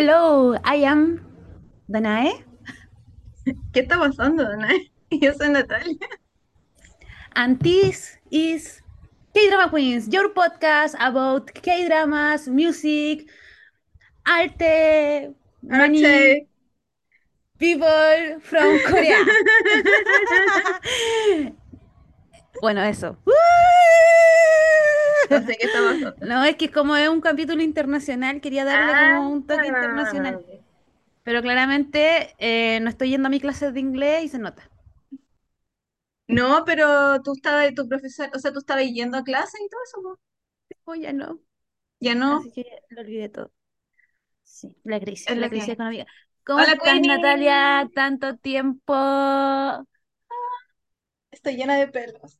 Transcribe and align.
Hello, 0.00 0.56
I 0.64 0.76
am 0.88 1.20
Danae, 1.86 2.32
¿Qué 3.74 3.80
está 3.80 3.98
pasando, 3.98 4.48
Danae? 4.48 4.90
Yo 5.10 5.34
soy 5.34 5.50
Natalia. 5.50 5.98
and 7.36 7.60
this 7.60 8.16
is 8.30 8.80
K-Drama 9.34 9.68
Queens, 9.68 10.08
your 10.08 10.30
podcast 10.32 10.94
about 10.98 11.52
K-dramas, 11.52 12.48
music, 12.48 13.28
arte, 14.26 15.34
money, 15.62 16.02
Arte. 16.02 16.46
people 17.58 18.40
from 18.40 18.80
Korea. 18.86 19.22
bueno, 22.62 22.82
eso. 22.84 23.18
No 25.28 25.42
sé 25.46 25.56
qué. 25.58 25.68
No, 26.26 26.44
es 26.44 26.56
que 26.56 26.70
como 26.70 26.96
es 26.96 27.08
un 27.08 27.20
capítulo 27.20 27.62
internacional, 27.62 28.40
quería 28.40 28.64
darle 28.64 28.96
como 28.96 29.28
un 29.30 29.46
toque 29.46 29.68
internacional. 29.68 30.44
Pero 31.22 31.42
claramente 31.42 32.34
eh, 32.38 32.80
no 32.80 32.88
estoy 32.90 33.10
yendo 33.10 33.28
a 33.28 33.30
mi 33.30 33.40
clase 33.40 33.72
de 33.72 33.80
inglés 33.80 34.24
y 34.24 34.28
se 34.28 34.38
nota. 34.38 34.70
No, 36.28 36.64
pero 36.64 37.20
tú 37.22 37.32
estabas, 37.34 37.74
tu 37.74 37.88
profesor, 37.88 38.30
o 38.34 38.38
sea, 38.38 38.52
tú 38.52 38.60
estabas 38.60 38.84
yendo 38.84 39.18
a 39.18 39.24
clase 39.24 39.58
y 39.64 39.68
todo 39.68 39.80
eso, 39.84 40.02
po? 40.02 40.20
Oh, 40.86 40.94
ya 40.94 41.12
no. 41.12 41.40
Ya 42.00 42.14
no. 42.14 42.38
Así 42.38 42.52
que 42.52 42.64
lo 42.90 43.00
olvidé 43.02 43.28
todo. 43.28 43.52
Sí, 44.42 44.76
la 44.84 45.00
crisis, 45.00 45.28
Es 45.28 45.38
la 45.38 45.48
crisis 45.48 45.70
económica. 45.70 46.06
¿Cómo 46.44 46.60
Hola, 46.60 46.72
estás, 46.72 46.84
Queenie. 46.94 47.08
Natalia? 47.16 47.90
Tanto 47.94 48.36
tiempo. 48.36 48.94
Estoy 51.32 51.56
llena 51.56 51.76
de 51.76 51.88
pelos. 51.88 52.38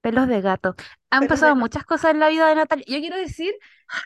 Pelos 0.00 0.28
de 0.28 0.40
gato. 0.40 0.76
Han 1.16 1.26
pasado 1.26 1.56
muchas 1.56 1.84
cosas 1.84 2.12
en 2.12 2.20
la 2.20 2.28
vida 2.28 2.48
de 2.48 2.54
Natalia. 2.54 2.84
Yo 2.88 2.98
quiero 3.00 3.16
decir 3.16 3.54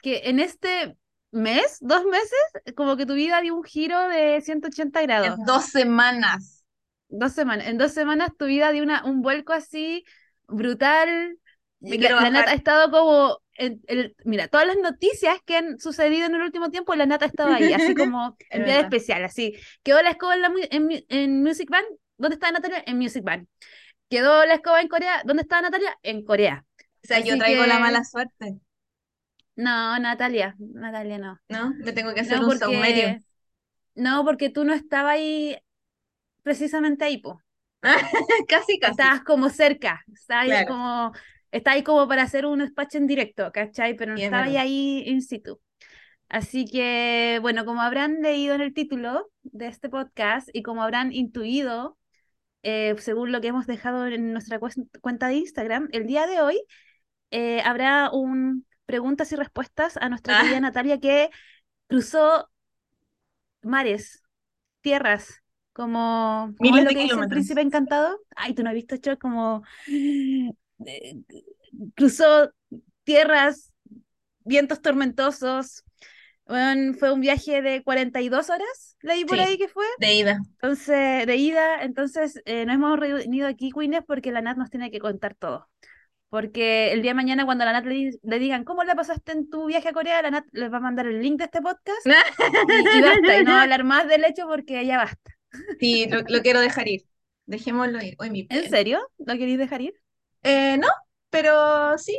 que 0.02 0.22
en 0.24 0.40
este 0.40 0.96
mes, 1.30 1.78
dos 1.80 2.04
meses, 2.04 2.38
como 2.76 2.96
que 2.96 3.06
tu 3.06 3.14
vida 3.14 3.40
dio 3.40 3.54
un 3.54 3.64
giro 3.64 4.08
de 4.08 4.40
180 4.40 5.02
grados. 5.02 5.38
En 5.38 5.44
dos 5.44 5.64
semanas. 5.66 6.64
Dos 7.08 7.32
semanas. 7.32 7.66
En 7.66 7.78
dos 7.78 7.92
semanas 7.92 8.30
tu 8.38 8.46
vida 8.46 8.70
dio 8.72 8.82
una, 8.82 9.04
un 9.04 9.22
vuelco 9.22 9.52
así 9.52 10.04
brutal. 10.46 11.38
Me 11.80 11.96
La, 11.98 12.10
la 12.20 12.30
Nata 12.30 12.50
ha 12.50 12.54
estado 12.54 12.90
como. 12.90 13.38
en- 13.54 13.80
el- 13.86 14.16
mira, 14.24 14.48
todas 14.48 14.66
las 14.66 14.76
noticias 14.78 15.38
que 15.44 15.56
han 15.56 15.78
sucedido 15.78 16.26
en 16.26 16.34
el 16.34 16.42
último 16.42 16.70
tiempo, 16.70 16.94
la 16.94 17.06
Nata 17.06 17.26
estaba 17.26 17.54
ahí, 17.56 17.72
así 17.72 17.94
como 17.94 18.36
enviada 18.50 18.82
verdad. 18.82 18.92
especial, 18.94 19.24
así. 19.24 19.54
Quedó 19.82 20.02
la 20.02 20.10
escoba 20.10 20.34
en, 20.34 20.42
la, 20.42 20.52
en, 20.70 21.04
en 21.08 21.42
Music 21.42 21.70
Band. 21.70 21.86
¿Dónde 22.16 22.34
está 22.34 22.50
Natalia? 22.50 22.82
En 22.86 22.98
Music 22.98 23.22
Band. 23.24 23.46
Quedó 24.10 24.44
la 24.46 24.54
escoba 24.54 24.80
en 24.80 24.88
Corea. 24.88 25.22
¿Dónde 25.24 25.42
está 25.42 25.60
Natalia? 25.62 25.96
En 26.02 26.24
Corea. 26.24 26.64
O 27.08 27.10
sea, 27.10 27.20
yo 27.20 27.32
Así 27.32 27.38
traigo 27.38 27.64
la 27.64 27.78
mala 27.78 28.04
suerte, 28.04 28.58
No, 29.56 29.98
Natalia. 29.98 30.54
Natalia 30.58 31.16
no. 31.16 31.40
¿no? 31.48 31.72
Me 31.78 31.92
tengo 31.92 32.12
que 32.12 32.20
hacer 32.20 32.38
No, 32.38 32.48
un 32.48 32.58
porque. 32.58 33.22
No, 33.94 34.24
porque 34.26 34.50
tú 34.50 34.64
no 34.64 34.74
estabas 34.74 35.14
ahí 35.14 35.56
precisamente 36.42 37.06
ahí, 37.06 37.16
po. 37.16 37.40
Casi, 38.46 38.78
casi. 38.78 38.90
Estabas 38.90 39.22
como 39.22 39.48
cerca, 39.48 40.04
estabas 40.12 40.50
ahí 40.50 40.66
como, 40.66 41.12
estabas 41.50 41.76
ahí 41.76 41.82
como 41.82 42.06
para 42.06 42.24
hacer 42.24 42.44
un 42.44 42.58
despacho 42.58 42.98
en 42.98 43.06
directo, 43.06 43.50
¿cachai? 43.52 43.96
Pero 43.96 44.12
no 44.12 44.20
estabas 44.20 44.54
ahí 44.54 45.02
in 45.06 45.22
situ. 45.22 45.58
Así 46.28 46.66
que, 46.66 47.38
bueno, 47.40 47.64
como 47.64 47.80
habrán 47.80 48.20
leído 48.20 48.54
en 48.54 48.60
el 48.60 48.74
título 48.74 49.30
de 49.44 49.68
este 49.68 49.88
podcast 49.88 50.50
y 50.52 50.62
como 50.62 50.82
habrán 50.82 51.10
intuido, 51.10 51.96
eh, 52.62 52.94
según 52.98 53.32
lo 53.32 53.40
que 53.40 53.48
hemos 53.48 53.66
dejado 53.66 54.06
en 54.06 54.34
nuestra 54.34 54.60
cuenta 55.00 55.28
de 55.28 55.36
Instagram, 55.36 55.88
el 55.92 56.06
día 56.06 56.26
de 56.26 56.42
hoy 56.42 56.60
eh, 57.30 57.60
habrá 57.62 58.10
un 58.10 58.66
preguntas 58.86 59.30
y 59.32 59.36
respuestas 59.36 59.96
a 59.98 60.08
nuestra 60.08 60.34
Ah. 60.34 60.42
querida 60.42 60.60
Natalia 60.60 60.98
que 60.98 61.30
cruzó 61.88 62.48
mares, 63.62 64.22
tierras, 64.80 65.42
como, 65.72 66.54
¿cómo 66.58 66.76
Miles 66.76 66.78
es 66.80 66.84
lo 66.84 66.88
de 66.88 66.94
que 66.94 67.02
dice 67.02 67.20
el 67.20 67.28
príncipe 67.28 67.60
encantado? 67.60 68.18
Ay, 68.36 68.54
tú 68.54 68.62
no 68.62 68.70
has 68.70 68.74
visto 68.74 68.94
hecho 68.94 69.18
como 69.18 69.62
eh, 69.86 71.16
cruzó 71.94 72.50
tierras, 73.04 73.72
vientos 74.44 74.80
tormentosos. 74.80 75.84
Bueno, 76.46 76.94
fue 76.94 77.12
un 77.12 77.20
viaje 77.20 77.60
de 77.60 77.82
42 77.82 78.48
horas, 78.48 78.96
leí 79.02 79.24
por 79.24 79.36
Sí. 79.36 79.42
ahí 79.42 79.58
que 79.58 79.68
fue. 79.68 79.84
De 80.00 80.14
ida. 80.14 80.40
Entonces, 80.52 81.26
de 81.26 81.36
ida, 81.36 81.82
entonces 81.82 82.40
eh, 82.46 82.64
nos 82.64 82.76
hemos 82.76 82.98
reunido 82.98 83.46
aquí, 83.46 83.70
Queens, 83.70 84.02
porque 84.06 84.32
la 84.32 84.40
Nat 84.40 84.56
nos 84.56 84.70
tiene 84.70 84.90
que 84.90 84.98
contar 84.98 85.34
todo. 85.34 85.68
Porque 86.30 86.92
el 86.92 87.02
día 87.02 87.12
de 87.12 87.14
mañana, 87.16 87.44
cuando 87.46 87.64
a 87.64 87.66
la 87.66 87.72
Nat 87.72 87.86
le, 87.86 87.94
di- 87.94 88.18
le 88.22 88.38
digan 88.38 88.64
cómo 88.64 88.84
la 88.84 88.94
pasaste 88.94 89.32
en 89.32 89.48
tu 89.50 89.66
viaje 89.66 89.88
a 89.88 89.92
Corea, 89.92 90.22
la 90.22 90.30
Nat 90.30 90.44
les 90.52 90.72
va 90.72 90.76
a 90.78 90.80
mandar 90.80 91.06
el 91.06 91.22
link 91.22 91.38
de 91.38 91.44
este 91.44 91.62
podcast 91.62 92.12
y, 92.66 92.98
y 92.98 93.02
basta, 93.02 93.36
y 93.38 93.42
no 93.42 93.52
va 93.52 93.60
a 93.60 93.62
hablar 93.62 93.84
más 93.84 94.08
del 94.08 94.24
hecho 94.24 94.46
porque 94.48 94.84
ya 94.86 94.98
basta. 94.98 95.32
Sí, 95.78 96.06
lo, 96.08 96.20
lo 96.28 96.42
quiero 96.42 96.60
dejar 96.60 96.88
ir. 96.88 97.02
Dejémoslo 97.46 98.00
ir. 98.02 98.14
Hoy 98.18 98.30
mi 98.30 98.46
¿En 98.50 98.68
serio? 98.68 99.00
¿Lo 99.18 99.32
queréis 99.38 99.58
dejar 99.58 99.80
ir? 99.82 99.94
Eh, 100.42 100.76
no, 100.78 100.88
pero 101.30 101.96
sí, 101.98 102.16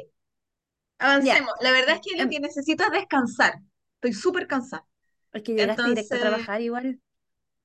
avancemos. 0.99 1.53
La 1.61 1.71
verdad 1.71 1.95
es 1.95 2.01
que 2.01 2.17
lo 2.21 2.23
Em, 2.23 2.29
que 2.29 2.39
necesito 2.39 2.83
es 2.85 2.91
descansar. 2.91 3.55
Estoy 3.95 4.13
súper 4.13 4.47
cansada. 4.47 4.85
Es 5.33 5.41
que 5.41 5.53
llegaste 5.55 5.89
directo 5.89 6.15
a 6.15 6.19
trabajar 6.19 6.61
igual. 6.61 7.01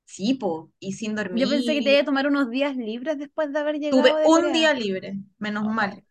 sí, 0.04 0.34
po, 0.34 0.72
y 0.78 0.92
sin 0.92 1.14
Yo 1.30 1.48
pensé 1.50 1.74
que 1.74 1.82
te 1.82 1.90
dormir. 1.90 1.92
iba 1.92 2.00
a 2.00 2.04
tomar 2.06 2.26
unos 2.26 2.48
días 2.50 2.76
libres 2.76 3.18
después 3.18 3.52
de 3.52 3.58
haber 3.58 3.76
Tuve 3.88 4.10
llegado 4.10 4.16
de 4.16 4.28
un 4.28 4.30
Corea. 4.30 4.52
día 4.52 4.74
libre, 4.74 5.14
menos 5.38 5.64
mal. 5.64 6.04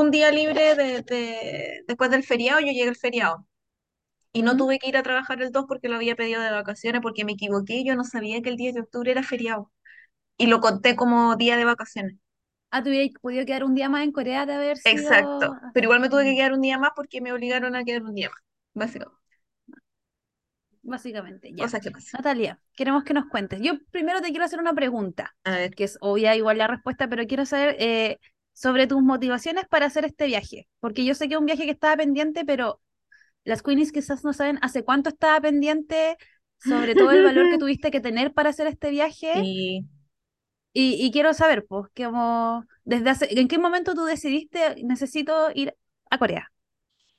Un 0.00 0.10
día 0.10 0.30
libre 0.32 0.74
de, 0.74 1.02
de- 1.02 1.84
después 1.86 2.10
del 2.10 2.24
feriado, 2.24 2.60
yo 2.60 2.66
llegué 2.66 2.88
el 2.88 2.96
feriado. 2.96 3.46
Y 4.32 4.42
no 4.42 4.56
tuve 4.56 4.78
que 4.78 4.88
ir 4.88 4.96
a 4.96 5.02
trabajar 5.04 5.42
el 5.42 5.52
2 5.52 5.66
porque 5.68 5.88
lo 5.88 5.96
había 5.96 6.16
pedido 6.16 6.42
de 6.42 6.50
vacaciones, 6.52 7.00
porque 7.02 7.24
me 7.24 7.32
equivoqué. 7.32 7.84
Yo 7.84 7.96
no 7.96 8.04
sabía 8.04 8.42
que 8.42 8.50
el 8.50 8.56
10 8.56 8.74
de 8.74 8.82
octubre 8.82 9.10
era 9.12 9.22
feriado. 9.22 9.72
Y 10.38 10.46
lo 10.48 10.60
conté 10.60 10.96
como 10.96 11.36
día 11.36 11.56
de 11.56 11.64
vacaciones. 11.64 12.16
Ah, 12.70 12.82
te 12.82 12.90
hubierais 12.90 13.12
podido 13.20 13.46
quedar 13.46 13.64
un 13.64 13.74
día 13.74 13.88
más 13.88 14.04
en 14.04 14.12
Corea 14.12 14.46
de 14.46 14.54
haber 14.54 14.78
sido... 14.78 15.02
Exacto. 15.02 15.56
Pero 15.74 15.84
igual 15.84 16.00
me 16.00 16.08
tuve 16.10 16.24
que 16.24 16.34
quedar 16.34 16.52
un 16.52 16.60
día 16.62 16.78
más 16.78 16.90
porque 16.96 17.20
me 17.20 17.32
obligaron 17.32 17.76
a 17.76 17.84
quedar 17.84 18.02
un 18.02 18.14
día 18.14 18.30
más, 18.30 18.42
básicamente. 18.74 19.24
Básicamente, 20.82 21.50
ya. 21.54 21.66
Que 21.80 21.90
pasan. 21.90 22.12
Natalia, 22.18 22.60
queremos 22.76 23.04
que 23.04 23.14
nos 23.14 23.26
cuentes. 23.26 23.60
Yo 23.62 23.72
primero 23.90 24.20
te 24.20 24.28
quiero 24.30 24.44
hacer 24.44 24.58
una 24.60 24.74
pregunta, 24.74 25.34
A 25.44 25.52
ver. 25.52 25.74
que 25.74 25.84
es 25.84 25.96
obvia 26.00 26.36
igual 26.36 26.58
la 26.58 26.66
respuesta, 26.66 27.08
pero 27.08 27.26
quiero 27.26 27.46
saber 27.46 27.76
eh, 27.78 28.18
sobre 28.54 28.88
tus 28.88 29.02
motivaciones 29.02 29.66
para 29.68 29.86
hacer 29.86 30.06
este 30.06 30.26
viaje. 30.26 30.68
Porque 30.80 31.04
yo 31.06 31.14
sé 31.16 31.28
que 31.28 31.34
es 31.36 31.40
un 31.40 31.46
viaje 31.46 31.66
que 31.66 31.72
estaba 31.72 31.98
pendiente, 31.98 32.44
pero 32.46 32.82
las 33.44 33.62
queenies 33.62 33.92
quizás 33.92 34.24
no 34.24 34.32
saben 34.34 34.58
hace 34.62 34.84
cuánto 34.84 35.10
estaba 35.10 35.40
pendiente, 35.40 36.16
sobre 36.58 36.96
todo 36.96 37.12
el 37.12 37.22
valor 37.22 37.48
que 37.48 37.58
tuviste 37.58 37.90
que 37.90 38.00
tener 38.00 38.32
para 38.34 38.50
hacer 38.50 38.66
este 38.68 38.90
viaje. 38.90 39.32
Sí. 39.32 39.84
Y, 40.72 41.04
y 41.06 41.10
quiero 41.12 41.32
saber, 41.34 41.66
pues, 41.66 41.86
como, 41.96 42.64
desde 42.84 43.10
hace, 43.10 43.40
¿en 43.40 43.48
qué 43.48 43.58
momento 43.58 43.94
tú 43.94 44.04
decidiste 44.04 44.82
necesito 44.84 45.50
ir 45.54 45.74
a 46.10 46.18
Corea? 46.18 46.50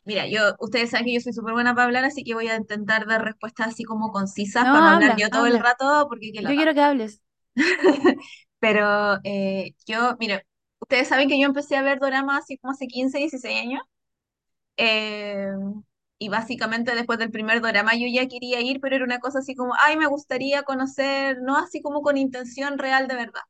Mira, 0.04 0.28
yo, 0.28 0.54
ustedes 0.60 0.92
saben 0.92 1.06
que 1.08 1.14
yo 1.16 1.20
soy 1.22 1.34
súper 1.34 1.54
buena 1.54 1.74
para 1.74 1.86
hablar, 1.86 2.06
así 2.06 2.24
que 2.24 2.34
voy 2.36 2.48
a 2.48 2.56
intentar 2.58 3.08
dar 3.08 3.24
respuestas 3.24 3.68
así 3.70 3.84
como 3.84 4.12
concisas 4.12 4.66
No, 4.66 4.70
para 4.70 4.82
no 4.82 4.92
hablar 4.92 5.14
habla, 5.14 5.16
yo 5.16 5.30
todo 5.32 5.48
el 5.48 5.58
habla. 5.58 5.60
rato, 5.60 6.06
porque 6.10 6.32
Yo 6.40 6.56
quiero 6.56 6.74
que 6.74 6.82
hables. 6.82 7.22
Pero 8.60 9.20
eh, 9.24 9.74
yo, 9.88 10.16
mire, 10.20 10.46
ustedes 10.80 11.08
saben 11.08 11.28
que 11.30 11.40
yo 11.40 11.48
empecé 11.48 11.76
a 11.78 11.82
ver 11.84 12.00
doramas 12.00 12.44
así 12.44 12.58
como 12.58 12.74
hace 12.74 12.88
15, 12.88 13.18
16 13.20 13.60
años. 13.62 13.82
eh, 14.78 15.52
y 16.20 16.30
básicamente 16.30 16.96
después 16.96 17.20
del 17.20 17.32
primer 17.32 17.62
dorama 17.62 17.94
yo 17.96 18.08
ya 18.12 18.28
quería 18.28 18.62
ir, 18.62 18.80
pero 18.82 18.96
era 18.96 19.06
una 19.06 19.20
cosa 19.20 19.40
así 19.40 19.56
como, 19.56 19.74
ay, 19.80 19.98
me 19.98 20.08
gustaría 20.08 20.64
conocer, 20.64 21.38
no 21.42 21.58
así 21.58 21.82
como 21.82 22.02
con 22.02 22.18
intención 22.18 22.78
real 22.78 23.08
de 23.08 23.16
verdad. 23.16 23.42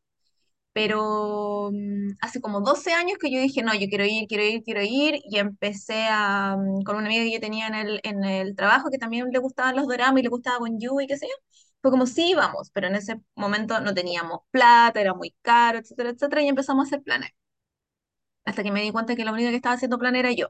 Pero 0.74 1.72
mm, 1.74 2.14
hace 2.22 2.42
como 2.42 2.62
12 2.62 2.94
años 2.94 3.18
que 3.20 3.32
yo 3.32 3.40
dije, 3.42 3.64
no, 3.64 3.74
yo 3.76 3.88
quiero 3.90 4.06
ir, 4.06 4.28
quiero 4.28 4.44
ir, 4.46 4.64
quiero 4.64 4.82
ir, 4.84 5.20
y 5.30 5.38
empecé 5.40 6.06
a, 6.10 6.58
mm, 6.58 6.84
con 6.84 6.98
una 6.98 7.08
amiga 7.08 7.24
que 7.24 7.34
yo 7.34 7.40
tenía 7.42 7.68
en 7.68 7.76
el, 7.76 8.02
en 8.04 8.24
el 8.26 8.56
trabajo 8.56 8.90
que 8.92 8.98
también 9.00 9.30
le 9.32 9.40
gustaban 9.40 9.76
los 9.76 9.88
doramas 9.88 10.20
y 10.22 10.24
le 10.24 10.30
gustaba 10.30 10.60
Yu 10.80 11.02
y 11.02 11.08
qué 11.08 11.18
sé 11.18 11.28
yo. 11.28 11.36
Fue 11.86 11.92
como, 11.92 12.06
sí, 12.08 12.34
vamos, 12.36 12.72
pero 12.74 12.88
en 12.88 12.96
ese 12.96 13.22
momento 13.36 13.80
no 13.80 13.94
teníamos 13.94 14.42
plata, 14.52 15.00
era 15.02 15.14
muy 15.14 15.36
caro, 15.42 15.78
etcétera, 15.80 16.10
etcétera, 16.12 16.42
y 16.44 16.48
empezamos 16.50 16.86
a 16.86 16.88
hacer 16.90 17.04
planes. 17.04 17.32
Hasta 18.46 18.64
que 18.64 18.72
me 18.72 18.82
di 18.82 18.92
cuenta 18.92 19.16
que 19.16 19.26
la 19.26 19.32
única 19.34 19.50
que 19.50 19.56
estaba 19.58 19.76
haciendo 19.76 19.98
plan 20.00 20.16
era 20.16 20.32
yo. 20.32 20.48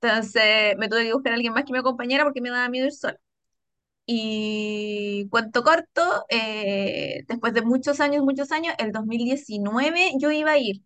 Entonces 0.00 0.76
me 0.78 0.88
tuve 0.88 1.04
que 1.06 1.14
buscar 1.14 1.32
a 1.32 1.36
alguien 1.36 1.52
más 1.54 1.64
que 1.64 1.72
me 1.72 1.80
acompañara 1.80 2.24
porque 2.24 2.40
me 2.40 2.50
daba 2.50 2.68
miedo 2.68 2.86
ir 2.86 2.92
sola. 2.92 3.18
Y 4.06 5.28
cuento 5.30 5.62
corto, 5.64 6.26
eh, 6.30 7.24
después 7.28 7.54
de 7.54 7.62
muchos 7.62 8.00
años, 8.00 8.24
muchos 8.24 8.52
años, 8.52 8.74
el 8.78 8.92
2019 8.92 10.12
yo 10.20 10.30
iba 10.32 10.52
a 10.52 10.58
ir 10.58 10.82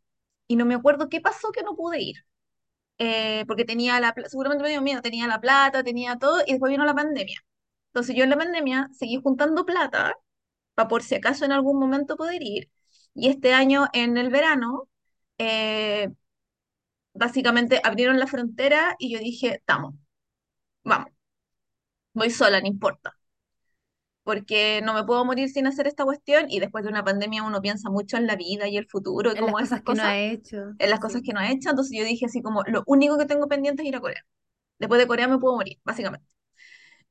y 0.49 0.56
no 0.56 0.66
me 0.66 0.75
acuerdo 0.76 1.08
qué 1.11 1.20
pasó 1.22 1.52
que 1.52 1.62
no 1.64 1.76
pude 1.76 2.02
ir. 2.02 2.16
Eh, 2.99 3.44
porque 3.49 3.64
tenía 3.66 4.00
la, 4.00 4.14
pla- 4.14 4.28
seguramente 4.28 4.64
me 4.64 4.70
dio 4.70 4.82
miedo, 4.82 5.02
tenía 5.02 5.28
la 5.28 5.40
plata, 5.40 5.84
tenía 5.84 6.19
todo 6.19 6.43
y 6.46 6.52
después 6.52 6.70
vino 6.72 6.84
la 6.87 6.94
pandemia. 6.94 7.40
Entonces 7.94 8.17
yo 8.17 8.25
en 8.25 8.31
la 8.31 8.38
pandemia 8.38 8.91
seguí 8.93 9.20
juntando 9.23 9.64
plata 9.67 10.17
para 10.75 10.88
por 10.88 11.02
si 11.05 11.17
acaso 11.17 11.44
en 11.46 11.52
algún 11.52 11.79
momento 11.81 12.17
poder 12.17 12.43
ir. 12.43 12.70
Y 13.14 13.29
este 13.31 13.55
año 13.55 13.87
en 13.94 14.17
el 14.19 14.31
verano, 14.31 14.88
eh, 15.38 16.11
básicamente 17.14 17.81
abrieron 17.82 18.19
la 18.19 18.26
frontera 18.26 18.94
y 18.99 19.12
yo 19.12 19.19
dije, 19.19 19.55
estamos, 19.56 19.94
vamos. 20.85 21.11
voy 22.12 22.31
sola, 22.31 22.61
no 22.61 22.67
importa. 22.67 23.17
Porque 24.23 24.81
no 24.82 24.94
me 24.94 25.05
puedo 25.05 25.25
morir 25.25 25.50
sin 25.50 25.67
hacer 25.67 25.87
esta 25.87 26.05
cuestión 26.05 26.47
y 26.49 26.58
después 26.61 26.82
de 26.85 26.90
una 26.90 27.05
pandemia 27.05 27.43
uno 27.43 27.61
piensa 27.61 27.90
mucho 27.90 28.17
en 28.17 28.26
la 28.26 28.37
vida 28.37 28.67
y 28.69 28.76
el 28.79 28.87
futuro 28.88 29.32
y 29.35 29.37
En 29.37 29.44
las 29.44 29.44
como 29.44 29.58
esas 29.58 29.82
cosas 29.82 29.85
que 29.85 29.94
no 29.94 30.02
cosas, 30.02 30.08
ha 30.12 30.19
hecho. 30.19 30.56
en 30.79 30.90
las 30.90 31.00
cosas 31.00 31.20
Sí. 31.20 31.26
que 31.29 31.32
no 31.35 31.40
he 31.40 31.52
hecho. 31.52 31.70
Entonces 31.70 31.97
yo 31.99 32.05
dije 32.05 32.26
así 32.26 32.40
como, 32.43 32.62
lo 32.64 32.82
único 32.87 33.19
que 33.19 33.26
tengo 33.26 33.49
pendiente 33.49 33.82
es 33.82 33.88
ir 33.88 33.97
a 33.97 34.00
Corea. 34.00 34.25
Después 34.79 35.00
de 35.00 35.06
Corea 35.08 35.29
me 35.29 35.38
puedo 35.38 35.56
morir, 35.56 35.79
básicamente. 35.85 36.26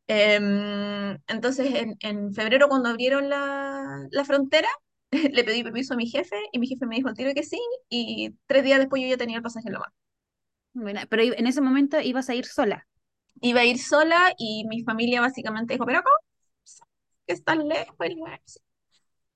Em, 0.08 1.18
entonces, 1.28 1.74
en, 1.76 1.96
en 2.02 2.34
febrero, 2.34 2.68
cuando 2.70 2.90
abrieron 2.90 3.30
la, 3.30 4.06
la 4.12 4.26
frontera, 4.26 4.68
le 5.12 5.44
pedí 5.44 5.64
permiso 5.64 5.94
a 5.94 5.98
mi 5.98 6.08
jefe 6.08 6.36
y 6.52 6.60
mi 6.60 6.68
jefe 6.68 6.86
me 6.86 6.96
dijo 6.96 7.08
al 7.10 7.16
tiro 7.16 7.34
que 7.34 7.44
sí. 7.44 7.60
Y 7.90 8.36
tres 8.48 8.64
días 8.64 8.80
después 8.80 9.02
yo 9.02 9.08
ya 9.10 9.18
tenía 9.18 9.38
el 9.38 9.44
pasaje 9.44 9.68
en 9.70 9.74
la 9.74 9.80
mano. 9.80 9.94
Bueno, 10.74 11.02
pero 11.10 11.24
i- 11.24 11.34
en 11.38 11.48
ese 11.48 11.62
momento 11.62 12.00
ibas 12.02 12.30
a 12.30 12.36
ir 12.36 12.46
sola. 12.46 12.88
Iba 13.42 13.62
a 13.62 13.66
ir 13.66 13.80
sola 13.80 14.34
y 14.38 14.66
mi 14.68 14.84
familia 14.84 15.22
básicamente 15.22 15.74
dijo, 15.76 15.86
pero 15.88 16.04
¿cómo? 16.04 16.16
Que 17.28 17.34
estás 17.34 17.58
lejos, 17.58 17.96
el 18.00 18.14
lugar?". 18.16 18.42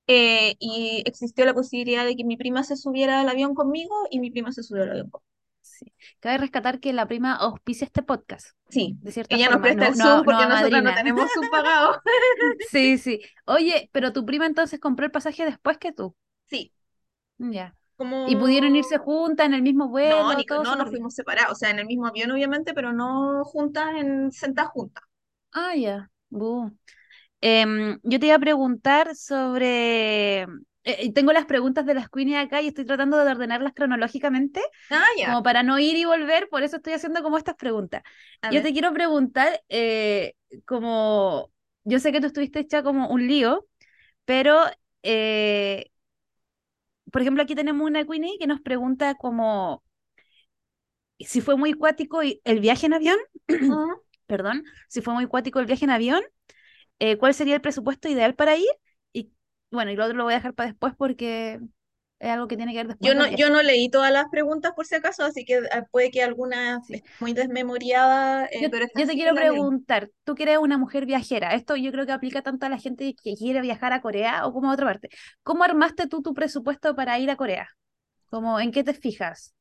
Eh, 0.08 0.56
y 0.60 1.04
existió 1.06 1.46
la 1.46 1.54
posibilidad 1.54 2.06
de 2.06 2.16
que 2.16 2.24
mi 2.24 2.38
prima 2.38 2.64
se 2.64 2.76
subiera 2.78 3.22
al 3.22 3.30
avión 3.30 3.54
conmigo 3.56 3.94
y 4.10 4.20
mi 4.20 4.32
prima 4.32 4.52
se 4.52 4.64
subió 4.64 4.84
al 4.84 4.92
avión 4.92 5.10
conmigo. 5.10 5.26
Sí. 5.68 5.94
Cabe 6.20 6.38
rescatar 6.40 6.80
que 6.80 6.94
la 6.94 7.08
prima 7.08 7.36
auspicia 7.36 7.86
este 7.86 8.02
podcast, 8.04 8.50
Sí, 8.70 8.98
de 9.02 9.12
cierta 9.12 9.36
ella 9.36 9.50
nos 9.50 9.62
presta 9.62 9.82
no, 9.82 9.88
el 9.90 9.96
Zoom 9.96 10.10
no, 10.10 10.18
no 10.18 10.24
porque 10.24 10.46
nosotras 10.48 10.84
no 10.84 10.94
tenemos 10.94 11.32
Zoom 11.34 11.50
pagado. 11.52 12.02
Sí, 12.70 12.98
sí. 12.98 13.22
Oye, 13.46 13.90
pero 13.92 14.14
tu 14.14 14.26
prima 14.26 14.46
entonces 14.46 14.80
compró 14.80 15.06
el 15.06 15.12
pasaje 15.12 15.46
después 15.46 15.78
que 15.78 15.92
tú. 15.94 16.16
Sí, 16.50 16.74
Ya. 17.38 17.76
Y 18.28 18.36
pudieron 18.36 18.76
irse 18.76 19.00
como 19.00 19.22
juntas 19.22 19.48
en 19.48 19.56
el 19.56 19.64
mismo 19.64 19.86
No, 19.86 19.90
vuelo, 19.92 20.34
ni, 20.36 20.46
todo 20.46 20.64
no 20.64 20.76
nos 20.76 20.86
bien. 20.86 20.90
fuimos 20.90 21.16
separados, 21.16 21.54
o 21.54 21.56
sea, 21.56 21.72
en 21.72 21.80
el 21.80 21.88
mismo 21.88 22.06
avión 22.06 22.30
obviamente, 22.32 22.74
pero 22.76 22.94
no 22.94 23.44
juntas, 23.44 23.88
en, 23.98 24.32
sentadas 24.32 24.72
juntas. 24.72 25.04
Ah, 25.52 25.76
ya. 25.76 26.10
Bu. 26.30 26.72
Em, 27.42 28.00
yo 28.04 28.20
te 28.20 28.28
iba 28.28 28.36
a 28.36 28.40
preguntar 28.40 29.16
sobre... 29.16 30.46
eh, 30.88 31.14
tengo 31.14 31.34
las 31.34 31.46
preguntas 31.46 31.86
de 31.86 31.94
las 31.94 32.10
Queenie 32.10 32.38
acá 32.38 32.62
y 32.62 32.68
estoy 32.68 32.86
tratando 32.86 33.18
de 33.24 33.32
ordenarlas 33.32 33.74
cronológicamente, 33.74 34.62
Ah, 34.90 35.08
ya, 35.18 35.34
como 35.34 35.44
para 35.44 35.64
no 35.64 35.80
ir 35.80 35.96
y 35.98 36.06
volver, 36.06 36.50
por 36.50 36.64
eso 36.64 36.78
estoy 36.78 36.94
haciendo 36.94 37.24
como 37.24 37.38
estas 37.38 37.56
preguntas. 37.56 38.04
a 38.42 38.52
Yo 38.52 38.62
ver. 38.62 38.64
te 38.64 38.74
quiero 38.74 38.94
preguntar, 38.94 39.62
eh, 39.70 40.34
como... 40.66 41.52
Yo 41.84 42.00
sé 42.00 42.12
que 42.12 42.20
tú 42.22 42.28
estuviste 42.28 42.60
hecha 42.60 42.84
como 42.84 43.08
un 43.10 43.28
lío, 43.28 43.66
pero, 44.26 44.62
eh, 45.04 45.92
por 47.12 47.22
ejemplo, 47.22 47.44
aquí 47.44 47.56
tenemos 47.56 47.86
una 47.88 48.06
Queenie 48.06 48.38
que 48.40 48.48
nos 48.48 48.62
pregunta 48.62 49.16
como 49.16 49.84
si 51.20 51.42
fue 51.42 51.58
muy 51.58 51.74
cuático 51.74 52.24
y- 52.24 52.42
el 52.44 52.60
viaje 52.60 52.86
en 52.86 52.94
avión, 52.94 53.18
perdón, 54.28 54.64
si 54.88 55.02
fue 55.02 55.14
muy 55.14 55.28
cuático 55.28 55.60
el 55.60 55.66
viaje 55.66 55.86
en 55.86 55.92
avión 55.92 56.22
eh, 57.00 57.18
cuál 57.18 57.34
sería 57.34 57.56
el 57.56 57.62
presupuesto 57.62 58.10
ideal 58.10 58.36
para 58.36 58.58
ir 58.58 58.68
bueno, 59.72 59.92
y 59.92 59.96
lo 59.96 60.06
otro 60.06 60.18
lo 60.18 60.24
voy 60.24 60.34
a 60.34 60.38
dejar 60.38 60.54
para 60.54 60.70
después 60.70 60.94
porque 60.98 61.60
es 62.20 62.30
algo 62.30 62.48
que 62.48 62.58
tiene 62.58 62.74
que 62.74 62.84
ver 62.84 62.98
Yo 63.00 63.14
después 63.14 63.18
no, 63.18 63.26
del 63.26 63.36
yo 63.36 63.50
no 63.50 63.62
leí 63.62 63.90
todas 63.90 64.12
las 64.12 64.26
preguntas 64.30 64.72
por 64.76 64.86
si 64.86 64.96
acaso, 64.96 65.24
así 65.24 65.46
que 65.46 65.62
ah, 65.72 65.86
puede 65.92 66.10
que 66.10 66.24
alguna 66.24 66.82
Sí. 66.88 67.04
muy 67.20 67.34
desmemoriada, 67.34 68.46
eh, 68.46 68.62
Yo, 68.62 68.72
pero 68.72 68.88
yo 68.96 69.06
te 69.06 69.14
quiero 69.14 69.36
preguntar, 69.36 70.10
tú 70.24 70.36
que 70.36 70.44
eres 70.44 70.58
una 70.58 70.78
mujer 70.78 71.06
viajera, 71.06 71.54
esto 71.54 71.76
yo 71.76 71.92
creo 71.92 72.06
que 72.06 72.12
aplica 72.12 72.42
tanto 72.42 72.66
a 72.66 72.70
la 72.70 72.80
gente 72.80 73.14
que 73.22 73.36
quiere 73.36 73.62
viajar 73.62 73.94
a 73.94 74.02
Corea 74.02 74.46
o 74.46 74.54
como 74.54 74.72
a 74.72 74.74
otra 74.74 74.86
parte. 74.86 75.10
¿Cómo 75.44 75.64
armaste 75.64 76.08
tú 76.08 76.22
tu 76.22 76.34
presupuesto 76.34 76.96
para 76.96 77.20
ir 77.20 77.30
a 77.30 77.36
Corea? 77.36 77.68
¿Cómo, 78.30 78.60
en 78.60 78.72
qué 78.72 78.84
te 78.84 78.94
fijas? 78.94 79.54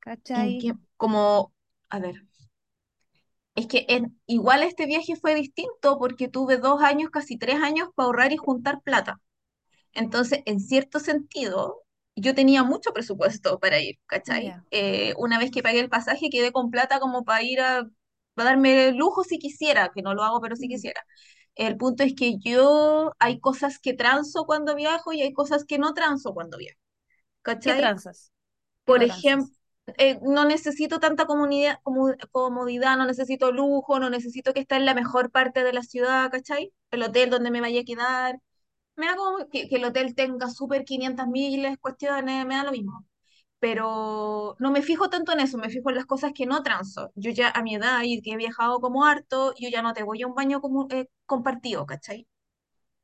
¿Cachai? 0.00 0.58
como, 0.96 1.52
a 1.90 1.98
ver, 1.98 2.24
es 3.54 3.66
que 3.66 3.86
en, 3.88 4.18
igual 4.26 4.62
este 4.62 4.86
viaje 4.86 5.16
fue 5.16 5.34
distinto 5.34 5.98
porque 5.98 6.28
tuve 6.28 6.56
dos 6.56 6.82
años, 6.82 7.10
casi 7.10 7.36
tres 7.36 7.56
años 7.56 7.88
para 7.94 8.06
ahorrar 8.06 8.32
y 8.32 8.36
juntar 8.36 8.80
plata. 8.82 9.20
Entonces, 9.94 10.40
en 10.46 10.60
cierto 10.60 11.00
sentido, 11.00 11.82
yo 12.16 12.34
tenía 12.34 12.64
mucho 12.64 12.92
presupuesto 12.92 13.58
para 13.58 13.80
ir, 13.80 13.98
¿cachai? 14.06 14.56
Eh, 14.70 15.14
una 15.18 15.38
vez 15.38 15.50
que 15.50 15.62
pagué 15.62 15.80
el 15.80 15.88
pasaje, 15.90 16.30
quedé 16.30 16.52
con 16.52 16.70
plata 16.70 17.00
como 17.00 17.24
para 17.24 17.42
ir 17.42 17.60
a, 17.60 17.84
para 18.34 18.50
darme 18.50 18.92
lujo 18.92 19.24
si 19.24 19.38
quisiera, 19.38 19.90
que 19.94 20.02
no 20.02 20.14
lo 20.14 20.22
hago, 20.24 20.40
pero 20.40 20.56
si 20.56 20.68
quisiera. 20.68 21.02
El 21.56 21.76
punto 21.76 22.02
es 22.04 22.14
que 22.14 22.38
yo, 22.38 23.12
hay 23.18 23.40
cosas 23.40 23.78
que 23.78 23.94
transo 23.94 24.44
cuando 24.46 24.74
viajo 24.76 25.12
y 25.12 25.22
hay 25.22 25.32
cosas 25.32 25.64
que 25.64 25.78
no 25.78 25.94
transo 25.94 26.34
cuando 26.34 26.58
viajo, 26.58 26.78
¿Qué 27.62 27.74
¿cachai? 27.74 27.94
¿Qué 28.84 28.94
Por 28.94 28.96
no 28.96 29.06
ejemplo, 29.06 29.46
tranzas? 29.46 29.60
no 30.22 30.44
necesito 30.44 31.00
tanta 31.00 31.26
comunidad, 31.26 31.78
comu- 31.84 32.16
comodidad, 32.30 32.96
no 32.96 33.06
necesito 33.06 33.52
lujo, 33.52 33.98
no 34.00 34.10
necesito 34.10 34.52
que 34.54 34.60
esté 34.60 34.76
en 34.76 34.86
la 34.86 34.94
mejor 34.94 35.30
parte 35.30 35.64
de 35.64 35.72
la 35.72 35.82
ciudad, 35.82 36.30
¿cachai? 36.30 36.72
El 36.90 37.02
hotel 37.02 37.30
donde 37.30 37.50
me 37.50 37.60
vaya 37.60 37.80
a 37.80 37.84
quedar 37.84 38.40
me 39.00 39.06
da 39.08 39.16
como 39.16 39.48
que, 39.50 39.68
que 39.68 39.76
el 39.78 39.84
hotel 39.86 40.14
tenga 40.16 40.50
súper 40.50 40.84
500 40.86 41.28
miles 41.28 41.78
cuestiones, 41.80 42.46
me 42.46 42.56
da 42.56 42.64
lo 42.64 42.72
mismo. 42.72 43.06
Pero 43.60 44.56
no 44.60 44.70
me 44.72 44.82
fijo 44.82 45.10
tanto 45.10 45.32
en 45.32 45.40
eso, 45.40 45.58
me 45.58 45.70
fijo 45.70 45.90
en 45.90 45.96
las 45.96 46.06
cosas 46.06 46.32
que 46.34 46.46
no 46.46 46.62
transo. 46.64 47.10
Yo 47.16 47.30
ya 47.32 47.50
a 47.50 47.62
mi 47.62 47.76
edad 47.76 48.02
y 48.04 48.22
que 48.22 48.32
he 48.32 48.36
viajado 48.38 48.80
como 48.80 49.04
harto, 49.06 49.54
yo 49.58 49.68
ya 49.70 49.82
no 49.82 49.94
te 49.94 50.02
voy 50.04 50.22
a 50.22 50.28
un 50.28 50.34
baño 50.34 50.60
como, 50.62 50.88
eh, 50.90 51.08
compartido, 51.26 51.86
¿cachai? 51.86 52.28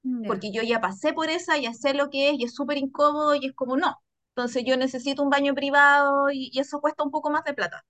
Ya, 0.05 0.27
Porque 0.27 0.51
yo 0.53 0.63
ya 0.63 0.81
pasé 0.81 1.13
por 1.13 1.31
esa, 1.31 1.57
ya 1.59 1.73
sé 1.75 1.95
lo 1.95 2.11
que 2.11 2.31
es 2.31 2.39
y 2.39 2.45
es 2.45 2.55
súper 2.55 2.79
incómodo 2.79 3.35
y 3.35 3.47
es 3.47 3.55
como 3.55 3.77
no. 3.77 3.97
Entonces 4.35 4.65
yo 4.67 4.77
necesito 4.77 5.23
un 5.23 5.31
baño 5.31 5.55
privado 5.55 6.31
y, 6.33 6.51
y 6.53 6.59
eso 6.61 6.81
cuesta 6.81 7.05
un 7.05 7.11
poco 7.11 7.31
más 7.31 7.45
de 7.45 7.55
plata. 7.55 7.85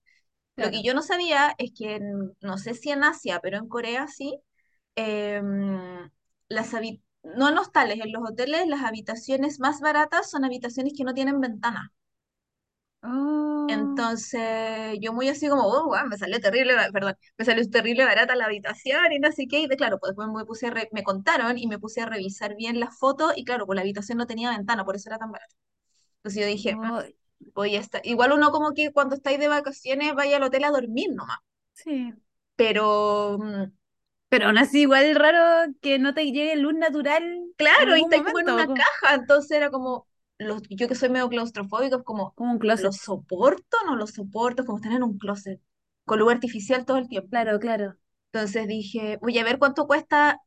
Lo 0.57 0.71
que 0.71 0.81
claro. 0.81 0.83
yo 0.83 0.93
no 0.95 1.03
sabía 1.03 1.55
es 1.59 1.71
que, 1.77 1.95
en- 1.97 2.35
no 2.41 2.57
sé 2.59 2.73
si 2.75 2.91
en 2.91 3.03
Asia, 3.05 3.39
pero 3.41 3.57
en 3.59 3.67
Corea 3.69 4.07
sí, 4.07 4.39
em, 4.95 6.09
las 6.49 6.73
habi- 6.73 7.01
no 7.23 7.49
en 7.49 7.57
hostales, 7.59 7.99
en 7.99 8.11
los 8.11 8.23
hoteles 8.29 8.67
las 8.67 8.83
habitaciones 8.83 9.59
más 9.59 9.81
baratas 9.81 10.29
son 10.31 10.45
habitaciones 10.45 10.93
que 10.97 11.03
no 11.03 11.13
tienen 11.13 11.39
ventana. 11.41 11.93
Oh, 13.03 13.67
Entonces, 13.69 14.97
yo 15.01 15.11
muy 15.11 15.27
así 15.27 15.49
como, 15.49 15.63
oh, 15.67 15.85
guau, 15.87 16.07
me 16.07 16.17
salió 16.17 16.39
terrible, 16.39 16.73
perdón, 16.93 17.17
me 17.37 17.43
salió 17.45 17.69
terrible 17.69 18.05
barata 18.05 18.33
la 18.35 18.45
habitación 18.45 19.11
y 19.11 19.19
no 19.19 19.29
sé 19.33 19.45
qué, 19.47 19.59
y 19.59 19.67
de 19.67 19.75
claro, 19.75 19.99
pues 19.99 20.11
después 20.11 20.29
me 20.29 20.45
puse 20.45 20.67
a 20.67 20.71
re- 20.71 20.87
me 20.93 21.03
contaron 21.03 21.57
y 21.57 21.67
me 21.67 21.77
puse 21.77 21.99
a 22.01 22.05
revisar 22.05 22.55
bien 22.55 22.79
las 22.79 22.97
fotos 22.97 23.33
y 23.35 23.43
claro, 23.43 23.65
pues 23.65 23.75
la 23.75 23.81
habitación 23.81 24.17
no 24.19 24.25
tenía 24.27 24.51
ventana, 24.51 24.85
por 24.85 24.95
eso 24.95 25.09
era 25.09 25.17
tan 25.17 25.31
barata. 25.33 25.53
Entonces 26.19 26.41
yo 26.41 26.47
dije, 26.47 26.77
oh, 26.81 27.03
"Mm, 27.39 27.51
voy 27.55 27.75
a 27.77 27.81
estar, 27.81 28.01
igual 28.05 28.33
uno 28.33 28.51
como 28.51 28.73
que 28.73 28.91
cuando 28.93 29.15
estáis 29.15 29.39
de 29.39 29.47
vacaciones 29.49 30.15
vaya 30.15 30.37
al 30.37 30.43
hotel 30.43 30.63
a 30.65 30.71
dormir 30.71 31.09
nomás, 31.15 31.39
sí. 31.73 32.13
pero 32.55 33.37
mm, 33.39 33.63
Pero 34.29 34.47
aún 34.47 34.57
así, 34.57 34.81
igual 34.81 35.15
raro 35.15 35.71
que 35.81 35.99
no 35.99 36.13
te 36.13 36.25
llegue 36.25 36.55
luz 36.57 36.73
natural 36.73 37.23
Claro, 37.55 37.95
y 37.95 38.01
estáis 38.01 38.23
como 38.23 38.39
en 38.39 38.49
una 38.49 38.67
caja, 38.67 39.15
entonces 39.15 39.51
era 39.51 39.71
como, 39.71 40.07
los, 40.37 40.61
yo 40.69 40.87
que 40.87 40.95
soy 40.95 41.09
medio 41.09 41.29
claustrofóbica, 41.29 41.97
es 41.97 42.03
como, 42.03 42.33
como 42.33 42.51
un 42.51 42.57
¿lo 42.57 42.61
closet. 42.61 42.91
soporto? 42.91 43.77
¿No 43.85 43.95
lo 43.95 44.05
soporto? 44.05 44.61
Es 44.61 44.65
como 44.65 44.79
estar 44.79 44.91
en 44.91 45.03
un 45.03 45.17
closet, 45.17 45.61
con 46.05 46.19
luz 46.19 46.31
artificial 46.31 46.85
todo 46.85 46.97
el 46.97 47.07
tiempo. 47.07 47.29
Claro, 47.29 47.59
claro. 47.59 47.95
Entonces 48.31 48.67
dije, 48.67 49.17
voy 49.21 49.37
a 49.39 49.43
ver 49.43 49.57
cuánto 49.59 49.87
cuesta 49.87 50.41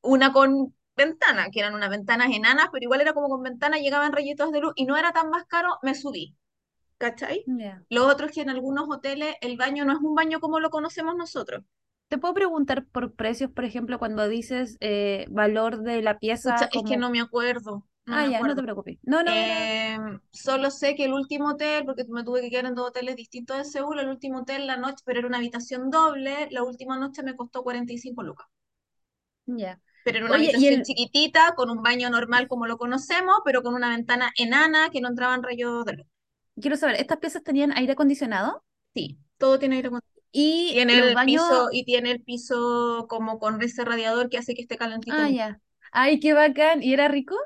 una 0.00 0.32
con 0.32 0.74
ventana, 0.96 1.50
que 1.50 1.60
eran 1.60 1.74
unas 1.74 1.90
ventanas 1.90 2.28
enanas, 2.32 2.68
pero 2.72 2.84
igual 2.84 3.00
era 3.00 3.12
como 3.14 3.28
con 3.28 3.42
ventana, 3.42 3.78
llegaban 3.78 4.12
rayitos 4.12 4.52
de 4.52 4.60
luz 4.60 4.72
y 4.76 4.84
no 4.86 4.96
era 4.96 5.12
tan 5.12 5.28
más 5.30 5.44
caro, 5.46 5.78
me 5.82 5.94
subí, 5.94 6.36
¿cachai? 6.98 7.44
Ya. 7.46 7.82
Lo 7.90 8.06
otro 8.06 8.26
es 8.26 8.32
que 8.32 8.42
en 8.42 8.50
algunos 8.50 8.88
hoteles 8.88 9.36
el 9.40 9.56
baño 9.56 9.84
no 9.84 9.92
es 9.92 9.98
un 10.00 10.14
baño 10.14 10.40
como 10.40 10.60
lo 10.60 10.70
conocemos 10.70 11.16
nosotros. 11.16 11.64
Te 12.14 12.18
puedo 12.20 12.34
preguntar 12.34 12.86
por 12.86 13.12
precios, 13.14 13.50
por 13.50 13.64
ejemplo, 13.64 13.98
cuando 13.98 14.28
dices 14.28 14.76
eh, 14.80 15.26
valor 15.30 15.82
de 15.82 16.00
la 16.00 16.20
pieza 16.20 16.68
es 16.72 16.82
que 16.84 16.96
no 16.96 17.10
me 17.10 17.20
acuerdo, 17.20 17.86
no 18.06 18.16
Ah, 18.16 18.26
me 18.26 18.26
ya, 18.26 18.42
no 18.42 18.54
te 18.54 18.62
acuerdo. 18.62 18.62
preocupes. 18.62 18.98
No, 19.02 19.22
no 19.22 19.32
era... 19.32 19.72
Eh, 19.88 19.98
solo 20.32 20.70
sé 20.70 20.94
que 20.96 21.04
el 21.06 21.14
último 21.14 21.50
hotel, 21.50 21.84
porque 21.86 22.04
me 22.08 22.24
tuve 22.24 22.40
que 22.42 22.50
quedar 22.50 22.66
en 22.66 22.74
dos 22.74 22.88
hoteles 22.88 23.16
distintos 23.16 23.58
de 23.58 23.64
Seúl, 23.64 24.00
el 24.00 24.08
último 24.10 24.40
hotel 24.40 24.66
la 24.66 24.76
noche, 24.76 25.02
pero 25.06 25.20
era 25.20 25.28
una 25.28 25.38
habitación 25.38 25.90
doble, 25.90 26.48
la 26.50 26.64
última 26.64 26.98
noche 26.98 27.22
me 27.22 27.36
costó 27.36 27.62
45 27.64 28.22
lucas. 28.22 28.46
Ya. 29.46 29.80
Pero 30.02 30.18
era 30.18 30.26
una 30.26 30.36
Oye, 30.36 30.36
habitación 30.36 30.82
el... 30.82 30.82
chiquitita, 30.82 31.54
con 31.56 31.68
un 31.68 31.82
baño 31.82 32.08
normal 32.08 32.48
como 32.48 32.66
lo 32.66 32.78
conocemos, 32.78 33.38
pero 33.44 33.62
con 33.62 33.74
una 33.74 33.90
ventana 33.90 34.30
enana 34.38 34.88
que 34.90 35.00
no 35.00 35.08
entraban 35.08 35.42
rayos 35.42 35.84
de 35.84 35.94
luz. 35.94 36.06
Quiero 36.60 36.76
saber, 36.76 36.96
¿estas 36.96 37.18
piezas 37.18 37.44
tenían 37.44 37.70
aire 37.76 37.92
acondicionado? 37.92 38.64
Sí, 38.94 39.18
todo 39.38 39.58
tiene 39.58 39.76
aire 39.76 39.88
acondicionado. 39.88 40.13
Y 40.34 40.74
Tiene 40.74 40.98
el 40.98 41.22
piso, 41.22 41.68
y 41.72 41.84
tiene 41.86 42.10
el 42.10 42.22
piso 42.22 43.06
como 43.08 43.38
con 43.38 43.62
ese 43.62 43.84
radiador 43.84 44.28
que 44.30 44.38
hace 44.38 44.54
que 44.54 44.62
esté 44.62 44.76
calentito. 44.76 45.22
Ah, 45.22 45.28
ya. 45.30 45.60
Ay, 45.92 46.20
qué 46.20 46.32
bacán. 46.34 46.82
¿Y 46.82 46.92
era 46.92 47.08
rico? 47.08 47.36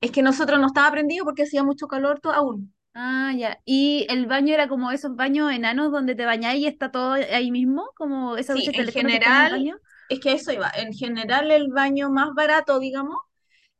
Es 0.00 0.10
que 0.10 0.22
nosotros 0.22 0.58
no 0.58 0.68
estaba 0.68 0.90
prendido 0.90 1.26
porque 1.26 1.42
hacía 1.42 1.62
mucho 1.62 1.86
calor 1.86 2.18
aún. 2.32 2.72
Ah, 2.94 3.32
ya. 3.36 3.60
¿Y 3.66 4.06
el 4.10 4.26
baño 4.26 4.54
era 4.54 4.68
como 4.68 4.90
esos 4.90 5.14
baños 5.16 5.52
enanos 5.52 5.92
donde 5.92 6.14
te 6.14 6.24
bañáis 6.24 6.60
y 6.62 6.66
está 6.66 6.90
todo 6.90 7.12
ahí 7.12 7.50
mismo? 7.50 7.90
¿Como 7.96 8.36
esa 8.38 8.54
Sí, 8.54 8.70
en 8.72 8.86
que 8.86 8.92
general, 8.92 9.50
baño? 9.50 9.76
es 10.08 10.20
que 10.20 10.32
eso 10.32 10.52
iba. 10.52 10.70
En 10.76 10.92
general, 10.92 11.50
el 11.50 11.68
baño 11.72 12.10
más 12.10 12.30
barato, 12.34 12.78
digamos, 12.80 13.16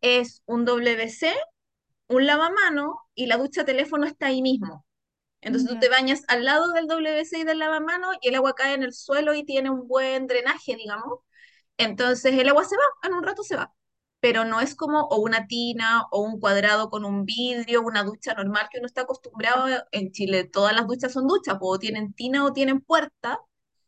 es 0.02 0.42
un 0.46 0.64
WC, 0.66 1.34
un 2.08 2.26
lavamano 2.26 3.00
y 3.16 3.26
la 3.28 3.38
ducha 3.38 3.66
teléfono 3.66 4.06
está 4.06 4.28
ahí 4.28 4.42
mismo. 4.42 4.85
Entonces 5.40 5.68
tú 5.70 5.78
te 5.78 5.88
bañas 5.88 6.22
al 6.28 6.44
lado 6.44 6.72
del 6.72 6.86
WC 6.88 7.38
y 7.38 7.44
del 7.44 7.58
lavamano 7.58 8.10
y 8.20 8.28
el 8.28 8.34
agua 8.34 8.54
cae 8.54 8.74
en 8.74 8.82
el 8.82 8.92
suelo 8.92 9.34
y 9.34 9.44
tiene 9.44 9.70
un 9.70 9.86
buen 9.86 10.26
drenaje, 10.26 10.76
digamos. 10.76 11.20
Entonces 11.78 12.34
el 12.38 12.48
agua 12.48 12.64
se 12.64 12.76
va, 12.76 13.08
en 13.08 13.14
un 13.14 13.22
rato 13.22 13.42
se 13.42 13.56
va. 13.56 13.72
Pero 14.20 14.44
no 14.44 14.60
es 14.60 14.74
como 14.74 15.02
o 15.02 15.18
una 15.20 15.46
tina 15.46 16.02
o 16.10 16.20
un 16.22 16.40
cuadrado 16.40 16.90
con 16.90 17.04
un 17.04 17.24
vidrio, 17.26 17.82
una 17.82 18.02
ducha 18.02 18.34
normal 18.34 18.68
que 18.70 18.78
uno 18.78 18.86
está 18.86 19.02
acostumbrado. 19.02 19.68
En 19.92 20.10
Chile 20.12 20.44
todas 20.44 20.74
las 20.74 20.86
duchas 20.86 21.12
son 21.12 21.26
duchas, 21.28 21.56
o 21.60 21.78
tienen 21.78 22.12
tina 22.14 22.44
o 22.44 22.52
tienen 22.52 22.80
puerta. 22.80 23.38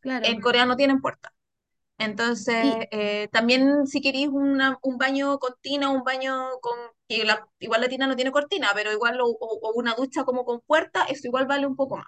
En 0.03 0.21
Claro. 0.21 0.41
Corea 0.41 0.67
no 0.67 0.77
tienen 0.77 1.01
puerta. 1.01 1.33
Entonces, 1.99 2.55
Y, 2.61 2.89
eh, 2.93 3.29
también 3.33 3.87
si 3.87 4.01
queréis 4.01 4.29
una- 4.29 4.79
un 4.83 4.99
baño 4.99 5.39
con 5.39 5.55
tina, 5.61 5.91
un 5.91 6.05
baño 6.05 6.33
con... 6.61 6.77
que 7.09 7.25
la- 7.25 7.47
igual 7.59 7.81
la 7.83 7.89
tina 7.89 8.07
no 8.07 8.17
tiene 8.17 8.31
cortina, 8.33 8.71
pero 8.75 8.93
igual 8.93 9.21
o, 9.21 9.27
o- 9.29 9.59
o 9.63 9.73
una 9.75 9.95
ducha 9.95 10.25
como 10.25 10.45
con 10.45 10.61
puerta, 10.61 11.05
eso 11.07 11.27
igual 11.27 11.47
vale 11.47 11.67
un 11.67 11.77
poco 11.77 11.97
más. 11.97 12.07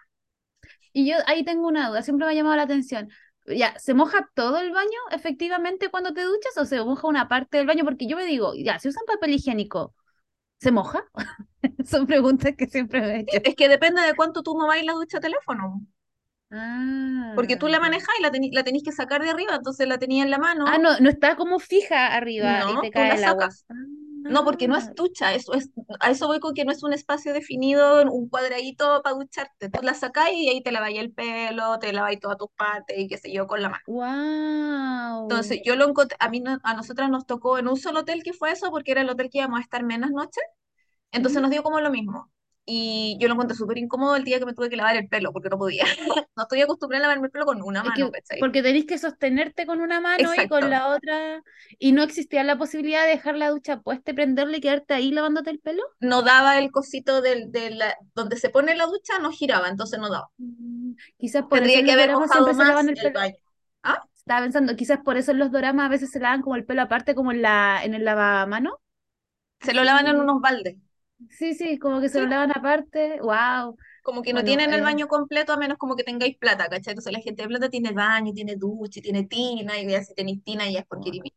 y 0.93 1.09
yo 1.09 1.17
ahí 1.27 1.45
tengo 1.45 1.69
una 1.69 1.89
duda, 1.89 2.03
siempre 2.03 2.27
me 2.27 2.33
ha 2.33 2.35
llamado 2.35 2.57
la 2.57 2.63
atención. 2.63 3.11
Ya, 3.47 3.79
¿se 3.79 3.95
moja 3.95 4.29
todo 4.35 4.59
el 4.59 4.71
baño 4.73 4.91
efectivamente 5.11 5.89
cuando 5.91 6.13
te 6.13 6.23
duchas 6.23 6.57
o 6.59 6.65
se 6.67 6.83
moja 6.85 7.09
una 7.09 7.29
parte 7.29 7.57
del 7.59 7.67
baño? 7.67 7.85
Porque 7.85 8.07
yo 8.07 8.17
me 8.17 8.27
digo, 8.27 8.53
ya, 8.55 8.79
si 8.79 8.89
usan 8.89 9.05
papel 9.07 9.33
higiénico, 9.35 9.95
¿se 10.61 10.73
moja? 10.73 11.05
Son 11.85 12.07
preguntas 12.07 12.55
que 12.57 12.67
siempre 12.69 13.01
me 13.01 13.17
he 13.17 13.21
hecho. 13.21 13.41
Es 13.45 13.55
que 13.57 13.69
depende 13.69 14.01
de 14.03 14.15
cuánto 14.15 14.43
tú 14.43 14.55
mováis 14.57 14.85
la 14.85 14.93
ducha 14.95 15.19
a 15.19 15.21
teléfono. 15.21 15.81
Porque 17.35 17.57
tú 17.57 17.67
Ah, 17.67 17.69
la 17.69 17.81
ya. 17.81 17.81
manejas 17.81 18.15
y 18.21 18.23
la, 18.23 18.31
la 18.53 18.63
tenéis 18.65 18.85
que 18.85 18.93
sacar 18.93 19.21
de 19.23 19.31
arriba, 19.31 19.57
entonces 19.57 19.89
la 19.89 19.99
tenías 19.99 20.25
en 20.27 20.31
la 20.31 20.39
Ah, 20.65 20.79
mano. 20.79 20.79
no, 20.79 20.99
no 21.01 21.09
está 21.11 21.37
como 21.37 21.59
fija 21.59 22.15
arriba 22.17 22.65
y 22.67 22.79
No, 22.79 22.79
te 22.79 22.91
tú 22.93 22.93
cae 22.93 23.05
la 23.05 23.17
el 23.17 23.25
agua. 23.25 23.57
No, 24.29 24.45
porque 24.45 24.69
no 24.69 24.77
es 24.77 24.89
Ah, 24.89 24.95
ducha, 24.95 25.35
eso 25.35 25.55
es, 25.55 25.71
a 26.01 26.11
eso 26.11 26.27
voy 26.29 26.41
con 26.41 26.55
que 26.55 26.65
no 26.65 26.73
es 26.73 26.83
un 26.85 26.93
espacio 26.95 27.33
definido, 27.35 28.03
un 28.13 28.29
cuadradito 28.29 29.03
para 29.03 29.17
ducharte. 29.17 29.71
Tú 29.71 29.81
la 29.83 29.95
sacás 29.95 30.31
y 30.33 30.49
ahí 30.51 30.63
te 30.63 30.73
laváis 30.73 30.99
el 31.01 31.13
pelo, 31.13 31.79
te 31.81 31.93
laváis 31.93 32.21
todas 32.21 32.39
tus 32.39 32.51
partes 32.57 32.99
y 32.99 33.09
qué 33.09 33.19
sé 33.19 33.33
yo 33.33 33.47
con 33.49 33.63
la 33.63 33.71
mano. 33.71 33.85
wow. 33.87 35.29
Entonces, 35.29 35.61
yo 35.65 35.77
lo 35.77 35.89
encontré, 35.89 36.17
a 36.21 36.29
mí 36.29 36.41
no- 36.41 36.59
a 36.63 36.75
nosotras 36.75 37.09
nos 37.11 37.25
tocó 37.27 37.59
en 37.59 37.69
un 37.69 37.77
solo 37.77 38.01
hotel 38.01 38.23
que 38.23 38.33
fue 38.33 38.51
eso, 38.53 38.71
porque 38.71 38.93
era 38.93 39.01
el 39.03 39.09
hotel 39.11 39.31
que 39.31 39.39
íbamos 39.39 39.61
a 39.61 39.63
estar 39.63 39.85
menos 39.85 40.11
noches, 40.11 40.43
entonces 41.13 41.43
nos 41.43 41.51
dio 41.53 41.63
como 41.65 41.81
lo 41.81 41.91
mismo. 41.91 42.31
Y 42.73 43.17
yo 43.19 43.27
lo 43.27 43.35
encontré 43.35 43.57
súper 43.57 43.79
incómodo 43.79 44.15
el 44.15 44.23
día 44.25 44.39
que 44.39 44.47
me 44.47 44.55
tuve 44.55 44.71
que 44.71 44.77
lavar 44.77 44.97
el 44.97 45.09
pelo, 45.09 45.33
porque 45.33 45.49
no 45.49 45.59
podía. 45.59 45.85
No 46.37 46.45
estoy 46.45 46.63
acostumbrada 46.63 47.05
a 47.05 47.09
lavarme 47.09 47.27
el 47.27 47.33
pelo 47.33 47.45
con 47.45 47.61
una 47.61 47.81
Es 47.81 47.87
mano, 47.87 48.11
que, 48.13 48.21
¿cachai? 48.21 48.41
porque 48.41 48.63
tenés 48.63 48.87
que 48.87 48.97
sostenerte 48.97 49.67
con 49.67 49.81
una 49.81 50.01
mano 50.01 50.33
y 50.35 50.49
con 50.49 50.71
la 50.71 50.89
otra, 50.89 51.43
y 51.79 51.93
no 51.93 52.03
existía 52.03 52.45
la 52.45 52.57
posibilidad 52.57 53.03
de 53.03 53.11
dejar 53.11 53.37
la 53.37 53.51
ducha 53.51 53.81
puesta 53.81 54.13
y 54.13 54.15
prenderle 54.15 54.59
y 54.59 54.61
quedarte 54.61 54.95
ahí 54.95 55.11
lavándote 55.11 55.51
el 55.51 55.59
pelo. 55.59 55.83
No 56.01 56.23
daba 56.23 56.59
el 56.59 56.71
cosito 56.71 57.21
del, 57.21 57.51
de 57.53 57.71
la, 57.73 57.95
donde 58.15 58.37
se 58.37 58.51
pone 58.51 58.77
la 58.77 58.87
ducha, 58.87 59.19
no 59.19 59.33
giraba, 59.33 59.69
entonces 59.69 59.99
no 59.99 60.09
daba. 60.09 60.29
Mm, 60.39 60.93
Quizás 61.19 61.43
por 61.43 61.59
eso 61.59 61.65
Tendría 61.65 61.81
en 61.81 61.87
que 61.87 61.93
haber 61.93 62.13
mojado 62.13 62.53
más 62.55 62.87
el 62.87 62.99
el 62.99 63.13
baño. 63.13 63.35
¿Ah? 63.83 64.03
Estaba 64.17 64.43
pensando, 64.43 64.77
quizás 64.77 64.99
por 65.05 65.17
eso 65.17 65.33
en 65.33 65.39
los 65.39 65.51
doramas 65.51 65.87
a 65.87 65.89
veces 65.89 66.11
se 66.11 66.21
lavan 66.21 66.43
como 66.43 66.57
el 66.57 66.65
pelo 66.65 66.83
aparte, 66.83 67.15
como 67.15 67.33
en 67.33 67.43
la, 67.43 67.81
en 67.83 67.95
el 67.95 68.05
lavamano. 68.05 68.79
Se 69.61 69.75
lo 69.75 69.85
lavan 69.85 70.07
en 70.07 70.17
unos 70.21 70.41
baldes. 70.41 70.77
Sí, 71.29 71.55
sí, 71.55 71.79
como 71.79 72.01
que 72.01 72.09
se 72.09 72.19
Sí, 72.19 72.21
lo 72.21 72.27
lavan 72.27 72.51
aparte. 72.53 73.21
Wow. 73.21 73.77
como 74.03 74.23
que 74.23 74.33
no 74.33 74.43
Bueno, 74.43 74.45
tienen 74.45 74.73
el 74.73 74.81
eh, 74.81 74.83
baño 74.83 75.09
completo 75.09 75.53
a 75.53 75.57
menos 75.57 75.79
como 75.79 75.97
que 75.97 76.05
tengáis 76.05 76.37
plata, 76.39 76.69
¿cachai? 76.69 76.93
Entonces 76.93 77.13
la 77.13 77.21
gente 77.21 77.43
de 77.43 77.49
plata 77.49 77.69
tiene 77.71 77.93
baño, 77.93 78.33
tiene 78.33 78.57
ducha, 78.57 79.01
tiene 79.01 79.25
tina, 79.25 79.79
y 79.79 79.89
ya 79.89 80.03
si 80.03 80.15
tenéis 80.15 80.43
tina 80.45 80.69
ya 80.71 80.81
es 80.81 80.87
porque 80.87 81.11
wow. 81.13 81.33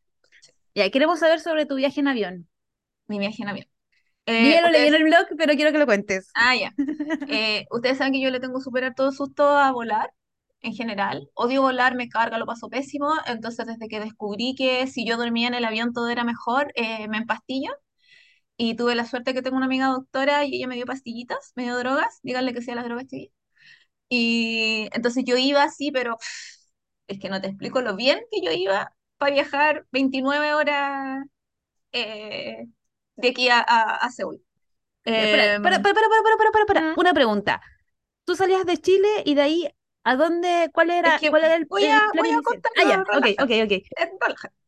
Ya, 0.74 0.90
queremos 0.90 1.20
saber 1.20 1.40
sobre 1.40 1.66
tu 1.66 1.76
viaje 1.76 2.00
en 2.00 2.08
avión. 2.08 2.48
Mi 3.08 3.18
viaje 3.18 3.42
en 3.42 3.48
avión. 3.48 3.66
Yo 4.38 4.48
Eh, 4.48 4.50
ya 4.50 4.60
lo 4.62 4.70
leí 4.70 4.86
en 4.86 4.94
el 4.94 5.02
blog, 5.04 5.26
pero 5.38 5.54
quiero 5.54 5.72
que 5.72 5.78
lo 5.78 5.86
cuentes. 5.86 6.34
ah, 6.34 6.54
ya. 6.56 6.72
Eh, 7.26 7.66
ustedes 7.70 7.98
saben 7.98 8.12
que 8.14 8.20
yo 8.22 8.30
le 8.30 8.40
tengo 8.40 8.60
súper 8.60 8.94
todo 8.94 9.12
susto 9.12 9.44
a 9.48 9.72
volar, 9.72 10.12
en 10.62 10.74
general. 10.74 11.30
Odio 11.34 11.62
volar, 11.62 11.94
me 11.96 12.08
carga, 12.08 12.38
lo 12.38 12.46
paso 12.46 12.68
pésimo. 12.68 13.12
Entonces, 13.26 13.66
desde 13.66 13.88
que 13.88 14.00
descubrí 14.00 14.54
que 14.56 14.86
si 14.86 15.06
yo 15.06 15.16
dormía 15.16 15.48
en 15.48 15.54
el 15.54 15.64
avión 15.64 15.92
todo 15.92 16.08
era 16.08 16.24
mejor, 16.24 16.72
eh, 16.76 17.08
me 17.08 17.18
empastillo. 17.18 17.70
Y 18.56 18.76
tuve 18.76 18.94
la 18.94 19.06
suerte 19.06 19.34
que 19.34 19.42
tengo 19.42 19.56
una 19.56 19.66
amiga 19.66 19.88
doctora 19.88 20.44
y 20.44 20.56
ella 20.56 20.68
me 20.68 20.76
dio 20.76 20.86
pastillitas, 20.86 21.52
me 21.56 21.64
dio 21.64 21.78
drogas. 21.78 22.20
Díganle 22.22 22.54
que 22.54 22.62
sea 22.62 22.74
las 22.76 22.84
drogas, 22.84 23.06
chiquillas. 23.06 23.32
Y 24.08 24.88
entonces 24.92 25.24
yo 25.26 25.36
iba 25.36 25.62
así, 25.64 25.90
pero 25.92 26.18
es 27.08 27.18
que 27.20 27.28
no 27.30 27.40
te 27.40 27.48
explico 27.48 27.80
lo 27.82 27.96
bien 27.96 28.20
que 28.30 28.40
yo 28.44 28.52
iba 28.52 28.92
para 29.18 29.34
viajar 29.34 29.86
29 29.92 30.54
horas 30.54 31.24
eh, 31.92 32.66
de 33.16 33.28
aquí 33.28 33.48
a, 33.48 33.60
a, 33.60 33.96
a 33.96 34.10
Seúl. 34.10 34.42
Eh, 35.04 35.58
para, 35.62 35.82
para, 35.82 35.94
para, 35.94 35.94
para, 36.02 36.52
para, 36.52 36.66
para, 36.66 36.80
mm, 36.92 36.98
Una 36.98 37.12
pregunta. 37.14 37.60
Tú 38.24 38.36
salías 38.36 38.66
de 38.66 38.78
Chile 38.78 39.08
y 39.24 39.34
de 39.34 39.42
ahí, 39.42 39.68
¿a 40.04 40.16
dónde? 40.16 40.70
¿Cuál 40.72 40.90
es 40.90 40.96
era, 41.00 41.20
que 41.20 41.30
cuál 41.30 41.44
era 41.44 41.56
el, 41.56 41.66
voy 41.68 41.86
a, 41.86 41.98
el 41.98 42.08
plan 42.10 42.12
voy 42.16 42.30
a? 42.30 42.38
Ah, 42.76 42.84
ya, 42.84 43.02
ok, 43.18 43.26
ok, 43.42 43.50
ok. 43.66 43.72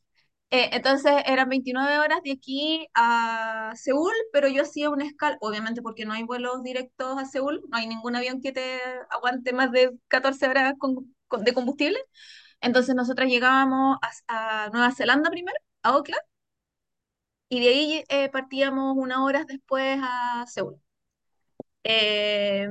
eh, 0.51 0.71
entonces 0.73 1.13
eran 1.27 1.49
29 1.49 1.99
horas 1.99 2.21
de 2.25 2.33
aquí 2.33 2.87
a 2.95 3.73
Seúl, 3.77 4.13
pero 4.33 4.49
yo 4.49 4.63
hacía 4.63 4.91
una 4.91 5.05
escala, 5.07 5.37
obviamente 5.41 5.83
porque 5.83 6.05
no 6.07 6.13
hay 6.15 6.23
vuelos 6.25 6.63
directos 6.63 7.19
a 7.19 7.25
Seúl, 7.27 7.63
no 7.69 7.77
hay 7.77 7.87
ningún 7.89 8.17
avión 8.17 8.41
que 8.41 8.53
te 8.53 8.81
aguante 9.11 9.53
más 9.53 9.73
de 9.73 9.93
14 10.09 10.49
horas 10.49 10.75
con- 10.79 11.15
con- 11.29 11.45
de 11.45 11.53
combustible. 11.55 11.99
Entonces 12.61 12.95
nosotras 12.97 13.29
llegábamos 13.31 13.99
a, 14.29 14.67
a 14.67 14.71
Nueva 14.71 14.93
Zelanda 14.93 15.31
primero, 15.31 15.59
a 15.83 15.91
Auckland, 15.91 16.23
y 17.49 17.61
de 17.61 17.69
ahí 17.69 18.05
eh, 18.09 18.29
partíamos 18.31 18.97
unas 18.97 19.19
horas 19.19 19.47
después 19.47 19.99
a 20.03 20.45
Seúl. 20.47 20.81
Eh, 21.85 22.67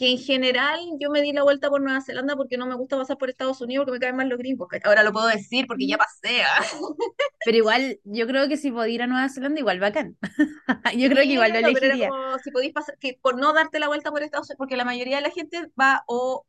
que 0.00 0.10
en 0.10 0.18
general 0.18 0.80
yo 0.98 1.10
me 1.10 1.20
di 1.20 1.32
la 1.34 1.42
vuelta 1.42 1.68
por 1.68 1.82
Nueva 1.82 2.00
Zelanda 2.00 2.34
porque 2.34 2.56
no 2.56 2.66
me 2.66 2.74
gusta 2.74 2.96
pasar 2.96 3.18
por 3.18 3.28
Estados 3.28 3.60
Unidos 3.60 3.84
porque 3.84 3.98
me 3.98 4.00
caen 4.00 4.16
mal 4.16 4.28
los 4.30 4.38
gringos. 4.38 4.68
Ahora 4.84 5.02
lo 5.02 5.12
puedo 5.12 5.26
decir 5.28 5.66
porque 5.66 5.86
ya 5.86 5.96
Mm. 5.96 5.98
pasé. 5.98 6.42
¿ah? 6.42 6.64
Pero 7.44 7.56
igual, 7.58 8.00
yo 8.04 8.26
creo 8.26 8.48
que 8.48 8.56
si 8.56 8.70
podía 8.72 8.94
ir 8.94 9.02
a 9.02 9.06
Nueva 9.08 9.28
Zelanda, 9.28 9.60
igual 9.60 9.80
bacán. 9.80 10.16
Yo 10.96 11.08
creo 11.10 11.24
que 11.24 11.32
igual 11.34 11.52
lo 11.52 11.60
no, 11.62 11.68
pero 11.74 11.86
elegiría. 11.86 12.08
como 12.10 12.38
si 12.38 12.50
podéis 12.50 12.72
pasar, 12.72 12.96
que 12.98 13.18
por 13.22 13.38
no 13.38 13.52
darte 13.52 13.78
la 13.80 13.88
vuelta 13.88 14.10
por 14.10 14.22
Estados 14.22 14.48
Unidos, 14.48 14.58
porque 14.58 14.76
la 14.76 14.84
mayoría 14.86 15.16
de 15.16 15.22
la 15.22 15.30
gente 15.30 15.70
va 15.80 16.04
o 16.06 16.46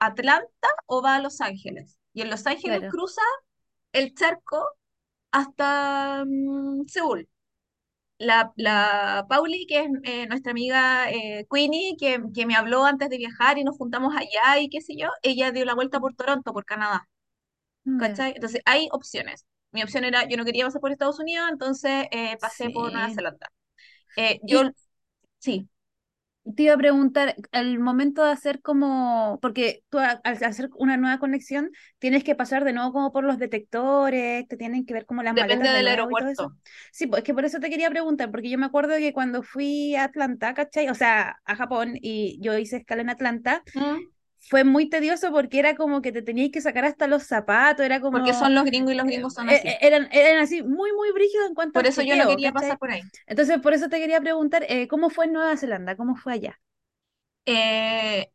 a 0.00 0.06
Atlanta 0.08 0.68
o 0.86 1.02
va 1.02 1.16
a 1.16 1.20
Los 1.22 1.40
Ángeles. 1.42 1.98
Y 2.14 2.22
en 2.22 2.30
Los 2.30 2.46
Ángeles 2.46 2.78
Claro. 2.80 2.92
cruza 2.92 3.22
el 3.92 4.14
charco 4.14 4.66
hasta 5.32 6.24
mm, 6.26 6.86
Seúl. 6.88 7.28
La, 8.18 8.52
la 8.56 9.26
Pauli, 9.28 9.66
que 9.66 9.80
es 9.80 9.88
eh, 10.04 10.26
nuestra 10.26 10.52
amiga 10.52 11.10
eh, 11.10 11.46
Queenie, 11.52 11.96
que, 11.98 12.18
que 12.34 12.46
me 12.46 12.54
habló 12.56 12.84
antes 12.84 13.10
de 13.10 13.18
viajar 13.18 13.58
y 13.58 13.64
nos 13.64 13.76
juntamos 13.76 14.14
allá 14.16 14.58
y 14.60 14.68
qué 14.70 14.80
sé 14.80 14.94
yo, 14.96 15.08
ella 15.22 15.52
dio 15.52 15.64
la 15.66 15.74
vuelta 15.74 16.00
por 16.00 16.14
Toronto, 16.14 16.52
por 16.54 16.64
Canadá, 16.64 17.08
Mm. 17.86 17.98
¿cachai? 17.98 18.32
Entonces 18.34 18.62
hay 18.66 18.88
opciones. 18.92 19.46
Mi 19.72 19.82
opción 19.82 20.04
era, 20.04 20.28
yo 20.28 20.36
no 20.38 20.44
quería 20.44 20.64
pasar 20.66 20.80
por 20.80 20.92
Estados 20.92 21.20
Unidos, 21.20 21.48
entonces 21.52 22.06
eh, 22.12 22.38
pasé 22.40 22.70
por 22.70 22.92
Nueva 22.92 23.08
Sí. 23.08 23.14
Zelanda. 23.14 23.48
Eh, 24.16 24.40
yo, 24.44 24.62
sí, 25.38 25.68
te 26.54 26.64
iba 26.64 26.74
a 26.74 26.76
preguntar, 26.78 27.34
al 27.52 27.78
momento 27.78 28.24
de 28.24 28.30
hacer 28.32 28.60
como, 28.62 29.38
porque 29.42 29.82
tú 29.90 29.98
a- 29.98 30.20
al 30.24 30.42
hacer 30.44 30.68
una 30.76 30.96
nueva 30.96 31.18
conexión, 31.18 31.70
tienes 31.98 32.24
que 32.24 32.34
pasar 32.34 32.64
de 32.64 32.72
nuevo 32.72 32.92
como 32.92 33.12
por 33.12 33.24
los 33.24 33.38
detectores, 33.38 34.46
te 34.48 34.56
tienen 34.56 34.86
que 34.86 34.94
ver 34.94 35.06
como 35.06 35.22
las 35.22 35.34
depende 35.34 35.36
maletas 35.36 35.72
de 35.72 35.78
del 35.78 35.88
y 36.10 36.16
todo 36.16 36.28
eso. 36.28 36.46
aeropuerto. 36.46 36.56
Sí, 36.92 37.06
pues 37.06 37.18
es 37.20 37.24
que 37.24 37.34
por 37.34 37.44
eso 37.44 37.58
te 37.60 37.70
quería 37.70 37.90
preguntar, 37.90 38.30
porque 38.30 38.50
yo 38.50 38.58
me 38.58 38.66
acuerdo 38.66 38.96
que 38.98 39.12
cuando 39.12 39.42
fui 39.42 39.94
a 39.96 40.04
Atlanta, 40.04 40.54
¿cachai? 40.54 40.88
O 40.88 40.94
sea, 40.94 41.36
a 41.44 41.56
Japón, 41.56 41.94
y 42.00 42.38
yo 42.40 42.56
hice 42.58 42.76
escala 42.78 43.02
en 43.02 43.10
Atlanta, 43.10 43.62
¿Mm? 43.74 44.08
Fue 44.48 44.64
muy 44.64 44.88
tedioso 44.88 45.32
porque 45.32 45.58
era 45.58 45.74
como 45.74 46.02
que 46.02 46.12
te 46.12 46.22
tenías 46.22 46.50
que 46.52 46.60
sacar 46.60 46.84
hasta 46.84 47.06
los 47.06 47.24
zapatos, 47.24 47.84
era 47.84 48.00
Porque 48.00 48.30
como, 48.30 48.38
son 48.38 48.54
los 48.54 48.64
gringos 48.64 48.92
y 48.92 48.96
los 48.96 49.04
eh, 49.06 49.10
gringos 49.10 49.34
son 49.34 49.48
eh, 49.48 49.56
así. 49.56 49.68
eran, 49.80 50.08
eran 50.12 50.38
así 50.38 50.62
muy, 50.62 50.92
muy 50.92 51.12
brígidos 51.12 51.48
en 51.48 51.54
cuanto 51.54 51.74
Por 51.74 51.84
al 51.84 51.88
eso 51.88 52.02
yo 52.02 52.16
no 52.16 52.28
quería 52.28 52.52
pasar 52.52 52.78
por 52.78 52.90
ahí. 52.90 53.02
Entonces, 53.26 53.58
por 53.60 53.74
eso 53.74 53.88
te 53.88 53.98
quería 53.98 54.20
preguntar, 54.20 54.64
eh, 54.68 54.86
¿cómo 54.88 55.10
fue 55.10 55.24
en 55.24 55.32
Nueva 55.32 55.56
Zelanda? 55.56 55.96
¿Cómo 55.96 56.14
fue 56.14 56.34
allá? 56.34 56.60
Eh, 57.44 58.30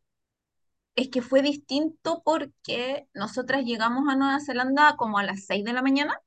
es 0.94 1.08
que 1.08 1.22
fue 1.22 1.42
distinto 1.42 2.22
porque 2.24 3.06
nosotras 3.14 3.64
llegamos 3.64 4.04
a 4.08 4.16
Nueva 4.16 4.40
Zelanda 4.40 4.96
como 4.96 5.18
a 5.18 5.22
las 5.22 5.46
6 5.46 5.64
de 5.64 5.72
la 5.72 5.82
mañana 5.82 6.20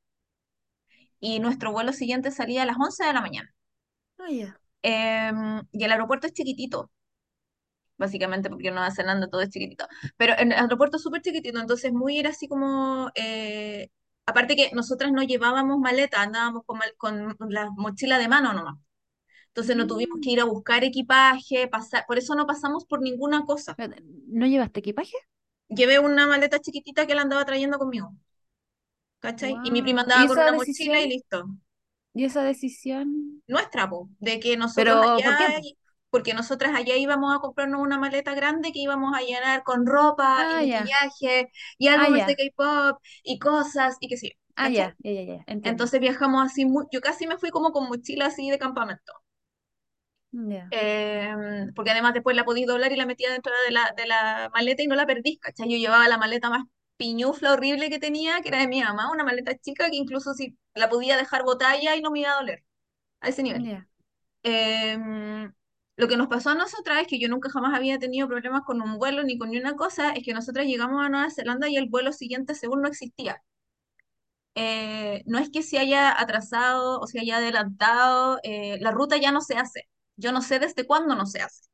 y 1.20 1.40
nuestro 1.40 1.72
vuelo 1.72 1.94
siguiente 1.94 2.32
salía 2.32 2.64
a 2.64 2.66
las 2.66 2.78
11 2.80 3.06
de 3.06 3.14
la 3.14 3.22
mañana. 3.22 3.54
Em, 4.82 5.62
y 5.72 5.84
el 5.84 5.92
aeropuerto 5.92 6.28
es 6.28 6.34
chiquitito, 6.34 6.92
básicamente 7.98 8.50
porque 8.50 8.72
Nueva 8.72 8.92
Zelanda 8.92 9.28
todo 9.28 9.42
es 9.42 9.50
chiquitito. 9.50 9.88
Pero 10.18 10.34
en 10.38 10.52
el 10.52 10.60
aeropuerto 10.60 10.98
es 10.98 11.04
súper 11.04 11.22
chiquitito, 11.22 11.60
entonces 11.60 11.94
muy 11.94 12.20
era 12.20 12.30
así 12.32 12.48
como... 12.48 13.10
eh, 13.16 13.90
aparte 14.26 14.56
que 14.56 14.72
nosotras 14.74 15.12
no 15.12 15.24
llevábamos 15.24 15.80
maleta, 15.80 16.22
andábamos 16.22 16.64
con, 16.66 16.78
mal- 16.80 16.96
con 16.98 17.38
la 17.50 17.70
mochila 17.72 18.18
de 18.20 18.28
mano 18.28 18.54
nomás. 18.54 18.76
Entonces 19.50 19.76
no 19.78 19.88
tuvimos 19.88 20.20
que 20.22 20.30
Mm. 20.30 20.34
ir 20.34 20.42
a 20.42 20.46
buscar 20.46 20.84
equipaje, 20.84 21.68
pasar, 21.70 22.06
por 22.08 22.18
eso 22.20 22.36
no 22.36 22.48
pasamos 22.48 22.86
por 22.86 23.02
ninguna 23.02 23.46
cosa. 23.46 23.80
¿No 24.28 24.46
llevaste 24.48 24.80
equipaje? 24.80 25.16
Llevé 25.70 26.00
una 26.00 26.26
maleta 26.26 26.60
chiquitita 26.60 27.06
que 27.06 27.14
la 27.14 27.22
andaba 27.22 27.46
trayendo 27.46 27.78
conmigo, 27.78 28.16
¿cachai? 29.20 29.60
Y 29.64 29.72
mi 29.72 29.82
prima 29.82 30.02
Wow. 30.02 30.12
¿Y 30.12 30.12
andaba 30.12 30.28
con 30.28 30.40
una 30.40 30.54
mochila 30.54 31.02
y 31.02 31.08
listo. 31.10 31.46
¿Y 32.16 32.26
esa 32.26 32.44
decisión? 32.44 33.44
Nuestra, 33.48 33.90
po, 33.90 34.10
de 34.20 34.40
que 34.40 34.58
nosotros 34.58 34.98
¿Pero 34.98 35.22
por 35.24 35.36
qué? 35.36 35.46
Porque 36.10 36.34
nosotras 36.34 36.74
allá 36.76 36.96
íbamos 36.98 37.36
a 37.36 37.40
comprarnos 37.40 37.82
una 37.82 37.98
maleta 38.00 38.34
grande 38.36 38.72
que 38.72 38.80
íbamos 38.80 39.14
a 39.16 39.22
llenar 39.22 39.64
con 39.64 39.86
ropa 39.86 40.46
y 40.50 40.56
Ah, 40.58 40.62
maquillaje 40.62 41.52
y 41.78 41.88
Ah, 41.88 41.94
álbumes 41.96 42.26
de. 42.28 42.36
K-pop 42.36 43.02
y 43.24 43.40
cosas 43.40 43.98
y 44.00 44.08
qué 44.08 44.18
sé 44.18 44.30
yo, 44.30 44.36
Ah, 44.56 44.70
ya. 44.70 44.98
Ya, 45.04 45.12
ya. 45.12 45.46
Entonces 45.64 46.00
viajamos 46.00 46.46
así, 46.46 46.66
yo 46.92 47.02
casi 47.02 47.28
me 47.28 47.38
fui 47.38 47.50
como 47.52 47.72
con 47.74 47.88
mochila 47.90 48.28
así 48.28 48.50
de 48.52 48.60
campamento. 48.60 49.14
Ya. 50.34 50.72
Em, 50.72 51.74
porque 51.74 51.92
además 51.92 52.14
después 52.14 52.36
la 52.36 52.44
podí 52.44 52.66
doblar 52.66 52.92
y 52.92 52.96
la 52.98 53.06
metía 53.06 53.32
dentro 53.32 53.54
de 53.66 53.72
la, 53.72 53.94
de 53.96 54.08
la 54.08 54.50
maleta 54.54 54.84
y 54.84 54.88
no 54.88 54.96
la 54.96 55.06
perdí, 55.06 55.38
¿cachai? 55.38 55.70
Yo 55.72 55.78
llevaba 55.78 56.08
la 56.08 56.18
maleta 56.18 56.50
más 56.50 56.64
piñufla 56.98 57.54
horrible 57.54 57.90
que 57.90 58.00
tenía, 58.00 58.42
que 58.42 58.50
era 58.50 58.60
de 58.60 58.68
mi 58.68 58.82
mamá, 58.82 59.12
una 59.12 59.24
maleta 59.24 59.56
chica 59.58 59.90
que 59.90 59.96
incluso 59.98 60.34
si 60.34 60.58
la 60.74 60.90
podía 60.90 61.18
dejar 61.18 61.44
botalla 61.44 61.96
y 61.96 62.02
no 62.02 62.12
me 62.12 62.22
iba 62.22 62.32
a 62.32 62.36
doler, 62.36 62.64
a 63.22 63.30
ese 63.30 63.44
nivel. 63.44 63.70
Em, 64.44 65.54
lo 65.98 66.08
que 66.08 66.18
nos 66.18 66.28
pasó 66.28 66.52
a 66.52 66.56
nosotras 66.56 67.02
es 67.02 67.08
que 67.08 67.20
yo 67.20 67.30
nunca 67.30 67.50
jamás 67.50 67.76
había 67.76 68.00
tenido 68.00 68.28
problemas 68.28 68.64
con 68.64 68.82
un 68.82 68.98
vuelo 68.98 69.24
ni 69.24 69.38
con 69.38 69.52
ni 69.52 69.58
una 69.58 69.76
cosa, 69.76 70.12
es 70.12 70.24
que 70.24 70.34
nosotras 70.34 70.66
llegamos 70.68 71.04
a 71.06 71.10
Nueva 71.10 71.30
Zelanda 71.32 71.70
y 71.70 71.78
el 71.78 71.90
vuelo 71.90 72.12
siguiente 72.14 72.56
según 72.56 72.82
no 72.82 72.88
existía. 72.90 73.42
Eh, 74.58 75.22
no 75.26 75.38
es 75.40 75.50
que 75.50 75.62
se 75.64 75.80
haya 75.80 76.20
atrasado 76.20 77.00
o 77.02 77.08
se 77.08 77.20
haya 77.20 77.38
adelantado, 77.38 78.40
eh, 78.44 78.78
la 78.80 78.92
ruta 78.92 79.18
ya 79.18 79.32
no 79.32 79.42
se 79.42 79.56
hace. 79.58 79.90
Yo 80.16 80.32
no 80.32 80.42
sé 80.42 80.60
desde 80.60 80.86
cuándo 80.88 81.14
no 81.16 81.26
se 81.26 81.42
hace. 81.42 81.68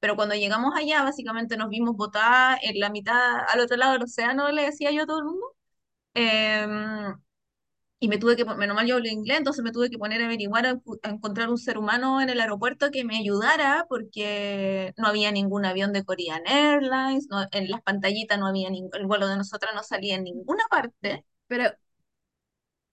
Pero 0.00 0.16
cuando 0.16 0.34
llegamos 0.34 0.74
allá, 0.76 1.02
básicamente 1.02 1.56
nos 1.56 1.70
vimos 1.70 1.96
botadas 1.96 2.58
en 2.62 2.78
la 2.80 2.90
mitad, 2.90 3.16
al 3.48 3.60
otro 3.60 3.76
lado 3.78 3.92
del 3.94 4.02
océano, 4.04 4.50
le 4.52 4.64
decía 4.64 4.90
yo 4.92 5.04
a 5.04 5.06
todo 5.06 5.18
el 5.20 5.24
mundo. 5.26 5.46
Em, 6.14 7.14
y 7.98 8.08
me 8.08 8.18
tuve 8.18 8.36
que, 8.36 8.44
menos 8.44 8.76
mal 8.76 8.86
yo 8.86 8.96
hablo 8.96 9.08
inglés, 9.08 9.38
entonces 9.38 9.64
me 9.64 9.72
tuve 9.72 9.90
que 9.90 9.98
poner 9.98 10.20
a 10.22 10.26
averiguar, 10.26 10.66
a, 10.66 10.78
encontrar 11.08 11.48
un 11.50 11.58
ser 11.58 11.78
humano 11.78 12.20
en 12.20 12.28
el 12.30 12.40
aeropuerto 12.40 12.90
que 12.90 13.04
me 13.04 13.16
ayudara, 13.18 13.86
porque 13.88 14.92
no 14.98 15.06
había 15.08 15.32
ningún 15.32 15.64
avión 15.64 15.92
de 15.92 16.04
Korean 16.04 16.42
Airlines, 16.46 17.28
no- 17.30 17.46
en 17.52 17.70
las 17.70 17.82
pantallitas 17.82 18.38
no 18.38 18.46
había 18.48 18.70
ningún, 18.70 18.90
el 18.94 19.06
vuelo 19.06 19.28
de 19.28 19.36
nosotras 19.36 19.72
no 19.74 19.82
salía 19.82 20.16
en 20.16 20.24
ninguna 20.24 20.64
parte. 20.70 21.24
Pero 21.48 21.70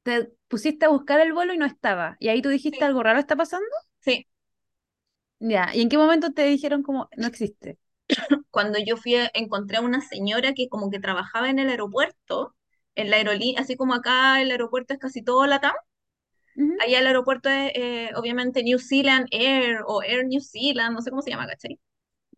te 0.03 0.31
pusiste 0.47 0.85
a 0.85 0.89
buscar 0.89 1.19
el 1.21 1.33
vuelo 1.33 1.53
y 1.53 1.57
no 1.57 1.65
estaba. 1.65 2.15
Y 2.19 2.29
ahí 2.29 2.41
tú 2.41 2.49
dijiste 2.49 2.77
Sí, 2.79 2.85
algo 2.85 3.03
raro 3.03 3.19
está 3.19 3.35
pasando. 3.35 3.67
sí. 4.01 4.27
Ya. 5.39 5.69
¿Y 5.75 5.81
en 5.81 5.89
qué 5.89 5.97
momento 5.97 6.31
te 6.33 6.43
dijeron 6.45 6.83
como 6.83 7.09
no 7.17 7.27
existe? 7.27 7.77
Cuando 8.51 8.79
yo 8.79 8.97
fui, 8.97 9.15
a- 9.15 9.29
encontré 9.33 9.77
a 9.77 9.81
una 9.81 10.01
señora 10.01 10.53
que 10.53 10.69
como 10.69 10.89
que 10.89 10.99
trabajaba 10.99 11.49
en 11.49 11.59
el 11.59 11.69
aeropuerto, 11.69 12.55
en 12.95 13.09
la 13.11 13.17
aerolínea, 13.17 13.61
así 13.61 13.75
como 13.77 13.93
acá 13.95 14.41
el 14.41 14.51
aeropuerto 14.51 14.93
es 14.93 14.99
casi 14.99 15.23
todo 15.23 15.45
LATAM, 15.47 15.73
Ujú, 16.55 16.77
allá 16.77 16.99
el 16.99 17.07
aeropuerto 17.07 17.49
es 17.49 17.71
eh, 17.75 18.09
obviamente 18.15 18.63
New 18.63 18.79
Zealand 18.79 19.27
Air 19.31 19.79
o 19.87 20.01
Air 20.03 20.25
New 20.27 20.41
Zealand, 20.41 20.93
no 20.95 21.01
sé 21.01 21.09
cómo 21.09 21.21
se 21.21 21.31
llama, 21.31 21.47
¿cachai? 21.47 21.79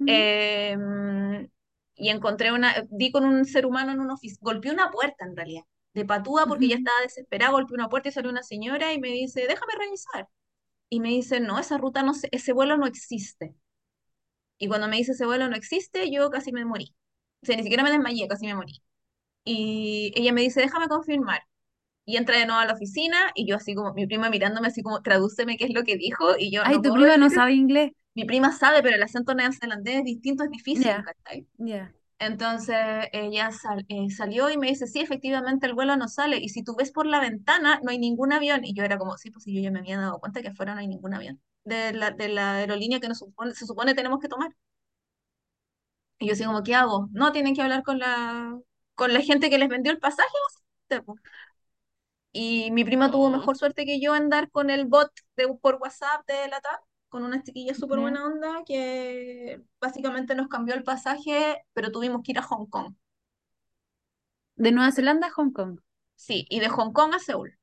Em, 0.05 1.50
y 1.95 2.09
encontré 2.09 2.51
una, 2.53 2.75
di 2.91 3.12
con 3.12 3.25
un 3.25 3.45
ser 3.45 3.65
humano 3.65 3.91
en 3.93 4.00
una 4.01 4.15
oficina, 4.15 4.39
golpeé 4.43 4.71
una 4.74 4.91
puerta 4.91 5.25
en 5.25 5.35
realidad, 5.35 5.63
de 5.93 6.05
patúa 6.05 6.47
porque 6.47 6.69
ya 6.69 6.75
estaba 6.77 7.01
desesperada, 7.01 7.51
golpeé 7.53 7.75
una 7.75 7.89
puerta 7.89 8.09
y 8.09 8.12
salió 8.13 8.31
una 8.31 8.43
señora 8.43 8.93
y 8.93 9.00
me 9.01 9.09
dice, 9.09 9.47
déjame 9.47 9.74
revisar. 9.79 10.29
Y 10.89 11.00
me 11.01 11.09
dice, 11.09 11.39
no, 11.41 11.59
esa 11.59 11.77
ruta 11.77 12.03
no 12.03 12.13
se- 12.15 12.29
ese 12.31 12.53
vuelo 12.53 12.77
no 12.77 12.88
existe. 12.88 13.55
Y 14.57 14.67
cuando 14.67 14.88
me 14.89 14.97
dice 14.97 15.13
ese 15.13 15.25
vuelo 15.25 15.47
no 15.50 15.55
existe, 15.55 16.12
yo 16.12 16.29
casi 16.29 16.51
me 16.51 16.65
morí. 16.65 16.93
O 17.41 17.45
sea, 17.45 17.55
ni 17.57 17.63
siquiera 17.63 17.83
me 17.83 17.91
desmayé, 17.91 18.27
casi 18.27 18.45
me 18.47 18.55
morí. 18.55 18.81
Y 19.45 20.13
ella 20.17 20.33
me 20.33 20.41
dice, 20.43 20.61
déjame 20.61 20.89
confirmar. 20.89 21.41
Y 22.05 22.17
entra 22.17 22.37
de 22.39 22.45
nuevo 22.47 22.61
a 22.61 22.65
la 22.65 22.74
oficina 22.74 23.17
y 23.35 23.48
yo 23.48 23.57
así 23.57 23.75
como, 23.75 23.93
mi 23.93 24.07
prima 24.07 24.29
mirándome 24.29 24.67
así 24.70 24.83
como, 24.83 25.01
tradúceme 25.01 25.57
qué 25.57 25.65
es 25.65 25.74
lo 25.74 25.83
que 25.83 25.98
dijo 25.98 26.35
y 26.39 26.51
yo 26.51 26.63
Ay, 26.63 26.81
no 26.81 26.81
tu 26.81 26.91
prima 26.91 27.15
no 27.17 27.29
decir, 27.29 27.29
sabe 27.29 27.53
inglés. 27.53 27.93
mi 28.15 28.25
prima 28.25 28.51
sabe, 28.53 28.83
pero 28.83 28.96
el 28.98 29.03
acento 29.03 29.35
neozelandés 29.35 29.98
es 30.00 30.03
distinto, 30.05 30.43
es 30.46 30.51
difícil, 30.51 31.01
¿cachai? 31.03 31.48
ya. 31.59 31.93
Entonces 32.20 32.77
ella 33.13 33.51
sal- 33.51 33.85
eh, 33.89 34.09
salió 34.09 34.50
y 34.50 34.57
me 34.57 34.67
dice, 34.67 34.87
sí, 34.87 35.00
efectivamente 35.01 35.67
el 35.67 35.74
vuelo 35.74 35.98
no 35.98 36.07
sale 36.07 36.37
y 36.37 36.50
si 36.50 36.63
tú 36.63 36.75
ves 36.77 36.91
por 36.91 37.05
la 37.05 37.20
ventana 37.20 37.79
no 37.83 37.91
hay 37.91 38.00
ningún 38.00 38.31
avión. 38.33 38.63
Y 38.65 38.74
yo 38.74 38.83
era 38.83 38.98
como, 38.98 39.17
sí, 39.17 39.31
pues 39.31 39.43
sí, 39.43 39.53
yo 39.55 39.61
ya 39.61 39.72
me 39.72 39.79
había 39.79 40.00
dado 40.00 40.20
cuenta 40.20 40.41
que 40.41 40.50
afuera 40.50 40.74
no 40.75 40.79
hay 40.81 40.87
ningún 40.87 41.13
avión 41.13 41.41
de 41.65 41.93
la, 41.93 42.11
de 42.11 42.29
la 42.29 42.55
aerolínea 42.57 43.00
que 43.01 43.09
nos 43.09 43.20
supone, 43.20 43.53
se 43.53 43.65
supone 43.65 43.96
tenemos 43.96 44.20
que 44.20 44.29
tomar. 44.29 44.51
Y 46.20 46.27
yo 46.27 46.33
así 46.33 46.43
como, 46.46 46.63
¿qué 46.63 46.75
hago? 46.75 47.09
No, 47.11 47.31
tienen 47.31 47.53
que 47.55 47.61
hablar 47.61 47.83
con 47.83 48.00
la, 48.00 48.57
con 48.96 49.14
la 49.14 49.22
gente 49.22 49.50
que 49.50 49.58
les 49.58 49.70
vendió 49.70 49.92
el 49.92 50.00
pasaje. 50.00 50.29
básicamente. 50.90 51.22
Y 52.31 52.70
mi 52.72 52.84
prima 52.84 53.10
tuvo 53.12 53.29
Oh, 53.29 53.31
mejor 53.31 53.58
suerte 53.58 53.86
que 53.86 54.00
yo 54.01 54.16
en 54.16 54.29
dar 54.29 54.50
con 54.51 54.70
el 54.70 54.86
bot 54.86 55.12
de, 55.38 55.48
por 55.62 55.75
WhatsApp 55.81 56.25
de 56.27 56.48
la 56.50 56.60
TAP, 56.62 56.81
con 57.10 57.24
una 57.24 57.42
chiquilla 57.44 57.74
súper 57.74 58.00
buena 58.00 58.25
onda, 58.25 58.64
que 58.66 59.62
básicamente 59.79 60.36
nos 60.36 60.48
cambió 60.50 60.75
el 60.75 60.84
pasaje, 60.84 61.64
pero 61.74 61.92
tuvimos 61.92 62.22
que 62.24 62.31
ir 62.34 62.40
a 62.40 62.44
Hong 62.44 62.68
Kong. 62.68 62.94
De 64.58 64.74
Nueva 64.74 64.92
Zelanda 64.92 65.27
a 65.27 65.31
Hong 65.31 65.51
Kong. 65.53 65.79
Sí, 66.16 66.46
y 66.50 66.60
de 66.60 66.68
Hong 66.68 66.92
Kong 66.92 67.14
a 67.16 67.20
Seúl. 67.20 67.58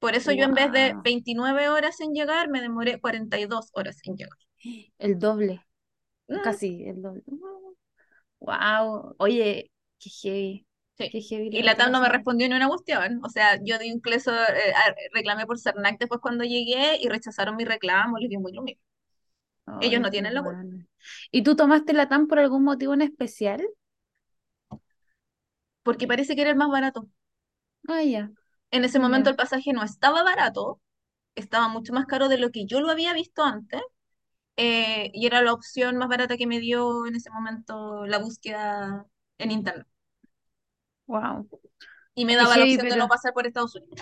Por 0.00 0.14
eso 0.14 0.32
yo 0.32 0.44
en 0.44 0.52
vez 0.52 0.70
de 0.70 0.92
Wow. 0.92 1.02
29 1.02 1.70
horas 1.70 1.98
en 2.00 2.12
llegar, 2.12 2.50
me 2.50 2.60
demoré 2.60 3.00
42 3.00 3.70
horas 3.72 4.00
en 4.04 4.16
llegar. 4.18 4.36
El 4.98 5.18
doble. 5.18 5.66
Mm, 6.28 6.36
Casi 6.40 6.84
el 6.88 7.02
doble. 7.02 7.24
Wow. 8.42 9.14
Oye, 9.18 9.70
qué 9.98 10.10
heavy. 10.10 10.66
sí. 10.98 11.10
Qué 11.10 11.20
heavy 11.20 11.50
Y 11.50 11.62
la 11.62 11.76
TAP 11.76 11.90
no 11.90 12.00
me 12.00 12.08
respondió 12.08 12.48
ni 12.48 12.54
una 12.54 12.68
cuestión. 12.68 13.20
O 13.24 13.28
sea, 13.28 13.58
yo 13.62 13.78
di 13.78 13.86
incluso, 13.88 14.32
eh, 14.32 14.74
reclamé 15.12 15.46
por 15.46 15.58
Cernac 15.58 15.98
después 15.98 16.20
cuando 16.20 16.44
llegué 16.44 16.96
y 17.00 17.08
rechazaron 17.08 17.56
mi 17.56 17.64
reclamo, 17.64 18.18
les 18.18 18.30
dio 18.30 18.40
muy 18.40 18.52
lo 18.52 18.62
mismo. 18.62 18.82
Ellos 19.80 20.00
no 20.00 20.10
tienen 20.10 20.34
la 20.34 20.42
culpa. 20.42 20.62
¿Y 21.32 21.42
tú 21.42 21.56
tomaste 21.56 21.92
la 21.92 22.08
TAM 22.08 22.28
por 22.28 22.38
algún 22.38 22.64
motivo 22.64 22.94
en 22.94 23.02
especial? 23.02 23.62
Porque 25.84 26.08
parece 26.08 26.34
que 26.34 26.42
era 26.42 26.50
el 26.50 26.56
más 26.56 26.70
barato. 26.70 27.08
Ah, 27.88 28.02
ya, 28.02 28.32
En 28.72 28.84
ese 28.84 28.98
momento 28.98 29.30
el 29.30 29.36
pasaje 29.36 29.72
no 29.72 29.84
estaba 29.84 30.24
barato, 30.24 30.80
estaba 31.36 31.68
mucho 31.68 31.92
más 31.94 32.06
caro 32.06 32.28
de 32.28 32.38
lo 32.38 32.50
que 32.50 32.66
yo 32.66 32.80
lo 32.80 32.90
había 32.90 33.12
visto 33.14 33.44
antes. 33.44 33.82
Eh, 34.56 35.10
y 35.14 35.26
era 35.26 35.42
la 35.42 35.52
opción 35.52 35.96
más 35.96 36.08
barata 36.08 36.36
que 36.36 36.46
me 36.46 36.60
dio 36.60 37.06
en 37.06 37.16
ese 37.16 37.30
momento 37.30 38.06
la 38.06 38.18
búsqueda 38.18 39.06
en 39.38 39.50
internet. 39.50 39.86
Wow. 41.06 41.48
Y 42.14 42.24
me 42.24 42.36
daba 42.36 42.56
la 42.56 42.64
opción 42.64 42.88
de 42.88 42.96
no 42.96 43.08
pasar 43.08 43.32
por 43.32 43.46
Estados 43.46 43.74
Unidos. 43.74 44.00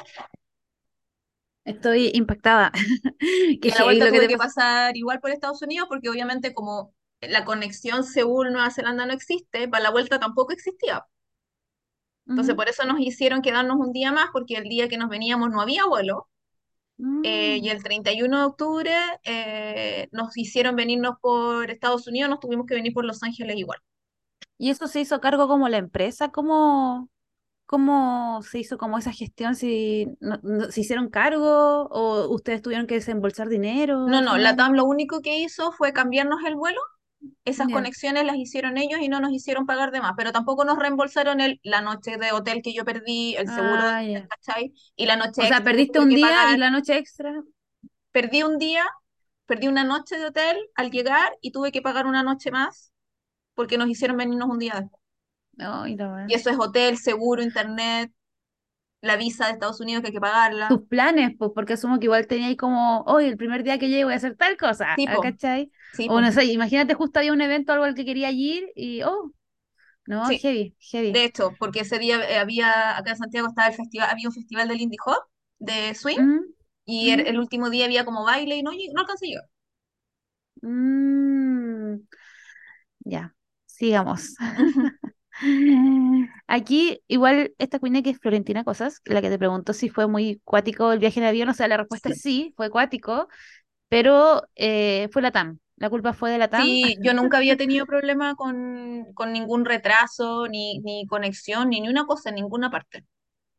estoy 1.64 2.10
impactada. 2.14 2.72
Y 3.20 3.58
Qué 3.60 3.70
a 3.72 3.78
la 3.78 3.84
vuelta 3.84 4.06
lo 4.06 4.12
que 4.12 4.18
tuve 4.18 4.26
te 4.26 4.32
que 4.32 4.38
pasar 4.38 4.96
igual 4.96 5.20
por 5.20 5.30
Estados 5.30 5.62
Unidos 5.62 5.86
porque 5.88 6.08
obviamente 6.08 6.54
como 6.54 6.94
la 7.20 7.44
conexión 7.44 8.04
Seúl-Nueva 8.04 8.70
Zelanda 8.70 9.06
no 9.06 9.12
existe, 9.12 9.68
para 9.68 9.84
la 9.84 9.90
vuelta 9.90 10.18
tampoco 10.18 10.52
existía. 10.52 11.04
Entonces 12.26 12.54
por 12.54 12.68
eso 12.68 12.84
nos 12.84 13.00
hicieron 13.00 13.42
quedarnos 13.42 13.76
un 13.78 13.92
día 13.92 14.12
más 14.12 14.30
porque 14.32 14.54
el 14.56 14.64
día 14.64 14.88
que 14.88 14.96
nos 14.96 15.08
veníamos 15.10 15.50
no 15.50 15.60
había 15.60 15.84
vuelo. 15.86 16.28
Eh, 17.24 17.58
y 17.62 17.68
Mm. 17.68 17.70
el 17.72 17.82
31 17.82 18.38
de 18.38 18.44
octubre 18.44 18.92
eh, 19.24 20.08
nos 20.12 20.36
hicieron 20.36 20.76
venirnos 20.76 21.16
por 21.20 21.70
Estados 21.70 22.06
Unidos, 22.06 22.30
nos 22.30 22.40
tuvimos 22.40 22.66
que 22.66 22.74
venir 22.74 22.92
por 22.92 23.04
Los 23.04 23.22
Ángeles 23.22 23.56
igual. 23.56 23.78
¿Y 24.58 24.70
eso 24.70 24.86
se 24.86 25.00
hizo 25.00 25.20
cargo 25.20 25.48
como 25.48 25.68
la 25.68 25.78
empresa? 25.78 26.30
¿Cómo, 26.30 27.08
cómo 27.66 28.42
se 28.42 28.58
hizo 28.58 28.76
como 28.78 28.98
esa 28.98 29.12
gestión? 29.12 29.54
¿Si 29.54 30.06
no- 30.20 30.38
no- 30.42 30.70
se 30.70 30.80
hicieron 30.82 31.08
cargo 31.08 31.86
o 31.90 32.28
ustedes 32.34 32.60
tuvieron 32.62 32.86
que 32.86 32.96
desembolsar 32.96 33.48
dinero 33.48 34.06
No, 34.06 34.20
no, 34.20 34.36
la? 34.36 34.56
TAM 34.56 34.74
lo 34.74 34.84
único 34.84 35.22
que 35.22 35.38
hizo 35.38 35.72
fue 35.72 35.92
cambiarnos 35.92 36.40
el 36.46 36.56
vuelo. 36.56 36.80
Esas 37.44 37.68
conexiones 37.68 38.24
las 38.24 38.36
hicieron 38.36 38.78
ellos 38.78 39.00
y 39.02 39.08
no 39.08 39.20
nos 39.20 39.32
hicieron 39.32 39.66
pagar 39.66 39.90
de 39.92 40.00
más, 40.00 40.12
pero 40.16 40.32
tampoco 40.32 40.64
nos 40.64 40.78
reembolsaron 40.78 41.40
el, 41.40 41.60
la 41.62 41.80
noche 41.82 42.16
de 42.18 42.32
hotel 42.32 42.62
que 42.62 42.72
yo 42.74 42.84
perdí, 42.84 43.34
el 43.36 43.48
seguro 43.48 43.82
Ah. 43.82 44.28
¿cachai? 44.28 44.72
Y 44.96 45.06
la 45.06 45.16
O 45.16 45.16
noche 45.16 45.42
sea, 45.44 45.48
extra 45.48 45.64
que 45.84 45.84
perdiste 45.86 45.98
un 46.00 46.14
día 46.14 46.48
y 46.50 46.56
la 46.56 46.70
noche 46.70 46.96
extra. 46.96 47.32
Perdí 48.12 48.42
un 48.42 48.58
día, 48.58 48.84
perdí 49.46 49.68
una 49.68 49.84
noche 49.84 50.18
de 50.18 50.26
hotel 50.26 50.58
al 50.76 50.90
llegar 50.90 51.32
y 51.40 51.52
tuve 51.52 51.72
que 51.72 51.82
pagar 51.82 52.06
una 52.06 52.22
noche 52.22 52.50
más 52.50 52.92
porque 53.54 53.78
nos 53.78 53.88
hicieron 53.90 54.16
venirnos 54.18 54.48
un 54.50 54.58
día 54.60 54.74
después. 54.80 55.02
La 55.98 56.06
Y 56.24 56.34
verdad. 56.34 56.34
eso 56.34 56.50
es 56.50 56.58
hotel, 56.58 56.98
seguro, 56.98 57.42
internet, 57.42 58.12
la 59.00 59.16
visa 59.16 59.46
de 59.46 59.52
Estados 59.52 59.80
Unidos 59.80 60.02
que 60.02 60.08
hay 60.08 60.12
que 60.14 60.20
pagarla. 60.20 60.68
Tus 60.68 60.82
planes, 60.86 61.32
pues, 61.36 61.50
porque 61.54 61.72
asumo 61.72 61.98
que 61.98 62.04
igual 62.06 62.26
teníais 62.28 62.56
como, 62.56 63.02
hoy 63.02 63.24
el 63.26 63.36
primer 63.36 63.64
día 63.64 63.78
que 63.78 63.88
llegue 63.88 64.04
voy 64.04 64.12
a 64.12 64.16
hacer 64.16 64.36
tal 64.36 64.56
cosa, 64.56 64.92
¿ah, 64.92 64.96
Tipo, 64.96 65.20
¿cachai? 65.20 65.72
sí, 65.92 66.08
O 66.08 66.20
no 66.20 66.30
sé, 66.30 66.44
imagínate 66.44 66.94
justo 66.94 67.18
había 67.18 67.32
un 67.32 67.40
evento 67.40 67.72
algo 67.72 67.84
al 67.84 67.94
que 67.94 68.04
quería 68.04 68.30
ir 68.30 68.68
y, 68.76 69.02
oh, 69.02 69.32
no, 70.06 70.28
sí. 70.28 70.38
heavy, 70.38 70.76
heavy. 70.80 71.12
De 71.12 71.24
hecho, 71.24 71.52
porque 71.58 71.80
ese 71.80 71.98
día 71.98 72.22
eh, 72.30 72.38
había, 72.38 72.96
acá 72.98 73.10
en 73.12 73.16
Santiago 73.16 73.48
estaba 73.48 73.68
el 73.68 73.74
festival, 73.74 74.08
había 74.10 74.28
un 74.28 74.34
festival 74.34 74.68
del 74.68 74.78
Lindy 74.78 74.96
Hop, 75.06 75.24
de 75.58 75.94
swing, 75.94 76.20
Mm, 76.20 76.40
y 76.86 77.10
el, 77.10 77.20
mm, 77.20 77.26
el 77.26 77.38
último 77.40 77.70
día 77.70 77.86
había 77.86 78.04
como 78.04 78.24
baile 78.24 78.56
y 78.56 78.62
no, 78.62 78.72
no 78.72 79.00
alcancé 79.02 79.26
llegar. 79.28 79.44
mm. 80.62 82.00
Ya, 83.04 83.34
sigamos. 83.66 84.34
Aquí, 86.46 87.00
igual, 87.06 87.54
esta 87.58 87.78
cuina 87.78 88.02
que 88.02 88.10
es 88.10 88.18
Florentina 88.18 88.64
Cosas, 88.64 89.00
la 89.04 89.22
que 89.22 89.30
te 89.30 89.38
preguntó 89.38 89.72
si 89.72 89.88
fue 89.88 90.06
muy 90.08 90.40
cuático 90.44 90.92
el 90.92 90.98
viaje 90.98 91.20
en 91.20 91.26
avión, 91.26 91.48
o 91.48 91.54
sea, 91.54 91.68
la 91.68 91.76
respuesta 91.76 92.08
es 92.10 92.16
Sí. 92.16 92.22
sí, 92.22 92.54
fue 92.56 92.70
cuático. 92.70 93.28
pero 93.88 94.42
eh, 94.56 95.08
fue 95.12 95.22
la 95.22 95.32
TAM. 95.32 95.58
La 95.76 95.90
culpa 95.90 96.12
fue 96.14 96.30
de 96.32 96.38
la 96.38 96.48
TAM. 96.48 96.66
Sí, 96.66 96.96
yo 97.02 97.14
nunca 97.14 97.38
había 97.38 97.56
tenido 97.56 97.86
problema 97.86 98.34
con, 98.36 99.06
con 99.14 99.32
ningún 99.32 99.64
retraso, 99.64 100.46
ni, 100.48 100.78
ni 100.80 101.06
conexión, 101.06 101.70
ni, 101.70 101.80
ni 101.80 101.88
una 101.88 102.06
cosa 102.06 102.28
en 102.30 102.36
ninguna 102.36 102.70
parte. 102.70 103.04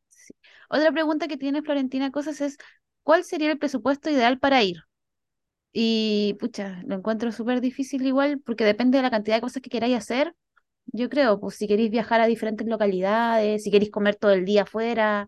Sí. 0.09 0.33
Otra 0.69 0.91
pregunta 0.91 1.27
que 1.27 1.37
tiene 1.37 1.61
Florentina 1.61 2.11
Cosas 2.11 2.41
es, 2.41 2.57
¿cuál 3.03 3.23
sería 3.23 3.51
el 3.51 3.59
presupuesto 3.59 4.09
ideal 4.09 4.39
para 4.39 4.63
ir? 4.63 4.77
Y 5.73 6.35
pucha, 6.39 6.81
lo 6.85 6.95
encuentro 6.95 7.31
súper 7.31 7.61
difícil 7.61 8.05
igual 8.05 8.41
porque 8.45 8.65
depende 8.65 8.97
de 8.97 9.03
la 9.03 9.11
cantidad 9.11 9.37
de 9.37 9.41
cosas 9.41 9.61
que 9.63 9.69
queráis 9.69 9.97
hacer. 9.97 10.35
Yo 10.93 11.09
creo, 11.09 11.39
pues 11.39 11.55
si 11.55 11.67
queréis 11.67 11.89
viajar 11.91 12.21
a 12.21 12.27
diferentes 12.27 12.67
localidades, 12.67 13.63
si 13.63 13.71
queréis 13.71 13.91
comer 13.91 14.15
todo 14.15 14.31
el 14.33 14.45
día 14.45 14.63
afuera, 14.63 15.27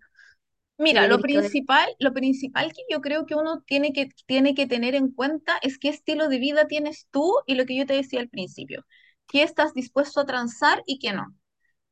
Mira, 0.78 1.08
lo 1.08 1.22
quedar... 1.28 1.52
principal, 1.52 1.88
lo 2.00 2.14
principal 2.14 2.74
que 2.74 2.82
yo 2.90 3.00
creo 3.02 3.26
que 3.26 3.36
uno 3.36 3.62
tiene 3.62 3.94
que, 3.94 4.10
tiene 4.26 4.56
que 4.56 4.68
tener 4.68 4.96
en 4.96 5.12
cuenta 5.12 5.58
es 5.62 5.78
qué 5.78 5.90
estilo 5.90 6.28
de 6.30 6.40
vida 6.40 6.68
tienes 6.68 7.08
tú 7.12 7.36
y 7.46 7.56
lo 7.56 7.66
que 7.66 7.78
yo 7.78 7.86
te 7.86 7.94
decía 7.94 8.20
al 8.20 8.30
principio, 8.30 8.84
qué 9.28 9.44
estás 9.44 9.74
dispuesto 9.74 10.20
a 10.22 10.26
transar 10.26 10.82
y 10.86 11.00
qué 11.00 11.14
no. 11.14 11.28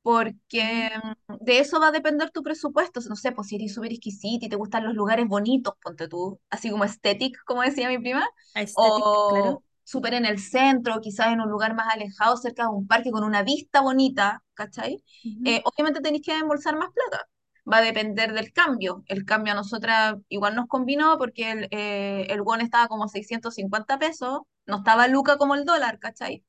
Porque 0.04 0.92
mm, 1.28 1.36
de 1.46 1.60
eso 1.60 1.80
va 1.82 1.90
a 1.90 1.92
depender 1.92 2.32
tu 2.32 2.44
presupuesto. 2.44 3.02
No 3.10 3.16
sé, 3.18 3.32
pues 3.34 3.50
si 3.50 3.58
eres 3.58 3.74
súper 3.76 3.92
exquisita 3.94 4.46
y 4.48 4.50
te 4.50 4.58
gustan 4.58 4.86
los 4.86 4.96
lugares 4.96 5.28
bonitos, 5.28 5.74
ponte 5.84 6.08
tú, 6.10 6.40
así 6.50 6.72
como 6.72 6.86
estético, 6.86 7.40
como 7.46 7.64
decía 7.64 7.90
mi 7.90 8.00
prima, 8.00 8.28
Aesthetic, 8.56 9.08
claro. 9.28 9.62
Súper 9.92 10.14
en 10.16 10.26
el 10.26 10.40
centro, 10.40 11.02
quizás 11.02 11.28
en 11.34 11.42
un 11.42 11.50
lugar 11.50 11.76
más 11.76 11.94
alejado, 11.94 12.38
cerca 12.38 12.64
de 12.64 12.70
un 12.70 12.88
parque 12.88 13.12
con 13.12 13.24
una 13.24 13.44
vista 13.44 13.82
bonita, 13.82 14.44
¿cachai? 14.54 15.04
Eh, 15.44 15.62
obviamente 15.66 16.02
tenéis 16.02 16.24
que 16.26 16.34
embolsar 16.38 16.78
más 16.78 16.90
plata. 16.94 17.28
Va 17.72 17.78
a 17.78 17.82
depender 17.82 18.34
del 18.34 18.52
cambio. 18.54 19.04
El 19.08 19.26
cambio 19.26 19.54
a 19.54 19.56
nosotras 19.56 20.16
igual 20.30 20.56
nos 20.56 20.68
combinó 20.68 21.18
porque 21.18 21.52
el, 21.52 21.68
eh, 21.72 22.26
el 22.30 22.42
won 22.42 22.62
estaba 22.62 22.88
como 22.88 23.08
650 23.08 24.00
pesos, 24.00 24.42
no 24.66 24.78
estaba 24.78 25.08
luca 25.08 25.38
como 25.38 25.56
el 25.56 25.66
dólar, 25.66 26.00
¿cachai? 26.00 26.44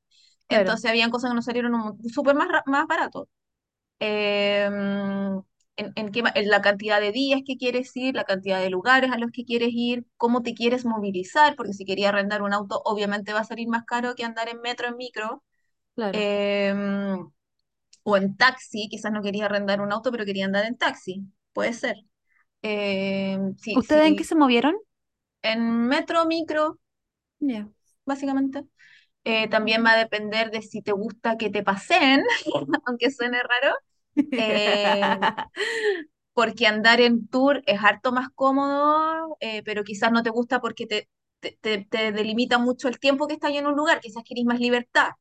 Claro, 0.47 0.73
Entonces 0.73 0.89
habían 0.89 1.09
cosas 1.11 1.31
que 1.31 1.35
nos 1.35 1.45
salieron 1.45 1.75
un- 1.75 2.03
súper 2.09 2.35
más, 2.35 2.47
más 2.67 2.87
baratos 2.87 3.27
eh, 3.99 4.69
en, 5.77 5.91
en 5.95 6.11
qué 6.11 6.23
en 6.35 6.49
la 6.49 6.61
cantidad 6.61 7.01
de 7.01 7.11
días 7.11 7.41
que 7.45 7.57
quieres 7.57 7.95
ir, 7.97 8.15
la 8.15 8.25
cantidad 8.25 8.59
de 8.61 8.69
lugares 8.69 9.11
a 9.11 9.17
los 9.17 9.31
que 9.31 9.45
quieres 9.45 9.69
ir, 9.73 10.05
cómo 10.17 10.43
te 10.43 10.53
quieres 10.53 10.85
movilizar, 10.85 11.55
porque 11.55 11.73
si 11.73 11.85
quería 11.85 12.09
arrendar 12.09 12.41
un 12.43 12.53
auto, 12.53 12.81
obviamente 12.85 13.33
va 13.33 13.41
a 13.41 13.43
salir 13.45 13.67
más 13.69 13.85
caro 13.85 14.15
que 14.15 14.23
andar 14.25 14.49
en 14.49 14.61
metro, 14.61 14.87
en 14.87 14.97
micro, 14.97 15.43
claro. 15.95 16.27
eh, 16.71 16.73
o 18.03 18.11
en 18.17 18.27
taxi, 18.41 18.81
quizás 18.91 19.11
no 19.13 19.21
quería 19.25 19.45
arrendar 19.47 19.81
un 19.81 19.91
auto, 19.91 20.11
pero 20.11 20.25
quería 20.25 20.45
andar 20.45 20.65
en 20.65 20.77
taxi, 20.77 21.15
puede 21.53 21.73
ser. 21.73 21.97
Eh, 22.63 23.37
sí, 23.61 23.81
¿Ustedes 23.81 24.05
en 24.07 24.15
qué 24.15 24.23
se 24.23 24.35
movieron? 24.35 24.75
en 25.43 25.87
metro, 25.87 26.25
micro, 26.25 26.79
Ya. 27.39 27.67
básicamente. 28.05 28.65
Eh, 29.25 29.49
también 29.49 29.85
va 29.85 29.93
a 29.93 29.97
depender 29.97 30.51
de 30.51 30.61
si 30.61 30.81
te 30.81 30.91
gusta 30.93 31.37
que 31.37 31.49
te 31.49 31.63
pasen, 31.63 32.23
aunque 32.87 33.11
suene 33.11 33.39
raro. 33.43 33.75
Eh, 34.35 35.33
porque 36.33 36.67
andar 36.67 37.01
en 37.01 37.27
tour 37.27 37.61
es 37.65 37.79
harto 37.83 38.11
más 38.11 38.29
cómodo, 38.35 39.37
eh, 39.39 39.61
pero 39.63 39.83
quizás 39.83 40.11
no 40.11 40.23
te 40.23 40.29
gusta 40.31 40.59
porque 40.61 40.87
te, 40.87 41.09
te, 41.39 41.57
te- 41.61 41.85
te 41.89 42.11
delimita 42.11 42.57
mucho 42.57 42.87
el 42.87 42.99
tiempo 42.99 43.27
que 43.27 43.35
estás 43.35 43.51
en 43.53 43.67
un 43.67 43.75
lugar, 43.75 43.99
quizás 44.01 44.23
querés 44.23 44.45
más 44.45 44.59
libertad. 44.59 45.11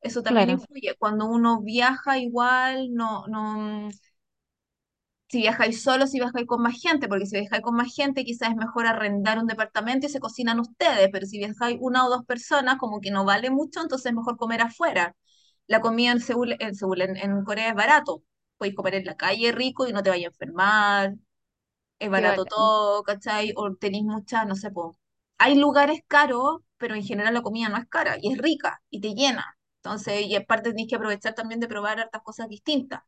Eso 0.00 0.22
también 0.22 0.50
Claro, 0.50 0.60
influye. 0.60 0.96
Cuando 0.98 1.26
uno 1.26 1.62
viaja 1.62 2.18
igual, 2.18 2.94
no, 2.94 3.26
no, 3.28 3.90
si 5.28 5.38
viajáis 5.40 5.82
solo, 5.82 6.06
si 6.06 6.18
viajáis 6.20 6.46
con 6.46 6.62
más 6.62 6.80
gente, 6.80 7.08
porque 7.08 7.26
si 7.26 7.38
viajáis 7.38 7.62
con 7.62 7.74
más 7.76 7.92
gente, 7.94 8.24
quizás 8.24 8.50
es 8.50 8.56
mejor 8.56 8.86
arrendar 8.86 9.38
un 9.38 9.46
departamento 9.46 10.06
y 10.06 10.10
se 10.10 10.20
cocinan 10.20 10.60
ustedes, 10.60 11.08
pero 11.12 11.26
si 11.26 11.38
viajáis 11.38 11.78
una 11.80 12.06
o 12.06 12.10
dos 12.10 12.24
personas, 12.24 12.76
como 12.78 13.00
que 13.00 13.10
no 13.10 13.24
vale 13.24 13.50
mucho, 13.50 13.80
entonces 13.82 14.06
es 14.06 14.14
mejor 14.14 14.36
comer 14.36 14.62
afuera. 14.62 15.14
La 15.66 15.80
comida 15.80 16.12
en 16.12 16.20
Seúl, 16.20 16.56
en 16.60 16.74
Seúl, 16.74 17.00
en, 17.02 17.16
en 17.16 17.42
Corea 17.44 17.70
es 17.70 17.74
barato. 17.74 18.22
Podéis 18.64 18.76
comer 18.76 18.94
en 18.96 19.04
la 19.06 19.16
calle 19.16 19.52
rico 19.52 19.86
y 19.88 19.92
no 19.92 20.02
te 20.02 20.10
vayas 20.10 20.26
a 20.26 20.34
enfermar 20.34 21.14
es 21.98 22.08
barato 22.10 22.46
todo, 22.46 23.02
¿cachai? 23.04 23.52
O 23.56 23.74
tenéis 23.76 24.04
muchas, 24.04 24.46
no 24.46 24.54
sé, 24.56 24.70
po. 24.70 24.96
Hay 25.38 25.56
lugares 25.56 26.00
caros, 26.06 26.60
pero 26.76 26.94
en 26.94 27.02
general 27.04 27.34
la 27.34 27.42
comida 27.42 27.68
no 27.68 27.76
es 27.78 27.86
cara 27.88 28.16
y 28.20 28.32
es 28.32 28.38
rica 28.38 28.82
y 28.90 29.00
te 29.00 29.14
llena. 29.14 29.56
Entonces, 29.82 30.22
y 30.26 30.36
aparte 30.36 30.70
tenéis 30.70 30.88
que 30.88 30.96
aprovechar 30.96 31.34
también 31.34 31.60
de 31.60 31.68
probar 31.68 32.00
hartas 32.00 32.22
cosas 32.22 32.48
distintas. 32.48 33.02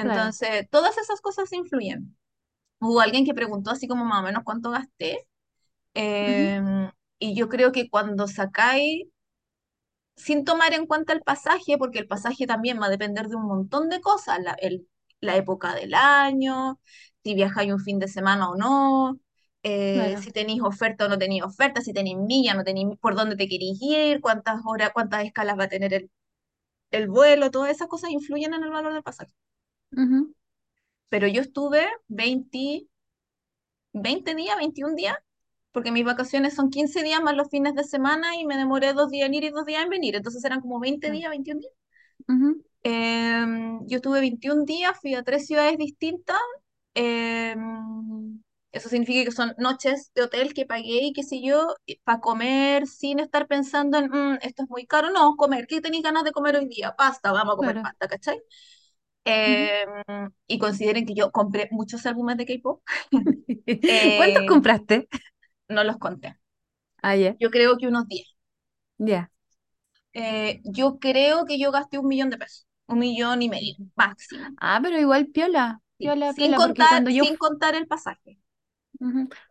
Claro. 0.00 0.32
Entonces, 0.32 0.68
todas 0.70 0.98
esas 0.98 1.20
cosas 1.20 1.52
influyen. 1.52 2.16
Hubo 2.80 3.00
alguien 3.00 3.24
que 3.26 3.34
preguntó 3.34 3.70
así 3.72 3.88
como 3.88 4.04
más 4.04 4.20
o 4.20 4.24
menos 4.24 4.44
cuánto 4.44 4.70
gasté. 4.70 5.28
Ujú. 6.20 6.52
em, 6.56 6.90
y 7.18 7.34
yo 7.36 7.48
creo 7.48 7.72
que 7.72 7.90
cuando 7.90 8.26
sacáis 8.28 9.06
sin 10.16 10.44
tomar 10.44 10.72
en 10.74 10.86
cuenta 10.86 11.12
el 11.12 11.22
pasaje, 11.22 11.78
porque 11.78 11.98
el 12.00 12.08
pasaje 12.08 12.46
también 12.46 12.80
va 12.80 12.86
a 12.86 12.90
depender 12.90 13.28
de 13.28 13.36
un 13.36 13.46
montón 13.46 13.88
de 13.88 14.00
cosas, 14.00 14.38
la, 14.42 14.52
el- 14.60 14.88
la 15.20 15.36
época 15.36 15.74
del 15.74 15.94
año, 15.94 16.80
si 17.24 17.34
viajáis 17.34 17.72
un 17.72 17.80
fin 17.80 17.98
de 17.98 18.08
semana 18.08 18.50
o 18.50 18.56
no, 18.56 19.18
eh, 19.62 20.16
Claro, 20.16 20.22
si 20.22 20.30
tenéis 20.32 20.62
oferta 20.62 21.06
o 21.06 21.08
no 21.08 21.18
tenéis 21.18 21.42
oferta, 21.42 21.80
si 21.80 21.92
tenéis 21.92 22.16
milla, 22.18 22.54
no 22.54 22.64
tenéis 22.64 22.88
por 23.00 23.14
dónde 23.16 23.36
te 23.36 23.48
queréis 23.48 23.78
ir, 23.82 24.20
cuántas 24.20 24.60
horas, 24.66 24.90
cuántas 24.94 25.24
escalas 25.24 25.58
va 25.58 25.64
a 25.64 25.68
tener 25.68 25.94
el, 25.94 26.10
el 26.92 27.08
vuelo, 27.08 27.50
todas 27.52 27.70
esas 27.72 27.88
cosas 27.88 28.10
influyen 28.10 28.54
en 28.54 28.64
el 28.64 28.70
valor 28.70 28.94
del 28.94 29.02
pasaje. 29.04 29.32
Ujú. 29.96 30.34
Pero 31.08 31.26
yo 31.28 31.40
estuve 31.42 31.86
20 32.08 32.88
20 33.92 34.34
días, 34.34 34.56
21 34.58 34.96
días, 34.96 35.16
porque 35.76 35.92
mis 35.92 36.06
vacaciones 36.06 36.54
son 36.54 36.70
15 36.70 37.02
días 37.02 37.22
más 37.22 37.36
los 37.36 37.50
fines 37.50 37.74
de 37.74 37.84
semana 37.84 38.34
y 38.36 38.46
me 38.46 38.56
demoré 38.56 38.94
dos 38.94 39.10
días 39.10 39.26
en 39.28 39.34
ir 39.34 39.44
y 39.44 39.50
dos 39.50 39.66
días 39.66 39.84
en 39.84 39.90
venir, 39.90 40.16
entonces 40.16 40.42
eran 40.44 40.62
como 40.62 40.80
20 40.80 41.10
Claro. 41.10 41.12
días, 41.12 41.30
21 41.30 41.60
Ujú. 42.28 42.62
Em, 42.82 43.80
yo 43.88 43.96
estuve 43.96 44.20
21 44.20 44.64
días, 44.64 44.96
fui 45.00 45.14
a 45.14 45.22
tres 45.24 45.46
ciudades 45.46 45.76
distintas. 45.78 46.38
em, 46.94 48.42
eso 48.72 48.88
significa 48.88 49.24
que 49.24 49.32
son 49.36 49.54
noches 49.58 50.12
de 50.14 50.22
hotel 50.22 50.54
que 50.54 50.66
pagué 50.66 51.00
y 51.06 51.12
qué 51.12 51.22
sé 51.22 51.42
yo, 51.42 51.74
para 52.04 52.20
comer 52.20 52.86
sin 52.86 53.20
estar 53.20 53.46
pensando 53.48 53.98
en, 53.98 54.06
"Mm, 54.10 54.38
esto 54.42 54.62
es 54.64 54.70
muy 54.70 54.86
caro. 54.86 55.10
No, 55.10 55.36
comer. 55.36 55.66
¿Qué 55.66 55.80
tenéis 55.82 56.02
ganas 56.04 56.24
de 56.24 56.32
comer 56.32 56.56
hoy 56.56 56.66
día? 56.68 56.94
Pasta, 56.96 57.32
vamos 57.32 57.54
a 57.54 57.56
comer 57.56 57.78
Claro. 57.78 57.82
pasta, 57.82 58.08
¿cachai? 58.08 58.40
Em, 59.24 60.30
y 60.48 60.58
consideren 60.58 61.06
que 61.06 61.14
yo 61.14 61.32
compré 61.32 61.68
muchos 61.72 62.06
álbumes 62.06 62.36
de 62.38 62.46
K-pop. 62.46 62.82
¿Cuántos 64.16 64.44
Eh, 64.44 64.44
compraste? 64.44 65.08
No 65.68 65.84
los 65.84 65.96
conté. 65.98 66.36
Ah. 67.02 67.16
Yo 67.16 67.50
creo 67.50 67.76
que 67.78 67.86
unos 67.86 68.06
10. 68.08 68.26
Ya. 68.98 69.30
Eh, 70.12 70.60
yo 70.64 70.98
creo 70.98 71.44
que 71.44 71.58
yo 71.58 71.70
gasté 71.70 71.98
un 71.98 72.08
millón 72.08 72.30
de 72.30 72.38
pesos. 72.38 72.66
Un 72.86 73.00
millón 73.00 73.42
y 73.42 73.48
medio, 73.48 73.74
máximo. 73.96 74.46
Ah, 74.60 74.80
pero 74.82 74.98
igual 74.98 75.26
piola, 75.26 75.80
piola, 75.98 76.32
sin 76.32 76.52
piola, 76.52 76.56
contar, 76.56 76.88
cuando 76.88 77.10
yo, 77.10 77.24
sin 77.24 77.36
contar 77.36 77.74
el 77.74 77.86
pasaje, 77.86 78.38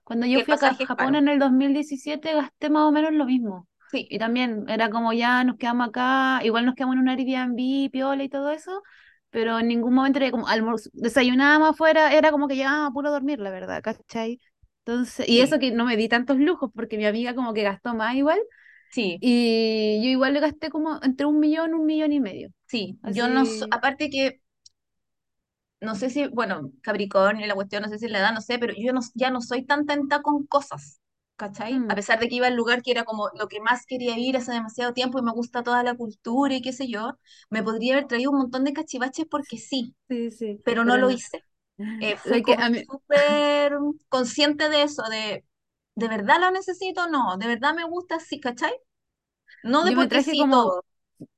Cuando 0.03 0.25
yo 0.25 0.39
fui 0.41 0.53
a 0.53 0.73
Japón 0.73 1.15
en 1.15 1.27
el 1.27 1.37
2017 1.37 2.33
gasté 2.33 2.69
más 2.69 2.83
o 2.83 2.91
menos 2.91 3.13
lo 3.13 3.25
mismo. 3.25 3.67
Sí, 3.91 4.07
Y 4.09 4.17
también 4.17 4.65
era 4.67 4.89
como 4.89 5.13
ya 5.13 5.43
nos 5.43 5.57
quedamos 5.57 5.89
acá, 5.89 6.39
igual 6.43 6.65
nos 6.65 6.75
quedamos 6.75 6.95
en 6.95 7.01
un 7.01 7.09
Airbnb, 7.09 7.91
piola 7.91 8.23
y 8.23 8.29
todo 8.29 8.49
eso, 8.51 8.81
pero 9.29 9.59
en 9.59 9.67
ningún 9.67 9.93
momento 9.93 10.17
era 10.19 10.31
como 10.31 10.47
almuerzo, 10.47 10.89
desayunábamos 10.93 11.69
afuera, 11.69 12.11
era 12.13 12.31
como 12.31 12.47
que 12.47 12.55
llegábamos 12.55 12.89
a 12.89 12.93
puro 12.93 13.11
dormir, 13.11 13.39
la 13.39 13.51
verdad, 13.51 13.81
¿cachai? 13.83 14.39
Entonces, 14.85 15.27
y 15.27 15.39
sí, 15.39 15.41
eso 15.41 15.59
que 15.59 15.71
no 15.71 15.85
me 15.85 15.97
di 15.97 16.09
tantos 16.09 16.37
lujos, 16.37 16.71
porque 16.75 16.97
mi 16.97 17.05
amiga 17.05 17.33
como 17.35 17.53
que 17.53 17.63
gastó 17.63 17.93
más 17.95 18.15
igual, 18.15 18.39
sí, 18.89 19.21
y 19.21 20.01
yo 20.03 20.09
igual 20.11 20.33
le 20.33 20.39
gasté 20.41 20.69
como 20.71 20.99
entre 21.03 21.25
un 21.27 21.39
millón, 21.39 21.73
un 21.75 21.85
millón 21.85 22.13
y 22.13 22.19
medio. 22.21 22.51
sí. 22.67 22.97
Yo 23.09 23.27
no, 23.29 23.43
aparte 23.71 24.09
que, 24.09 24.41
no 25.81 25.95
sé 25.95 26.09
si, 26.09 26.27
bueno, 26.27 26.71
Capricornio, 26.81 27.45
la 27.47 27.55
cuestión, 27.55 27.83
no 27.83 27.89
sé 27.89 27.99
si 27.99 28.07
la 28.07 28.19
edad, 28.19 28.33
no 28.33 28.41
sé, 28.41 28.57
pero 28.59 28.73
yo 28.77 28.93
no, 28.93 29.01
ya 29.13 29.29
no 29.29 29.41
soy 29.41 29.65
tan 29.65 29.85
tenta 29.85 30.21
con 30.21 30.45
cosas, 30.47 31.01
¿cachai? 31.35 31.83
A 31.87 31.95
mm, 31.95 31.95
pesar 31.95 32.19
de 32.19 32.27
que 32.29 32.35
iba 32.35 32.47
al 32.47 32.55
lugar 32.55 32.81
que 32.81 32.91
era 32.91 33.03
como 33.03 33.29
lo 33.37 33.47
que 33.47 33.59
más 33.61 33.85
quería 33.85 34.17
ir 34.17 34.37
hace 34.37 34.51
demasiado 34.53 34.93
tiempo 34.93 35.19
y 35.19 35.21
me 35.23 35.31
gusta 35.31 35.63
toda 35.63 35.83
la 35.83 35.95
cultura 35.95 36.55
y 36.55 36.61
qué 36.61 36.73
sé 36.73 36.87
yo, 36.87 37.17
me 37.49 37.61
podría 37.63 37.93
haber 37.95 38.07
traído 38.07 38.31
un 38.31 38.37
montón 38.39 38.63
de 38.63 38.73
cachivaches 38.73 39.25
porque 39.29 39.57
sí, 39.57 39.95
sí, 40.09 40.31
sí, 40.31 40.63
pero 40.63 40.85
no 40.85 40.97
lo 40.97 41.11
hice. 41.11 41.44
Eh, 41.99 42.17
fui 42.17 42.43
que 42.43 42.53
como 42.53 42.59
a 42.59 42.69
mí, 42.69 42.83
súper 42.85 43.73
consciente 44.09 44.69
de 44.69 44.83
eso, 44.83 45.03
de, 45.09 45.45
¿de 45.95 46.07
verdad 46.07 46.39
lo 46.39 46.51
necesito? 46.51 47.07
No, 47.09 47.37
¿de 47.37 47.47
verdad 47.47 47.73
me 47.75 47.85
gusta? 47.85 48.19
Sí, 48.19 48.39
¿cachai? 48.39 48.73
No 49.63 49.85
de 49.85 49.91
yo 49.91 49.97
me 49.97 50.07
traje 50.07 50.31
sí 50.31 50.37
como 50.37 50.57
todo. 50.61 50.81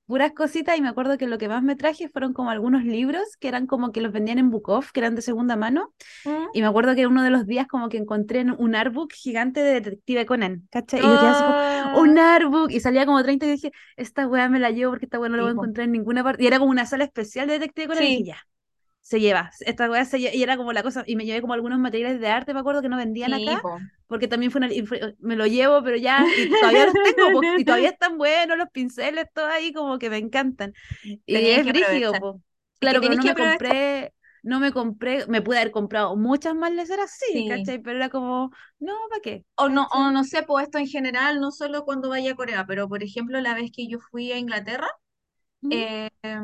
puras 0.08 0.34
cositas 0.34 0.78
y 0.78 0.82
me 0.82 0.90
acuerdo 0.90 1.18
que 1.18 1.28
lo 1.28 1.38
que 1.38 1.50
más 1.50 1.64
me 1.64 1.76
traje 1.76 2.10
fueron 2.10 2.34
como 2.34 2.52
algunos 2.52 2.84
libros 2.86 3.38
que 3.40 3.48
eran 3.50 3.68
como 3.68 3.92
que 3.92 4.02
los 4.02 4.14
vendían 4.14 4.40
en 4.40 4.52
Bukov, 4.52 4.92
que 4.94 5.02
eran 5.02 5.16
de 5.16 5.22
segunda 5.24 5.56
mano. 5.58 5.94
¿Mm? 6.26 6.48
Y 6.54 6.62
me 6.62 6.68
acuerdo 6.68 6.96
que 6.96 7.08
uno 7.08 7.24
de 7.24 7.32
los 7.32 7.48
días 7.48 7.68
como 7.68 7.90
que 7.90 7.98
encontré 7.98 8.42
en 8.42 8.52
un 8.52 8.76
artbook 8.76 9.14
gigante 9.14 9.62
de 9.62 9.74
Detective 9.82 10.26
Conan, 10.28 10.68
¿cachai? 10.72 11.06
Y 11.06 11.20
yo 11.20 11.30
así 11.30 11.44
como, 11.44 11.58
Ah, 11.60 11.92
un 11.92 12.20
artbook, 12.20 12.72
y 12.72 12.80
salía 12.82 13.06
como 13.06 13.24
30 13.24 13.46
y 13.48 13.52
dije, 13.52 13.72
esta 13.98 14.28
weá 14.28 14.50
me 14.50 14.60
la 14.60 14.72
llevo 14.72 14.92
porque 14.94 15.06
esta 15.08 15.20
weá 15.20 15.30
no 15.30 15.38
la 15.38 15.44
voy 15.44 15.52
a 15.52 15.54
encontrar 15.54 15.86
en 15.86 15.94
ninguna 15.94 16.24
parte. 16.24 16.44
Y 16.44 16.48
era 16.48 16.60
como 16.60 16.72
una 16.72 16.86
sala 16.88 17.06
especial 17.06 17.48
de 17.48 17.54
Detective 17.56 17.88
Conan 17.90 18.08
y 18.08 18.16
sí, 18.16 18.26
ya, 18.26 18.38
se 19.08 19.20
lleva, 19.20 19.52
esta 19.62 19.90
weá 19.90 20.04
se 20.06 20.20
lleva, 20.20 20.36
y 20.36 20.44
era 20.44 20.58
como 20.58 20.74
la 20.74 20.84
cosa, 20.84 21.04
y 21.08 21.16
me 21.16 21.26
llevé 21.26 21.42
como 21.42 21.54
algunos 21.54 21.80
materiales 21.80 22.20
de 22.20 22.28
arte, 22.28 22.54
me 22.54 22.60
acuerdo 22.60 22.82
que 22.82 22.90
no 22.90 22.98
vendían 22.98 23.34
Sí, 23.34 23.34
acá, 23.34 23.62
po. 23.62 23.82
porque 24.08 24.28
también 24.28 24.52
fue, 24.52 24.60
una, 24.60 24.70
fue- 24.86 25.16
me 25.20 25.36
lo 25.36 25.46
llevo, 25.48 25.82
pero 25.84 25.98
ya, 25.98 26.30
y 26.36 26.58
todavía 26.58 26.86
los 26.86 27.00
tengo, 27.02 27.50
y 27.56 27.66
todavía 27.66 27.90
están 27.90 28.18
buenos 28.18 28.58
los 28.58 28.70
pinceles, 28.70 29.28
todo 29.34 29.48
ahí 29.48 29.72
como 29.74 29.98
que 30.00 30.10
me 30.10 30.18
encantan. 30.18 30.74
Y 31.04 31.16
Tenías 31.32 31.62
es 31.62 31.64
que 31.64 31.72
aprovechar. 31.72 32.20
po. 32.20 32.42
que 32.90 32.90
Claro, 32.90 33.02
pero 33.02 33.14
tenés 33.14 33.20
no 33.20 33.24
que 33.24 33.34
me 33.34 33.36
compré, 33.36 34.14
no 34.44 34.60
me 34.60 34.72
compré, 34.72 35.26
me 35.28 35.42
pude 35.42 35.58
haber 35.60 35.72
comprado 35.72 36.16
muchas 36.16 36.56
más 36.56 36.72
leceras, 36.72 37.12
sí, 37.12 37.44
Sí. 37.44 37.44
¿cachai? 37.46 37.80
Pero 37.82 37.98
era 37.98 38.10
como, 38.10 38.52
no, 38.80 38.94
¿para 39.10 39.22
qué? 39.22 39.46
O 39.56 39.70
no, 39.70 39.88
o 39.92 40.12
no 40.12 40.24
sé, 40.24 40.44
pues 40.44 40.66
esto 40.66 40.78
en 40.78 40.88
general, 40.88 41.40
no 41.42 41.52
solo 41.52 41.84
cuando 41.86 42.10
vaya 42.10 42.32
a 42.34 42.36
Corea, 42.36 42.66
pero 42.68 42.88
por 42.88 43.04
ejemplo, 43.04 43.40
la 43.42 43.56
vez 43.56 43.72
que 43.76 43.88
yo 43.88 44.00
fui 44.00 44.32
a 44.32 44.38
Inglaterra, 44.38 44.88
Ujú, 45.62 45.94
eh, 46.24 46.38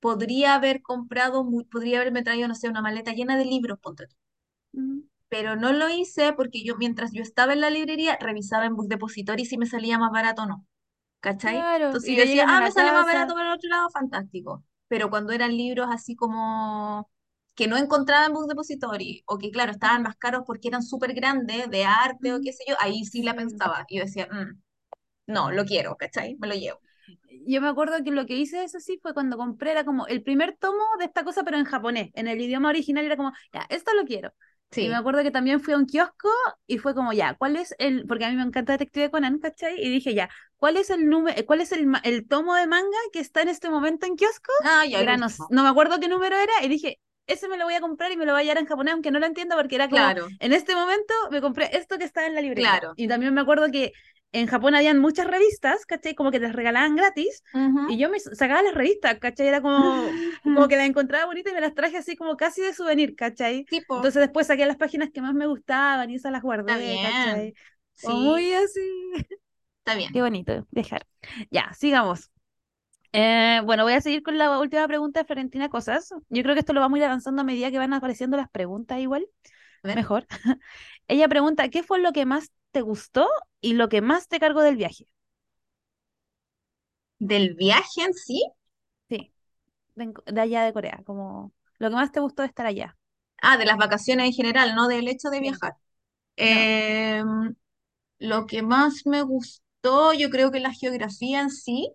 podría 0.00 0.54
haber 0.54 0.82
comprado, 0.82 1.46
podría 1.70 2.00
haberme 2.00 2.22
traído, 2.22 2.48
no 2.48 2.54
sé, 2.54 2.68
una 2.68 2.82
maleta 2.82 3.12
llena 3.12 3.36
de 3.38 3.44
libros, 3.46 3.78
ponte 3.80 4.06
tú. 4.08 4.16
Pero 5.28 5.56
no 5.56 5.72
lo 5.72 5.88
hice 5.90 6.32
porque 6.32 6.64
yo, 6.64 6.76
mientras 6.76 7.12
yo 7.12 7.22
estaba 7.22 7.52
en 7.52 7.60
la 7.60 7.70
librería, 7.70 8.16
revisaba 8.20 8.64
en 8.66 8.76
Book 8.76 8.88
Depository 8.88 9.44
si 9.44 9.58
me 9.58 9.66
salía 9.66 9.98
más 9.98 10.10
barato 10.12 10.42
o 10.42 10.46
no. 10.46 10.66
¿Cachai? 11.20 11.60
Claro, 11.60 11.86
Entonces 11.86 12.14
yo 12.16 12.22
decía, 12.22 12.44
ah, 12.48 12.62
me 12.62 12.72
sale 12.72 12.92
más 12.92 13.06
barato 13.06 13.34
por 13.34 13.44
el 13.44 13.52
otro 13.52 13.68
lado, 13.70 13.90
fantástico. 13.90 14.64
Pero 14.88 15.10
cuando 15.10 15.32
eran 15.32 15.56
libros 15.56 15.88
así 15.92 16.16
como 16.16 17.10
que 17.56 17.68
no 17.68 17.76
encontraba 17.78 18.26
en 18.26 18.34
Book 18.34 18.48
Depository, 18.48 19.22
o 19.26 19.38
que 19.38 19.50
claro, 19.50 19.72
estaban 19.72 20.02
más 20.04 20.16
caros 20.16 20.44
porque 20.46 20.68
eran 20.68 20.82
súper 20.82 21.14
grandes, 21.14 21.70
de 21.70 21.84
arte 21.84 22.34
o 22.34 22.40
qué 22.42 22.52
sé 22.52 22.64
yo, 22.68 22.76
ahí 22.80 23.04
sí 23.04 23.22
la 23.22 23.34
pensaba. 23.36 23.84
Y 23.88 23.98
yo 23.98 24.04
decía, 24.04 24.28
"Mm, 24.32 24.62
no, 25.32 25.50
lo 25.52 25.64
quiero, 25.66 25.96
¿cachai? 25.96 26.36
Me 26.40 26.48
lo 26.48 26.54
llevo. 26.56 26.80
Yo 27.46 27.60
me 27.60 27.68
acuerdo 27.68 28.02
que 28.04 28.10
lo 28.10 28.26
que 28.26 28.36
hice, 28.36 28.64
eso 28.64 28.80
sí, 28.80 28.98
fue 29.02 29.14
cuando 29.14 29.36
compré, 29.36 29.72
era 29.72 29.84
como 29.84 30.06
el 30.06 30.22
primer 30.22 30.56
tomo 30.56 30.82
de 30.98 31.06
esta 31.06 31.24
cosa, 31.24 31.42
pero 31.44 31.56
en 31.58 31.64
japonés, 31.64 32.10
en 32.14 32.28
el 32.28 32.40
idioma 32.40 32.68
original 32.70 33.04
era 33.04 33.16
como, 33.16 33.32
ya, 33.52 33.66
esto 33.70 33.92
lo 33.94 34.04
quiero. 34.04 34.32
Y 34.80 34.88
me 34.88 34.94
Sí. 34.94 34.96
acuerdo 34.96 35.22
que 35.22 35.30
también 35.32 35.60
fui 35.60 35.74
a 35.74 35.76
un 35.78 35.86
kiosco 35.86 36.28
y 36.66 36.78
fue 36.78 36.94
como, 36.94 37.12
ya, 37.12 37.34
¿cuál 37.34 37.56
es 37.56 37.74
el, 37.78 38.06
porque 38.06 38.24
a 38.24 38.30
mí 38.30 38.36
me 38.36 38.42
encanta 38.42 38.72
Detective 38.72 39.10
Conan, 39.10 39.38
¿cachai? 39.40 39.74
Y 39.80 39.88
dije, 39.90 40.14
ya, 40.14 40.30
¿cuál 40.56 40.76
es 40.76 40.90
el 40.90 41.08
número, 41.08 41.36
cuál 41.46 41.60
es 41.60 41.72
el, 41.72 41.86
el 42.04 42.28
tomo 42.28 42.54
de 42.54 42.66
manga 42.68 42.96
que 43.12 43.18
está 43.20 43.42
en 43.42 43.48
este 43.48 43.70
momento 43.70 44.06
en 44.06 44.14
kiosco? 44.16 44.52
Ah, 44.60 44.84
ya, 44.84 45.02
era, 45.02 45.16
no, 45.16 45.26
no 45.48 45.62
me 45.62 45.68
acuerdo 45.68 45.98
qué 46.00 46.08
número 46.08 46.36
era, 46.36 46.52
y 46.62 46.68
dije, 46.68 47.00
ese 47.26 47.48
me 47.48 47.56
lo 47.56 47.64
voy 47.64 47.74
a 47.74 47.80
comprar 47.80 48.12
y 48.12 48.16
me 48.16 48.24
lo 48.24 48.32
voy 48.32 48.40
a 48.42 48.44
llevar 48.44 48.58
en 48.58 48.66
japonés, 48.66 48.94
aunque 48.94 49.10
no 49.10 49.18
lo 49.18 49.26
entiendo, 49.26 49.56
porque 49.56 49.74
era 49.76 49.90
como, 49.90 50.14
Claro, 50.14 50.32
en 50.38 50.52
este 50.52 50.74
momento 50.74 51.12
me 51.30 51.40
compré 51.40 51.70
esto 51.76 51.98
que 51.98 52.04
estaba 52.04 52.26
en 52.26 52.34
la 52.34 52.40
librería. 52.40 52.80
claro. 52.80 52.94
Y 52.94 53.08
también 53.08 53.34
me 53.34 53.40
acuerdo 53.40 53.70
que 53.70 53.92
en 54.32 54.46
Japón 54.46 54.74
habían 54.74 54.98
muchas 54.98 55.26
revistas, 55.26 55.86
¿cachai? 55.86 56.14
Como 56.14 56.30
que 56.30 56.38
te 56.40 56.46
las 56.46 56.54
regalaban 56.56 56.96
gratis. 56.96 57.42
Ujú. 57.52 57.84
Y 57.84 57.98
yo 57.98 58.10
me 58.10 58.20
sacaba 58.20 58.62
las 58.62 58.74
revistas, 58.74 59.18
¿cachai? 59.18 59.48
Era 59.48 59.62
como, 59.62 60.20
como 60.52 60.68
que 60.68 60.76
las 60.76 60.86
encontraba 60.88 61.26
bonitas 61.26 61.52
y 61.52 61.54
me 61.54 61.60
las 61.62 61.74
traje 61.74 61.96
así 61.98 62.16
como 62.16 62.36
casi 62.36 62.60
de 62.62 62.74
souvenir, 62.74 63.16
¿cachai? 63.16 63.66
Tipo, 63.70 63.96
Entonces 63.96 64.20
después 64.20 64.46
saqué 64.46 64.66
las 64.66 64.76
páginas 64.76 65.10
que 65.12 65.22
más 65.22 65.34
me 65.34 65.46
gustaban 65.46 66.10
y 66.10 66.16
esas 66.16 66.32
las 66.32 66.42
está 66.60 66.76
guardé, 66.76 66.98
¿cachai? 67.00 67.54
bien. 67.54 67.54
Como 68.00 68.18
Sí, 68.18 68.20
muy 68.20 68.52
así. 68.52 68.80
está 69.80 69.96
Qué 70.12 70.20
bien. 70.20 70.22
bonito, 70.22 70.66
dejar. 70.70 71.06
Ya, 71.50 71.72
sigamos. 71.74 72.30
Eh, 73.12 73.62
bueno, 73.64 73.84
voy 73.84 73.94
a 73.94 74.00
seguir 74.02 74.22
con 74.22 74.38
la 74.38 74.58
última 74.60 74.86
pregunta 74.88 75.20
de 75.20 75.26
Florentina 75.26 75.68
Cosas. 75.70 76.10
Yo 76.30 76.42
creo 76.44 76.54
que 76.54 76.60
esto 76.60 76.74
lo 76.74 76.80
vamos 76.80 76.96
a 76.98 77.00
ir 77.00 77.04
avanzando 77.06 77.42
a 77.42 77.44
medida 77.44 77.70
que 77.70 77.78
van 77.78 77.94
apareciendo 77.94 78.36
las 78.36 78.50
preguntas 78.50 79.00
igual. 79.00 79.28
Mejor. 79.92 80.26
Ella 81.08 81.28
pregunta, 81.28 81.68
¿qué 81.70 81.82
fue 81.82 81.98
lo 82.00 82.12
que 82.12 82.24
más 82.26 82.52
te 82.70 82.82
gustó 82.82 83.28
y 83.60 83.74
lo 83.74 83.88
que 83.88 84.00
más 84.02 84.28
te 84.28 84.38
cargó 84.40 84.62
del 84.62 84.76
viaje? 84.76 85.06
Del 87.20 87.54
viaje 87.54 88.02
en 88.02 88.12
sí. 88.12 88.42
Sí, 89.08 89.32
de, 89.94 90.12
allá 90.40 90.62
de 90.64 90.72
Corea, 90.72 91.02
como 91.04 91.52
lo 91.78 91.88
que 91.90 91.94
más 91.96 92.12
te 92.12 92.20
gustó 92.20 92.42
de 92.42 92.48
estar 92.48 92.66
allá. 92.66 92.96
Ah, 93.40 93.56
de 93.56 93.64
las 93.64 93.76
vacaciones 93.76 94.26
en 94.26 94.32
general, 94.32 94.74
no 94.74 94.88
del 94.88 95.08
hecho 95.08 95.30
de 95.30 95.40
viajar. 95.40 95.74
No. 96.40 96.72
Em, 97.20 97.54
lo 98.20 98.46
que 98.46 98.62
más 98.62 99.06
me 99.06 99.22
gustó, 99.22 100.12
yo 100.14 100.30
creo 100.30 100.50
que 100.52 100.60
la 100.60 100.72
geografía 100.74 101.40
en 101.42 101.50
sí. 101.50 101.92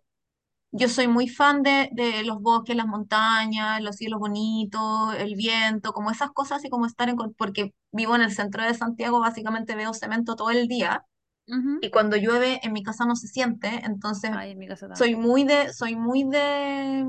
Yo 0.75 0.89
soy 0.89 1.07
muy 1.07 1.27
fan 1.29 1.61
de, 1.63 1.89
de 1.93 2.23
los 2.23 2.41
bosques, 2.41 2.75
las 2.75 2.87
montañas, 2.87 3.81
los 3.81 3.95
cielos 3.97 4.19
bonitos, 4.19 5.13
el 5.17 5.35
viento, 5.35 5.93
como 5.93 6.09
esas 6.11 6.31
cosas 6.31 6.65
y 6.65 6.69
como 6.69 6.87
estar 6.87 7.09
en... 7.09 7.17
Porque 7.37 7.73
vivo 7.91 8.15
en 8.15 8.21
el 8.23 8.33
centro 8.33 8.63
de 8.63 8.73
Santiago, 8.73 9.19
básicamente 9.19 9.75
veo 9.75 9.93
cemento 9.93 10.35
todo 10.35 10.49
el 10.51 10.67
día 10.67 11.05
Ujú. 11.47 11.79
y 11.81 11.89
cuando 11.91 12.17
llueve 12.17 12.59
en 12.63 12.73
mi 12.73 12.83
casa 12.83 13.05
no 13.05 13.15
se 13.15 13.27
siente, 13.27 13.69
entonces 13.85 14.31
Ay, 14.31 14.51
en 14.51 14.57
mi 14.59 14.67
casa 14.67 14.87
soy 14.93 15.15
muy 15.15 15.43
de, 15.43 15.73
soy 15.73 15.95
muy 15.95 16.23
de, 16.23 17.05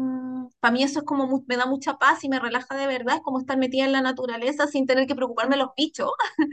para 0.61 0.73
mí 0.73 0.83
eso 0.83 1.01
es 1.01 1.05
como, 1.07 1.27
mu- 1.27 1.45
me 1.49 1.57
da 1.57 1.67
mucha 1.67 1.99
paz 1.99 2.25
y 2.25 2.29
me 2.31 2.41
relaja 2.41 2.77
de 2.77 2.87
verdad, 2.87 3.17
es 3.17 3.23
como 3.23 3.41
estar 3.41 3.59
metida 3.59 3.85
en 3.85 3.93
la 3.93 4.03
naturaleza 4.03 4.67
sin 4.67 4.87
tener 4.87 5.07
que 5.07 5.15
preocuparme 5.15 5.57
de 5.57 5.63
los 5.63 5.71
bichos. 5.77 6.11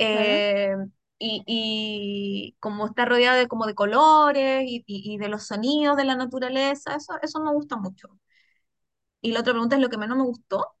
Eh, 0.00 0.76
y, 1.18 1.42
y 1.46 2.56
como 2.60 2.86
está 2.86 3.04
rodeada 3.04 3.36
de, 3.38 3.48
como 3.48 3.66
de 3.66 3.74
colores 3.74 4.64
y, 4.66 4.84
y- 4.86 5.14
y 5.14 5.18
de 5.18 5.28
los 5.28 5.46
sonidos 5.46 5.96
de 5.96 6.04
la 6.04 6.16
naturaleza, 6.16 6.94
eso, 6.96 7.14
eso 7.22 7.40
me 7.42 7.52
gusta 7.52 7.76
mucho. 7.76 8.08
Y 9.22 9.30
la 9.30 9.40
otra 9.42 9.52
pregunta 9.52 9.76
es 9.76 9.80
lo 9.82 9.90
que 9.90 9.96
menos 9.96 10.18
me 10.18 10.24
gustó. 10.24 10.74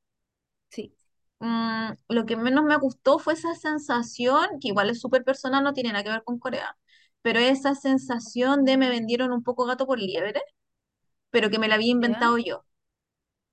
Sí. 0.70 0.92
Mm, 1.40 1.92
lo 2.08 2.26
que 2.26 2.36
menos 2.36 2.64
me 2.64 2.76
gustó 2.76 3.18
fue 3.18 3.34
esa 3.34 3.54
sensación, 3.54 4.58
que 4.60 4.68
igual 4.68 4.90
es 4.90 5.00
súper 5.00 5.24
personal, 5.24 5.62
no 5.64 5.72
tiene 5.72 5.90
nada 5.92 6.02
que 6.04 6.10
ver 6.10 6.24
con 6.24 6.38
Corea, 6.38 6.76
pero 7.22 7.38
esa 7.40 7.74
sensación 7.74 8.64
de 8.64 8.76
me 8.76 8.88
vendieron 8.90 9.32
un 9.32 9.42
poco 9.44 9.64
gato 9.66 9.86
por 9.86 9.98
liebre, 10.00 10.42
pero 11.30 11.50
que 11.50 11.58
me 11.60 11.68
la 11.68 11.76
había 11.76 11.92
¿Ya? 12.00 12.18
inventado 12.18 12.38
yo. 12.38 12.64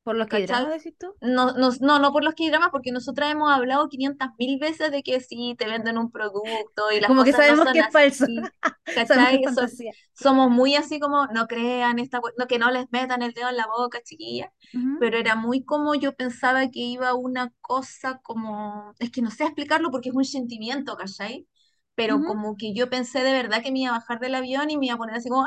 ¿Por 0.06 0.16
los 0.18 0.28
que 0.30 0.48
¿Cachai? 0.48 0.68
decís 0.72 0.96
tú? 0.98 1.16
No, 1.22 1.54
no, 1.54 1.72
no, 1.82 2.00
no 2.00 2.12
por 2.14 2.24
los 2.24 2.36
K-dramas, 2.36 2.70
porque 2.72 2.92
nosotras 2.92 3.32
hemos 3.32 3.52
hablado 3.52 3.90
500 3.90 4.30
mil 4.40 4.60
veces 4.60 4.92
de 4.92 5.04
que 5.04 5.20
sí, 5.22 5.56
te 5.58 5.68
venden 5.68 5.98
un 5.98 6.12
producto 6.12 6.92
y 6.92 7.00
las 7.02 7.12
Como 7.12 7.24
que 7.24 7.34
cosas 7.34 7.46
no 7.48 7.56
sabemos 7.56 7.70
son 7.70 7.70
que 7.72 7.80
es 7.80 7.90
falso. 7.90 8.26
así, 8.26 8.52
Sabemos 9.06 9.30
que 9.32 9.38
es 9.38 9.42
¿cachai? 9.44 9.72
Somos 10.14 10.52
muy 10.52 10.76
así 10.76 11.00
como, 11.00 11.28
no 11.28 11.48
crean 11.48 12.00
esta, 12.00 12.22
no, 12.38 12.48
que 12.48 12.60
no 12.60 12.72
les 12.72 12.88
metan 12.92 13.22
el 13.24 13.34
dedo 13.34 13.50
en 13.50 13.58
la 13.58 13.68
boca, 13.68 14.02
chiquilla, 14.04 14.52
pero 14.98 15.18
era 15.18 15.36
muy 15.36 15.64
como 15.66 15.96
yo 15.96 16.16
pensaba 16.16 16.70
que 16.72 16.80
iba 16.82 17.14
una 17.16 17.54
cosa 17.62 18.20
como, 18.24 18.94
es 19.00 19.12
que 19.12 19.22
no 19.24 19.32
sé 19.32 19.46
explicarlo 19.46 19.92
porque 19.92 20.10
es 20.10 20.16
un 20.16 20.26
sentimiento, 20.26 20.96
¿cachai? 20.98 21.48
Pero 21.96 22.24
como 22.24 22.58
que 22.58 22.74
yo 22.76 22.90
pensé 22.90 23.24
de 23.24 23.34
verdad 23.34 23.64
que 23.64 23.72
me 23.72 23.80
iba 23.82 23.92
a 23.96 24.00
bajar 24.00 24.20
del 24.20 24.36
avión 24.36 24.70
y 24.72 24.78
me 24.78 24.88
iba 24.88 24.96
a 24.96 24.98
poner 24.98 25.16
así 25.16 25.30
como, 25.30 25.46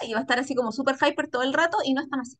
¡ay! 0.00 0.08
iba 0.10 0.18
a 0.20 0.22
estar 0.22 0.38
así 0.40 0.54
como 0.54 0.72
súper 0.72 0.96
hyper 0.96 1.28
todo 1.30 1.42
el 1.42 1.52
rato 1.54 1.78
y 1.84 1.94
no 1.94 2.02
es 2.02 2.08
tan 2.10 2.20
así. 2.20 2.36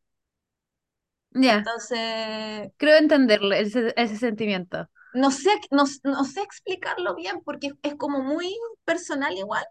Ya, 1.33 1.69
Entonces, 1.69 2.71
creo 2.77 2.97
entenderlo, 2.97 3.53
ese, 3.55 3.93
ese 3.97 4.17
sentimiento. 4.17 4.89
no 5.13 5.31
sé, 5.31 5.49
no, 5.71 5.83
no 6.03 6.23
sé 6.25 6.41
explicarlo 6.41 7.15
bien 7.15 7.41
porque 7.43 7.71
es 7.81 7.95
como 7.95 8.21
muy 8.23 8.53
personal 8.85 9.33
igual, 9.37 9.65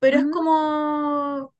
pero 0.00 0.18
es 0.18 0.26
Ujú, 0.26 0.30
como 0.30 1.54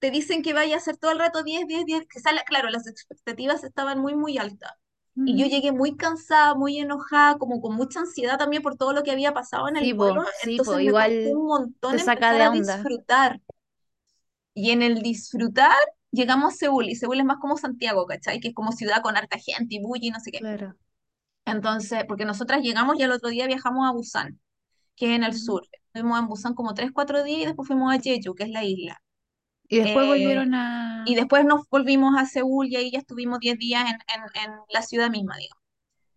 te 0.00 0.10
dicen 0.10 0.42
que 0.42 0.54
vaya 0.54 0.76
a 0.78 0.80
ser 0.80 0.96
todo 0.98 1.12
el 1.12 1.20
rato 1.20 1.42
10 1.44 1.66
10 1.68 1.84
10 1.86 2.06
que 2.08 2.20
sale, 2.20 2.42
claro, 2.46 2.70
las 2.70 2.86
expectativas 2.88 3.64
estaban 3.64 4.00
muy, 4.00 4.14
muy 4.16 4.38
altas. 4.38 4.72
Y 5.24 5.38
yo 5.38 5.46
ujú. 5.46 5.48
llegué 5.48 5.72
muy 5.72 5.96
cansada, 5.96 6.54
muy 6.54 6.78
enojada, 6.78 7.38
como 7.38 7.60
con 7.62 7.76
mucha 7.76 8.00
ansiedad 8.00 8.38
también 8.38 8.62
por 8.62 8.76
todo 8.76 8.92
lo 8.94 9.02
que 9.04 9.12
había 9.12 9.34
pasado 9.34 9.68
en 9.68 9.76
el 9.76 9.84
Sí, 9.84 9.94
po, 9.94 10.24
sí, 10.32 10.60
po, 10.60 10.78
entonces 10.78 10.82
me 10.82 10.94
costó 10.96 11.28
igual 11.28 11.40
un 11.40 11.46
montón 11.46 11.96
te 11.96 12.00
saca 12.00 12.32
empezar 12.32 12.40
de 12.40 12.46
a 12.46 12.50
onda. 12.56 12.90
disfrutar. 12.90 13.40
Y 14.54 14.70
en 14.70 14.82
el 14.82 15.02
disfrutar 15.02 15.76
llegamos 16.16 16.54
a 16.54 16.56
Seúl, 16.58 16.88
y 16.90 16.96
Seúl 16.96 17.20
es 17.20 17.26
más 17.26 17.38
como 17.38 17.56
Santiago, 17.58 18.06
¿cachai? 18.06 18.40
Que 18.40 18.48
es 18.50 18.54
como 18.54 18.72
ciudad 18.72 19.02
con 19.02 19.16
harta 19.18 19.38
gente 19.38 19.76
y 19.76 19.80
bulli 19.80 20.08
y 20.08 20.12
no 20.12 20.20
sé 20.20 20.32
qué. 20.32 20.40
Claro. 20.40 20.76
Entonces, 21.44 22.04
porque 22.08 22.24
nosotras 22.24 22.62
llegamos 22.62 22.98
y 22.98 23.02
al 23.02 23.12
otro 23.12 23.28
día 23.30 23.46
viajamos 23.46 23.88
a 23.88 23.92
Busan, 23.92 24.40
que 24.96 25.06
es 25.06 25.12
en 25.16 25.24
el 25.24 25.34
sur. 25.34 25.68
Estuvimos 25.88 26.18
en 26.20 26.28
Busan 26.28 26.54
como 26.54 26.74
3 26.74 26.92
4 26.92 27.24
días 27.24 27.42
y 27.42 27.46
después 27.46 27.68
fuimos 27.68 27.94
a 27.94 28.00
Jeju, 28.00 28.34
que 28.34 28.44
es 28.44 28.50
la 28.50 28.64
isla. 28.64 29.02
Y 29.68 29.78
después 29.78 30.06
Eh, 30.06 30.06
volvieron 30.06 30.54
y 31.04 31.14
a... 31.14 31.16
después 31.16 31.44
nos 31.46 31.68
volvimos 31.70 32.16
a 32.18 32.26
Seúl 32.26 32.68
y 32.68 32.76
ahí 32.76 32.92
ya 32.92 33.00
estuvimos 33.00 33.40
10 33.40 33.58
días 33.58 33.84
en, 33.90 33.96
en, 34.14 34.52
en 34.52 34.58
la 34.70 34.82
ciudad 34.82 35.10
misma, 35.10 35.36
digamos. 35.38 35.62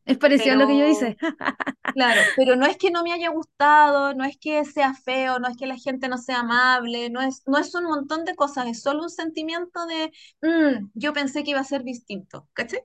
Es 0.09 0.17
parecido 0.17 0.55
a 0.55 0.57
lo 0.57 0.67
que 0.67 0.77
yo 0.77 0.85
hice. 0.87 1.17
claro, 1.93 2.31
pero 2.35 2.55
no 2.55 2.65
es 2.65 2.77
que 2.77 2.91
no 2.91 3.03
me 3.03 3.13
haya 3.13 3.29
gustado, 3.29 4.13
no 4.13 4.23
es 4.25 4.37
que 4.37 4.63
sea 4.65 4.93
feo, 4.93 5.39
no 5.39 5.47
es 5.49 5.57
que 5.57 5.67
la 5.67 5.77
gente 5.77 6.07
no 6.09 6.17
sea 6.17 6.39
amable, 6.41 7.09
no 7.09 7.21
es, 7.21 7.43
no 7.47 7.57
es 7.57 7.73
un 7.75 7.85
montón 7.85 8.25
de 8.25 8.35
cosas, 8.35 8.67
es 8.67 8.81
solo 8.81 9.03
un 9.03 9.09
sentimiento 9.09 9.85
de, 9.87 10.11
"Mm, 10.41 10.89
yo 10.93 11.13
pensé 11.13 11.43
que 11.43 11.51
iba 11.51 11.59
a 11.61 11.63
ser 11.63 11.83
distinto, 11.83 12.47
¿cachai? 12.53 12.81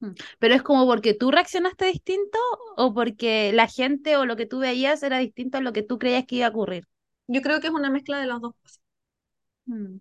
Mm. 0.00 0.10
Pero 0.38 0.54
es 0.54 0.62
como 0.62 0.86
porque 0.86 1.14
tú 1.14 1.30
reaccionaste 1.30 1.86
distinto 1.86 2.38
o 2.76 2.92
porque 2.94 3.52
la 3.52 3.66
gente 3.68 4.16
o 4.16 4.26
lo 4.26 4.36
que 4.36 4.46
tú 4.46 4.58
veías 4.60 5.02
era 5.02 5.18
distinto 5.18 5.58
a 5.58 5.60
lo 5.62 5.72
que 5.72 5.82
tú 5.82 5.98
creías 5.98 6.26
que 6.26 6.36
iba 6.36 6.46
a 6.46 6.50
ocurrir. 6.50 6.86
Yo 7.28 7.40
creo 7.42 7.60
que 7.60 7.68
es 7.68 7.72
una 7.72 7.90
mezcla 7.90 8.18
de 8.18 8.26
las 8.26 8.40
dos 8.40 8.54
cosas. 8.62 8.80
Mm. 9.68 9.98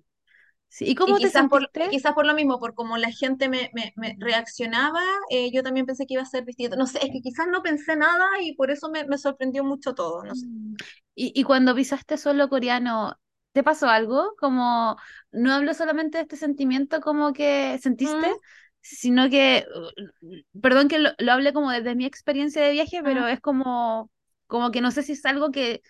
Sí, 0.75 0.85
¿Y 0.89 0.95
Y 1.05 1.15
cómo 1.15 1.19
te 1.21 1.29
quizás 1.29 1.47
por, 1.47 1.71
y 1.79 1.87
sentiste? 1.87 1.89
quizás 1.89 2.13
por 2.13 2.25
lo 2.25 2.33
mismo, 2.33 2.59
por 2.59 2.73
como 2.75 2.97
la 2.97 3.11
gente 3.11 3.47
me, 3.49 3.69
me, 3.73 3.93
me 3.95 4.15
reaccionaba, 4.19 5.01
eh, 5.29 5.51
yo 5.53 5.63
también 5.63 5.85
pensé 5.85 6.05
que 6.05 6.15
iba 6.15 6.23
a 6.23 6.25
ser 6.25 6.45
distinto. 6.45 6.75
No 6.77 6.87
sé, 6.87 6.99
es 7.05 7.11
que 7.11 7.21
quizás 7.21 7.47
no 7.47 7.61
pensé 7.63 7.95
nada 7.95 8.25
y 8.41 8.55
por 8.55 8.71
eso 8.71 8.89
me, 8.89 9.05
me 9.05 9.17
sorprendió 9.17 9.63
mucho 9.63 9.93
todo, 9.95 10.23
no 10.25 10.35
sé. 10.35 10.47
Mm. 10.47 10.75
Y, 11.15 11.31
y 11.39 11.43
cuando 11.43 11.75
pisaste 11.75 12.17
solo 12.17 12.49
coreano, 12.49 13.17
¿te 13.53 13.63
pasó 13.63 13.87
algo? 13.89 14.35
Como, 14.39 14.97
no 15.31 15.53
hablo 15.53 15.73
solamente 15.73 16.17
de 16.17 16.23
este 16.23 16.35
sentimiento 16.37 16.99
como 17.01 17.33
que 17.33 17.77
sentiste, 17.81 18.27
Mm, 18.27 18.35
sino 18.81 19.29
que, 19.29 19.65
uh, 19.73 20.59
perdón 20.61 20.87
que 20.87 20.99
lo, 20.99 21.11
lo 21.17 21.31
hable 21.31 21.53
como 21.53 21.71
desde 21.71 21.95
mi 21.95 22.05
experiencia 22.05 22.61
de 22.63 22.71
viaje, 22.71 23.01
Mm, 23.03 23.03
pero 23.03 23.27
es 23.27 23.39
como, 23.41 24.11
como 24.47 24.71
que 24.71 24.81
no 24.81 24.91
sé 24.91 25.03
si 25.03 25.13
es 25.13 25.25
algo 25.25 25.51
que 25.51 25.81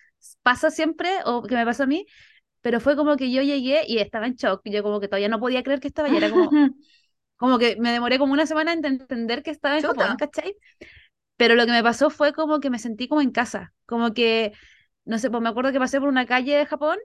pasa 0.44 0.72
siempre 0.72 1.10
o 1.26 1.44
que 1.44 1.56
me 1.56 1.66
pasó 1.66 1.84
a 1.84 1.88
mí, 1.88 2.06
pero 2.66 2.80
fue 2.80 2.96
como 2.96 3.16
que 3.16 3.32
yo 3.32 3.44
llegué 3.44 3.84
y 3.88 4.00
estaba 4.00 4.26
en 4.26 4.34
shock, 4.34 4.62
yo 4.66 4.82
como 4.82 5.00
que 5.00 5.08
todavía 5.08 5.30
no 5.30 5.40
podía 5.40 5.62
creer 5.62 5.80
que 5.80 5.88
estaba 5.88 6.08
allá, 6.08 6.18
era 6.18 6.32
como, 6.32 6.50
como 7.38 7.60
que 7.60 7.76
me 7.76 7.92
demoré 7.92 8.18
como 8.18 8.34
una 8.34 8.48
semana 8.48 8.74
en 8.74 8.84
entender 8.84 9.44
que 9.44 9.52
estaba 9.52 9.78
en 9.78 9.84
Japón. 9.84 10.16
¿cachai? 10.18 10.56
Pero 11.38 11.54
lo 11.54 11.68
que 11.68 11.72
me 11.72 11.84
pasó 11.84 12.10
fue 12.10 12.34
como 12.34 12.60
que 12.60 12.72
me 12.72 12.80
sentí 12.80 13.08
como 13.08 13.22
en 13.22 13.30
casa, 13.30 13.72
como 13.86 14.16
que, 14.16 14.52
no 15.04 15.20
sé, 15.20 15.30
pues 15.30 15.44
me 15.44 15.50
acuerdo 15.50 15.72
que 15.74 15.78
pasé 15.78 16.00
por 16.00 16.10
una 16.10 16.26
calle 16.26 16.56
de 16.56 16.66
Japón, 16.66 16.98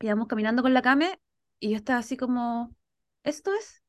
íbamos 0.00 0.28
caminando 0.28 0.62
con 0.62 0.72
la 0.72 0.80
Kame 0.80 1.20
y 1.60 1.72
yo 1.72 1.76
estaba 1.76 1.98
así 1.98 2.16
como, 2.16 2.74
¿esto 3.22 3.52
es? 3.52 3.82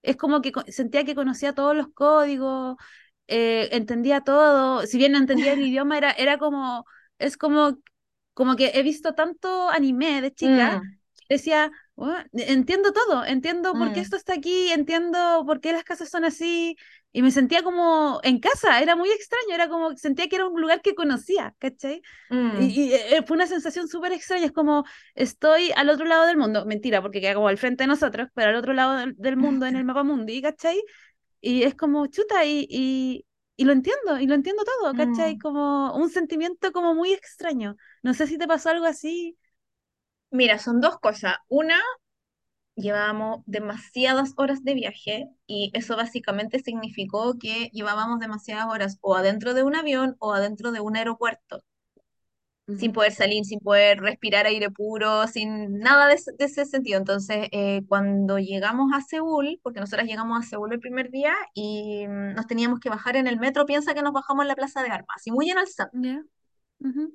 Es 0.00 0.16
como 0.16 0.40
que 0.40 0.52
sentía 0.68 1.04
que 1.04 1.14
conocía 1.14 1.52
todos 1.54 1.76
los 1.76 1.88
códigos, 1.88 2.78
eh, 3.26 3.68
entendía 3.72 4.22
todo, 4.22 4.86
si 4.86 4.96
bien 4.96 5.12
no 5.12 5.18
entendía 5.18 5.52
el 5.52 5.60
idioma, 5.68 5.98
era, 5.98 6.12
era 6.12 6.38
como, 6.38 6.86
es 7.18 7.36
como, 7.36 7.76
como 8.34 8.56
que 8.56 8.72
he 8.74 8.82
visto 8.82 9.14
tanto 9.14 9.70
anime 9.70 10.20
de 10.22 10.32
chica, 10.34 10.80
Mm, 10.80 10.98
decía, 11.28 11.70
"Oh, 11.96 12.12
entiendo 12.34 12.92
todo, 12.92 13.24
entiendo 13.24 13.76
por 13.78 13.92
qué 13.92 14.00
mm, 14.00 14.02
esto 14.02 14.16
está 14.16 14.34
aquí, 14.34 14.70
entiendo 14.72 15.44
por 15.46 15.60
qué 15.60 15.72
las 15.72 15.84
casas 15.84 16.10
son 16.10 16.24
así, 16.24 16.76
y 17.12 17.22
me 17.22 17.30
sentía 17.30 17.62
como 17.62 18.20
en 18.24 18.40
casa, 18.40 18.80
era 18.80 18.96
muy 18.96 19.10
extraño, 19.10 19.54
era 19.54 19.68
como, 19.68 19.96
sentía 19.96 20.28
que 20.28 20.36
era 20.36 20.46
un 20.48 20.60
lugar 20.60 20.82
que 20.82 20.94
conocía, 20.94 21.54
¿cachai? 21.58 22.02
mm, 22.30 22.54
Y, 22.56 22.90
y, 22.90 22.94
eh, 22.94 23.22
fue 23.26 23.36
una 23.36 23.46
sensación 23.46 23.88
súper 23.88 24.12
extraña, 24.12 24.46
es 24.46 24.52
como 24.52 24.84
estoy 25.14 25.72
al 25.76 25.88
otro 25.88 26.04
lado 26.06 26.26
del 26.26 26.36
mundo, 26.36 26.64
mentira, 26.66 27.02
porque 27.02 27.20
queda 27.20 27.34
como 27.34 27.48
al 27.48 27.58
frente 27.58 27.84
de 27.84 27.88
nosotros, 27.88 28.28
pero 28.34 28.50
al 28.50 28.56
otro 28.56 28.72
lado 28.74 28.96
del, 28.98 29.14
del 29.16 29.36
mundo 29.36 29.66
en 29.66 29.76
el 29.76 29.84
mapa 29.84 30.04
mundi, 30.04 30.40
¿cachai? 30.42 30.82
Y 31.40 31.64
es 31.64 31.74
como 31.74 32.06
chuta 32.08 32.44
y, 32.44 32.66
y, 32.70 33.26
y 33.56 33.64
lo 33.64 33.72
entiendo, 33.72 34.18
y 34.20 34.26
lo 34.26 34.34
entiendo 34.34 34.64
todo, 34.64 34.94
¿cachai? 34.94 35.36
mm. 35.36 35.38
Como 35.38 35.94
un 35.96 36.10
sentimiento 36.10 36.72
como 36.72 36.94
muy 36.94 37.12
extraño. 37.12 37.76
No 38.02 38.14
sé 38.14 38.26
si 38.26 38.38
te 38.38 38.46
pasó 38.48 38.70
algo 38.70 38.86
así. 38.86 39.38
Mira, 40.30 40.58
son 40.58 40.80
dos 40.80 40.98
cosas. 40.98 41.36
Una, 41.48 41.80
llevábamos 42.76 43.42
demasiadas 43.46 44.32
horas 44.36 44.64
de 44.64 44.74
viaje 44.74 45.28
y 45.46 45.70
eso 45.74 45.96
básicamente 45.96 46.60
significó 46.60 47.38
que 47.38 47.70
llevábamos 47.72 48.20
demasiadas 48.20 48.66
horas 48.66 48.98
o 49.00 49.16
adentro 49.16 49.54
de 49.54 49.62
un 49.64 49.76
avión 49.76 50.16
o 50.20 50.32
adentro 50.34 50.72
de 50.72 50.80
un 50.80 50.96
aeropuerto, 50.96 51.64
sin 52.76 52.92
poder 52.92 53.12
salir, 53.12 53.44
sin 53.44 53.60
poder 53.60 54.00
respirar 54.00 54.46
aire 54.46 54.70
puro, 54.70 55.26
sin 55.28 55.78
nada 55.78 56.06
de, 56.08 56.14
ese 56.14 56.32
de 56.38 56.44
ese 56.46 56.64
sentido. 56.66 56.98
Entonces, 56.98 57.48
eh, 57.52 57.82
cuando 57.88 58.38
llegamos 58.38 58.92
a 58.94 59.00
Seúl, 59.00 59.60
porque 59.62 59.80
nosotras 59.80 60.06
llegamos 60.06 60.38
a 60.44 60.48
Seúl 60.48 60.72
el 60.72 60.80
primer 60.80 61.10
día 61.10 61.34
y 61.54 62.06
mm, 62.08 62.34
nos 62.34 62.46
teníamos 62.46 62.80
que 62.80 62.90
bajar 62.90 63.16
en 63.16 63.26
el 63.26 63.38
metro, 63.38 63.66
piensa 63.66 63.94
que 63.94 64.02
nos 64.02 64.12
bajamos 64.12 64.42
en 64.44 64.48
la 64.48 64.56
Plaza 64.56 64.82
de 64.82 64.90
Armas, 64.90 65.26
y 65.26 65.30
muy 65.32 65.50
en 65.50 65.58
el 65.58 65.66
centro. 65.68 65.92
Ya. 65.92 66.24
ujú, 66.80 67.12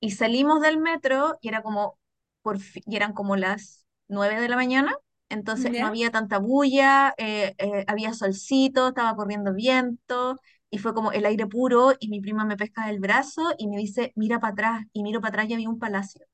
Y 0.00 0.10
salimos 0.12 0.60
del 0.60 0.78
metro 0.78 1.36
y 1.40 1.48
era 1.48 1.62
como, 1.62 1.98
por 2.42 2.58
y 2.74 2.96
eran 2.96 3.12
como 3.12 3.36
las 3.36 3.86
nueve 4.08 4.40
de 4.40 4.48
la 4.48 4.56
mañana, 4.56 4.96
entonces 5.28 5.72
no 5.78 5.86
Ya. 5.86 5.88
había 5.88 6.10
tanta 6.10 6.38
bulla, 6.38 7.14
eh, 7.18 7.54
eh, 7.58 7.84
había 7.86 8.12
solcito, 8.14 8.88
estaba 8.88 9.14
corriendo 9.16 9.54
viento, 9.54 10.36
y 10.72 10.78
fue 10.80 10.94
como 10.94 11.12
el 11.12 11.26
aire 11.26 11.46
puro, 11.48 11.92
y 12.00 12.08
mi 12.10 12.20
prima 12.20 12.46
me 12.46 12.58
pesca 12.58 12.88
del 12.88 13.00
brazo 13.00 13.42
y 13.58 13.68
me 13.68 13.78
dice, 13.78 14.12
mira 14.16 14.40
para 14.40 14.54
atrás, 14.54 14.86
y 14.94 15.04
miro 15.04 15.20
para 15.22 15.30
atrás 15.30 15.50
y 15.50 15.54
había 15.54 15.70
un 15.70 15.78
palacio. 15.80 16.26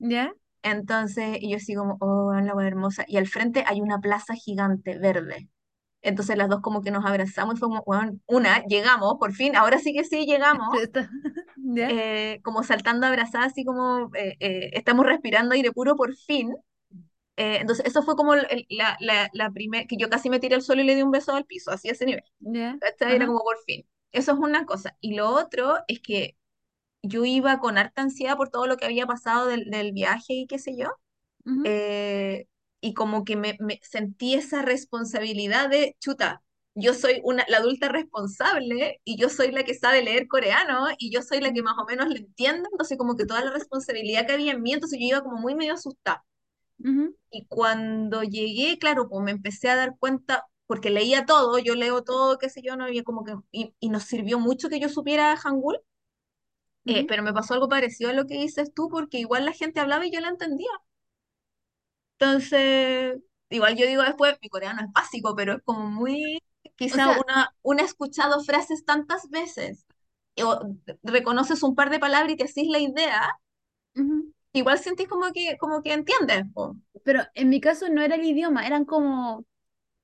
Ya. 0.00 0.32
Entonces, 0.62 1.38
y 1.40 1.50
yo 1.50 1.56
así 1.56 1.74
como, 1.74 1.96
oh, 2.00 2.32
la 2.34 2.54
wea 2.54 2.66
hermosa, 2.68 3.04
y 3.08 3.16
al 3.16 3.26
frente 3.26 3.64
hay 3.66 3.80
una 3.80 3.98
plaza 4.00 4.34
gigante, 4.34 4.98
verde. 4.98 5.48
Entonces 6.02 6.36
las 6.36 6.48
dos 6.50 6.60
como 6.62 6.82
que 6.82 6.90
nos 6.90 7.04
abrazamos 7.06 7.56
y 7.56 7.58
fue 7.58 7.68
como, 7.68 7.82
"Weón, 7.86 8.22
una, 8.26 8.64
llegamos, 8.64 9.16
por 9.20 9.32
fin, 9.34 9.56
ahora 9.56 9.78
sí 9.78 9.92
que 9.94 10.04
sí 10.04 10.26
llegamos, 10.26 10.68
Ya. 11.56 11.88
eh, 11.90 12.40
como 12.42 12.62
saltando 12.64 13.06
abrazadas, 13.06 13.48
así 13.52 13.64
como 13.64 14.10
eh, 14.16 14.36
eh, 14.40 14.70
estamos 14.74 15.06
respirando 15.06 15.54
aire 15.54 15.72
puro 15.72 15.96
por 15.96 16.14
fin. 16.16 16.54
Eh, 17.40 17.58
entonces, 17.60 17.86
eso 17.86 18.02
fue 18.02 18.16
como 18.16 18.34
el- 18.34 18.66
la, 18.70 18.96
la, 19.00 19.30
la 19.32 19.50
primera, 19.50 19.86
que 19.86 19.96
yo 19.96 20.10
casi 20.10 20.30
me 20.30 20.40
tiré 20.40 20.56
al 20.56 20.62
suelo 20.62 20.82
y 20.82 20.86
le 20.86 20.94
di 20.96 21.02
un 21.02 21.10
beso 21.12 21.34
al 21.34 21.46
piso, 21.46 21.70
así 21.72 21.88
a 21.88 21.92
ese 21.92 22.06
nivel. 22.06 22.24
¿Cachai? 22.80 23.16
Era 23.16 23.26
como 23.26 23.40
por 23.42 23.58
fin. 23.66 23.86
Eso 24.12 24.32
es 24.32 24.38
una 24.38 24.66
cosa. 24.66 24.96
Y 25.00 25.14
lo 25.16 25.30
otro 25.30 25.78
es 25.88 26.00
que 26.00 26.36
yo 27.02 27.24
iba 27.26 27.60
con 27.60 27.78
harta 27.78 28.02
ansiedad 28.02 28.36
por 28.38 28.50
todo 28.50 28.66
lo 28.66 28.76
que 28.78 28.86
había 28.86 29.06
pasado 29.06 29.46
del, 29.48 29.70
del 29.70 29.92
viaje 29.92 30.34
y 30.34 30.46
qué 30.48 30.58
sé 30.58 30.76
yo. 30.76 30.90
ujú, 31.46 31.64
eh, 31.64 32.46
y 32.80 32.94
como 32.94 33.24
que 33.24 33.36
me, 33.36 33.56
me 33.60 33.80
sentí 33.82 34.34
esa 34.34 34.62
responsabilidad 34.62 35.68
de, 35.70 35.96
chuta, 36.00 36.42
yo 36.74 36.94
soy 36.94 37.20
una, 37.24 37.44
la 37.48 37.58
adulta 37.58 37.88
responsable 37.88 39.00
y 39.04 39.16
yo 39.18 39.28
soy 39.28 39.50
la 39.52 39.64
que 39.64 39.74
sabe 39.74 40.02
leer 40.02 40.28
coreano 40.28 40.86
y 40.98 41.10
yo 41.12 41.22
soy 41.22 41.40
la 41.40 41.52
que 41.52 41.62
más 41.62 41.76
o 41.78 41.84
menos 41.86 42.08
le 42.08 42.20
entiende, 42.20 42.68
entonces 42.72 42.96
como 42.98 43.16
que 43.16 43.26
toda 43.26 43.44
la 43.44 43.50
responsabilidad 43.52 44.26
que 44.26 44.32
había 44.32 44.52
en 44.52 44.62
mí, 44.62 44.72
entonces 44.72 44.98
yo 45.00 45.06
iba 45.06 45.22
como 45.22 45.38
muy 45.38 45.54
medio 45.54 45.74
asustada. 45.74 46.24
Y 47.30 47.46
cuando 47.46 48.22
llegué, 48.22 48.78
claro, 48.78 49.08
pues 49.08 49.22
me 49.24 49.30
empecé 49.32 49.68
a 49.70 49.76
dar 49.76 49.96
cuenta, 49.98 50.44
porque 50.66 50.90
leía 50.90 51.26
todo, 51.26 51.58
yo 51.58 51.74
leo 51.74 52.02
todo, 52.04 52.38
qué 52.38 52.48
sé 52.50 52.62
yo, 52.62 52.76
no 52.76 52.84
había 52.84 53.04
como 53.04 53.24
que, 53.24 53.34
y, 53.52 53.74
y 53.80 53.88
nos 53.90 54.04
sirvió 54.04 54.38
mucho 54.40 54.68
que 54.68 54.80
yo 54.80 54.88
supiera 54.88 55.36
Hangul, 55.36 55.80
eh, 56.86 57.04
ujú, 57.04 57.08
pero 57.08 57.22
me 57.22 57.32
pasó 57.32 57.54
algo 57.54 57.68
parecido 57.70 58.10
a 58.10 58.12
lo 58.12 58.26
que 58.26 58.34
dices 58.34 58.72
tú, 58.74 58.88
porque 58.90 59.18
igual 59.18 59.44
la 59.46 59.52
gente 59.52 59.80
hablaba 59.80 60.06
y 60.06 60.10
yo 60.12 60.20
la 60.20 60.28
entendía. 60.28 60.68
Entonces, 62.18 63.16
igual 63.48 63.76
yo 63.76 63.86
digo 63.86 64.02
después, 64.02 64.36
mi 64.42 64.48
coreano 64.48 64.82
es 64.82 64.92
básico, 64.92 65.34
pero 65.36 65.54
es 65.54 65.62
como 65.64 65.86
muy, 65.90 66.42
O 66.90 66.98
quizá 66.98 67.00
sea, 67.00 67.24
una, 67.26 67.54
una 67.62 67.82
ha 67.82 67.86
escuchado 67.86 68.42
frases 68.44 68.84
tantas 68.84 69.28
veces, 69.30 69.86
o 70.44 70.60
reconoces 71.02 71.62
un 71.62 71.74
par 71.74 71.90
de 71.90 71.98
palabras 71.98 72.32
y 72.32 72.36
te 72.36 72.44
haces 72.44 72.66
la 72.68 72.78
idea, 72.78 73.30
ujú. 73.96 74.32
Igual 74.52 74.78
sentís 74.78 75.08
como 75.08 75.32
que, 75.32 75.56
como 75.58 75.82
que 75.82 75.92
entiendes, 75.92 76.44
po. 76.54 76.76
Pero 77.04 77.22
en 77.34 77.48
mi 77.48 77.60
caso 77.60 77.88
no 77.88 78.02
era 78.02 78.16
el 78.16 78.24
idioma, 78.24 78.66
eran 78.66 78.84
como, 78.84 79.44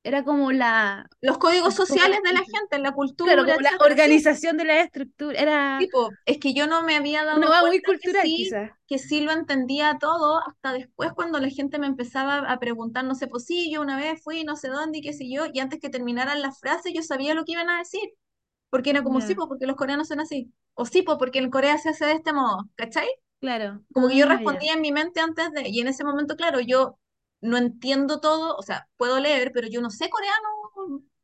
era 0.05 0.25
como 0.25 0.53
la, 0.53 1.09
Los 1.21 1.39
códigos 1.39 1.75
como 1.87 2.05
la, 2.07 2.17
sociales 2.17 2.21
de 2.25 2.33
la 2.33 2.43
gente, 2.45 2.79
la 2.79 2.93
claro, 2.93 2.95
cultura, 2.95 3.37
como 3.45 3.61
la 3.61 3.63
etcétera, 3.63 3.97
sí. 3.97 4.31
organización 4.31 4.57
de 4.57 4.65
la 4.65 4.81
estructura, 4.81 5.39
era 5.41 5.79
Tipo, 5.79 6.11
es 6.25 6.39
que 6.39 6.55
yo 6.55 6.67
no 6.67 6.83
me 6.83 6.97
había 6.97 7.25
dado 7.25 7.55
muy 7.55 7.57
cuenta 7.59 7.91
que 8.01 8.09
cultural 8.09 8.23
sí, 8.23 8.35
quizás. 8.35 8.71
que 8.87 8.99
sí 8.99 9.21
lo 9.21 9.33
entendía 9.33 9.99
todo 10.01 10.39
hasta 10.47 10.73
después 10.73 11.13
cuando 11.15 11.39
la 11.39 11.51
gente 11.51 11.79
me 11.79 11.87
empezaba 11.87 12.39
a 12.51 12.59
preguntar, 12.59 13.05
no 13.05 13.15
sé, 13.15 13.27
pues 13.29 13.45
sí, 13.45 13.71
yo 13.73 13.83
una 13.83 13.97
vez 13.99 14.23
fui 14.23 14.45
no 14.45 14.57
sé 14.57 14.69
dónde 14.69 14.99
y 14.99 15.03
qué 15.03 15.13
sé 15.13 15.31
yo, 15.31 15.47
y 15.53 15.61
antes 15.61 15.81
que 15.81 15.91
terminaran 15.91 16.41
las 16.43 16.59
frases 16.61 16.93
yo 16.95 17.03
sabía 17.03 17.35
lo 17.35 17.45
que 17.45 17.53
iban 17.53 17.69
a 17.71 17.79
decir. 17.79 18.03
Porque 18.71 18.91
era 18.91 19.03
como, 19.05 19.21
sí, 19.23 19.35
Ya, 19.35 19.37
pues 19.37 19.49
porque 19.49 19.67
los 19.67 19.77
coreanos 19.77 20.09
son 20.09 20.21
así. 20.21 20.53
O 20.75 20.87
sí, 20.87 21.03
porque 21.03 21.39
en 21.41 21.51
Corea 21.51 21.79
se 21.79 21.91
hace 21.91 22.07
de 22.07 22.13
este 22.15 22.33
modo, 22.35 22.59
¿cachai? 22.77 23.09
Claro. 23.41 23.85
Como 23.93 24.09
que 24.09 24.17
yo 24.19 24.27
Ah, 24.27 24.27
respondía 24.27 24.75
en 24.75 24.81
mi 24.83 24.93
mente 24.93 25.21
antes 25.21 25.53
de, 25.53 25.69
y 25.69 25.81
en 25.81 25.89
ese 25.89 26.05
momento, 26.05 26.37
claro, 26.37 26.61
yo 26.61 26.99
no 27.41 27.57
entiendo 27.57 28.21
todo, 28.21 28.57
o 28.57 28.63
sea, 28.63 28.89
puedo 28.97 29.21
leer, 29.21 29.53
pero 29.55 29.69
yo 29.69 29.81
no 29.81 29.91
sé 29.91 30.11
coreano 30.11 30.49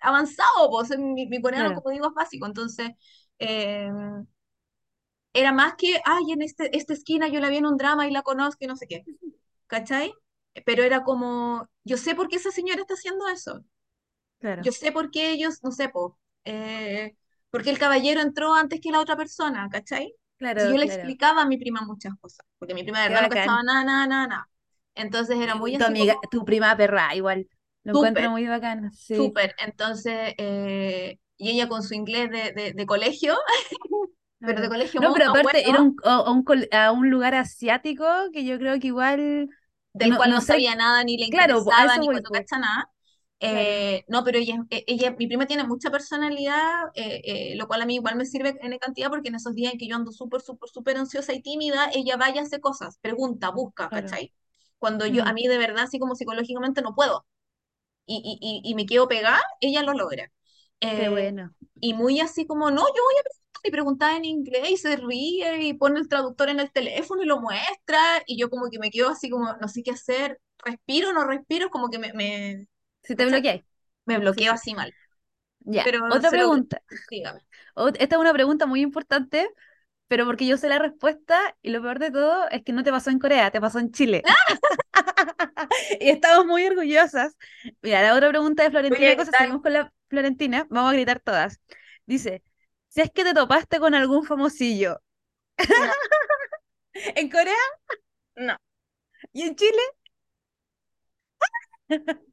avanzado, 0.01 0.70
pues 0.70 0.90
mi, 0.98 1.27
mi 1.27 1.40
coreano, 1.40 1.72
claro, 1.72 1.75
como 1.75 1.90
digo, 1.90 2.09
es 2.09 2.14
básico. 2.14 2.46
Entonces, 2.46 2.90
eh, 3.38 3.90
era 5.33 5.53
más 5.53 5.75
que, 5.77 6.01
ay, 6.05 6.33
en 6.33 6.42
este, 6.42 6.77
esta 6.77 6.92
esquina 6.92 7.29
yo 7.29 7.40
la 7.40 7.48
vi 7.48 7.57
en 7.59 7.66
un 7.66 7.77
drama 7.77 8.07
y 8.07 8.11
la 8.11 8.22
conozco 8.22 8.64
y 8.64 8.66
no 8.68 8.77
sé 8.77 8.87
qué, 8.87 9.07
¿cachai? 9.66 10.14
Pero 10.66 10.83
era 10.85 11.05
como, 11.05 11.68
yo 11.85 11.96
sé 11.98 12.14
por 12.14 12.29
qué 12.29 12.37
esa 12.37 12.51
señora 12.53 12.83
está 12.83 12.94
haciendo 12.94 13.29
eso. 13.29 13.64
claro, 14.38 14.68
Yo 14.68 14.72
sé 14.72 14.92
por 14.92 15.11
qué 15.11 15.33
ellos, 15.33 15.61
no 15.62 15.72
sé, 15.72 15.88
po, 15.88 16.18
eh, 16.44 17.16
porque 17.51 17.70
el 17.70 17.79
caballero 17.79 18.20
entró 18.20 18.55
antes 18.55 18.81
que 18.81 18.90
la 18.92 19.01
otra 19.01 19.16
persona, 19.16 19.68
¿cachai? 19.70 20.14
Si 20.57 20.68
yo 20.70 20.76
claro, 20.76 20.78
le 20.78 20.85
claro. 20.85 21.14
explicaba 21.14 21.42
a 21.42 21.46
mi 21.46 21.58
prima 21.58 21.83
muchas 21.83 22.14
cosas, 22.21 22.46
porque 22.58 22.75
mi 22.75 22.83
prima 22.85 23.00
de 23.02 23.08
verdad 23.08 23.23
no 23.23 23.29
cachaba 23.29 23.62
nada, 23.62 23.85
nada, 23.85 24.06
nada, 24.06 24.27
nada. 24.29 24.48
Entonces 24.94 25.38
era 25.38 25.54
muy 25.54 25.77
tu 25.77 25.85
amiga, 25.85 26.14
como 26.14 26.29
tu 26.31 26.44
prima 26.44 26.77
perra, 26.77 27.14
igual. 27.14 27.48
Lo 27.85 27.94
encuentro 27.94 28.31
súper, 28.31 28.31
muy 28.31 28.46
bacán, 28.46 28.92
sí. 28.92 29.38
súper. 29.38 29.54
Entonces, 29.58 30.35
eh, 30.38 31.19
y 31.38 31.50
ella 31.50 31.69
con 31.69 31.83
su 31.83 31.94
inglés 31.94 32.31
de, 32.31 32.52
de, 32.52 32.73
de 32.75 32.87
colegio, 32.87 33.37
pero 34.44 34.60
de 34.60 34.69
Claro. 34.69 34.69
colegio 34.69 35.00
No, 35.00 35.12
pero 35.12 35.27
aparte 35.31 35.62
ir 35.69 35.77
a 35.77 35.81
bueno, 35.81 35.83
un, 35.83 35.96
a 36.04 36.31
un, 36.31 36.44
a 36.73 36.92
un 36.92 37.10
lugar 37.10 37.35
asiático 37.35 38.04
que 38.33 38.44
yo 38.44 38.58
creo 38.58 38.79
que 38.81 38.88
igual, 38.88 39.48
del 39.94 40.14
no, 40.14 40.17
cual 40.17 40.35
no 40.35 40.35
no 40.35 40.40
sé, 40.40 40.44
sabía 40.44 40.75
nada, 40.75 41.04
ni 41.04 41.17
le 41.19 41.27
claro, 41.29 41.67
interesaba, 41.67 41.79
eso 41.79 42.00
ni 42.00 42.10
cuando 42.10 42.31
cacha 42.31 42.58
nada. 42.58 42.90
Claro, 43.47 43.77
Eh, 43.77 44.05
no, 44.09 44.23
pero 44.25 44.38
ella, 44.38 44.65
eh, 44.71 44.85
ella, 44.87 45.13
mi 45.19 45.27
prima 45.27 45.47
tiene 45.47 45.65
mucha 45.65 45.90
personalidad, 45.90 46.85
eh, 46.95 47.23
eh, 47.25 47.57
lo 47.57 47.67
cual 47.67 47.83
a 47.83 47.87
mí 47.87 47.97
igual 47.97 48.17
me 48.17 48.25
sirve 48.27 48.57
en 48.63 48.79
cantidad 48.79 49.11
porque 49.11 49.29
en 49.31 49.35
esos 49.37 49.55
días 49.55 49.73
en 49.73 49.79
que 49.81 49.88
yo 49.88 49.97
ando 49.97 50.13
súper, 50.13 50.40
súper, 50.43 50.71
súper 50.71 50.97
ansiosa 50.97 51.33
y 51.35 51.43
tímida, 51.43 51.90
ella 51.93 52.17
vaya 52.17 52.40
a 52.40 52.45
hacer 52.45 52.61
cosas, 52.61 52.99
pregunta, 53.01 53.51
busca, 53.51 53.90
claro. 53.90 54.19
¿cachai? 54.19 54.33
Cuando 54.79 55.07
yo, 55.07 55.25
a 55.27 55.33
mí 55.33 55.47
de 55.49 55.59
verdad, 55.59 55.85
así 55.85 55.99
como 55.99 56.15
psicológicamente 56.15 56.83
no 56.83 56.95
puedo 56.95 57.27
y, 58.07 58.17
y, 58.43 58.63
y, 58.67 58.71
y 58.73 58.75
me 58.77 58.87
quedo 58.87 59.09
pegada, 59.09 59.40
ella 59.61 59.83
lo 59.83 59.95
logra. 59.95 60.31
qué 60.95 61.09
bueno. 61.09 61.55
y 61.81 61.95
muy 61.95 62.21
así 62.21 62.47
como, 62.47 62.71
no, 62.71 62.81
yo 62.83 63.03
voy 63.05 63.15
a 63.21 63.23
preguntar 63.25 63.63
y 63.65 63.71
preguntar 63.71 64.17
en 64.17 64.25
inglés 64.25 64.71
y 64.71 64.77
se 64.77 64.97
ríe 64.97 65.63
y 65.65 65.75
pone 65.75 66.01
el 66.01 66.09
traductor 66.09 66.49
en 66.49 66.61
el 66.61 66.73
teléfono 66.73 67.23
y 67.23 67.27
lo 67.27 67.40
muestra 67.40 68.01
y 68.27 68.38
yo 68.38 68.51
como 68.51 68.71
que 68.71 68.79
me 68.79 68.90
quedo 68.90 69.11
así 69.11 69.31
como, 69.31 69.53
no 69.61 69.69
sé 69.69 69.83
qué 69.83 69.93
hacer, 69.93 70.40
respiro, 70.65 71.13
no 71.13 71.25
respiro, 71.27 71.71
como 71.71 71.88
que 71.90 71.99
me, 71.99 72.13
me 72.15 72.67
Si 73.03 73.15
te 73.17 73.27
bloqueáis. 73.27 73.63
me 74.05 74.19
bloqueo 74.19 74.53
sí. 74.53 74.57
así 74.59 74.75
mal. 74.75 74.94
Ya, 75.61 75.85
Pero 75.85 75.98
otra 76.09 76.31
lo, 76.31 76.31
pregunta. 76.31 76.83
dígame. 77.11 77.40
Esta 77.98 78.17
es 78.17 78.21
una 78.21 78.33
pregunta 78.33 78.67
muy 78.67 78.81
importante, 78.81 79.48
pero 80.09 80.27
porque 80.27 80.46
yo 80.46 80.57
sé 80.59 80.69
la 80.69 80.79
respuesta 80.79 81.57
y 81.63 81.71
lo 81.71 81.83
peor 81.83 81.98
de 81.98 82.11
todo 82.11 82.48
es 82.50 82.63
que 82.65 82.73
no 82.73 82.85
te 82.85 82.90
pasó 82.90 83.11
en 83.11 83.19
Corea, 83.19 83.50
te 83.50 83.61
pasó 83.61 83.79
en 83.79 83.92
Chile. 83.92 84.23
Y 86.00 86.11
estamos 86.11 86.46
muy 86.46 86.65
orgullosas. 86.67 87.37
Mira, 87.83 88.03
la 88.03 88.15
otra 88.15 88.29
pregunta 88.29 88.63
de 88.63 88.71
Florentina 88.71 89.11
a 89.13 89.13
de 89.13 89.17
Cosas, 89.17 89.35
gritar. 89.35 89.37
seguimos 89.37 89.63
con 89.63 89.73
la 89.73 89.92
Florentina, 90.09 90.67
vamos 90.71 90.90
a 90.90 90.94
gritar 90.94 91.21
todas. 91.21 91.61
Dice, 92.07 92.42
si 92.88 93.00
es 93.00 93.11
que 93.11 93.25
te 93.25 93.35
topaste 93.35 93.79
con 93.81 93.94
algún 93.94 94.25
famosillo 94.25 95.00
No, 95.75 95.92
en 97.17 97.29
Corea 97.31 97.57
no. 98.37 98.57
y 99.33 99.42
en 99.42 99.55
Chile, 99.57 99.83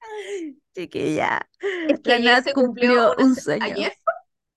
chiquilla, 0.74 1.46
Es 1.88 2.00
que 2.00 2.12
ayer 2.12 2.42
se 2.42 2.52
cumplió 2.52 3.14
un 3.18 3.34
sueño. 3.34 3.64
¿Ayer? 3.64 3.92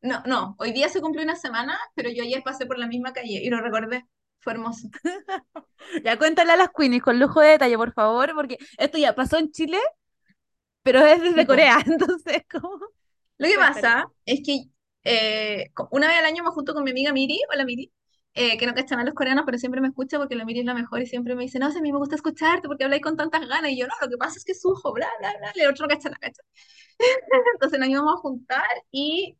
No, 0.02 0.22
no, 0.26 0.56
hoy 0.60 0.74
día 0.74 0.90
se 0.90 1.02
cumplió 1.02 1.24
una 1.24 1.36
semana, 1.36 1.80
pero 1.96 2.10
yo 2.10 2.24
ayer 2.24 2.44
pasé 2.44 2.66
por 2.66 2.78
la 2.78 2.88
misma 2.88 3.14
calle 3.14 3.42
y 3.44 3.50
lo 3.50 3.62
recordé. 3.62 4.06
Fue 4.40 4.54
hermoso. 4.54 4.90
Ya 6.04 6.18
cuéntale 6.18 6.54
a 6.54 6.56
las 6.56 6.70
Queenies 6.76 7.04
con 7.04 7.20
lujo 7.20 7.42
de 7.42 7.50
detalle, 7.50 7.78
por 7.78 7.94
favor, 7.94 8.34
porque 8.34 8.58
esto 8.78 8.98
ya 8.98 9.14
pasó 9.14 9.38
en 9.38 9.52
Chile, 9.52 9.78
pero 10.82 11.06
es 11.06 11.22
desde 11.22 11.46
Corea, 11.46 11.78
entonces, 11.86 12.44
¿cómo? 12.50 12.80
Lo 13.38 13.48
que 13.48 13.56
pasa 13.56 14.08
es 14.26 14.42
que 14.46 14.66
eh, 15.04 15.72
una 15.92 16.08
vez 16.08 16.18
al 16.18 16.26
año 16.26 16.44
me 16.44 16.52
junto 16.52 16.74
con 16.74 16.84
mi 16.84 16.92
amiga 16.92 17.12
Miri, 17.12 17.40
hola 17.52 17.66
Miri, 17.66 17.92
eh, 18.34 18.58
que 18.58 18.66
no 18.68 18.74
cachan 18.74 19.00
a 19.00 19.04
los 19.04 19.14
coreanos, 19.14 19.44
pero 19.46 19.58
siempre 19.58 19.82
me 19.82 19.88
escucha 19.90 20.18
porque 20.18 20.36
la 20.36 20.46
Miri 20.46 20.62
es 20.62 20.66
la 20.66 20.74
mejor 20.74 21.02
y 21.02 21.06
siempre 21.06 21.36
me 21.36 21.44
dice, 21.44 21.60
no, 21.60 21.72
si 21.72 21.78
a 21.80 21.82
mí 21.82 21.92
me 21.92 21.98
gusta 22.00 22.16
escucharte 22.16 22.68
porque 22.68 22.84
habláis 22.86 23.02
con 23.04 23.18
tantas 23.18 23.48
ganas. 23.48 23.72
Y 23.72 23.78
yo, 23.80 23.88
no, 23.88 23.94
lo 24.02 24.10
que 24.10 24.18
pasa 24.18 24.38
es 24.38 24.46
que 24.46 24.56
sujo, 24.56 24.94
bla, 24.94 25.08
bla, 25.20 25.34
bla, 25.40 25.52
y 25.56 25.62
el 25.62 25.70
otro 25.72 25.86
no 25.88 25.90
cacha 25.96 26.10
nada, 26.10 26.20
cacha. 26.20 26.42
Entonces 27.56 27.80
nos 27.80 27.90
íbamos 27.90 28.14
a 28.16 28.18
juntar 28.18 28.64
y 28.92 29.38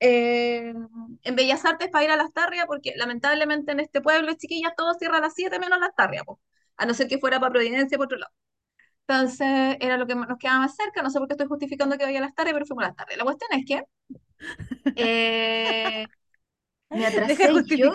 eh, 0.00 0.72
en 1.24 1.36
Bellas 1.36 1.64
Artes 1.64 1.88
para 1.90 2.04
ir 2.04 2.10
a 2.10 2.16
las 2.16 2.32
tarrias, 2.32 2.66
porque 2.66 2.94
lamentablemente 2.96 3.72
en 3.72 3.80
este 3.80 4.00
pueblo, 4.00 4.32
chiquillas, 4.34 4.72
todo 4.76 4.94
cierra 4.94 5.18
a 5.18 5.20
las 5.20 5.34
7 5.34 5.58
menos 5.58 5.78
las 5.80 5.94
tarrias, 5.94 6.24
po. 6.24 6.40
A 6.76 6.86
no 6.86 6.94
ser 6.94 7.08
que 7.08 7.18
fuera 7.18 7.38
para 7.40 7.52
Providencia 7.52 7.98
por 7.98 8.06
otro 8.06 8.18
lado. 8.18 8.32
Entonces 9.08 9.76
era 9.80 9.96
lo 9.98 10.06
que 10.06 10.14
nos 10.14 10.38
quedaba 10.38 10.60
más 10.60 10.76
cerca, 10.76 11.02
no 11.02 11.10
sé 11.10 11.18
por 11.18 11.28
qué 11.28 11.34
estoy 11.34 11.48
justificando 11.48 11.98
que 11.98 12.04
vaya 12.04 12.18
a 12.20 12.22
las 12.22 12.34
tardes, 12.34 12.52
pero 12.54 12.66
fuimos 12.66 12.84
a 12.84 12.88
las 12.88 12.96
tardes. 12.96 13.16
La 13.18 13.24
cuestión 13.24 13.50
es 13.52 13.64
que 13.66 13.84
eh, 14.94 16.06
me 16.90 17.06
Deja 17.26 17.44
atrasé 17.44 17.76
yo, 17.76 17.92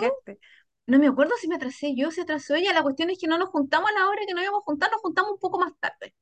no 0.86 0.98
me 0.98 1.08
acuerdo 1.08 1.34
si 1.40 1.48
me 1.48 1.56
atrasé 1.56 1.94
yo, 1.96 2.10
si 2.10 2.20
atrasó 2.20 2.54
ella, 2.54 2.72
la 2.72 2.82
cuestión 2.82 3.10
es 3.10 3.18
que 3.18 3.26
no 3.26 3.38
nos 3.38 3.48
juntamos 3.50 3.90
a 3.90 3.98
la 3.98 4.08
hora 4.08 4.22
que 4.26 4.34
nos 4.34 4.42
íbamos 4.42 4.62
a 4.62 4.64
juntar, 4.64 4.90
nos 4.90 5.00
juntamos 5.00 5.32
un 5.32 5.38
poco 5.38 5.58
más 5.58 5.72
tarde. 5.80 6.14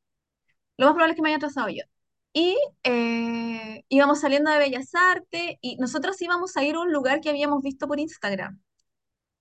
Lo 0.76 0.86
más 0.86 0.94
probable 0.94 1.12
es 1.12 1.16
que 1.16 1.22
me 1.22 1.28
haya 1.30 1.36
atrasado 1.38 1.68
yo. 1.68 1.82
Y 2.32 2.56
eh, 2.82 3.84
íbamos 3.88 4.20
saliendo 4.20 4.50
de 4.50 4.58
Bellas 4.58 4.94
Artes 4.94 5.56
y 5.60 5.76
nosotros 5.76 6.20
íbamos 6.22 6.56
a 6.56 6.64
ir 6.64 6.74
a 6.76 6.80
un 6.80 6.92
lugar 6.92 7.20
que 7.20 7.30
habíamos 7.30 7.62
visto 7.62 7.86
por 7.86 8.00
Instagram. 8.00 8.60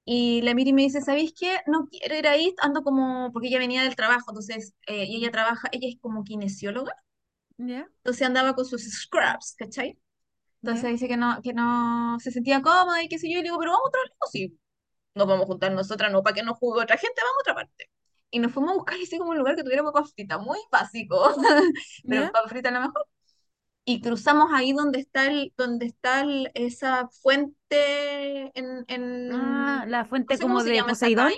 Y 0.05 0.41
la 0.41 0.53
Miri 0.53 0.73
me 0.73 0.83
dice, 0.83 1.01
¿sabéis 1.01 1.33
qué? 1.37 1.59
No 1.67 1.87
quiero 1.87 2.15
ir 2.17 2.27
ahí, 2.27 2.53
ando 2.61 2.83
como, 2.83 3.31
porque 3.31 3.47
ella 3.49 3.59
venía 3.59 3.83
del 3.83 3.95
trabajo, 3.95 4.31
entonces, 4.31 4.73
eh, 4.87 5.05
y 5.05 5.17
ella 5.17 5.31
trabaja, 5.31 5.69
ella 5.71 5.87
es 5.89 5.97
como 6.01 6.23
kinesióloga, 6.23 6.93
¿Ya? 7.57 7.87
entonces 7.97 8.27
andaba 8.27 8.53
con 8.55 8.65
sus 8.65 8.83
scrubs, 8.83 9.55
¿cachai? 9.57 9.97
Entonces 10.63 10.91
dice 10.91 11.07
que 11.09 11.17
no, 11.17 11.41
que 11.43 11.53
no 11.53 12.17
se 12.21 12.31
sentía 12.31 12.61
cómoda 12.61 13.03
y 13.03 13.09
qué 13.09 13.19
sé 13.19 13.27
yo, 13.29 13.33
y 13.39 13.43
le 13.43 13.43
digo, 13.43 13.59
pero 13.59 13.71
vamos 13.71 13.85
a 13.85 13.89
otro 13.89 14.01
lado, 14.03 14.31
sí, 14.31 14.59
nos 15.15 15.27
vamos 15.27 15.45
a 15.45 15.47
juntar 15.47 15.71
nosotras, 15.73 16.11
no 16.11 16.23
para 16.23 16.35
que 16.35 16.43
nos 16.43 16.57
juegue 16.59 16.83
otra 16.83 16.97
gente, 16.97 17.21
vamos 17.21 17.37
a 17.39 17.41
otra 17.43 17.55
parte. 17.55 17.89
Y 18.31 18.39
nos 18.39 18.51
fuimos 18.53 18.71
a 18.73 18.75
buscar 18.75 18.97
así 19.01 19.17
como 19.19 19.31
un 19.31 19.37
lugar 19.39 19.55
que 19.55 19.63
tuviera 19.63 19.83
papas 19.83 20.13
fritas, 20.13 20.41
muy 20.41 20.59
básico, 20.71 21.17
pero 22.07 22.21
¿Ya? 22.21 22.31
papas 22.31 22.51
fritas 22.51 22.71
a 22.73 22.75
lo 22.75 22.81
mejor. 22.81 23.07
Y 23.85 24.01
cruzamos 24.01 24.49
ahí 24.53 24.73
donde 24.73 24.99
está 24.99 25.27
el, 25.27 25.53
donde 25.57 25.87
está 25.87 26.21
el- 26.21 26.51
esa 26.55 27.09
fuente 27.09 28.51
en, 28.57 28.85
Ah, 29.29 29.85
en, 29.85 29.89
la 29.89 30.05
no 30.05 30.05
fuente 30.05 30.35
sé 30.35 30.45
como 30.45 30.63
de 30.63 30.79
esa 30.79 30.85
Poseidón, 30.85 31.33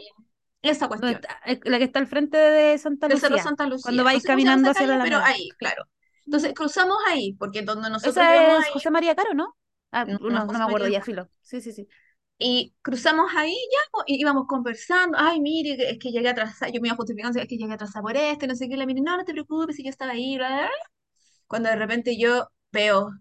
esa 0.61 0.87
cuestión, 0.87 1.11
está- 1.11 1.39
eh, 1.45 1.59
la 1.65 1.77
que 1.77 1.85
está 1.85 1.99
al 1.99 2.07
frente 2.07 2.37
de 2.37 2.77
Santa 2.77 3.07
Lucía, 3.09 3.41
Santa 3.41 3.67
cuando 3.81 4.03
Lucía, 4.03 4.05
no 4.11 4.19
vais 4.19 4.21
sé 4.21 4.29
caminando 4.29 4.69
hacia 4.71 4.87
la 4.87 4.99
pero 5.01 5.19
ahí, 5.23 5.49
claro. 5.57 5.85
Entonces 6.25 6.53
cruzamos 6.53 6.97
ahí, 7.07 7.33
porque 7.33 7.61
donde 7.61 7.89
nosotros 7.89 8.15
Esa 8.17 8.59
es 8.59 8.69
José 8.69 8.91
María 8.91 9.15
Caro, 9.15 9.33
¿no? 9.33 9.55
Ah, 9.91 10.05
no, 10.05 10.19
no 10.27 10.41
no, 10.45 10.57
me 10.59 10.63
acuerdo 10.63 10.87
María 10.87 10.89
ya, 10.89 11.01
filo. 11.01 11.29
Sí, 11.41 11.61
sí, 11.61 11.71
sí. 11.71 11.87
Y 12.37 12.73
cruzamos 12.81 13.31
ahí 13.35 13.53
ya, 13.53 14.03
y 14.07 14.19
íbamos 14.19 14.45
conversando, 14.47 15.17
ay, 15.19 15.39
mire, 15.39 15.91
es 15.91 15.97
que 15.99 16.11
llegué 16.11 16.29
atrasada, 16.29 16.69
yo 16.71 16.81
me 16.81 16.89
iba 16.89 16.97
justificando, 16.97 17.39
es 17.39 17.47
que 17.47 17.57
llegué 17.57 17.73
atrasada 17.73 18.01
por 18.03 18.17
esto, 18.17 18.45
no 18.47 18.55
sé 18.55 18.67
qué, 18.67 18.75
la 18.77 18.85
mire, 18.85 19.01
no, 19.01 19.15
no 19.17 19.23
te 19.23 19.31
preocupes, 19.33 19.75
si 19.77 19.83
yo 19.83 19.89
estaba 19.89 20.11
ahí, 20.11 20.35
bla, 20.37 20.47
bla, 20.49 20.57
bla. 20.57 20.69
Cuando 21.47 21.69
de 21.69 21.75
repente 21.77 22.17
yo 22.19 22.49
veo 22.71 23.11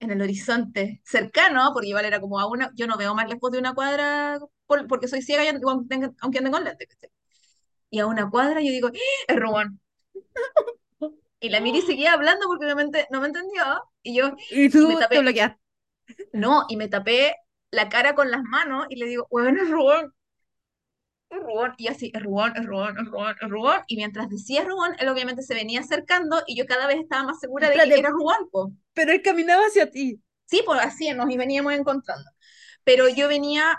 en 0.00 0.10
el 0.10 0.22
horizonte 0.22 1.00
cercano, 1.04 1.70
porque 1.72 1.88
igual 1.88 2.04
era 2.04 2.20
como 2.20 2.38
a 2.40 2.46
una, 2.46 2.70
yo 2.76 2.86
no 2.86 2.96
veo 2.96 3.14
más 3.14 3.28
lejos 3.28 3.50
de 3.50 3.58
una 3.58 3.74
cuadra, 3.74 4.38
por- 4.66 4.86
porque 4.86 5.08
soy 5.08 5.22
ciega, 5.22 5.44
y 5.44 5.48
aunque 5.48 6.38
ande 6.38 6.50
con 6.50 6.64
lentes. 6.64 6.88
Y 7.90 8.00
a 8.00 8.06
una 8.06 8.30
cuadra 8.30 8.60
yo 8.62 8.70
digo, 8.72 8.88
¡Ah! 8.88 8.98
es 9.28 9.36
Rubén. 9.40 9.80
Y 11.40 11.50
la 11.50 11.60
Miri 11.60 11.82
seguía 11.82 12.12
hablando 12.14 12.46
porque 12.48 12.66
no 12.66 12.76
me, 12.76 12.82
ente- 12.84 13.06
no 13.10 13.20
me 13.20 13.28
entendió, 13.28 13.62
y 14.02 14.14
yo, 14.16 14.34
Y 14.50 14.68
y 14.78 14.86
me 14.86 14.96
tú 14.96 14.98
te 15.08 15.18
tapé, 15.18 15.20
bloqueaste. 15.20 15.58
no, 16.32 16.64
y 16.68 16.76
me 16.76 16.88
tapé 16.88 17.36
la 17.70 17.88
cara 17.88 18.14
con 18.14 18.30
las 18.30 18.42
manos, 18.44 18.86
y 18.90 18.96
le 18.96 19.06
digo, 19.06 19.26
bueno, 19.30 19.62
es 19.62 19.70
Rubén. 19.70 20.12
es 21.30 21.38
Rubón, 21.42 21.72
y 21.78 21.88
así, 21.88 22.10
es 22.14 22.22
Rubón, 22.22 22.52
es 22.56 22.66
Rubón, 22.66 22.98
es 22.98 23.06
Rubón, 23.06 23.34
es 23.40 23.48
Rubón, 23.48 23.80
y 23.86 23.96
mientras 23.96 24.28
decía 24.28 24.62
Rubón, 24.64 24.94
él 24.98 25.08
obviamente 25.08 25.42
se 25.42 25.54
venía 25.54 25.80
acercando, 25.80 26.42
y 26.46 26.54
yo 26.56 26.66
cada 26.66 26.86
vez 26.86 26.98
estaba 27.00 27.24
más 27.24 27.40
segura 27.40 27.70
de 27.70 27.80
que 27.80 27.80
Espérate, 27.80 27.98
era 27.98 28.10
Rubón, 28.10 28.50
po. 28.50 28.72
pero 28.94 29.12
él 29.12 29.22
caminaba 29.22 29.64
hacia 29.66 29.90
ti. 29.90 30.22
Sí, 30.46 30.62
pues 30.64 30.80
así 30.80 31.10
nos 31.12 31.30
y 31.30 31.36
veníamos 31.36 31.72
encontrando. 31.74 32.30
Pero 32.84 33.08
yo 33.08 33.28
venía, 33.28 33.76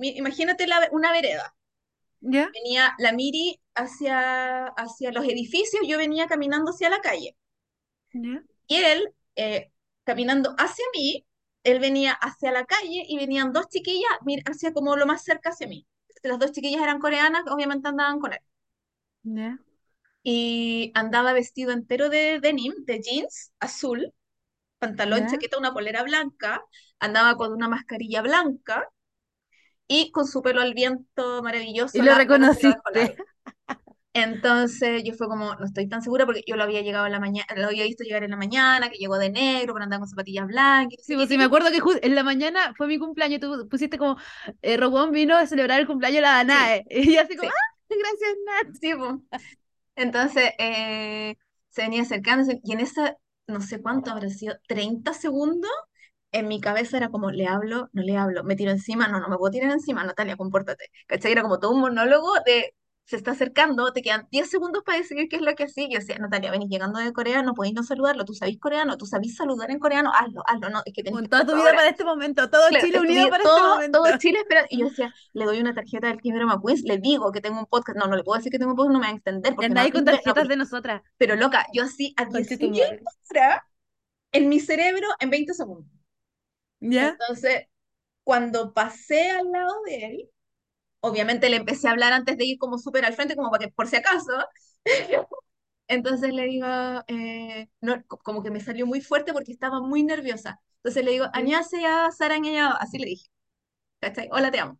imagínate 0.00 0.66
la- 0.66 0.88
una 0.92 1.12
vereda, 1.12 1.54
¿Ya? 2.22 2.54
venía 2.54 2.94
la 2.98 3.12
Miri 3.12 3.60
hacia, 3.74 4.66
hacia 4.68 5.12
los 5.12 5.24
edificios, 5.24 5.82
yo 5.88 5.98
venía 5.98 6.26
caminando 6.28 6.70
hacia 6.72 6.90
la 6.90 7.00
calle, 7.00 7.36
y 8.66 8.76
él, 8.76 9.14
eh, 9.36 9.70
caminando 10.04 10.54
hacia 10.58 10.84
mí, 10.94 11.26
él 11.64 11.78
venía 11.80 12.12
hacia 12.12 12.50
la 12.52 12.64
calle, 12.64 13.04
y 13.08 13.16
venían 13.18 13.52
dos 13.52 13.68
chiquillas, 13.68 14.10
mir- 14.24 14.42
hacia 14.50 14.72
como 14.72 14.96
lo 14.96 15.06
más 15.06 15.22
cerca 15.24 15.50
hacia 15.50 15.68
mí. 15.68 15.86
Las 16.22 16.38
dos 16.38 16.52
chiquillas 16.52 16.82
eran 16.82 16.98
coreanas, 17.00 17.44
obviamente 17.50 17.88
andaban 17.88 18.20
con 18.20 18.32
él. 18.32 18.40
Y 20.24 20.92
andaba 20.94 21.32
vestido 21.32 21.72
entero 21.72 22.08
de 22.08 22.38
denim, 22.40 22.72
de 22.86 23.00
jeans 23.00 23.52
azul, 23.60 24.12
pantalón, 24.78 25.26
chaqueta, 25.26 25.58
una 25.58 25.74
polera 25.74 26.02
blanca, 26.04 26.62
andaba 27.00 27.36
con 27.36 27.52
una 27.52 27.68
mascarilla 27.68 28.22
blanca 28.22 28.88
y 29.88 30.10
con 30.12 30.26
su 30.26 30.42
pelo 30.42 30.60
al 30.60 30.74
viento 30.74 31.42
Y 31.42 31.42
maravilloso, 31.42 31.92
se 31.94 32.04
lo 32.04 32.14
reconociste. 32.14 33.20
Entonces 34.14 35.02
yo 35.04 35.14
fue 35.14 35.26
como, 35.26 35.54
no 35.54 35.64
estoy 35.64 35.88
tan 35.88 36.02
segura 36.02 36.26
porque 36.26 36.42
yo 36.46 36.56
lo 36.56 36.64
había 36.64 36.82
llegado 36.82 37.06
en 37.06 37.12
la 37.12 37.20
mañana, 37.20 37.46
lo 37.56 37.68
había 37.68 37.84
visto 37.84 38.04
llegar 38.04 38.24
en 38.24 38.30
la 38.30 38.36
mañana, 38.36 38.90
que 38.90 38.98
llegó 38.98 39.16
de 39.16 39.30
negro, 39.30 39.72
pero 39.72 39.84
andaba 39.84 40.00
con 40.00 40.08
zapatillas 40.08 40.46
blancas, 40.46 40.98
y 40.98 41.02
Sí, 41.02 41.14
pues 41.16 41.28
sí, 41.28 41.34
y 41.34 41.38
me 41.38 41.44
acuerdo 41.44 41.70
que 41.70 41.80
en 42.06 42.14
la 42.14 42.22
mañana 42.22 42.74
fue 42.76 42.86
mi 42.88 42.98
cumpleaños, 42.98 43.40
tú 43.40 43.68
pusiste 43.70 43.96
como, 43.96 44.18
eh, 44.60 44.76
Robón 44.76 45.12
vino 45.12 45.36
a 45.36 45.46
celebrar 45.46 45.80
el 45.80 45.86
cumpleaños 45.86 46.16
de 46.16 46.22
la 46.22 46.32
sí, 46.32 46.36
Danae. 46.44 46.84
Y 46.90 47.14
yo 47.14 47.20
así 47.22 47.36
como, 47.36 47.48
sí, 47.48 47.54
¡ah! 47.54 47.74
Gracias, 47.88 48.36
Nat. 48.46 48.76
sí, 48.80 48.94
po. 48.94 49.22
Entonces 49.96 50.50
eh, 50.58 51.36
se 51.70 51.82
venía 51.82 52.02
acercándose 52.02 52.60
y 52.64 52.72
en 52.72 52.80
esa, 52.80 53.16
no 53.46 53.60
sé 53.60 53.80
cuánto 53.80 54.10
habrá 54.10 54.28
sido, 54.30 54.56
30 54.66 55.14
segundos, 55.14 55.70
en 56.32 56.48
mi 56.48 56.60
cabeza 56.60 56.96
era 56.96 57.10
como, 57.10 57.30
le 57.30 57.46
hablo, 57.46 57.90
no 57.92 58.02
le 58.02 58.16
hablo, 58.16 58.44
me 58.44 58.56
tiro 58.56 58.70
encima, 58.70 59.08
no, 59.08 59.20
no 59.20 59.28
me 59.28 59.36
puedo 59.36 59.50
tirar 59.52 59.70
encima, 59.72 60.04
Natalia, 60.04 60.36
compórtate. 60.36 60.86
¿Cachai? 61.06 61.32
Era 61.32 61.42
como 61.42 61.58
todo 61.60 61.72
un 61.72 61.80
monólogo 61.82 62.32
de, 62.46 62.74
se 63.12 63.16
está 63.18 63.32
acercando, 63.32 63.92
te 63.92 64.02
quedan 64.02 64.26
10 64.30 64.50
segundos 64.50 64.82
para 64.84 64.98
decidir 64.98 65.28
qué 65.28 65.36
es 65.36 65.42
lo 65.42 65.54
que. 65.54 65.66
Y 65.76 65.92
yo 65.92 65.98
decía, 66.00 66.18
Natalia, 66.18 66.50
venís 66.50 66.68
llegando 66.70 66.98
de 66.98 67.12
Corea, 67.12 67.42
no 67.42 67.54
podéis 67.54 67.74
no 67.74 67.82
saludarlo, 67.84 68.24
tú 68.24 68.34
sabís 68.34 68.58
coreano, 68.58 68.96
tú 68.98 69.06
sabís 69.06 69.36
saludar 69.36 69.70
en 69.70 69.78
coreano, 69.78 70.10
hazlo, 70.14 70.42
hazlo, 70.46 70.70
no, 70.70 70.82
es 70.84 70.92
que 70.94 71.02
tenés 71.02 71.20
Con 71.20 71.28
toda 71.28 71.46
tu 71.46 71.54
vida 71.54 71.64
ahora. 71.66 71.76
para 71.76 71.88
este 71.90 72.04
momento, 72.04 72.50
todo 72.50 72.62
Claro, 72.68 72.86
Chile 72.86 72.98
unido 73.00 73.28
para 73.30 73.44
este 73.44 73.48
todo, 73.48 73.74
momento. 73.74 74.02
todo 74.02 74.18
Chile 74.18 74.38
esperando. 74.42 74.68
Y 74.70 74.78
yo 74.80 74.88
decía, 74.88 75.14
le 75.34 75.44
doy 75.44 75.60
una 75.60 75.74
tarjeta 75.74 76.08
del 76.08 76.20
Kimber 76.20 76.46
McQueen, 76.46 76.78
le 76.84 76.98
digo 76.98 77.30
que 77.32 77.40
tengo 77.40 77.58
un 77.60 77.66
podcast. 77.66 77.98
No, 77.98 78.06
no 78.06 78.16
le 78.16 78.24
puedo 78.24 78.38
decir 78.38 78.50
que 78.52 78.58
tengo 78.58 78.72
un 78.72 78.76
podcast, 78.76 78.92
no 78.94 78.98
me 79.00 79.06
va 79.06 79.10
a 79.12 79.14
entender, 79.16 79.54
porque 79.54 79.68
no 79.68 79.74
con 79.92 80.04
entiende, 80.04 80.12
no, 80.24 80.34
tarjetas 80.34 80.48
de 80.48 80.56
nosotras. 80.56 81.02
pero 81.18 81.36
loca, 81.36 81.66
yo 81.72 81.82
así 81.84 82.14
a 82.16 82.26
Conche 82.28 82.56
18 82.56 82.58
tu 82.58 82.70
madre. 82.70 83.02
horas 83.30 83.62
en 84.32 84.48
mi 84.48 84.60
cerebro 84.60 85.06
en 85.20 85.30
20 85.30 85.54
segundos. 85.54 85.90
¿Ya? 86.80 87.10
Entonces, 87.10 87.66
cuando 88.24 88.72
pasé 88.74 89.30
al 89.30 89.50
lado 89.52 89.74
de 89.86 90.06
él, 90.06 90.30
obviamente 91.02 91.50
le 91.50 91.58
empecé 91.58 91.88
a 91.88 91.92
hablar 91.92 92.14
antes 92.14 92.38
de 92.38 92.46
ir 92.46 92.58
como 92.58 92.78
súper 92.78 93.06
al 93.06 93.14
frente, 93.14 93.36
como 93.36 93.50
para 93.52 93.66
que 93.66 93.72
por 93.72 93.88
si 93.88 93.96
acaso. 93.96 94.32
Entonces 95.88 96.32
le 96.32 96.44
digo, 96.46 96.66
eh, 97.08 97.68
no, 97.80 98.02
co- 98.06 98.18
como 98.18 98.42
que 98.42 98.50
me 98.50 98.60
salió 98.60 98.86
muy 98.86 99.00
fuerte 99.00 99.32
porque 99.32 99.52
estaba 99.52 99.80
muy 99.80 100.02
nerviosa. 100.04 100.60
Entonces 100.78 101.04
le 101.04 101.12
digo. 101.12 101.26
Añasea, 101.34 102.10
Sarañeño, 102.12 102.68
así 102.80 102.98
le 102.98 103.06
dije, 103.06 103.28
¿cachai? 104.00 104.28
Hola, 104.32 104.50
te 104.50 104.60
amo. 104.60 104.78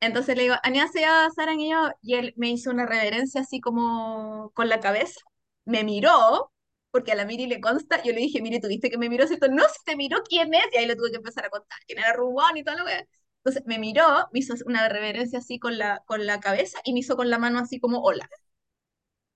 Entonces 0.00 0.36
le 0.36 0.44
digo, 0.44 0.56
Añasea, 0.64 1.30
Sarañeño, 1.36 1.92
y 2.02 2.14
él 2.16 2.34
me 2.36 2.50
hizo 2.50 2.70
una 2.70 2.86
reverencia 2.86 3.42
así 3.42 3.60
como 3.60 4.50
con 4.54 4.68
la 4.68 4.80
cabeza, 4.80 5.20
me 5.66 5.84
miró, 5.84 6.52
porque 6.90 7.12
a 7.12 7.16
la 7.16 7.24
Miri 7.26 7.46
le 7.46 7.60
consta, 7.60 8.02
yo 8.04 8.12
le 8.12 8.20
dije, 8.20 8.42
Miri, 8.42 8.60
¿tuviste 8.60 8.90
que 8.90 8.98
me 8.98 9.08
miró? 9.10 9.26
¿Cierto? 9.28 9.48
No, 9.48 9.64
si 9.68 9.84
te 9.84 9.96
miró, 9.96 10.22
¿quién 10.28 10.54
es? 10.54 10.64
Y 10.74 10.78
ahí 10.78 10.86
le 10.86 10.96
tuve 10.96 11.10
que 11.10 11.16
empezar 11.18 11.46
a 11.46 11.50
contar 11.50 11.78
quién 11.86 11.98
era 12.00 12.12
Rubón 12.14 12.56
y 12.56 12.64
todo 12.64 12.78
lo 12.78 12.86
que... 12.86 13.08
Entonces 13.46 13.62
me 13.64 13.78
miró, 13.78 14.02
me 14.32 14.40
hizo 14.40 14.54
una 14.66 14.88
reverencia 14.88 15.38
así 15.38 15.60
con 15.60 15.78
la, 15.78 16.02
con 16.04 16.26
la 16.26 16.40
cabeza 16.40 16.80
y 16.82 16.92
me 16.92 16.98
hizo 16.98 17.14
con 17.14 17.30
la 17.30 17.38
mano 17.38 17.60
así 17.60 17.78
como 17.78 18.00
hola. 18.00 18.28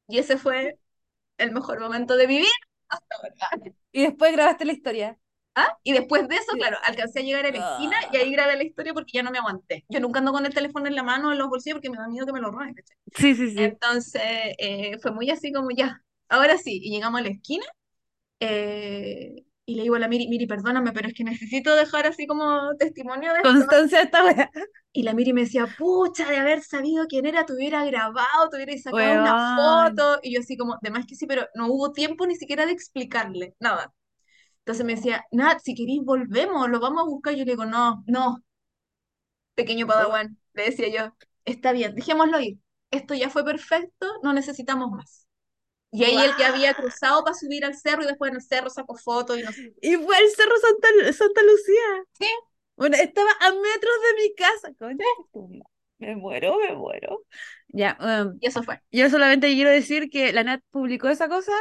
Y 0.09 0.19
ese 0.19 0.37
fue 0.37 0.81
el 1.39 1.53
mejor 1.53 1.79
momento 1.79 2.17
de 2.17 2.27
mi 2.27 2.39
vida 2.39 2.49
hasta 2.89 3.07
ahora. 3.15 3.73
Y 3.93 4.03
después 4.03 4.33
grabaste 4.33 4.65
la 4.65 4.73
historia. 4.73 5.17
¿Ah? 5.55 5.79
Y 5.85 5.93
después 5.93 6.27
de 6.27 6.35
eso, 6.35 6.57
claro, 6.57 6.79
alcancé 6.83 7.21
a 7.21 7.23
llegar 7.23 7.47
a 7.47 7.53
la 7.53 7.59
esquina 7.59 7.97
y 8.13 8.17
ahí 8.17 8.33
grabé 8.33 8.57
la 8.57 8.65
historia 8.65 8.95
porque 8.95 9.13
ya 9.15 9.23
no 9.23 9.31
me 9.31 9.39
aguanté. 9.39 9.85
Yo 9.89 10.01
nunca 10.01 10.19
ando 10.19 10.33
con 10.33 10.45
el 10.45 10.53
teléfono 10.53 10.89
en 10.89 10.97
la 10.97 11.05
mano 11.05 11.29
o 11.29 11.33
en 11.33 11.39
los 11.39 11.49
bolsillos 11.49 11.77
porque 11.77 11.91
me 11.91 11.97
da 11.97 12.09
miedo 12.09 12.27
que 12.27 12.33
me 12.33 12.41
lo 12.41 12.51
roben, 12.51 12.75
¿cachai? 12.75 12.97
Sí, 13.15 13.37
sí, 13.37 13.51
sí. 13.53 13.63
Entonces, 13.63 14.23
eh, 14.59 14.99
fue 15.01 15.13
muy 15.13 15.31
así 15.31 15.53
como 15.53 15.71
ya, 15.71 16.03
ahora 16.29 16.59
sí, 16.59 16.81
y 16.83 16.91
llegamos 16.91 17.21
a 17.21 17.23
la 17.23 17.31
esquina 17.31 17.65
eh, 18.41 19.45
y 19.71 19.77
le 19.77 19.83
digo 19.83 19.95
a 19.95 20.01
la 20.01 20.09
Miri, 20.09 20.27
Miri, 20.27 20.49
perdóname, 20.49 20.91
pero 20.91 21.07
es 21.07 21.15
que 21.15 21.23
necesito 21.23 21.77
dejar 21.77 22.05
así 22.05 22.27
como 22.27 22.75
testimonio 22.77 23.33
de 23.33 23.37
esto. 23.39 23.51
Constancia 23.51 23.99
de 23.99 24.05
esta 24.05 24.25
wea. 24.25 24.51
Y 24.93 25.05
la 25.05 25.15
Miri 25.15 25.33
me 25.33 25.43
decía, 25.43 25.69
pucha, 25.79 26.29
de 26.29 26.39
haber 26.39 26.61
sabido 26.63 27.07
quién 27.07 27.25
era, 27.25 27.47
te 27.47 27.53
hubiera 27.53 27.85
grabado, 27.85 28.49
te 28.51 28.57
hubiera 28.57 28.77
sacado 28.83 29.21
una 29.21 29.91
foto. 29.91 30.19
Y 30.25 30.35
yo 30.35 30.41
así 30.41 30.57
como, 30.57 30.77
de 30.83 30.91
más 30.91 31.07
que 31.07 31.15
sí, 31.15 31.25
pero 31.27 31.47
no 31.55 31.69
hubo 31.69 31.93
tiempo 31.93 32.27
ni 32.27 32.35
siquiera 32.35 32.67
de 32.67 32.73
explicarle, 32.73 33.55
nada. 33.61 33.95
Entonces 34.59 34.85
me 34.85 34.97
decía, 34.97 35.25
Nat, 35.31 35.61
si 35.63 35.77
queréis 35.77 36.03
volvemos, 36.05 36.69
lo 36.69 36.81
vamos 36.81 37.03
a 37.03 37.07
buscar. 37.07 37.35
Yo 37.35 37.45
le 37.45 37.53
digo, 37.53 37.65
no, 37.65 38.03
no, 38.09 38.43
pequeño 39.55 39.87
padawan, 39.87 40.37
le 40.55 40.65
decía 40.65 40.89
yo, 40.89 41.15
está 41.45 41.71
bien, 41.71 41.95
dejémoslo 41.95 42.41
ir. 42.41 42.59
Esto 42.91 43.15
ya 43.15 43.31
fue 43.31 43.45
perfecto, 43.45 44.07
no 44.25 44.33
necesitamos 44.33 44.91
más. 44.91 45.20
Y 45.93 46.05
ahí 46.05 46.17
el 46.17 46.37
que 46.37 46.45
había 46.45 46.75
cruzado 46.75 47.25
para 47.25 47.35
subir 47.37 47.65
al 47.65 47.75
cerro 47.77 48.03
y 48.03 48.07
después 48.07 48.31
en 48.31 48.37
el 48.37 48.43
cerro 48.43 48.71
sacó 48.71 48.97
fotos 48.97 49.39
y 49.39 49.43
no 49.43 49.51
sé. 49.53 49.73
Y 49.83 49.97
fue 49.97 50.17
al 50.17 50.29
Cerro 50.31 50.55
Santa, 50.59 51.13
Santa 51.13 51.43
Lucía. 51.43 52.05
Sí. 52.19 52.27
Bueno, 52.77 52.97
estaba 52.97 53.31
a 53.41 53.51
metros 53.51 53.95
de 54.09 54.23
mi 54.23 54.35
casa. 54.35 54.71
Concha. 54.79 55.05
Me 55.99 56.17
muero, 56.17 56.59
me 56.59 56.75
muero. 56.75 57.25
Ya, 57.69 57.99
um, 58.01 58.39
Y 58.41 58.47
eso 58.49 58.63
fue. 58.63 58.81
yo 58.91 59.11
solamente 59.11 59.49
quiero 59.49 59.71
decir 59.71 60.09
que 60.11 60.33
la 60.33 60.45
Nat 60.45 60.63
publicó 60.71 61.09
esa 61.09 61.29
cosa 61.29 61.53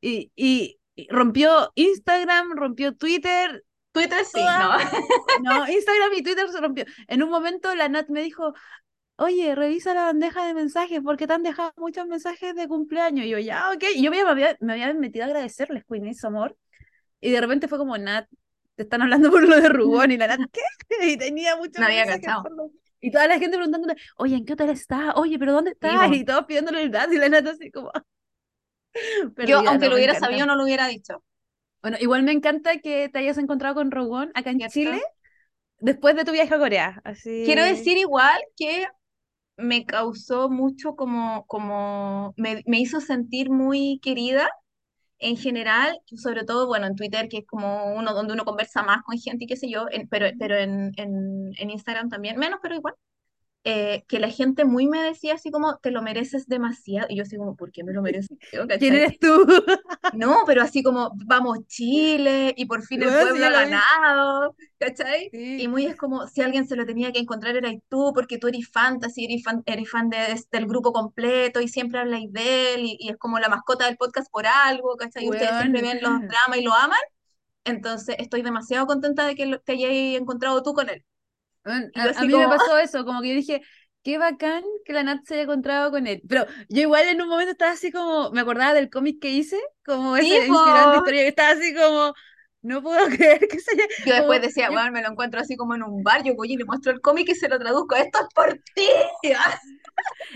y, 0.00 0.30
y, 0.36 0.78
y 0.94 1.08
rompió 1.10 1.72
Instagram, 1.76 2.52
rompió 2.56 2.94
Twitter. 2.94 3.64
Twitter 3.92 4.24
sí, 4.26 4.32
Toda- 4.34 4.78
no. 5.42 5.54
No, 5.64 5.68
Instagram 5.68 6.12
y 6.14 6.22
Twitter 6.22 6.48
se 6.50 6.60
rompió. 6.60 6.84
En 7.08 7.22
un 7.22 7.30
momento 7.30 7.74
la 7.74 7.88
Nat 7.88 8.08
me 8.10 8.22
dijo, 8.22 8.52
oye, 9.16 9.54
revisa 9.54 9.94
la 9.94 10.04
bandeja 10.04 10.46
de 10.46 10.54
mensajes 10.54 11.00
porque 11.02 11.26
te 11.26 11.32
han 11.32 11.42
dejado 11.42 11.72
muchos 11.76 12.06
mensajes 12.06 12.54
de 12.54 12.68
cumpleaños. 12.68 13.26
Y 13.26 13.30
yo, 13.30 13.38
ya, 13.38 13.70
ok. 13.74 13.84
Y 13.94 14.02
yo 14.02 14.10
me 14.10 14.20
había, 14.20 14.56
me 14.60 14.74
había 14.74 14.92
metido 14.94 15.24
a 15.24 15.28
agradecerles, 15.28 15.84
Queen, 15.88 16.14
su 16.14 16.26
amor. 16.26 16.56
Y 17.20 17.30
de 17.30 17.40
repente 17.40 17.68
fue 17.68 17.78
como, 17.78 17.96
Nat, 17.98 18.28
te 18.74 18.82
están 18.84 19.02
hablando 19.02 19.30
por 19.30 19.42
lo 19.48 19.60
de 19.60 19.68
Rubón. 19.68 20.12
Y 20.12 20.16
la 20.18 20.28
Nat, 20.28 20.40
¿qué? 20.52 20.60
Y 21.08 21.16
tenía 21.16 21.56
muchos 21.56 21.76
No 21.80 21.86
había 21.86 22.04
mensajes 22.04 22.20
cachado. 22.26 22.42
por 22.42 22.52
lo- 22.56 22.70
Y 23.00 23.10
toda 23.10 23.26
la 23.26 23.38
gente 23.38 23.56
preguntándole, 23.56 23.96
oye, 24.16 24.36
¿en 24.36 24.44
qué 24.44 24.52
hotel 24.54 24.70
estás? 24.70 25.12
Oye, 25.16 25.38
¿pero 25.38 25.52
dónde 25.52 25.70
estás? 25.72 26.08
po. 26.08 26.14
Y 26.14 26.24
todos 26.24 26.44
pidiéndole 26.46 26.82
el 26.82 26.90
dato 26.90 27.12
y 27.12 27.18
la 27.18 27.28
Nat 27.28 27.46
así 27.46 27.70
como... 27.70 27.90
Yo, 28.94 29.34
Perdida, 29.34 29.58
aunque 29.66 29.86
no, 29.86 29.90
lo 29.90 29.96
hubiera 29.96 30.12
encanta. 30.12 30.26
sabido, 30.26 30.46
no 30.46 30.56
lo 30.56 30.64
hubiera 30.64 30.88
dicho. 30.88 31.22
Bueno, 31.82 31.98
igual 32.00 32.22
me 32.22 32.32
encanta 32.32 32.78
que 32.78 33.08
te 33.08 33.18
hayas 33.18 33.38
encontrado 33.38 33.74
con 33.74 33.90
Rubón 33.90 34.30
acá 34.34 34.50
en. 34.50 34.58
Chile 34.68 35.02
después 35.78 36.16
de 36.16 36.24
tu 36.24 36.32
viaje 36.32 36.54
a 36.54 36.58
Corea. 36.58 37.00
Así... 37.04 37.42
Quiero 37.44 37.62
decir 37.64 37.98
igual 37.98 38.40
que 38.56 38.86
me 39.56 39.84
causó 39.86 40.48
mucho 40.50 40.96
como, 40.96 41.46
como 41.46 42.34
me, 42.36 42.62
me 42.66 42.80
hizo 42.80 43.00
sentir 43.00 43.50
muy 43.50 44.00
querida 44.02 44.48
en 45.18 45.36
general, 45.36 46.00
sobre 46.16 46.44
todo, 46.44 46.66
bueno, 46.66 46.86
en 46.86 46.96
Twitter, 46.96 47.28
que 47.28 47.38
es 47.38 47.46
como 47.46 47.94
uno 47.96 48.14
donde 48.14 48.34
uno 48.34 48.44
conversa 48.44 48.82
más 48.82 49.02
con 49.04 49.18
gente 49.18 49.44
y 49.44 49.48
qué 49.48 49.56
sé 49.56 49.70
yo, 49.70 49.86
en- 49.90 50.08
pero, 50.08 50.26
pero 50.38 50.56
en, 50.56 50.92
en, 50.98 51.52
en 51.58 51.70
Instagram 51.70 52.08
también, 52.10 52.38
menos, 52.38 52.60
pero 52.62 52.76
igual, 52.76 52.94
eh, 53.68 54.04
que 54.06 54.20
la 54.20 54.30
gente 54.30 54.64
muy 54.64 54.86
me 54.86 55.02
decía 55.02 55.34
así 55.34 55.50
como, 55.50 55.78
te 55.78 55.90
lo 55.90 56.00
mereces 56.00 56.46
demasiado, 56.46 57.08
y 57.10 57.16
yo 57.16 57.24
así 57.24 57.36
como, 57.36 57.56
¿por 57.56 57.72
qué 57.72 57.82
me 57.82 57.92
lo 57.92 58.00
merezco? 58.00 58.36
yo?", 58.52 58.64
¿Quién 58.78 58.94
eres 58.94 59.18
tú? 59.18 59.44
No, 60.16 60.44
pero 60.46 60.62
así 60.62 60.84
como, 60.84 61.10
vamos 61.26 61.58
Chile, 61.66 62.54
y 62.56 62.66
por 62.66 62.84
fin 62.84 63.02
el 63.02 63.08
sí, 63.08 63.14
pueblo 63.16 63.44
ha 63.44 63.50
ganado, 63.50 64.56
¿cachai? 64.78 65.30
Sí. 65.32 65.62
Y 65.62 65.66
muy 65.66 65.84
es 65.84 65.96
como, 65.96 66.28
si 66.28 66.42
alguien 66.42 66.68
se 66.68 66.76
lo 66.76 66.86
tenía 66.86 67.10
que 67.10 67.18
encontrar 67.18 67.56
eras 67.56 67.74
tú, 67.88 68.12
porque 68.14 68.38
tú 68.38 68.46
eres 68.46 68.68
fantasy, 68.70 69.24
eres 69.24 69.42
fan, 69.42 69.64
eres 69.66 69.90
fan 69.90 70.10
de, 70.10 70.40
del 70.52 70.66
grupo 70.66 70.92
completo, 70.92 71.60
y 71.60 71.66
siempre 71.66 71.98
habláis 71.98 72.32
de 72.32 72.74
él, 72.74 72.84
y, 72.84 72.96
y 73.00 73.08
es 73.08 73.16
como 73.16 73.40
la 73.40 73.48
mascota 73.48 73.86
del 73.86 73.96
podcast 73.96 74.30
por 74.30 74.46
algo, 74.46 74.96
¿cachai? 74.96 75.24
Y 75.24 75.28
ustedes 75.28 75.56
siempre 75.58 75.82
ven 75.82 75.98
los 76.00 76.20
dramas 76.20 76.58
y 76.58 76.62
lo 76.62 76.72
aman, 76.72 77.00
entonces 77.64 78.14
estoy 78.20 78.42
demasiado 78.42 78.86
contenta 78.86 79.26
de 79.26 79.34
que 79.34 79.58
te 79.64 79.72
hayas 79.72 80.20
encontrado 80.20 80.62
tú 80.62 80.72
con 80.72 80.88
él. 80.88 81.04
A, 81.94 82.20
a 82.20 82.24
mí 82.24 82.32
como, 82.32 82.48
me 82.48 82.56
pasó 82.56 82.78
eso, 82.78 83.04
como 83.04 83.20
que 83.20 83.28
yo 83.30 83.34
dije, 83.34 83.62
qué 84.02 84.18
bacán 84.18 84.62
que 84.84 84.92
la 84.92 85.02
Nat 85.02 85.24
se 85.24 85.34
haya 85.34 85.42
encontrado 85.44 85.90
con 85.90 86.06
él. 86.06 86.22
Pero 86.28 86.46
yo 86.68 86.82
igual 86.82 87.08
en 87.08 87.20
un 87.20 87.28
momento 87.28 87.52
estaba 87.52 87.72
así 87.72 87.90
como, 87.90 88.30
me 88.30 88.40
acordaba 88.40 88.72
del 88.74 88.90
cómic 88.90 89.20
que 89.20 89.30
hice, 89.30 89.58
como 89.84 90.16
esa 90.16 90.46
po. 90.46 90.54
inspirante 90.54 90.96
historia 90.98 91.22
que 91.22 91.28
estaba 91.28 91.50
así 91.50 91.74
como, 91.74 92.14
no 92.66 92.82
puedo 92.82 93.06
creer 93.08 93.46
que 93.48 93.60
se 93.60 93.72
haya... 93.72 93.84
Yo 94.04 94.14
después 94.14 94.42
decía, 94.42 94.70
bueno, 94.70 94.90
me 94.92 95.02
lo 95.02 95.10
encuentro 95.10 95.40
así 95.40 95.56
como 95.56 95.74
en 95.74 95.82
un 95.82 96.02
bar, 96.02 96.22
yo 96.24 96.34
voy 96.34 96.52
y 96.52 96.56
le 96.56 96.64
muestro 96.64 96.92
el 96.92 97.00
cómic 97.00 97.28
y 97.28 97.34
se 97.34 97.48
lo 97.48 97.58
traduzco, 97.58 97.94
esto 97.96 98.18
es 98.20 98.26
por 98.34 98.60
ti. 98.74 98.86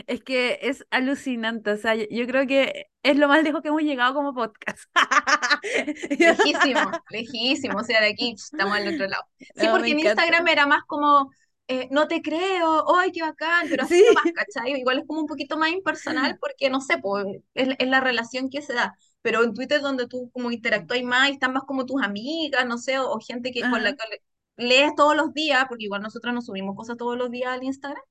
Es 0.06 0.22
que 0.22 0.58
es 0.62 0.86
alucinante, 0.90 1.70
o 1.72 1.76
sea, 1.76 1.94
yo, 1.94 2.26
creo 2.26 2.46
que 2.46 2.86
es 3.02 3.16
lo 3.16 3.28
más 3.28 3.42
lejos 3.42 3.60
que 3.60 3.68
hemos 3.68 3.82
llegado 3.82 4.14
como 4.14 4.34
podcast. 4.34 4.84
Lejísimo, 6.18 6.80
lejísimo, 7.10 7.78
o 7.78 7.84
sea, 7.84 8.00
de 8.00 8.08
aquí 8.08 8.34
estamos 8.36 8.76
al 8.76 8.88
otro 8.88 9.06
lado. 9.06 9.22
Sí, 9.38 9.66
No, 9.66 9.72
porque 9.72 9.90
en. 9.90 10.00
Instagram 10.00 10.48
era 10.48 10.66
más 10.66 10.84
como, 10.86 11.30
eh, 11.68 11.88
no 11.90 12.08
te 12.08 12.22
creo, 12.22 12.84
¡ay, 12.98 13.12
qué 13.12 13.22
bacán! 13.22 13.66
Pero 13.68 13.84
así 13.84 13.96
Sí. 13.98 14.04
nomás, 14.06 14.32
¿cachai? 14.34 14.72
Igual 14.80 15.00
es 15.00 15.06
como 15.06 15.20
un 15.20 15.26
poquito 15.26 15.56
más 15.58 15.70
impersonal 15.70 16.38
porque, 16.40 16.70
no 16.70 16.80
sé, 16.80 16.98
pues, 16.98 17.26
es, 17.54 17.68
es 17.78 17.88
la 17.88 18.00
relación 18.00 18.48
que 18.50 18.62
se 18.62 18.72
da. 18.72 18.94
Pero 19.22 19.42
en 19.44 19.54
Twitter 19.54 19.80
donde 19.80 20.06
tú 20.08 20.30
como 20.32 20.50
interactúas 20.50 21.02
más 21.02 21.28
y 21.30 21.32
están 21.32 21.52
más 21.52 21.64
como 21.64 21.86
tus 21.86 22.02
amigas, 22.02 22.66
no 22.66 22.78
sé, 22.78 22.98
o, 22.98 23.10
o 23.10 23.20
gente 23.20 23.52
que, 23.52 23.66
con 23.68 23.82
la 23.84 23.92
que 23.94 24.02
le- 24.10 24.66
lees 24.66 24.94
todos 24.96 25.16
los 25.16 25.32
días, 25.34 25.64
porque 25.68 25.84
igual 25.84 26.02
nosotros 26.02 26.34
nos 26.34 26.46
subimos 26.46 26.76
cosas 26.76 26.96
todos 26.96 27.16
los 27.18 27.30
días 27.30 27.50
al 27.52 27.62
Instagram, 27.64 28.02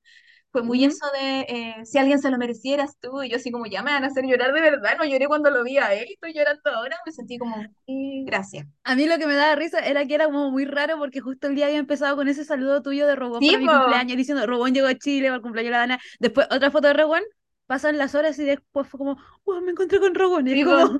fue 0.51 0.63
muy 0.63 0.83
Ujú. 0.83 0.85
eso 0.85 1.05
de, 1.13 1.41
eh, 1.49 1.85
si 1.85 1.97
alguien 1.99 2.19
se 2.21 2.31
lo 2.31 2.37
merecieras 2.37 2.97
tú, 2.99 3.23
y 3.23 3.29
yo 3.29 3.37
así 3.37 3.51
como, 3.51 3.65
ya 3.67 3.83
me 3.83 3.91
van 3.93 4.03
a 4.03 4.07
hacer 4.07 4.25
llorar 4.25 4.53
de 4.53 4.61
verdad, 4.61 4.97
no 4.97 5.05
lloré 5.05 5.27
cuando 5.27 5.51
lo 5.51 5.63
vi 5.63 5.77
a 5.79 5.93
él, 5.93 6.07
estoy 6.11 6.33
llorando 6.33 6.61
ahora, 6.75 6.97
me 7.05 7.11
sentí 7.11 7.37
como, 7.37 7.71
"Mm, 7.87 8.25
gracias. 8.25 8.67
A 8.83 8.95
mí 8.95 9.05
lo 9.05 9.17
que 9.19 9.27
me 9.27 9.35
daba 9.35 9.55
risa 9.55 9.79
era 9.79 10.05
que 10.05 10.15
era 10.15 10.25
como 10.25 10.49
muy 10.51 10.65
raro 10.65 10.97
porque 10.97 11.19
justo 11.21 11.47
el 11.47 11.55
día 11.55 11.67
había 11.67 11.77
empezado 11.77 12.15
con 12.15 12.27
ese 12.27 12.43
saludo 12.43 12.81
tuyo 12.81 13.05
de 13.05 13.15
Robón 13.15 13.43
Sí, 13.43 13.45
para 13.45 13.59
mi 13.59 13.69
cumpleaños 13.69 14.17
diciendo 14.17 14.45
Robón 14.47 14.73
llegó 14.73 14.87
a 14.87 14.95
Chile 14.97 15.27
para 15.27 15.35
el 15.37 15.41
cumpleaños 15.41 15.69
de 15.69 15.71
la 15.71 15.77
Dana. 15.79 15.99
Después 16.19 16.47
otra 16.51 16.71
foto 16.71 16.87
de 16.87 16.93
Robón, 16.93 17.21
pasan 17.69 17.99
las 17.99 18.15
horas 18.15 18.39
y 18.39 18.45
después 18.45 18.87
fue 18.87 18.97
como, 18.97 19.15
wow, 19.45 19.61
me 19.61 19.71
encontré 19.71 19.99
con 19.99 20.15
Robón. 20.15 20.47
Y 20.47 20.63
como, 20.65 20.97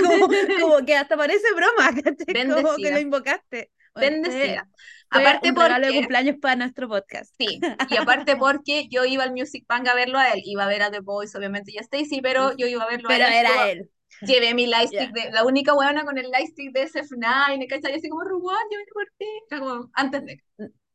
como, 0.00 0.28
como 0.60 0.76
que 0.86 0.94
hasta 0.94 1.16
parece 1.16 1.44
broma. 1.56 1.90
Como 2.62 2.76
que 2.76 2.92
lo 2.92 3.00
invocaste. 3.00 3.72
Bendecida. 3.96 4.68
fue 5.10 5.20
Aparte 5.22 5.48
un 5.50 5.56
regalo 5.56 5.86
de 5.86 5.86
porque, 5.86 5.98
cumpleaños 5.98 6.36
para 6.40 6.54
nuestro 6.54 6.88
podcast. 6.88 7.34
sí, 7.36 7.60
y 7.90 7.96
aparte 7.96 8.36
porque 8.36 8.86
yo 8.88 9.04
iba 9.04 9.24
al 9.24 9.32
Music 9.32 9.64
Bank 9.68 9.88
a 9.88 9.94
verlo 9.96 10.18
a 10.18 10.28
él, 10.30 10.40
iba 10.44 10.64
a 10.64 10.68
ver 10.68 10.82
a 10.82 10.90
The 10.92 11.00
Boys, 11.00 11.34
obviamente, 11.34 11.72
y 11.72 11.78
a 11.78 11.80
Stacy, 11.80 12.20
pero 12.22 12.56
yo 12.56 12.68
iba 12.68 12.84
a 12.84 12.88
verlo 12.88 13.08
Pero 13.08 13.24
a 13.24 13.28
él. 13.28 13.34
era 13.34 13.50
yo 13.56 13.72
él. 13.72 13.90
Llevé 14.20 14.54
mi 14.54 14.66
lightstick, 14.66 15.12
Ya. 15.16 15.24
de, 15.24 15.30
la 15.32 15.44
única 15.44 15.72
buena 15.74 16.04
con 16.04 16.16
el 16.16 16.30
lightstick 16.30 16.72
de 16.72 16.82
SF9, 16.82 17.66
¿cachai? 17.68 17.94
Así 17.94 18.08
como, 18.08 18.22
Rubón, 18.22 18.54
yo 18.70 18.78
vine 18.78 18.92
por 18.92 19.06
ti. 19.18 19.26
Era 19.50 19.60
como, 19.60 19.90
antes 19.94 20.24
de. 20.24 20.42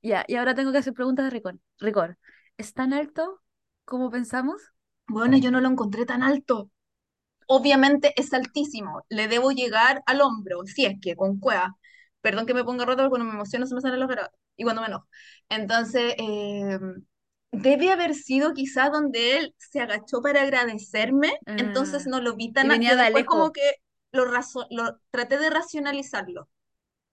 Ya, 0.02 0.24
y 0.28 0.36
ahora 0.36 0.56
tengo 0.56 0.72
que 0.72 0.78
hacer 0.78 0.94
preguntas 0.94 1.26
de 1.26 1.32
Ricor. 1.32 1.60
Ricor, 1.80 2.18
¿es 2.58 2.74
tan 2.74 2.94
alto 2.94 3.42
como 3.86 4.10
pensamos? 4.10 4.73
Bueno, 5.08 5.38
yo 5.38 5.52
no 5.52 5.62
lo 5.62 5.70
encontré 5.70 6.06
tan 6.06 6.24
alto. 6.24 6.70
Obviamente 7.48 8.14
es 8.18 8.34
altísimo. 8.34 9.04
Le 9.10 9.28
debo 9.28 9.52
llegar 9.52 10.04
al 10.08 10.22
hombro, 10.22 10.66
si 10.66 10.86
es 10.86 10.96
que 11.02 11.16
con 11.16 11.40
cueva. 11.40 11.78
Perdón 12.22 12.46
que 12.46 12.54
me 12.54 12.64
ponga 12.66 12.86
rota 12.86 13.04
porque 13.04 13.12
cuando 13.12 13.26
me 13.28 13.34
emociono 13.36 13.68
se 13.68 13.76
me 13.76 13.82
salen 13.82 14.00
los 14.02 14.10
grados. 14.10 14.32
Y 14.58 14.64
cuando 14.64 14.82
me 14.84 14.90
enojo. 14.90 15.08
Entonces, 15.50 16.16
eh, 16.18 16.80
debe 17.52 17.92
haber 17.92 18.16
sido 18.16 18.54
quizás 18.54 18.92
donde 18.92 19.38
él 19.38 19.56
se 19.58 19.82
agachó 19.82 20.22
para 20.22 20.42
agradecerme. 20.44 21.34
Entonces 21.56 22.06
Ah, 22.06 22.08
no 22.08 22.22
lo 22.22 22.36
vi 22.36 22.52
tan 22.54 22.70
de 22.70 22.96
después 22.98 23.26
como 23.26 23.52
que 23.54 23.62
lo, 24.12 24.26
lo 24.72 25.00
traté 25.12 25.38
de 25.40 25.50
racionalizarlo. 25.50 26.50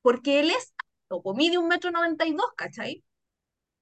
Porque 0.03 0.41
él 0.41 0.51
es 0.51 0.74
alto, 1.11 1.34
mide 1.34 1.59
un 1.59 1.68
metro 1.68 1.91
noventa 1.91 2.26
y 2.26 2.32
dos, 2.34 2.47
¿cachai? 2.57 3.05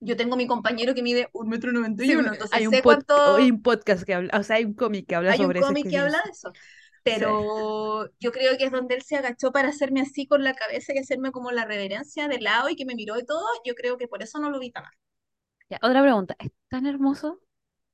Yo 0.01 0.17
tengo 0.17 0.37
mi 0.37 0.47
compañero 0.47 0.95
que 0.95 1.03
mide 1.03 1.29
un 1.33 1.49
metro 1.49 1.73
noventa 1.73 2.05
y 2.05 2.15
Sí, 2.15 2.17
uno, 2.17 2.33
entonces 2.33 2.51
hay 2.51 2.67
un, 2.67 2.81
sé 2.81 2.83
pod- 2.83 3.05
cuánto 3.15 3.15
hay 3.35 3.51
un 3.51 3.63
podcast 3.63 4.05
que 4.05 4.15
habla, 4.15 4.39
o 4.39 4.43
sea, 4.43 4.57
hay 4.57 4.65
un 4.65 4.75
cómic 4.75 5.07
que 5.07 5.15
habla 5.17 5.33
hay 5.33 5.45
un 5.45 5.53
sobre 5.53 5.61
esa 5.61 5.75
cómic 5.75 5.89
que 5.89 5.99
habla 5.99 6.19
de 6.25 6.31
eso. 6.31 6.57
Pero 7.03 8.11
yo 8.21 8.33
creo 8.33 8.57
que 8.59 8.65
es 8.65 8.73
donde 8.73 8.95
él 8.97 9.03
se 9.03 9.17
agachó 9.17 9.53
para 9.53 9.69
hacerme 9.69 10.01
así 10.03 10.27
con 10.27 10.45
la 10.45 10.55
cabeza 10.55 10.93
y 10.95 10.99
hacerme 10.99 11.33
como 11.33 11.51
la 11.53 11.65
reverencia 11.65 12.29
de 12.29 12.41
lado 12.41 12.69
y 12.69 12.77
que 12.77 12.85
me 12.85 12.95
miró 12.95 13.19
y 13.19 13.25
todo. 13.25 13.45
Yo 13.65 13.75
creo 13.75 13.97
que 13.99 14.09
por 14.09 14.23
eso 14.23 14.39
no 14.41 14.51
lo 14.51 14.59
vi 14.61 14.71
tan 14.73 14.85
mal. 14.85 14.93
Ya, 15.71 15.79
otra 15.83 16.03
pregunta, 16.03 16.37
¿es 16.39 16.51
tan 16.69 16.87
hermoso 16.87 17.41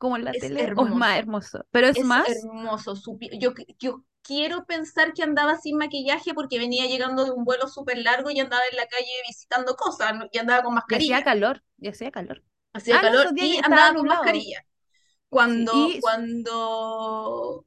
como 0.05 0.17
en 0.19 0.25
la 0.25 0.35
Es 0.35 0.51
tele 0.51 0.73
o 0.77 0.87
es 0.87 0.95
más 0.95 1.19
hermoso. 1.19 1.21
hermoso? 1.21 1.67
Pero 1.73 1.89
es 1.89 2.01
Es 2.01 2.05
más, 2.05 2.49
hermoso. 2.55 2.95
Yo, 3.41 3.53
yo 3.81 4.05
quiero 4.23 4.67
pensar 4.67 5.13
que 5.15 5.23
andaba 5.25 5.57
sin 5.59 5.79
maquillaje 5.79 6.35
porque 6.35 6.59
venía 6.59 6.87
llegando 6.87 7.25
de 7.25 7.33
un 7.33 7.45
vuelo 7.45 7.69
súper 7.69 7.99
largo 7.99 8.31
y 8.31 8.41
andaba 8.41 8.63
en 8.71 8.77
la 8.79 8.87
calle 8.89 9.07
visitando 9.29 9.77
cosas 9.77 10.17
¿no? 10.17 10.27
y 10.33 10.39
andaba 10.39 10.63
con 10.65 10.75
y 10.87 10.95
hacía 10.95 11.23
mascarilla. 11.23 11.25
calor, 11.25 11.63
y 11.79 11.89
hacía 11.89 12.11
calor. 12.11 12.43
Hacía 12.73 12.99
Ah, 12.99 13.01
calor 13.01 13.35
y 13.39 13.59
andaba 13.65 13.95
con 13.95 14.07
mascarilla. 14.09 14.65
Sí, 15.65 15.93
Cuando, 15.93 15.97
y 15.97 16.01
cuando 16.01 17.67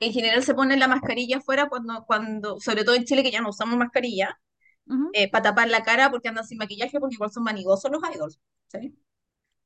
en 0.00 0.12
general 0.12 0.42
se 0.44 0.54
pone 0.54 0.76
la 0.78 0.88
mascarilla 0.88 1.38
afuera, 1.38 1.68
cuando, 1.68 2.04
cuando, 2.06 2.60
sobre 2.60 2.84
todo 2.84 2.96
en 2.96 3.04
Chile 3.06 3.22
que 3.24 3.32
ya 3.32 3.42
no 3.42 3.50
usamos 3.50 3.78
mascarilla, 3.78 4.38
ujú, 4.86 5.16
para 5.32 5.42
tapar 5.44 5.68
la 5.68 5.82
cara 5.84 6.10
porque 6.10 6.28
andan 6.28 6.46
sin 6.46 6.58
maquillaje 6.58 7.00
porque 7.00 7.14
igual 7.16 7.32
son 7.32 7.44
manigosos 7.44 7.90
los 7.90 8.02
idols. 8.14 8.40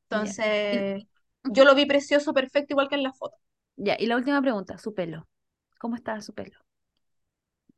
Entonces, 0.04 0.84
yo 1.44 1.64
lo 1.64 1.74
vi 1.74 1.86
precioso, 1.86 2.32
perfecto, 2.34 2.74
igual 2.74 2.88
que 2.88 2.94
en 2.96 3.02
la 3.02 3.12
foto. 3.12 3.36
ya. 3.76 3.96
Y 3.98 4.06
la 4.06 4.16
última 4.16 4.40
pregunta, 4.42 4.78
su 4.78 4.94
pelo. 4.94 5.26
¿Cómo 5.78 5.96
estaba 5.96 6.20
su 6.20 6.34
pelo? 6.34 6.58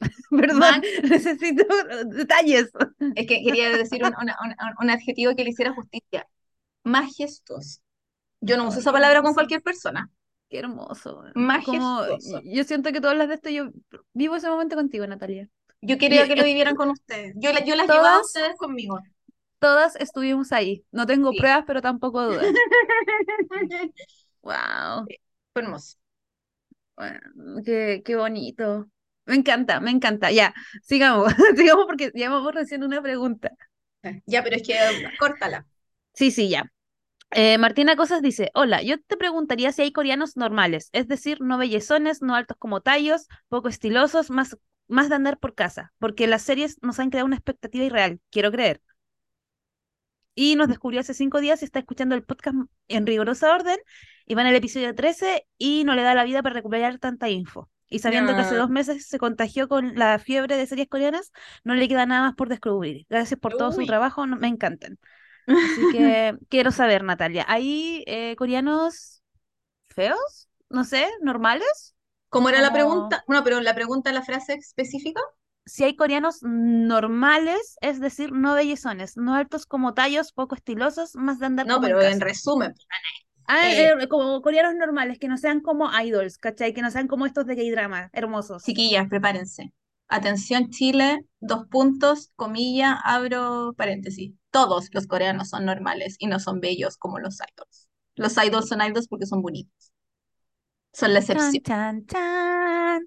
Perdón, 0.30 0.82
necesito 1.10 1.64
detalles. 2.06 2.70
es 3.14 3.26
que 3.26 3.42
quería 3.42 3.70
decir 3.76 4.02
un, 4.04 4.14
una- 4.20 4.36
un- 4.42 4.54
un 4.84 4.90
adjetivo 4.90 5.34
que 5.34 5.44
le 5.44 5.50
hiciera 5.50 5.74
justicia. 5.74 6.26
Majestuoso. 6.84 7.80
Yo 8.40 8.56
no 8.56 8.68
uso 8.68 8.80
esa 8.80 8.92
palabra 8.92 9.22
con 9.22 9.34
cualquier 9.34 9.62
persona. 9.62 10.10
qué 10.48 10.58
hermoso. 10.60 11.22
Como 11.64 12.02
Majestuoso. 12.06 12.40
yo 12.44 12.64
siento 12.64 12.92
que 12.92 13.00
todas 13.00 13.16
las 13.16 13.28
de 13.28 13.34
esto 13.34 13.50
yo 13.50 13.70
vivo 14.14 14.36
ese 14.36 14.48
momento 14.48 14.76
contigo, 14.76 15.06
Natalia. 15.06 15.48
Yo 15.82 15.94
Y 15.94 15.98
quería 15.98 16.26
que 16.26 16.36
lo 16.36 16.44
vivieran 16.44 16.76
con 16.76 16.90
ustedes. 16.90 17.34
Yo, 17.36 17.50
yo 17.64 17.74
las 17.76 17.86
llevaba 17.86 18.16
a 18.16 18.20
ustedes 18.20 18.56
conmigo. 18.56 18.98
Todas 19.60 19.96
estuvimos 19.96 20.52
ahí. 20.52 20.84
No 20.92 21.06
tengo 21.06 21.30
Sí. 21.30 21.36
pruebas, 21.36 21.64
pero 21.66 21.82
tampoco 21.82 22.22
dudas. 22.24 22.54
Wow, 24.42 25.06
Fue 25.52 25.62
hermoso. 25.62 25.96
qué, 27.64 28.02
qué 28.04 28.16
bonito. 28.16 28.88
Me 29.26 29.36
encanta, 29.36 29.80
me 29.80 29.90
encanta. 29.90 30.30
Ya, 30.32 30.54
sigamos, 30.82 31.32
sigamos 31.56 31.86
porque 31.86 32.10
llevamos 32.14 32.54
recién 32.54 32.82
una 32.84 33.02
pregunta. 33.02 33.50
Ya, 34.26 34.42
pero 34.42 34.56
es 34.56 34.62
que 34.62 34.74
córtala. 35.18 35.66
Sí, 36.14 36.30
sí, 36.30 36.48
ya. 36.48 36.72
Eh, 37.32 37.58
Martina 37.58 37.96
Cosas 37.96 38.22
dice, 38.22 38.50
hola, 38.54 38.82
yo 38.82 39.00
te 39.02 39.16
preguntaría 39.16 39.72
si 39.72 39.82
hay 39.82 39.92
coreanos 39.92 40.36
normales, 40.36 40.90
es 40.92 41.08
decir, 41.08 41.40
no 41.40 41.58
bellezones, 41.58 42.22
no 42.22 42.34
altos 42.36 42.56
como 42.58 42.80
tallos, 42.82 43.28
poco 43.48 43.68
estilosos, 43.68 44.30
más, 44.30 44.58
más 44.88 45.08
de 45.10 45.16
andar 45.16 45.38
por 45.38 45.54
casa, 45.54 45.92
porque 45.98 46.26
las 46.26 46.42
series 46.42 46.78
nos 46.82 47.00
han 47.00 47.10
creado 47.10 47.26
una 47.26 47.36
expectativa 47.36 47.84
irreal, 47.84 48.20
quiero 48.30 48.52
creer. 48.52 48.82
Y 50.34 50.56
nos 50.56 50.68
descubrió 50.68 51.00
hace 51.00 51.14
cinco 51.14 51.40
días 51.40 51.62
y 51.62 51.64
está 51.64 51.78
escuchando 51.80 52.14
el 52.14 52.22
podcast 52.24 52.56
en 52.88 53.06
rigurosa 53.06 53.54
orden 53.54 53.78
y 54.26 54.34
va 54.34 54.42
en 54.42 54.48
el 54.48 54.54
episodio 54.56 54.94
13 54.94 55.46
y 55.58 55.84
no 55.84 55.94
le 55.94 56.02
da 56.02 56.14
la 56.14 56.24
vida 56.24 56.42
para 56.42 56.54
recuperar 56.54 56.98
tanta 56.98 57.28
info. 57.28 57.68
Y 57.88 57.98
sabiendo 57.98 58.34
que 58.34 58.40
hace 58.42 58.54
No. 58.54 58.60
dos 58.62 58.70
meses 58.70 59.06
se 59.06 59.18
contagió 59.18 59.68
con 59.68 59.96
la 59.96 60.18
fiebre 60.20 60.56
de 60.56 60.66
series 60.66 60.88
coreanas, 60.88 61.32
no 61.64 61.74
le 61.74 61.88
queda 61.88 62.06
nada 62.06 62.22
más 62.22 62.34
por 62.36 62.48
descubrir. 62.48 63.04
Gracias 63.10 63.38
por 63.40 63.56
todo 63.56 63.72
su 63.72 63.78
Uy. 63.80 63.86
trabajo, 63.86 64.26
no- 64.26 64.36
me 64.36 64.46
encantan. 64.48 64.98
Así 65.46 65.82
que 65.90 66.36
quiero 66.48 66.70
saber, 66.70 67.02
Natalia, 67.02 67.44
¿hay 67.48 68.04
eh, 68.06 68.36
coreanos 68.36 69.22
feos? 69.88 70.48
No 70.68 70.84
sé, 70.84 71.08
normales. 71.22 71.96
¿Cómo 72.28 72.48
era 72.48 72.60
la 72.60 72.72
pregunta? 72.72 73.24
No, 73.26 73.42
pero 73.42 73.60
la 73.60 73.74
pregunta, 73.74 74.12
la 74.12 74.22
frase 74.22 74.54
específica. 74.54 75.20
Si 75.70 75.84
hay 75.84 75.96
coreanos 75.96 76.38
normales, 76.42 77.76
es 77.80 78.00
decir, 78.00 78.32
no 78.32 78.54
bellezones, 78.54 79.16
no 79.16 79.34
altos 79.34 79.66
como 79.66 79.94
tallos, 79.94 80.32
poco 80.32 80.54
estilosos, 80.54 81.14
más 81.16 81.38
de 81.38 81.46
andar 81.46 81.66
No, 81.66 81.74
como 81.74 81.86
en 81.88 81.94
pero 81.94 82.00
en 82.02 82.20
resumen, 82.20 82.74
Ah, 83.46 83.68
eh, 83.72 83.94
eh, 84.00 84.08
como 84.08 84.40
coreanos 84.42 84.74
normales, 84.76 85.18
que 85.18 85.28
no 85.28 85.36
sean 85.36 85.60
como 85.60 85.90
idols, 86.00 86.38
¿cachai? 86.38 86.72
Que 86.72 86.82
no 86.82 86.90
sean 86.90 87.08
como 87.08 87.26
estos 87.26 87.46
de 87.46 87.56
K-drama, 87.56 88.08
hermosos. 88.12 88.62
chiquillas, 88.64 89.08
prepárense. 89.08 89.72
Atención, 90.08 90.70
Chile, 90.70 91.24
dos 91.40 91.66
puntos, 91.68 92.30
comilla, 92.36 92.94
abro 93.04 93.74
paréntesis. 93.76 94.32
Todos 94.50 94.88
los 94.92 95.06
coreanos 95.06 95.50
son 95.50 95.64
normales 95.66 96.16
y 96.18 96.26
no 96.26 96.40
son 96.40 96.60
bellos 96.60 96.96
como 96.96 97.18
los 97.20 97.36
idols. 97.36 97.88
Los 98.16 98.36
idols 98.44 98.68
son 98.68 98.82
idols 98.82 99.08
porque 99.08 99.26
son 99.26 99.42
bonitos. 99.42 99.92
Son 100.92 101.12
la 101.12 101.18
excepción. 101.20 101.64
chan, 101.64 102.04
chan. 102.06 103.02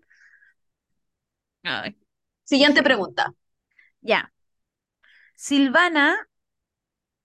Ay, 1.63 1.93
qué 1.93 2.02
Siguiente 2.43 2.83
pregunta. 2.83 3.33
Ya. 4.01 4.31
Silvana 5.35 6.27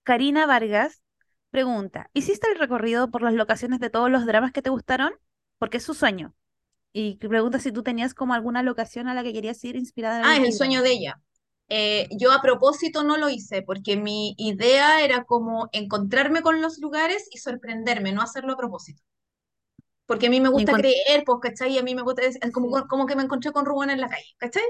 Karina 0.03 0.45
Vargas 0.45 1.01
pregunta, 1.49 2.09
¿hiciste 2.13 2.47
el 2.51 2.59
recorrido 2.59 3.11
por 3.11 3.21
las 3.21 3.33
locaciones 3.33 3.79
de 3.79 3.89
todos 3.89 4.09
los 4.09 4.25
dramas 4.25 4.51
que 4.51 4.61
te 4.61 4.69
gustaron? 4.69 5.13
Porque 5.57 5.77
es 5.77 5.83
su 5.83 5.93
sueño. 5.93 6.35
Y 6.91 7.17
pregunta 7.17 7.59
si 7.59 7.71
tú 7.71 7.83
tenías 7.83 8.13
como 8.13 8.33
alguna 8.33 8.63
locación 8.63 9.07
a 9.07 9.13
la 9.13 9.23
que 9.23 9.33
querías 9.33 9.63
ir 9.63 9.75
inspirada 9.75 10.19
en 10.19 10.25
Ah, 10.25 10.37
es 10.37 10.43
el 10.43 10.53
sueño 10.53 10.81
de 10.81 10.91
ella. 10.91 11.21
Eh, 11.67 12.07
yo 12.17 12.31
a 12.31 12.41
propósito 12.41 13.03
no 13.03 13.17
lo 13.17 13.29
hice 13.29 13.61
porque 13.61 13.95
mi 13.95 14.33
idea 14.37 15.03
era 15.03 15.23
como 15.23 15.69
encontrarme 15.71 16.41
con 16.41 16.61
los 16.61 16.79
lugares 16.79 17.27
y 17.31 17.37
sorprenderme, 17.37 18.11
no 18.11 18.23
hacerlo 18.23 18.53
a 18.53 18.57
propósito. 18.57 19.03
Porque 20.07 20.27
a 20.27 20.29
mí 20.31 20.41
me 20.41 20.49
gusta 20.49 20.73
creer, 20.73 21.23
pues, 21.25 21.39
¿cachai? 21.39 21.73
Y 21.73 21.77
a 21.77 21.83
mí 21.83 21.93
me 21.93 22.01
gusta, 22.01 22.23
es 22.23 22.39
como, 22.51 22.87
como 22.87 23.05
que 23.05 23.15
me 23.15 23.21
encontré 23.23 23.51
con 23.51 23.65
Rubén 23.65 23.91
en 23.91 24.01
la 24.01 24.09
calle, 24.09 24.25
¿cachai? 24.37 24.63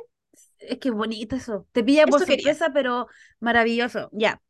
Es 0.60 0.80
que 0.80 0.91
bonito 0.91 1.36
eso. 1.36 1.68
Te 1.72 1.84
pilla 1.84 2.07
por 2.07 2.22
Eso 2.22 2.26
quería. 2.28 2.51
sorpresa, 2.51 2.72
pero 2.74 3.07
maravilloso. 3.39 4.10
Ya. 4.14 4.41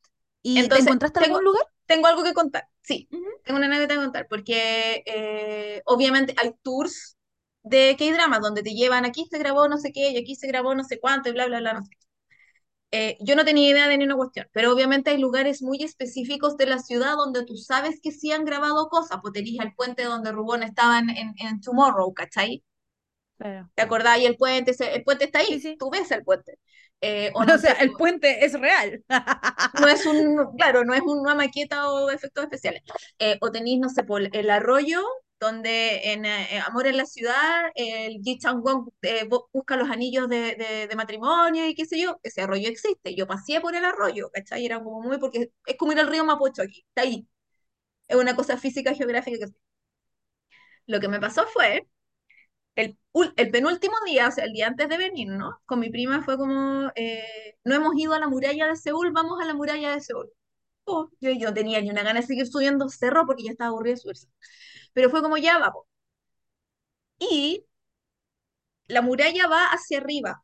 ¿Y 0.42 0.72
te 0.72 0.80
Entonces, 0.80 0.80
encontraste 0.80 1.20
tengo, 1.20 1.40
algún 1.40 1.44
lugar? 1.44 1.64
tengo 1.86 2.08
algo 2.08 2.24
que 2.24 2.34
contar, 2.34 2.66
sí, 2.82 3.10
Ujú. 3.12 3.30
tengo 3.44 3.58
una 3.58 3.68
anécdota 3.68 3.96
que 3.96 4.00
contar, 4.02 4.28
porque 4.30 5.04
eh, 5.06 5.82
obviamente 5.86 6.34
hay 6.42 6.54
tours 6.64 7.18
de 7.64 7.96
K-dramas 7.98 8.42
donde 8.42 8.64
te 8.64 8.74
llevan 8.74 9.06
aquí 9.06 9.28
se 9.30 9.38
grabó 9.38 9.68
no 9.68 9.78
sé 9.78 9.92
qué 9.92 10.10
y 10.12 10.18
aquí 10.18 10.36
se 10.36 10.48
grabó 10.48 10.74
no 10.76 10.84
sé 10.84 11.00
cuánto 11.00 11.30
y 11.30 11.34
bla, 11.34 11.46
bla, 11.48 11.60
bla, 11.60 11.74
no 11.74 11.84
sé. 11.86 11.92
Eh, 12.92 13.18
yo 13.22 13.36
no 13.36 13.46
tenía 13.46 13.70
idea 13.70 13.88
de 13.88 13.98
ni 13.98 14.06
una 14.06 14.16
cuestión, 14.16 14.48
pero 14.54 14.72
obviamente 14.74 15.12
hay 15.12 15.18
lugares 15.20 15.62
muy 15.62 15.84
específicos 15.84 16.58
de 16.58 16.66
la 16.68 16.80
ciudad 16.80 17.16
donde 17.18 17.46
tú 17.46 17.56
sabes 17.58 18.00
que 18.02 18.12
sí 18.12 18.32
han 18.32 18.46
grabado 18.46 18.90
cosas, 18.90 19.20
pues 19.22 19.34
tenías 19.34 19.66
el 19.66 19.76
puente 19.76 20.04
donde 20.06 20.32
Rubón 20.32 20.64
estaba 20.64 21.00
en, 21.00 21.10
en, 21.12 21.34
en 21.40 21.62
Tomorrow, 21.62 22.14
¿cachai? 22.16 22.64
Claro. 23.40 23.72
¿Te 23.76 23.84
acordás? 23.84 24.20
Y 24.20 24.26
el 24.28 24.38
puente, 24.38 24.76
el 24.96 25.04
puente 25.04 25.26
está 25.26 25.40
Sí, 25.40 25.46
ahí, 25.48 25.60
sí. 25.60 25.78
tú 25.78 25.90
ves 25.92 26.12
el 26.12 26.24
puente. 26.24 26.60
Eh, 27.02 27.32
o 27.36 27.46
O 27.48 27.48
no 27.48 27.58
sea, 27.58 27.74
sé, 27.74 27.78
el 27.82 27.96
pues, 27.96 27.98
puente 27.98 28.46
es 28.46 28.60
real. 28.60 29.04
no 29.74 29.88
es 29.88 30.06
un, 30.08 30.56
claro, 30.58 30.86
no 30.86 30.94
es 30.94 31.02
una 31.04 31.36
maqueta 31.36 31.90
o 31.92 32.10
efectos 32.10 32.44
especiales. 32.46 32.84
Eh, 33.20 33.38
o 33.42 33.52
tenéis, 33.52 33.80
no 33.80 33.90
sé, 33.90 34.04
por 34.04 34.22
el 34.36 34.50
arroyo, 34.50 35.04
donde 35.40 36.14
en 36.14 36.26
eh, 36.26 36.62
Amor 36.68 36.88
en 36.88 36.98
la 36.98 37.06
Ciudad, 37.06 37.72
el 37.76 38.22
Ji 38.24 38.40
Chang-won 38.40 38.90
eh, 39.04 39.26
bu- 39.30 39.48
busca 39.54 39.78
los 39.78 39.90
anillos 39.90 40.28
de, 40.30 40.56
de- 40.56 40.88
de 40.88 40.96
matrimonio 40.96 41.68
y 41.68 41.76
qué 41.76 41.86
sé 41.86 42.00
yo, 42.02 42.20
ese 42.24 42.42
arroyo 42.42 42.70
existe. 42.70 43.16
Yo 43.16 43.28
pasé 43.28 43.62
por 43.62 43.76
el 43.76 43.86
arroyo, 43.86 44.30
¿cachai? 44.34 44.66
Era 44.66 44.84
como 44.84 45.02
muy, 45.02 45.18
porque 45.20 45.52
es 45.66 45.78
como 45.78 45.94
ir 45.94 46.00
al 46.00 46.08
río 46.08 46.26
Mapocho 46.26 46.62
aquí, 46.64 46.84
está 46.90 47.04
ahí. 47.04 47.28
Es 48.08 48.18
una 48.18 48.36
cosa 48.36 48.58
física, 48.58 48.94
geográfica 48.96 49.48
que 49.48 49.54
Lo 50.88 51.00
que 51.00 51.08
me 51.08 51.20
pasó 51.20 51.46
fue, 51.48 51.88
el, 53.36 53.52
penúltimo 53.52 53.96
día, 54.06 54.28
o 54.28 54.32
sea, 54.32 54.46
el 54.46 54.54
día 54.54 54.68
antes 54.68 54.88
de 54.90 54.98
venir, 54.98 55.28
¿no? 55.30 55.60
Con 55.66 55.80
mi 55.80 55.90
prima 55.90 56.24
fue 56.24 56.38
como, 56.38 56.92
eh, 56.96 57.58
no 57.64 57.76
hemos 57.76 57.94
ido 57.98 58.14
a 58.14 58.20
la 58.20 58.28
muralla 58.28 58.68
de 58.68 58.76
Seúl, 58.76 59.12
vamos 59.12 59.42
a 59.42 59.46
la 59.46 59.54
muralla 59.54 59.92
de 59.94 60.02
Seúl. 60.02 60.30
Oh, 60.86 61.10
yo, 61.22 61.32
yo 61.32 61.50
no 61.50 61.54
tenía 61.54 61.82
ni 61.82 61.90
una 61.92 62.04
gana 62.04 62.22
de 62.22 62.28
seguir 62.28 62.48
subiendo 62.48 62.90
cerro 62.90 63.26
porque 63.26 63.44
ya 63.44 63.52
estaba 63.52 63.70
aburrida 63.72 63.96
de 63.96 64.02
subirse. 64.02 64.28
Pero 64.94 65.10
fue 65.10 65.22
como 65.22 65.38
ya 65.38 65.60
vamos. 65.60 65.86
Y 67.20 67.66
la 68.90 69.02
muralla 69.02 69.48
va 69.48 69.68
hacia 69.68 70.00
arriba. 70.00 70.44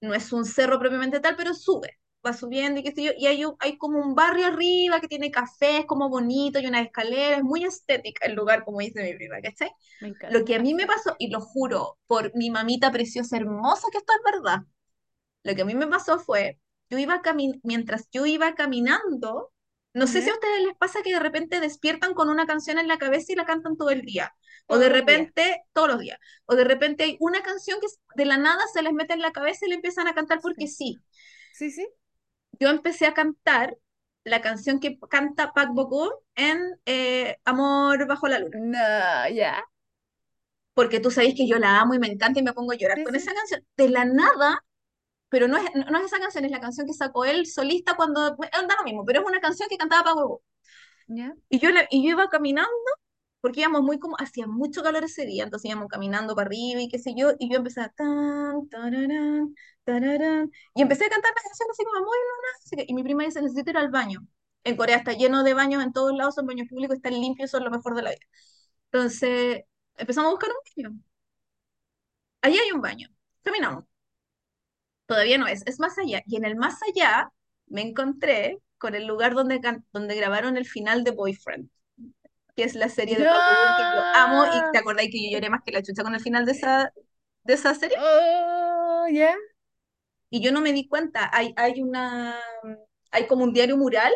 No 0.00 0.14
es 0.14 0.32
un 0.32 0.46
cerro 0.46 0.78
propiamente 0.78 1.20
tal, 1.20 1.36
pero 1.36 1.52
sube. 1.54 1.98
Va 2.24 2.32
subiendo 2.32 2.80
y 2.80 2.82
qué 2.82 2.92
sé 2.92 3.02
yo. 3.04 3.12
Y 3.16 3.26
hay, 3.26 3.44
un- 3.44 3.56
hay 3.60 3.78
como 3.78 3.98
un 4.00 4.14
barrio 4.14 4.46
arriba 4.46 5.00
que 5.00 5.08
tiene 5.08 5.30
cafés, 5.30 5.84
como 5.86 6.08
bonito, 6.08 6.58
y 6.58 6.66
una 6.66 6.80
escalera. 6.80 7.36
Es 7.38 7.44
muy 7.44 7.64
estética 7.64 8.26
el 8.26 8.34
lugar, 8.34 8.64
como 8.64 8.80
dice 8.80 9.02
mi 9.02 9.14
prima, 9.14 9.40
¿cachai? 9.40 9.70
Me 10.00 10.08
Lo 10.28 10.40
encanta. 10.40 10.44
que 10.44 10.56
a 10.56 10.60
mí 10.60 10.74
me 10.74 10.86
pasó, 10.86 11.14
y 11.18 11.30
lo 11.30 11.40
juro 11.40 11.98
por 12.06 12.34
mi 12.34 12.50
mamita 12.50 12.90
preciosa, 12.92 13.36
hermosa, 13.36 13.88
que 13.92 13.98
esto 13.98 14.12
es 14.14 14.32
verdad. 14.32 14.60
Lo 15.44 15.54
que 15.54 15.62
a 15.62 15.64
mí 15.64 15.74
me 15.74 15.86
pasó 15.86 16.18
fue, 16.18 16.58
yo 16.90 16.98
iba 16.98 17.22
camin 17.22 17.60
mientras 17.64 18.08
yo 18.12 18.26
iba 18.26 18.54
caminando, 18.54 19.52
no 19.94 20.06
sé 20.06 20.22
si 20.22 20.30
a 20.30 20.34
ustedes 20.34 20.62
les 20.66 20.76
pasa 20.76 21.02
que 21.02 21.12
de 21.14 21.20
repente 21.20 21.60
despiertan 21.60 22.14
con 22.14 22.28
una 22.28 22.46
canción 22.46 22.78
en 22.78 22.88
la 22.88 22.98
cabeza 22.98 23.32
y 23.32 23.36
la 23.36 23.46
cantan 23.46 23.76
todo 23.76 23.90
el 23.90 24.02
día, 24.02 24.34
o 24.66 24.78
de 24.78 24.88
repente, 24.88 25.62
todos 25.72 25.88
los 25.88 26.00
días, 26.00 26.18
o 26.46 26.54
de 26.56 26.64
repente 26.64 27.04
hay 27.04 27.16
una 27.20 27.42
canción 27.42 27.80
que 27.80 27.86
de 28.16 28.24
la 28.26 28.36
nada 28.38 28.62
se 28.72 28.82
les 28.82 28.92
mete 28.92 29.14
en 29.14 29.22
la 29.22 29.32
cabeza 29.32 29.66
y 29.66 29.70
le 29.70 29.76
empiezan 29.76 30.08
a 30.08 30.14
cantar 30.14 30.40
porque 30.42 30.66
sí. 30.68 31.02
Sí, 31.52 31.70
sí. 31.70 31.86
Yo 32.60 32.68
empecé 32.70 33.06
a 33.06 33.14
cantar 33.14 33.76
la 34.24 34.40
canción 34.42 34.80
que 34.80 34.98
canta 35.10 35.52
Park 35.52 35.70
Bo-gum 35.74 36.10
en 36.34 36.58
eh, 36.86 37.36
Amor 37.44 38.06
bajo 38.06 38.28
la 38.28 38.38
luna, 38.40 38.58
No, 38.72 39.28
ya. 39.34 39.64
porque 40.74 41.00
tú 41.00 41.10
sabes 41.10 41.34
que 41.36 41.48
yo 41.48 41.58
la 41.58 41.80
amo 41.80 41.94
y 41.94 41.98
me 41.98 42.08
encanta 42.08 42.40
y 42.40 42.42
me 42.42 42.52
pongo 42.52 42.72
a 42.72 42.76
llorar 42.76 42.98
Sí, 42.98 43.04
con 43.04 43.14
sí. 43.14 43.20
esa 43.22 43.34
canción. 43.34 43.66
De 43.76 43.88
la 43.88 44.04
nada 44.04 44.62
pero 45.30 45.48
no 45.48 45.56
es, 45.58 45.64
no 45.74 45.98
es 45.98 46.06
esa 46.06 46.20
canción, 46.20 46.44
es 46.46 46.52
la 46.52 46.60
canción 46.60 46.86
que 46.86 46.94
sacó 46.94 47.24
él 47.24 47.46
solista 47.46 47.96
cuando, 47.96 48.36
da 48.36 48.76
lo 48.78 48.84
mismo, 48.84 49.04
pero 49.04 49.20
es 49.20 49.26
una 49.26 49.40
canción 49.40 49.68
que 49.68 49.78
cantaba 49.78 50.04
Pago 50.04 50.42
Ya. 51.08 51.36
Y 51.48 51.58
yo, 51.58 51.70
la- 51.70 51.86
y 51.90 52.04
yo 52.04 52.10
iba 52.10 52.28
caminando 52.28 52.70
porque 53.46 53.60
íbamos 53.60 53.82
muy 53.82 53.98
como, 54.00 54.16
hacía 54.18 54.48
mucho 54.48 54.82
calor 54.82 55.04
ese 55.04 55.24
día, 55.24 55.44
entonces 55.44 55.70
íbamos 55.70 55.88
caminando 55.88 56.34
para 56.34 56.48
arriba 56.48 56.80
y 56.82 56.88
qué 56.88 56.98
sé 56.98 57.14
yo, 57.16 57.30
y 57.38 57.48
yo 57.48 57.58
empecé 57.58 57.80
a 57.80 57.88
tan, 57.90 58.68
tararán, 58.68 59.54
tararán, 59.84 60.50
y 60.74 60.82
empecé 60.82 61.06
a 61.06 61.08
cantar 61.10 61.32
la 61.36 61.42
canción 61.42 61.68
así 61.70 61.84
como 61.84 62.00
muy, 62.00 62.18
no, 62.76 62.82
y 62.88 62.94
mi 62.94 63.02
prima 63.04 63.24
dice, 63.24 63.40
necesito 63.40 63.70
ir 63.70 63.76
al 63.78 63.90
baño. 63.90 64.26
En 64.64 64.76
Corea 64.76 64.96
está 64.96 65.12
lleno 65.12 65.44
de 65.44 65.54
baños 65.54 65.82
en 65.84 65.92
todos 65.92 66.12
lados, 66.16 66.34
son 66.34 66.46
baños 66.46 66.68
públicos, 66.68 66.96
están 66.96 67.14
limpios, 67.14 67.50
son 67.50 67.62
lo 67.64 67.70
mejor 67.70 67.94
de 67.94 68.02
la 68.02 68.10
vida. 68.10 68.20
Entonces 68.92 69.62
empezamos 69.96 70.28
a 70.30 70.32
buscar 70.32 70.50
un 70.50 70.84
baño. 70.90 71.00
Allí 72.42 72.58
hay 72.58 72.72
un 72.72 72.80
baño. 72.80 73.08
Caminamos. 73.42 73.84
Todavía 75.06 75.38
no 75.38 75.46
es, 75.46 75.62
es 75.66 75.78
más 75.80 75.98
allá. 75.98 76.22
Y 76.26 76.36
en 76.36 76.44
el 76.44 76.56
más 76.56 76.78
allá 76.82 77.30
me 77.66 77.82
encontré 77.82 78.58
con 78.78 78.94
el 78.94 79.06
lugar 79.06 79.34
donde, 79.34 79.60
donde 79.92 80.14
grabaron 80.16 80.56
el 80.56 80.66
final 80.66 81.04
de 81.04 81.12
Boyfriend, 81.12 81.70
que 82.56 82.64
es 82.64 82.74
la 82.74 82.88
serie 82.88 83.16
de 83.16 83.24
Bo-gum 83.24 83.76
que 83.76 83.82
yo 83.82 84.02
amo. 84.14 84.46
Y 84.46 84.72
te 84.72 84.78
acordáis 84.78 85.10
que 85.10 85.22
yo 85.22 85.30
lloré 85.30 85.50
más 85.50 85.60
que 85.64 85.72
la 85.72 85.82
chucha 85.82 86.02
con 86.02 86.14
el 86.14 86.20
final 86.20 86.46
de 86.46 86.52
esa, 86.52 86.92
de 87.44 87.54
esa 87.54 87.74
serie. 87.74 87.96
Oh, 88.00 89.06
¿ya? 89.12 89.34
Y 90.30 90.40
yo 90.40 90.50
no 90.50 90.60
me 90.60 90.72
di 90.72 90.88
cuenta. 90.88 91.30
Hay, 91.32 91.52
hay 91.56 91.82
una. 91.82 92.40
Hay 93.12 93.26
como 93.26 93.44
un 93.44 93.52
diario 93.52 93.76
mural 93.76 94.12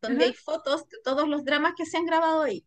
donde 0.00 0.24
hay 0.24 0.34
fotos 0.34 0.88
de 0.88 0.98
todos 1.04 1.28
los 1.28 1.44
dramas 1.44 1.74
que 1.76 1.86
se 1.86 1.98
han 1.98 2.06
grabado 2.06 2.42
ahí. 2.42 2.64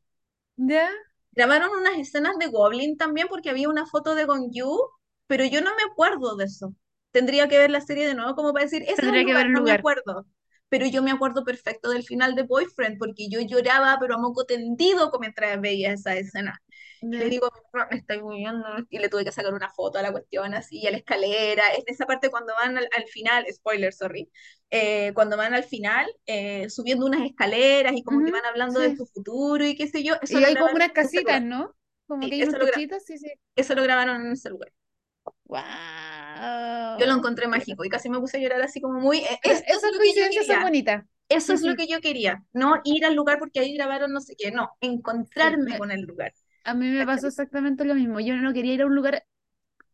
¿Ya? 0.56 0.90
Grabaron 1.32 1.72
unas 1.72 1.98
escenas 1.98 2.38
de 2.38 2.48
Goblin 2.48 2.98
también 2.98 3.28
porque 3.28 3.50
había 3.50 3.70
una 3.70 3.86
foto 3.86 4.16
de 4.16 4.26
Gongyu, 4.26 4.78
pero 5.28 5.46
yo 5.46 5.62
no 5.62 5.72
me 5.76 5.84
acuerdo 5.90 6.36
de 6.36 6.46
eso. 6.46 6.76
Tendría 7.12 7.48
que 7.48 7.58
ver 7.58 7.72
la 7.72 7.82
serie 7.82 8.08
de 8.08 8.16
nuevo 8.16 8.36
como 8.36 8.54
para 8.54 8.66
decir, 8.66 8.84
ese 8.84 8.94
es 8.94 9.00
el 9.00 9.24
lugar, 9.24 9.50
no 9.50 9.62
me 9.62 9.72
acuerdo. 9.72 10.26
Pero 10.72 10.88
yo 10.88 11.04
me 11.04 11.12
acuerdo 11.12 11.44
perfecto 11.44 11.90
del 11.90 12.04
final 12.04 12.34
de 12.34 12.44
Boyfriend 12.44 12.98
porque 12.98 13.28
yo 13.28 13.42
lloraba, 13.42 13.98
pero 14.00 14.16
a 14.16 14.18
moco 14.18 14.46
tendido 14.46 15.12
mientras 15.20 15.60
veía 15.60 15.92
esa 15.92 16.16
escena. 16.16 16.62
Y 17.02 17.08
le 17.08 17.30
digo, 17.30 17.50
me 17.92 17.98
estoy 17.98 18.22
muriendo, 18.22 18.66
y 18.90 19.00
le 19.00 19.10
tuve 19.10 19.26
que 19.26 19.34
sacar 19.34 19.54
una 19.54 19.70
foto 19.70 20.00
a 20.00 20.02
la 20.02 20.14
cuestión, 20.14 20.54
así, 20.54 20.88
a 20.88 20.92
la 20.92 20.98
escalera. 20.98 21.64
Es 21.78 21.84
esa 21.88 22.06
parte 22.06 22.30
cuando 22.30 22.54
van 22.54 22.78
al, 22.78 23.08
final, 23.12 23.46
spoiler, 23.52 23.92
sorry, 23.92 24.32
eh, 24.70 25.12
cuando 25.14 25.36
van 25.36 25.54
al 25.54 25.66
final, 25.66 26.10
eh, 26.26 26.70
subiendo 26.70 27.06
unas 27.06 27.26
escaleras 27.26 27.92
y 27.94 28.04
como 28.04 28.24
que 28.24 28.32
van 28.32 28.46
hablando 28.46 28.80
de 28.80 28.96
su 28.96 29.06
futuro 29.06 29.66
y 29.66 29.76
qué 29.76 29.88
sé 29.88 30.06
yo. 30.06 30.14
Eso 30.22 30.40
y 30.40 30.46
hay 30.46 30.56
como 30.56 30.74
unas 30.74 30.94
casitas, 30.94 31.44
¿no? 31.44 31.76
Como 32.08 32.30
que 32.30 32.34
hay 32.34 32.44
unos 32.44 32.56
cochitos, 32.56 33.04
sí, 33.04 33.18
sí. 33.18 33.34
Eso 33.58 33.76
lo 33.76 33.84
grabaron 33.84 34.26
en 34.26 34.32
ese 34.32 34.50
lugar. 34.50 34.72
Wow. 35.46 35.60
Yo 37.00 37.06
lo 37.06 37.14
encontré 37.14 37.48
mágico 37.48 37.84
y 37.86 37.90
casi 37.90 38.10
me 38.10 38.20
puse 38.20 38.38
a 38.38 38.40
llorar 38.42 38.62
así 38.62 38.82
como 38.82 39.00
muy... 39.00 39.20
Eh, 39.20 39.40
Esas 39.44 39.92
coincidencias 39.98 40.48
son 40.48 40.62
bonitas. 40.62 41.04
Eso 41.30 41.54
es 41.54 41.62
lo 41.62 41.76
que 41.76 41.88
yo 41.88 42.02
quería, 42.02 42.44
no 42.52 42.82
ir 42.84 43.06
al 43.06 43.16
lugar 43.16 43.40
porque 43.40 43.62
ahí 43.62 43.74
grabaron 43.74 44.12
no 44.12 44.20
sé 44.20 44.36
qué, 44.38 44.52
no, 44.52 44.72
encontrarme 44.82 45.78
con 45.78 45.90
el 45.92 46.02
lugar. 46.02 46.34
A 46.66 46.74
mí 46.74 46.90
me 46.90 47.06
pasó 47.06 47.28
exactamente 47.28 47.86
lo 47.86 47.96
mismo. 47.96 48.20
Yo 48.20 48.36
no 48.36 48.54
quería 48.54 48.74
ir 48.74 48.82
a 48.82 48.86
un 48.86 48.96
lugar 48.96 49.24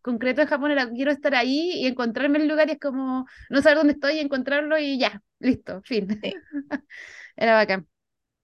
concreto 0.01 0.41
en 0.41 0.47
Japón, 0.47 0.71
era 0.71 0.89
quiero 0.89 1.11
estar 1.11 1.35
ahí 1.35 1.73
y 1.75 1.87
encontrarme 1.87 2.39
el 2.39 2.47
lugar 2.47 2.69
y 2.69 2.73
es 2.73 2.79
como 2.79 3.27
no 3.49 3.61
saber 3.61 3.77
dónde 3.77 3.93
estoy 3.93 4.15
y 4.15 4.19
encontrarlo 4.19 4.77
y 4.77 4.97
ya, 4.97 5.21
listo, 5.39 5.81
fin. 5.83 6.07
era 7.35 7.53
bacán. 7.53 7.87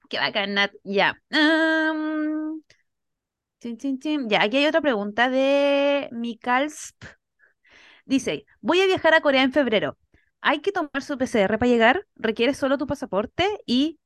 Qué 0.10 0.20
bacán, 0.20 0.54
Nat. 0.54 0.72
Ya. 0.84 1.20
Ya, 4.30 4.44
aquí 4.44 4.58
hay 4.58 4.66
otra 4.66 4.82
pregunta 4.82 5.30
de 5.30 6.10
Mikalsp. 6.12 7.06
Dice, 8.06 8.46
voy 8.62 8.82
a 8.82 8.86
viajar 8.86 9.14
a 9.14 9.22
Corea 9.22 9.44
en 9.44 9.54
febrero. 9.54 9.98
¿Hay 10.42 10.60
que 10.60 10.74
tomar 10.74 11.02
su 11.02 11.18
PCR 11.18 11.58
para 11.58 11.68
llegar? 11.68 12.06
¿Requiere 12.16 12.54
solo 12.54 12.78
tu 12.78 12.86
pasaporte? 12.86 13.48
¿Y 13.66 14.00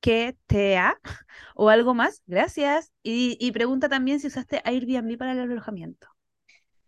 que 0.00 0.36
TEA 0.46 0.98
o 1.54 1.68
algo 1.68 1.92
más? 1.92 2.22
Gracias. 2.26 2.92
Y, 3.02 3.50
pregunta 3.52 3.88
también 3.88 4.20
si 4.20 4.28
usaste 4.28 4.62
Airbnb 4.64 5.18
para 5.18 5.32
el 5.32 5.40
alojamiento. 5.40 6.08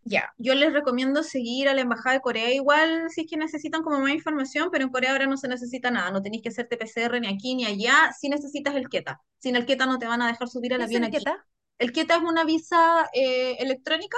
Ya, 0.04 0.32
yo 0.38 0.54
les 0.54 0.72
recomiendo 0.72 1.22
seguir 1.22 1.68
a 1.68 1.74
la 1.74 1.82
Embajada 1.82 2.14
de 2.14 2.22
Corea 2.22 2.50
igual 2.54 3.10
si 3.10 3.22
es 3.22 3.26
que 3.28 3.36
necesitan 3.36 3.82
como 3.82 4.00
más 4.00 4.12
información, 4.12 4.70
pero 4.72 4.84
en 4.84 4.90
Corea 4.90 5.12
ahora 5.12 5.26
no 5.26 5.36
se 5.36 5.48
necesita 5.48 5.90
nada, 5.90 6.10
no 6.10 6.22
tenéis 6.22 6.42
que 6.42 6.48
hacerte 6.48 6.78
PCR 6.78 7.20
ni 7.20 7.26
aquí 7.28 7.54
ni 7.54 7.66
allá, 7.66 8.10
si 8.18 8.30
necesitas 8.30 8.74
el 8.74 8.88
KETA. 8.88 9.20
Sin 9.38 9.54
el 9.54 9.66
KETA 9.66 9.84
no 9.84 9.98
te 9.98 10.06
van 10.06 10.22
a 10.22 10.28
dejar 10.28 10.48
subir 10.48 10.72
al 10.72 10.80
avión 10.80 11.04
aquí. 11.04 11.18
KETA? 11.18 11.44
El 11.76 11.92
KETA 11.92 12.16
es 12.16 12.22
una 12.22 12.44
visa 12.44 13.06
eh, 13.12 13.56
electrónica 13.58 14.16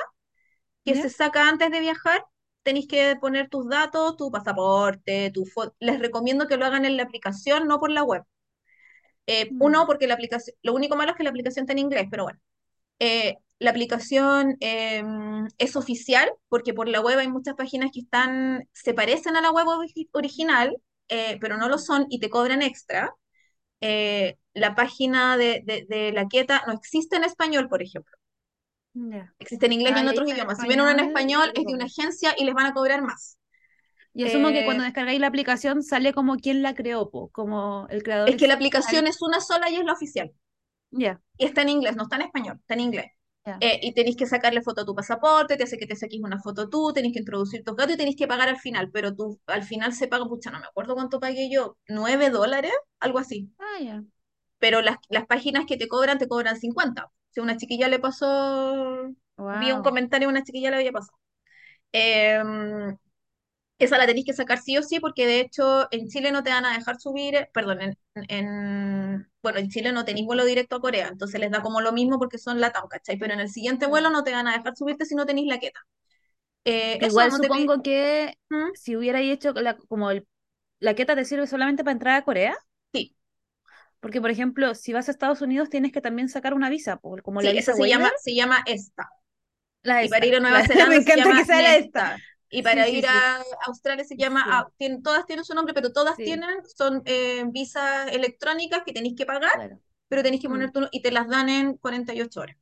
que 0.93 1.03
se 1.03 1.11
saca 1.11 1.49
antes 1.49 1.71
de 1.71 1.81
viajar. 1.81 2.25
Tenéis 2.63 2.87
que 2.89 3.17
poner 3.21 3.49
tus 3.49 3.69
datos, 3.69 4.17
tu 4.17 4.31
pasaporte, 4.31 5.31
tu 5.33 5.47
foto. 5.47 5.75
Les 5.81 5.99
recomiendo 5.99 6.47
que 6.47 6.57
lo 6.57 6.67
hagan 6.67 6.85
en 6.85 6.97
la 6.97 7.05
aplicación, 7.05 7.67
no 7.67 7.79
por 7.81 7.91
la 7.91 8.05
web. 8.05 8.25
Eh, 9.27 9.51
uno, 9.61 9.85
mm. 9.85 9.87
porque 9.87 10.07
la 10.07 10.15
aplicación, 10.15 10.57
lo 10.63 10.75
único 10.75 10.97
malo 10.97 11.13
es 11.13 11.17
que 11.17 11.23
la 11.25 11.31
aplicación 11.31 11.65
está 11.65 11.73
en 11.73 11.79
inglés, 11.79 12.07
pero 12.11 12.25
bueno. 12.25 12.41
Eh, 12.99 13.37
la 13.59 13.71
aplicación 13.71 14.57
em, 14.61 15.47
es 15.59 15.77
oficial 15.77 16.31
porque 16.49 16.75
por 16.75 16.89
la 16.89 17.01
web 17.01 17.19
hay 17.19 17.29
muchas 17.29 17.55
páginas 17.55 17.91
que 17.93 18.01
están, 18.01 18.69
se 18.73 18.95
parecen 18.95 19.37
a 19.37 19.43
la 19.43 19.53
web 19.53 19.67
original, 20.13 20.77
pero 21.09 21.57
no 21.59 21.69
lo 21.69 21.79
son 21.79 22.07
y 22.09 22.21
te 22.21 22.31
cobran 22.31 22.63
extra. 22.63 23.15
la 24.55 24.75
página 24.75 25.37
de, 25.37 25.63
de, 25.89 26.13
la 26.13 26.27
quieta 26.27 26.63
no 26.67 26.73
existe 26.75 27.17
en 27.17 27.25
español, 27.25 27.69
por 27.69 27.83
ejemplo. 27.83 28.20
Existe 29.39 29.67
en 29.67 29.73
inglés 29.73 29.95
y 29.97 30.01
en 30.01 30.09
otros 30.09 30.29
idiomas. 30.29 30.59
Si 30.59 30.69
ven 30.69 30.81
uno 30.81 30.91
en 30.91 31.01
español, 31.01 31.53
es 31.55 31.65
de 31.65 31.75
una 31.75 31.85
agencia 31.85 32.35
y 32.37 32.45
les 32.45 32.55
van 32.55 32.67
a 32.67 32.75
cobrar 32.75 33.03
más. 33.03 33.39
Y 34.13 34.25
asumo 34.25 34.49
que 34.49 34.65
cuando 34.65 34.83
eh, 34.83 34.87
descargáis 34.87 35.21
la 35.21 35.29
aplicación 35.29 35.83
sale 35.83 36.13
como 36.13 36.37
quien 36.37 36.63
la 36.63 36.75
creó, 36.75 37.11
como 37.11 37.87
el 37.91 38.03
creador. 38.03 38.29
Es 38.29 38.37
que 38.37 38.49
la 38.49 38.55
aplicación 38.55 39.07
es 39.07 39.23
una 39.23 39.41
sola 39.41 39.71
y 39.71 39.77
es 39.77 39.85
la 39.85 39.93
oficial. 39.93 40.33
Ya. 40.91 41.21
Y 41.39 41.45
está 41.45 41.63
en 41.63 41.69
inglés, 41.69 41.97
no 41.97 42.05
está 42.05 42.17
en 42.17 42.23
español, 42.23 42.57
está 42.61 42.75
en 42.75 42.81
inglés. 42.81 43.07
Eh, 43.61 43.81
y 43.83 43.95
tenéis 43.95 44.17
que 44.17 44.27
sacarle 44.27 44.63
foto 44.63 44.83
a 44.83 44.85
tu 44.85 44.95
pasaporte, 44.95 45.57
te 45.57 45.65
hace 45.65 45.79
que 45.79 45.87
te 45.87 45.97
saques 45.97 46.21
una 46.21 46.39
foto 46.41 46.69
tú, 46.69 46.93
tenéis 46.93 47.15
que 47.15 47.21
introducir 47.21 47.65
tus 47.65 47.75
datos 47.75 47.95
y 47.95 47.97
tenéis 47.97 48.17
que 48.17 48.29
pagar 48.29 48.49
al 48.49 48.59
final, 48.59 48.91
pero 48.93 49.15
tú 49.15 49.41
al 49.47 49.65
final 49.65 49.93
se 49.93 50.09
paga, 50.09 50.27
pucha, 50.27 50.51
no 50.51 50.61
me 50.61 50.67
acuerdo 50.67 50.95
cuánto 50.95 51.19
pagué 51.19 51.51
yo, 51.51 51.79
nueve 51.89 52.31
dólares, 52.31 52.73
algo 53.01 53.19
así. 53.19 53.51
Ah, 53.59 53.83
ya. 53.83 54.03
Pero 54.59 54.83
las, 54.83 54.99
las 55.09 55.27
páginas 55.27 55.65
que 55.67 55.79
te 55.79 55.89
cobran, 55.89 56.19
te 56.19 56.29
cobran 56.29 56.59
50. 56.59 57.11
Si 57.31 57.41
a 57.41 57.43
una 57.43 57.57
chiquilla 57.57 57.89
le 57.89 57.99
pasó, 57.99 59.09
vi 59.53 59.73
un 59.73 59.83
comentario, 59.83 60.29
una 60.29 60.43
chiquilla 60.45 60.71
le 60.71 60.77
había 60.79 60.93
pasado. 60.93 61.19
Em, 61.93 62.97
esa 63.79 63.99
la 63.99 64.07
tenéis 64.07 64.27
que 64.27 64.33
sacar 64.35 64.59
sí 64.61 64.77
o 64.79 64.83
sí, 64.83 65.01
porque 65.01 65.27
de 65.27 65.41
hecho 65.41 65.89
en 65.93 66.09
Chile 66.09 66.33
no 66.33 66.43
te 66.43 66.51
van 66.51 66.67
a 66.67 66.75
dejar 66.77 67.01
subir, 67.01 67.49
perdón, 67.55 67.81
en, 67.83 67.99
en 68.29 69.31
bueno, 69.43 69.59
en 69.59 69.69
Chile 69.71 69.93
no 69.93 70.05
tenéis 70.05 70.27
vuelo 70.27 70.45
directo 70.45 70.77
a 70.77 70.81
Corea, 70.81 71.09
entonces 71.09 71.41
les 71.41 71.51
da 71.51 71.63
como 71.63 71.81
lo 71.81 71.93
mismo 71.93 72.19
porque 72.19 72.39
son 72.39 72.61
LATAM, 72.61 72.89
¿cachai? 72.89 73.19
Pero 73.19 73.35
en 73.35 73.41
el 73.41 73.51
siguiente 73.51 73.87
vuelo 73.87 74.11
no 74.11 74.25
te 74.25 74.33
van 74.33 74.49
a 74.49 74.53
dejar 74.57 74.77
subirte 74.77 75.07
si 75.07 75.15
no 75.15 75.27
tenéis 75.27 75.49
la 75.49 75.59
queta. 75.61 75.81
Eh, 76.65 76.99
Igual 77.03 77.33
supongo 77.33 77.83
que 77.83 78.35
¿Mm? 78.51 78.71
si 78.73 78.97
hubierais 78.97 79.33
hecho 79.33 79.53
la, 79.55 79.77
como 79.77 80.11
el, 80.11 80.27
la 80.81 80.95
queta 80.95 81.17
te 81.17 81.25
sirve 81.25 81.47
solamente 81.47 81.85
para 81.85 81.93
entrar 81.93 82.17
a 82.17 82.25
Corea. 82.25 82.57
Sí. 82.93 83.15
Porque, 84.01 84.21
por 84.21 84.31
ejemplo, 84.31 84.75
si 84.75 84.93
vas 84.93 85.09
a 85.09 85.11
Estados 85.11 85.43
Unidos 85.43 85.69
tienes 85.69 85.93
que 85.93 86.01
también 86.01 86.29
sacar 86.29 86.55
una 86.55 86.71
visa, 86.71 86.99
como 87.23 87.43
la 87.43 87.53
visa 87.53 87.75
se 87.75 87.89
llama, 87.89 88.11
se 88.19 88.35
llama 88.35 88.63
esta. 88.67 89.11
La 89.83 90.05
y 90.05 90.09
para 90.09 90.27
ir 90.27 90.37
a 90.37 90.41
Nueva 90.41 90.63
Zelanda 90.67 90.89
me 90.89 90.97
encanta 90.97 91.37
que 91.37 91.45
sea 91.45 91.63
la 91.63 91.77
esta. 91.77 92.19
Y 92.53 92.63
para 92.63 92.89
ir 92.89 93.07
a 93.07 93.43
Australia 93.67 94.05
se 94.05 94.17
llama, 94.17 94.69
todas 95.05 95.25
tienen 95.27 95.45
su 95.45 95.55
nombre, 95.55 95.73
pero 95.73 95.93
todas 95.93 96.17
tienen, 96.17 96.65
son 96.67 97.03
eh, 97.05 97.45
visas 97.47 98.11
electrónicas 98.11 98.83
que 98.85 98.93
tenéis 98.93 99.15
que 99.17 99.25
pagar, 99.25 99.79
pero 100.09 100.23
tenéis 100.23 100.43
que 100.43 100.49
poner 100.49 100.69
mm. 100.69 100.73
tu, 100.73 100.89
y 100.91 101.01
te 101.01 101.13
las 101.13 101.29
dan 101.29 101.49
en 101.49 101.77
48 101.77 102.41
horas. 102.41 102.57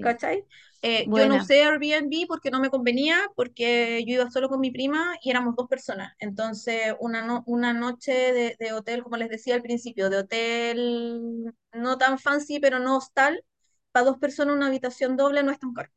¿Cachai? 0.00 0.44
Eh, 0.82 1.06
yo 1.08 1.28
no 1.28 1.36
usé 1.36 1.62
Airbnb 1.62 2.26
porque 2.26 2.50
no 2.50 2.60
me 2.60 2.70
convenía, 2.70 3.18
porque 3.36 4.02
yo 4.06 4.14
iba 4.14 4.30
solo 4.30 4.48
con 4.48 4.60
mi 4.60 4.70
prima 4.70 5.14
y 5.22 5.30
éramos 5.30 5.54
dos 5.56 5.68
personas. 5.68 6.14
Entonces, 6.18 6.94
una, 7.00 7.42
una 7.46 7.72
noche 7.72 8.12
de, 8.12 8.56
de, 8.58 8.72
hotel, 8.72 9.02
como 9.02 9.16
les 9.16 9.28
decía 9.28 9.54
al 9.54 9.62
principio, 9.62 10.08
de 10.08 10.18
hotel 10.18 11.54
no 11.72 11.98
tan 11.98 12.18
fancy, 12.18 12.60
pero 12.60 12.78
no 12.78 12.96
hostal, 12.96 13.44
para 13.92 14.06
dos 14.06 14.18
personas 14.18 14.56
una 14.56 14.68
habitación 14.68 15.16
doble 15.16 15.42
no 15.42 15.50
es 15.50 15.58
tan 15.58 15.74
caro. 15.74 15.90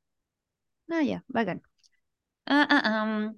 Ah, 0.89 1.01
ya, 1.01 1.23
bacán. 1.27 1.61
Ah, 2.45 2.67
ah, 2.69 3.33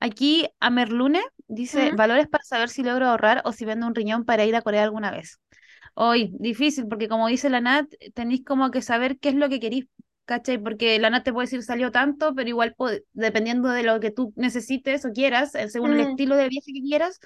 Aquí 0.00 0.48
Amerlune 0.60 1.20
dice, 1.46 1.92
valores 1.94 2.26
para 2.26 2.42
saber 2.42 2.70
si 2.70 2.82
logro 2.82 3.06
ahorrar 3.06 3.42
o 3.44 3.52
si 3.52 3.64
vendo 3.64 3.86
un 3.86 3.94
riñón 3.94 4.24
para 4.24 4.44
ir 4.46 4.56
a 4.56 4.62
Corea 4.62 4.82
alguna 4.82 5.10
vez. 5.10 5.38
Hoy, 5.94 6.32
difícil, 6.38 6.86
porque 6.88 7.08
como 7.08 7.28
dice 7.28 7.50
la 7.50 7.60
Nat, 7.60 7.86
tenéis 8.14 8.42
como 8.44 8.70
que 8.70 8.80
saber 8.80 9.18
qué 9.18 9.28
es 9.28 9.34
lo 9.34 9.48
que 9.50 9.60
queréis, 9.60 9.86
¿cachai? 10.30 10.58
Porque 10.58 10.96
la 11.00 11.10
Nat 11.10 11.24
te 11.24 11.32
puede 11.32 11.46
decir 11.46 11.64
salió 11.64 11.90
tanto, 11.90 12.36
pero 12.36 12.48
igual 12.48 12.76
dependiendo 13.12 13.68
de 13.68 13.82
lo 13.82 13.98
que 13.98 14.12
tú 14.12 14.32
necesites 14.36 15.04
o 15.04 15.10
quieras, 15.10 15.56
eh, 15.56 15.68
según 15.68 15.90
el 15.94 16.06
mm. 16.06 16.10
estilo 16.10 16.36
de 16.36 16.48
viaje 16.48 16.72
que 16.72 16.82
quieras, 16.82 17.18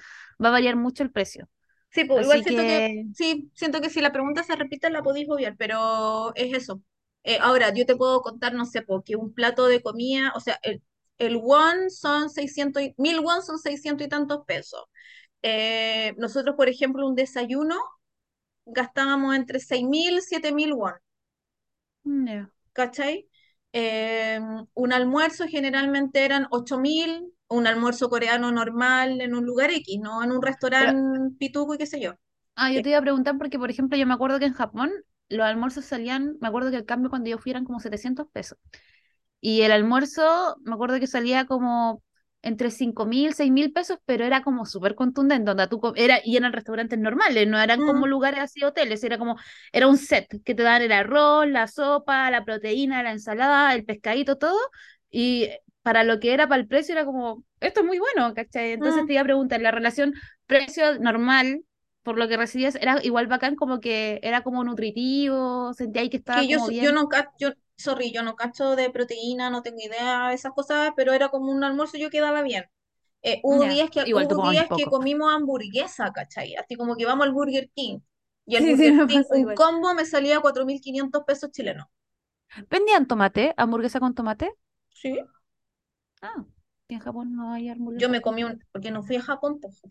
va 0.43 0.47
a 0.47 0.53
variar 0.53 0.75
mucho 0.75 1.03
el 1.03 1.11
precio. 1.11 1.47
Sí, 1.91 2.05
pues, 2.05 2.23
igual 2.23 2.43
siento 2.43 2.63
que... 2.63 3.05
sí, 3.13 3.51
siento 3.53 3.79
que 3.79 3.91
si 3.91 4.01
la 4.01 4.11
pregunta 4.11 4.41
se 4.41 4.55
repite 4.55 4.89
la 4.89 5.03
podéis 5.03 5.29
obviar, 5.29 5.55
pero 5.55 6.33
es 6.33 6.51
eso. 6.51 6.81
Eh, 7.23 7.37
ahora, 7.39 7.71
yo 7.71 7.85
te 7.85 7.95
puedo 7.95 8.21
contar, 8.21 8.55
no 8.55 8.65
sé, 8.65 8.81
porque 8.81 9.15
un 9.15 9.31
plato 9.35 9.67
de 9.67 9.83
comida, 9.83 10.33
o 10.35 10.39
sea, 10.39 10.57
el, 10.63 10.81
el 11.19 11.37
won 11.37 11.91
son 11.91 12.31
600, 12.31 12.81
y, 12.81 12.95
mil 12.97 13.19
won 13.19 13.43
son 13.43 13.59
600 13.59 14.07
y 14.07 14.09
tantos 14.09 14.45
pesos. 14.47 14.83
Eh, 15.43 16.15
nosotros, 16.17 16.55
por 16.55 16.69
ejemplo, 16.69 17.07
un 17.07 17.13
desayuno 17.13 17.75
gastábamos 18.65 19.35
entre 19.35 19.59
6.000 19.59 20.17
y 20.17 20.21
7.000 20.21 20.73
won. 20.73 20.93
Mm. 22.03 22.54
¿Cachai? 22.75 23.29
Eh, 23.73 24.39
un 24.75 24.93
almuerzo 24.93 25.45
generalmente 25.47 26.25
eran 26.25 26.47
8.000, 26.51 27.33
un 27.49 27.67
almuerzo 27.67 28.09
coreano 28.09 28.51
normal 28.53 29.21
en 29.21 29.35
un 29.35 29.45
lugar 29.45 29.71
X, 29.71 29.99
no 30.01 30.23
en 30.23 30.31
un 30.33 30.41
Pero, 30.77 30.93
restaurante 30.93 31.01
pituco 31.39 31.75
y 31.75 31.79
qué 31.79 31.87
sé 31.87 32.01
yo. 32.01 32.15
ah, 32.55 32.71
yo 32.71 32.81
te 32.81 32.89
iba 32.89 32.97
a 32.99 33.01
preguntar 33.01 33.37
porque, 33.37 33.59
por 33.59 33.69
ejemplo, 33.69 33.97
yo 33.97 34.05
me 34.07 34.13
acuerdo 34.13 34.39
que 34.39 34.45
en 34.45 34.53
Japón 34.53 34.91
los 35.29 35.45
almuerzos 35.45 35.85
salían, 35.85 36.37
me 36.41 36.47
acuerdo 36.47 36.71
que 36.71 36.77
el 36.77 36.85
cambio 36.85 37.09
cuando 37.09 37.29
yo 37.29 37.37
fui 37.37 37.51
eran 37.51 37.65
como 37.65 37.79
700 37.79 38.27
pesos. 38.31 38.57
Y 39.41 39.63
el 39.63 39.73
almuerzo, 39.73 40.57
me 40.63 40.75
acuerdo 40.75 40.99
que 41.01 41.07
salía 41.07 41.47
como 41.47 42.03
entre 42.45 42.69
cinco 42.69 43.05
mil, 43.05 43.33
seis 43.33 43.51
mil 43.51 43.73
pesos, 43.73 43.97
pero 44.05 44.23
era 44.23 44.43
como 44.43 44.65
súper 44.65 44.93
contundente, 44.95 45.45
donde 45.45 45.67
tú, 45.67 45.81
era, 45.95 46.19
y 46.23 46.37
eran 46.37 46.53
restaurantes 46.53 46.99
normales, 46.99 47.47
no 47.47 47.59
eran 47.59 47.79
como 47.79 48.05
mm, 48.05 48.09
lugares 48.09 48.39
así, 48.39 48.63
hoteles, 48.63 49.03
era 49.03 49.17
como, 49.17 49.35
era 49.73 49.87
un 49.87 49.97
set 49.97 50.27
que 50.43 50.53
te 50.53 50.63
daban 50.63 50.83
el 50.83 50.91
arroz, 50.91 51.47
la 51.47 51.67
sopa, 51.67 52.29
la 52.29 52.45
proteína, 52.45 53.01
la 53.01 53.11
ensalada, 53.11 53.73
el 53.73 53.83
pescadito, 53.83 54.37
todo, 54.37 54.59
y 55.09 55.49
para 55.81 56.03
lo 56.03 56.19
que 56.19 56.33
era 56.33 56.47
para 56.47 56.61
el 56.61 56.67
precio 56.67 56.93
era 56.93 57.03
como, 57.03 57.43
esto 57.59 57.79
es 57.79 57.85
muy 57.85 57.97
bueno, 57.97 58.33
¿cachai? 58.35 58.73
Entonces 58.73 59.03
mm. 59.03 59.07
te 59.07 59.13
iba 59.13 59.21
a 59.21 59.25
preguntar, 59.25 59.59
la 59.61 59.71
relación 59.71 60.13
precio 60.45 60.99
normal, 60.99 61.63
por 62.03 62.19
lo 62.19 62.27
que 62.27 62.37
recibías, 62.37 62.75
era 62.75 63.03
igual 63.03 63.25
bacán, 63.25 63.55
como 63.55 63.79
que 63.79 64.19
era 64.21 64.43
como 64.43 64.63
nutritivo, 64.63 65.73
sentía 65.73 66.03
ahí 66.03 66.11
que 66.11 66.17
estaba 66.17 66.41
que 66.41 66.47
yo, 66.47 66.59
como 66.59 66.71
yo 66.71 66.81
bien. 66.81 66.95
no 66.95 67.07
cacho, 67.07 67.31
yo, 67.39 67.49
sorry, 67.77 68.11
yo 68.11 68.23
no 68.23 68.35
cacho 68.35 68.75
de 68.75 68.89
proteína, 68.89 69.49
no 69.49 69.61
tengo 69.61 69.79
idea 69.79 70.29
de 70.29 70.35
esas 70.35 70.53
cosas, 70.53 70.91
pero 70.95 71.13
era 71.13 71.29
como 71.29 71.51
un 71.51 71.63
almuerzo 71.63 71.97
y 71.97 72.01
yo 72.01 72.09
quedaba 72.09 72.41
bien. 72.43 72.65
Eh, 73.23 73.41
hubo 73.43 73.65
Ya, 73.65 73.69
días 73.69 73.89
que, 73.91 74.03
igual 74.03 74.27
hubo 74.27 74.41
días 74.41 74.69
que 74.73 74.87
comimos 74.89 75.33
hamburguesa, 75.33 76.11
¿cachai? 76.13 76.55
Así 76.55 76.75
como 76.75 76.95
que 76.95 77.05
vamos 77.05 77.25
al 77.27 77.33
Burger 77.33 77.69
King. 77.75 77.99
Y 78.45 78.55
el 78.57 78.65
Sí, 78.65 78.67
Burger 78.67 79.01
King, 79.05 79.23
un 79.29 79.39
igual. 79.39 79.55
combo 79.55 79.93
me 79.95 80.05
salía 80.05 80.39
4.500 80.41 81.23
pesos 81.25 81.51
chilenos. 81.51 81.87
¿Vendían 82.71 83.07
tomate? 83.07 83.53
¿Hamburguesa 83.57 83.99
con 83.99 84.13
tomate? 84.13 84.53
Sí. 84.89 85.19
Ah, 86.21 86.43
en 86.89 86.99
Japón 86.99 87.35
no 87.37 87.53
hay 87.53 87.69
Yo 87.93 88.09
hamburguesas 88.09 88.09
me 88.09 88.21
comí 88.21 88.43
un, 88.43 88.63
porque 88.71 88.91
no 88.91 89.01
fui 89.03 89.15
a 89.15 89.21
Japón, 89.23 89.59
pues, 89.61 89.81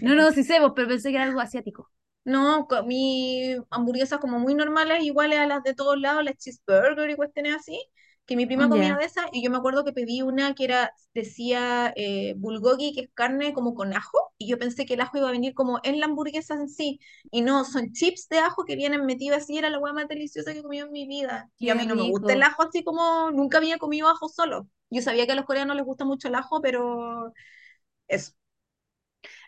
No, 0.00 0.14
no, 0.14 0.30
sí 0.32 0.44
sé, 0.44 0.60
vos, 0.60 0.72
pero 0.76 0.88
pensé 0.88 1.08
que 1.10 1.16
era 1.16 1.24
algo 1.24 1.40
asiático. 1.40 1.90
No, 2.24 2.66
comí 2.68 3.56
hamburguesas 3.70 4.20
como 4.20 4.38
muy 4.38 4.54
normales, 4.54 5.02
iguales 5.02 5.38
a 5.40 5.46
las 5.46 5.62
de 5.64 5.74
todos 5.74 5.98
lados, 6.00 6.22
las 6.24 6.36
cheeseburger 6.36 7.10
y 7.10 7.16
cuestiones 7.16 7.56
así, 7.56 7.82
que 8.26 8.36
mi 8.36 8.46
prima 8.46 8.68
comía 8.68 8.96
de 8.96 9.04
esas, 9.04 9.26
y 9.32 9.42
yo 9.42 9.50
me 9.50 9.56
acuerdo 9.56 9.84
que 9.84 9.92
pedí 9.92 10.22
una 10.22 10.54
que 10.54 10.64
era, 10.64 10.92
decía 11.14 11.92
eh, 11.96 12.34
bulgogi, 12.36 12.94
que 12.94 13.00
es 13.02 13.10
carne 13.14 13.52
como 13.52 13.74
con 13.74 13.92
ajo, 13.92 14.18
y 14.38 14.48
yo 14.48 14.56
pensé 14.58 14.86
que 14.86 14.94
el 14.94 15.00
ajo 15.00 15.18
iba 15.18 15.28
a 15.28 15.32
venir 15.32 15.52
como 15.54 15.80
en 15.82 15.98
la 15.98 16.06
hamburguesa 16.06 16.54
en 16.54 16.68
sí, 16.68 17.00
y 17.32 17.42
no, 17.42 17.64
son 17.64 17.92
chips 17.92 18.28
de 18.28 18.38
ajo 18.38 18.64
que 18.64 18.76
vienen 18.76 19.04
metidos 19.04 19.38
así, 19.42 19.58
era 19.58 19.68
la 19.70 19.80
hueá 19.80 19.92
más 19.92 20.06
deliciosa 20.08 20.52
que 20.52 20.60
he 20.60 20.62
comido 20.62 20.86
en 20.86 20.92
mi 20.92 21.06
vida. 21.08 21.50
Y 21.58 21.70
a 21.70 21.74
qué 21.74 21.76
mí 21.76 21.86
no 21.86 21.96
me 21.96 22.04
gusta 22.04 22.34
el 22.34 22.42
ajo 22.42 22.62
así 22.62 22.84
como, 22.84 23.30
nunca 23.32 23.58
había 23.58 23.78
comido 23.78 24.08
ajo 24.08 24.28
solo. 24.28 24.68
Yo 24.90 25.02
sabía 25.02 25.26
que 25.26 25.32
a 25.32 25.34
los 25.34 25.44
coreanos 25.46 25.74
les 25.76 25.84
gusta 25.84 26.04
mucho 26.04 26.28
el 26.28 26.34
ajo, 26.36 26.60
pero 26.60 27.32
eso. 28.08 28.32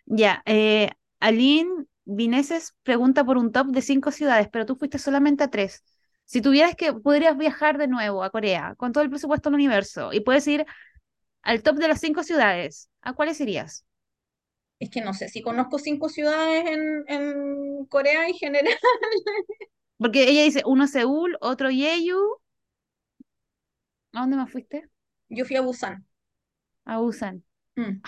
Ya, 0.07 0.43
eh, 0.47 0.91
Aline 1.21 1.87
Vineses 2.05 2.75
pregunta 2.83 3.25
por 3.25 3.39
un 3.39 3.53
top 3.53 3.69
de 3.69 3.83
cinco 3.83 4.11
ciudades, 4.11 4.49
pero 4.51 4.67
tú 4.67 4.77
fuiste 4.77 4.99
solamente 4.99 5.45
a 5.45 5.51
tres. 5.51 5.85
Si 6.25 6.41
tuvieras 6.41 6.75
que, 6.75 6.93
podrías 6.93 7.37
viajar 7.37 7.79
de 7.79 7.89
nuevo 7.89 8.23
a 8.25 8.31
Corea 8.31 8.75
con 8.77 8.93
todo 8.93 9.05
el 9.05 9.11
presupuesto 9.11 9.49
del 9.51 9.55
universo 9.55 10.13
y 10.13 10.21
puedes 10.21 10.47
ir 10.49 10.67
al 11.43 11.63
top 11.63 11.77
de 11.77 11.89
las 11.89 12.01
cinco 12.01 12.23
ciudades, 12.23 12.91
¿a 13.03 13.13
cuáles 13.15 13.41
irías? 13.41 13.85
Es 14.79 14.91
que 14.91 15.01
no 15.01 15.15
sé 15.15 15.29
si 15.29 15.43
conozco 15.43 15.79
cinco 15.79 16.09
ciudades 16.09 16.65
en, 16.67 17.05
en 17.09 17.87
Corea 17.87 18.27
en 18.27 18.35
general. 18.35 18.75
Porque 19.97 20.29
ella 20.29 20.43
dice 20.43 20.63
uno 20.67 20.87
Seúl, 20.87 21.37
otro 21.41 21.71
Jeju. 21.71 22.19
¿A 24.13 24.21
dónde 24.21 24.37
más 24.37 24.51
fuiste? 24.51 24.89
Yo 25.29 25.45
fui 25.45 25.57
a 25.57 25.61
Busan. 25.61 26.07
A 26.85 26.99
Busan. 26.99 27.45
Mm. 27.77 28.01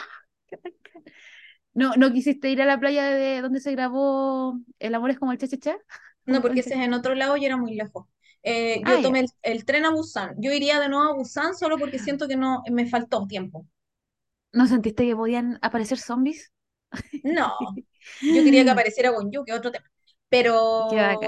¿No, 1.77 1.93
no 1.97 2.12
quisiste 2.12 2.51
ir 2.51 2.62
a 2.62 2.66
la 2.66 2.81
playa 2.81 3.05
de 3.11 3.43
donde 3.43 3.61
se 3.61 3.72
grabó 3.72 4.59
El 4.79 4.95
amor 4.95 5.11
es 5.11 5.18
como 5.18 5.33
el 5.33 5.39
cha-cha-cha? 5.39 5.77
No, 6.27 6.41
porque 6.43 6.61
ese 6.61 6.74
es 6.74 6.81
en 6.81 6.93
otro 6.95 7.14
lado 7.14 7.37
y 7.37 7.45
era 7.47 7.57
muy 7.57 7.74
lejos. 7.74 8.07
Eh, 8.43 8.83
Ah, 8.83 8.97
yo 8.97 9.01
ya. 9.01 9.01
tomé 9.01 9.20
el, 9.20 9.27
el 9.43 9.64
tren 9.64 9.85
a 9.85 9.91
Busan. 9.91 10.35
Yo 10.39 10.53
iría 10.53 10.81
de 10.81 10.89
nuevo 10.89 11.11
a 11.11 11.14
Busan 11.14 11.55
solo 11.55 11.79
porque 11.79 11.99
siento 11.99 12.29
que 12.29 12.37
no 12.37 12.62
me 12.70 12.87
faltó 12.89 13.27
tiempo. 13.27 13.66
¿No 14.53 14.66
sentiste 14.66 15.05
que 15.07 15.14
podían 15.16 15.59
aparecer 15.62 15.99
zombies? 15.99 16.53
No, 17.22 17.53
yo 18.31 18.45
quería 18.45 18.64
que 18.64 18.70
apareciera 18.70 19.11
Gonju, 19.11 19.45
que 19.45 19.53
otro 19.53 19.70
tema. 19.72 19.91
Pero 20.29 21.20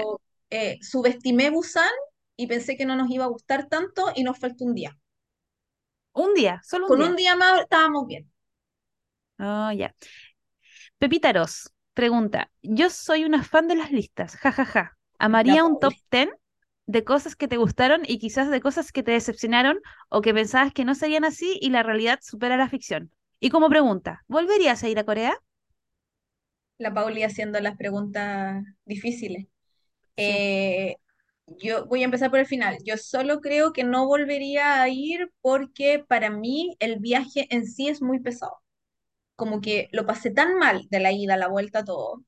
eh, 0.49 0.77
subestimé 0.81 1.49
Busan 1.49 1.89
y 2.35 2.47
pensé 2.47 2.77
que 2.77 2.85
no 2.85 2.95
nos 2.95 3.09
iba 3.11 3.25
a 3.25 3.27
gustar 3.29 3.67
tanto 3.67 4.11
y 4.15 4.23
nos 4.23 4.39
faltó 4.39 4.65
un 4.65 4.75
día. 4.75 4.97
Un 6.13 6.35
día, 6.35 6.61
solo 6.63 6.85
un 6.87 6.95
Con 6.95 7.01
un 7.01 7.15
día. 7.15 7.37
más 7.37 7.61
estábamos 7.61 8.05
bien. 8.05 8.29
Oh, 9.39 9.71
ya. 9.71 9.93
Ros 11.01 11.71
pregunta, 11.93 12.51
yo 12.61 12.89
soy 12.89 13.25
una 13.25 13.43
fan 13.43 13.67
de 13.67 13.75
las 13.75 13.91
listas, 13.91 14.35
jajaja. 14.35 14.97
La 15.17 15.25
¿Amaría 15.25 15.63
un 15.63 15.79
top 15.79 15.93
Pauli. 15.93 16.03
10 16.11 16.29
de 16.87 17.03
cosas 17.03 17.35
que 17.35 17.47
te 17.47 17.57
gustaron 17.57 18.01
y 18.05 18.19
quizás 18.19 18.49
de 18.49 18.61
cosas 18.61 18.91
que 18.91 19.03
te 19.03 19.11
decepcionaron 19.11 19.79
o 20.09 20.21
que 20.21 20.33
pensabas 20.33 20.73
que 20.73 20.85
no 20.85 20.95
serían 20.95 21.25
así 21.25 21.57
y 21.61 21.69
la 21.69 21.83
realidad 21.83 22.19
supera 22.21 22.57
la 22.57 22.69
ficción? 22.69 23.11
Y 23.39 23.49
como 23.49 23.69
pregunta, 23.69 24.23
¿volverías 24.27 24.83
a 24.83 24.89
ir 24.89 24.99
a 24.99 25.03
Corea? 25.05 25.37
La 26.77 26.93
Pauli 26.93 27.23
haciendo 27.23 27.59
las 27.59 27.77
preguntas 27.77 28.63
difíciles. 28.85 29.45
Sí. 30.17 30.23
Eh, 30.23 30.95
yo 31.47 31.85
voy 31.85 32.01
a 32.01 32.05
empezar 32.05 32.29
por 32.29 32.39
el 32.39 32.45
final. 32.45 32.77
Yo 32.85 32.97
solo 32.97 33.39
creo 33.41 33.73
que 33.73 33.83
no 33.83 34.07
volvería 34.07 34.81
a 34.81 34.89
ir 34.89 35.31
porque 35.41 36.03
para 36.07 36.29
mí 36.29 36.75
el 36.79 36.99
viaje 36.99 37.47
en 37.49 37.65
sí 37.65 37.87
es 37.87 38.01
muy 38.01 38.19
pesado. 38.19 38.61
Como 39.39 39.61
que 39.61 39.89
lo 39.93 40.05
pasé 40.07 40.31
tan 40.31 40.57
mal 40.59 40.87
de 40.91 41.01
la 41.01 41.13
ida, 41.13 41.37
la 41.37 41.49
vuelta, 41.49 41.85
todo, 41.85 42.23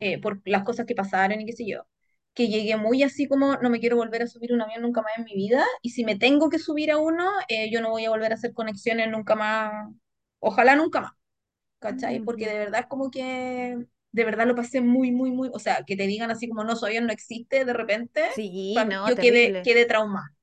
eh, 0.00 0.20
por 0.20 0.40
las 0.46 0.64
cosas 0.64 0.86
que 0.86 0.94
pasaron 0.96 1.40
y 1.40 1.46
qué 1.46 1.52
sé 1.54 1.66
yo, 1.68 1.86
que 2.34 2.48
llegué 2.48 2.76
muy 2.76 3.02
así 3.04 3.28
como 3.28 3.56
no 3.58 3.70
me 3.70 3.80
quiero 3.80 3.96
volver 3.96 4.22
a 4.22 4.26
subir 4.28 4.52
un 4.54 4.62
avión 4.62 4.82
nunca 4.82 5.02
más 5.02 5.12
en 5.18 5.24
mi 5.24 5.34
vida. 5.36 5.64
Y 5.82 5.90
si 5.90 6.04
me 6.04 6.16
tengo 6.16 6.50
que 6.50 6.58
subir 6.60 6.90
a 6.92 6.98
uno, 6.98 7.28
eh, 7.48 7.70
yo 7.72 7.80
no 7.82 7.90
voy 7.90 8.04
a 8.06 8.10
volver 8.10 8.32
a 8.32 8.36
hacer 8.36 8.54
conexiones 8.54 9.10
nunca 9.10 9.36
más. 9.36 9.92
Ojalá 10.40 10.76
nunca 10.76 11.00
más. 11.02 11.12
¿cachai? 11.78 12.20
Porque 12.20 12.46
Ujú. 12.46 12.48
de 12.48 12.58
verdad 12.58 12.86
como 12.88 13.10
que, 13.10 13.86
de 14.12 14.24
verdad 14.24 14.46
lo 14.46 14.54
pasé 14.54 14.80
muy, 14.80 15.12
muy, 15.12 15.30
muy, 15.30 15.50
o 15.52 15.58
sea, 15.58 15.84
que 15.86 15.96
te 15.96 16.06
digan 16.06 16.30
así 16.30 16.48
como 16.48 16.64
no, 16.64 16.76
soy 16.76 17.00
no 17.00 17.12
existe 17.12 17.64
de 17.64 17.72
repente, 17.74 18.22
Sí, 18.26 18.84
no, 18.86 19.00
yo 19.04 19.18
quedé, 19.18 19.58
terrible. 19.60 19.62
quedé 19.62 19.84
traumada. 19.86 20.33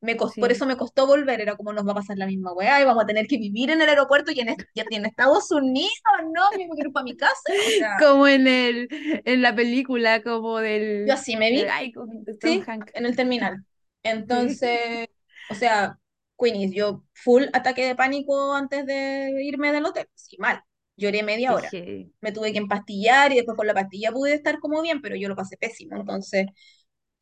Me 0.00 0.16
por 0.16 0.32
Sí. 0.34 0.42
eso 0.52 0.66
me 0.66 0.76
costó 0.76 1.06
volver, 1.06 1.40
era 1.40 1.56
como 1.56 1.72
nos 1.72 1.86
va 1.86 1.92
a 1.92 1.94
pasar 1.96 2.16
la 2.18 2.26
misma 2.26 2.52
weá 2.54 2.80
y 2.80 2.84
vamos 2.84 3.04
a 3.04 3.06
tener 3.06 3.26
que 3.26 3.38
vivir 3.38 3.70
en 3.70 3.82
el 3.82 3.88
aeropuerto 3.88 4.32
y 4.32 4.40
en, 4.40 4.48
est- 4.50 4.62
y 4.74 4.94
en 4.96 5.06
Estados 5.06 5.50
Unidos, 5.50 5.90
no, 6.32 6.42
yo 6.58 6.68
me 6.68 6.74
quiero 6.74 6.88
ir 6.88 6.92
para 6.92 7.04
mi 7.04 7.16
casa, 7.16 7.50
o 7.60 7.70
sea, 7.72 7.88
Como 7.98 8.26
en 8.26 8.46
el, 8.46 8.88
en 9.24 9.42
la 9.42 9.54
película, 9.54 10.22
como 10.22 10.58
yo 11.04 11.12
del, 11.12 11.14
así 11.14 11.36
me 11.36 11.50
del 11.50 11.50
vi, 11.50 11.66
ay, 11.70 11.92
con 11.92 12.24
de 12.24 12.34
Tom 12.36 12.60
¿sí? 12.60 12.64
En 12.94 13.06
el 13.06 13.16
terminal. 13.16 13.58
Sí. 14.28 14.60
Entonces, 14.60 15.08
o 15.48 15.54
sea, 15.54 15.98
Queenies, 16.38 16.72
yo 16.74 17.04
full 17.14 17.44
ataque 17.52 17.86
de 17.86 17.94
pánico 17.96 18.54
antes 18.54 18.86
de 18.86 19.32
irme 19.44 19.72
del 19.72 19.84
hotel, 19.86 20.08
sí, 20.14 20.36
mal. 20.38 20.62
Lloré 20.96 21.22
media 21.22 21.54
hora. 21.54 21.70
heavy. 21.70 22.12
Me 22.20 22.32
tuve 22.32 22.52
que 22.52 22.58
empastillar 22.58 23.32
y 23.32 23.36
después 23.36 23.56
con 23.56 23.66
la 23.66 23.74
pastilla 23.74 24.12
pude 24.12 24.34
estar 24.34 24.58
como 24.60 24.82
bien, 24.82 25.00
pero 25.02 25.16
yo 25.16 25.28
lo 25.28 25.36
pasé 25.36 25.56
pésimo. 25.56 25.96
Entonces, 25.96 26.46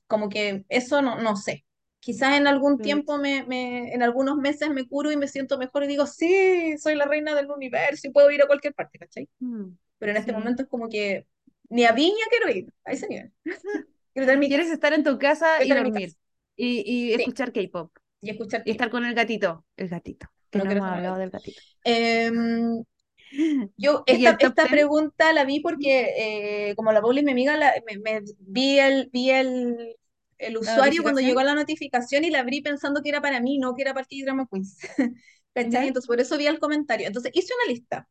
como 0.08 0.28
que 0.30 0.64
eso 0.70 1.02
no, 1.02 1.20
no 1.22 1.36
sé. 1.36 1.66
Quizás 2.00 2.36
en 2.36 2.46
algún 2.46 2.80
tiempo, 2.80 3.18
me, 3.18 3.44
me, 3.44 3.92
en 3.92 4.02
algunos 4.02 4.36
meses 4.36 4.70
me 4.70 4.86
curo 4.88 5.10
y 5.12 5.16
me 5.16 5.28
siento 5.28 5.58
mejor 5.58 5.84
y 5.84 5.88
digo, 5.88 6.06
sí, 6.06 6.76
soy 6.78 6.94
la 6.94 7.06
reina 7.06 7.34
del 7.34 7.50
universo 7.50 8.08
y 8.08 8.12
puedo 8.12 8.30
ir 8.30 8.42
a 8.42 8.46
cualquier 8.46 8.74
parte, 8.74 8.98
¿cachai? 8.98 9.28
Mm, 9.42 9.78
Pero 9.98 10.12
en 10.12 10.18
este 10.18 10.32
momento 10.32 10.62
es 10.62 10.68
como 10.68 10.88
que 10.88 11.26
ni 11.70 11.84
a 11.84 11.92
Viña 11.92 12.24
quiero 12.30 12.50
ir, 12.56 12.72
a 12.84 12.92
ese 12.92 13.08
nivel. 13.08 13.32
Quiero 14.14 14.38
mi 14.38 14.48
¿Quieres 14.48 14.70
estar 14.70 14.92
en 14.92 15.04
tu 15.04 15.18
casa 15.18 15.62
quiero 15.62 15.64
y 15.64 15.68
casa. 15.68 15.84
dormir? 15.84 16.14
Y, 16.56 16.82
y 16.86 17.14
Sí, 17.16 17.22
escuchar 17.22 17.52
K-pop. 17.52 17.92
y 18.20 18.30
escuchar 18.30 18.62
Y 18.64 18.72
estar 18.72 18.90
con 18.90 19.04
el 19.04 19.14
gatito. 19.14 19.64
El 19.76 19.88
gatito. 19.88 20.28
Que 20.50 20.58
No 20.60 20.70
hemos 20.70 20.88
hablado 20.88 21.16
el 21.16 21.20
del 21.22 21.30
gatito. 21.30 21.62
Em, 21.84 22.84
yo 23.76 24.04
¿Y 24.06 24.14
esta, 24.16 24.36
esta 24.40 24.68
10? 24.68 24.70
pregunta 24.70 25.32
la 25.32 25.44
vi 25.44 25.60
porque 25.60 26.70
eh, 26.70 26.76
como 26.76 26.92
la 26.92 27.00
Pauli 27.02 27.20
es 27.20 27.24
mi 27.26 27.32
amiga, 27.32 27.56
la- 27.56 27.74
me, 27.86 27.98
me- 27.98 28.22
vi 28.40 28.78
el, 28.80 29.10
vi 29.12 29.30
el, 29.30 29.96
el 30.38 30.56
¿La 30.60 30.82
usuario 30.82 31.02
cuando 31.02 31.20
llegó 31.20 31.42
la 31.42 31.54
notificación 31.54 32.24
y 32.24 32.30
la 32.30 32.40
abrí 32.40 32.60
pensando 32.62 33.02
que 33.02 33.08
era 33.10 33.20
para 33.22 33.40
mí, 33.40 33.58
no 33.58 33.74
que 33.74 33.82
era 33.82 33.94
para 33.94 34.06
el 34.10 34.24
Drama 34.24 34.46
Quiz. 34.50 34.78
¿Cachai? 35.54 35.88
Entonces 35.88 36.06
por 36.06 36.20
eso 36.20 36.38
vi 36.38 36.46
el 36.46 36.58
comentario. 36.60 37.06
Entonces 37.06 37.32
hice 37.34 37.52
una 37.64 37.72
lista, 37.72 38.08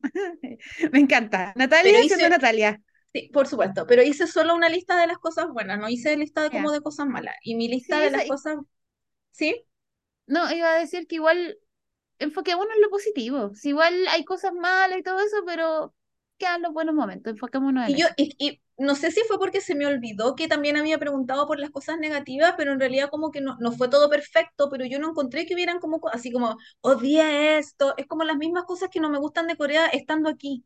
Me 0.92 0.98
encanta. 1.00 1.52
Natalia 1.56 2.02
hice, 2.02 2.28
Natalia. 2.28 2.80
sí, 3.12 3.30
por 3.32 3.46
supuesto, 3.46 3.86
pero 3.86 4.02
hice 4.02 4.26
solo 4.26 4.54
una 4.54 4.68
lista 4.68 4.96
de 5.00 5.06
las 5.06 5.18
cosas 5.18 5.48
buenas, 5.52 5.78
no 5.78 5.88
hice 5.88 6.16
lista 6.16 6.42
de 6.42 6.50
como 6.50 6.70
Ya. 6.70 6.72
de 6.72 6.80
cosas 6.82 7.06
malas. 7.06 7.34
Y 7.42 7.54
mi 7.56 7.68
lista 7.68 8.00
Sí, 8.00 8.02
de 8.02 8.10
las 8.10 8.24
cosas, 8.24 8.56
¿sí? 9.32 9.64
no, 10.26 10.50
iba 10.52 10.70
a 10.74 10.78
decir 10.78 11.06
que 11.06 11.16
igual 11.16 11.58
enfoquémonos 12.18 12.74
en 12.76 12.82
lo 12.82 12.90
positivo. 12.90 13.54
Si 13.54 13.70
igual 13.70 14.06
hay 14.10 14.24
cosas 14.26 14.52
malas 14.54 14.98
y 14.98 15.02
todo 15.02 15.20
eso, 15.20 15.38
pero 15.46 15.94
quedan 16.38 16.62
los 16.62 16.72
buenos 16.72 16.94
momentos. 16.94 17.32
Enfoquémonos 17.32 17.86
en 17.88 17.94
Y 17.94 17.96
yo, 18.00 18.06
eso. 18.06 18.14
y, 18.16 18.34
y 18.38 18.60
no 18.82 18.94
sé 18.96 19.10
si 19.12 19.22
fue 19.28 19.38
porque 19.38 19.60
se 19.60 19.74
me 19.74 19.86
olvidó 19.86 20.34
que 20.36 20.48
también 20.48 20.76
había 20.76 20.98
preguntado 20.98 21.46
por 21.46 21.58
las 21.60 21.70
cosas 21.70 21.98
negativas, 21.98 22.54
pero 22.56 22.72
en 22.72 22.80
realidad 22.80 23.10
como 23.10 23.30
que 23.30 23.40
no, 23.40 23.56
no 23.60 23.72
fue 23.72 23.88
todo 23.88 24.10
perfecto, 24.10 24.68
pero 24.70 24.84
yo 24.86 24.98
no 24.98 25.10
encontré 25.10 25.46
que 25.46 25.54
hubieran 25.54 25.80
como, 25.80 26.00
co- 26.00 26.10
así 26.10 26.32
como, 26.32 26.56
odié 26.82 27.58
esto, 27.58 27.94
es 27.96 28.06
como 28.06 28.24
las 28.24 28.36
mismas 28.38 28.64
cosas 28.64 28.90
que 28.90 29.00
no 29.00 29.10
me 29.10 29.18
gustan 29.18 29.46
de 29.48 29.56
Corea 29.56 29.86
estando 29.88 30.28
aquí, 30.30 30.64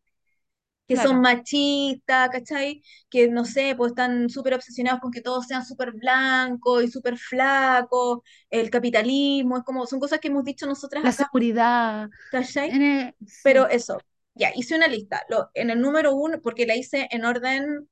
que 0.89 0.97
son 0.97 1.21
Claro. 1.21 1.23
machistas, 1.23 2.31
¿cachai? 2.31 2.83
Que 3.11 3.29
no 3.29 3.45
sé, 3.45 3.75
pues 3.77 3.91
están 3.93 4.31
súper 4.31 4.55
obsesionados 4.55 5.01
con 5.01 5.11
que 5.13 5.23
todos 5.23 5.47
sean 5.47 5.65
súper 5.67 5.93
blancos 5.93 6.85
y 6.85 6.89
súper 6.91 7.19
flacos, 7.19 8.21
el 8.51 8.71
capitalismo, 8.71 9.59
es 9.59 9.65
como, 9.65 9.87
son 9.87 10.01
cosas 10.01 10.21
que 10.21 10.29
hemos 10.29 10.45
dicho 10.45 10.67
nosotras 10.67 11.05
La 11.05 11.13
acá, 11.13 11.33
seguridad. 11.33 12.11
¿cachai? 12.29 12.79
el- 12.79 13.15
Pero 13.43 13.69
Sí, 13.69 13.69
eso, 13.69 14.05
ya, 14.35 14.53
hice 14.57 14.77
una 14.77 14.89
lista, 14.89 15.25
lo, 15.29 15.51
en 15.55 15.71
el 15.71 15.81
número 15.81 16.15
uno, 16.15 16.41
porque 16.43 16.67
la 16.67 16.77
hice 16.77 17.09
en 17.11 17.25
orden 17.25 17.89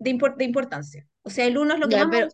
de, 0.00 0.12
impor- 0.12 0.36
de 0.36 0.44
importancia. 0.46 1.08
O 1.22 1.30
sea, 1.30 1.46
el 1.46 1.58
uno 1.58 1.74
es 1.74 1.80
lo 1.80 1.88
que 1.90 1.96
ya, 1.96 2.08
más 2.08 2.10
pero, 2.10 2.28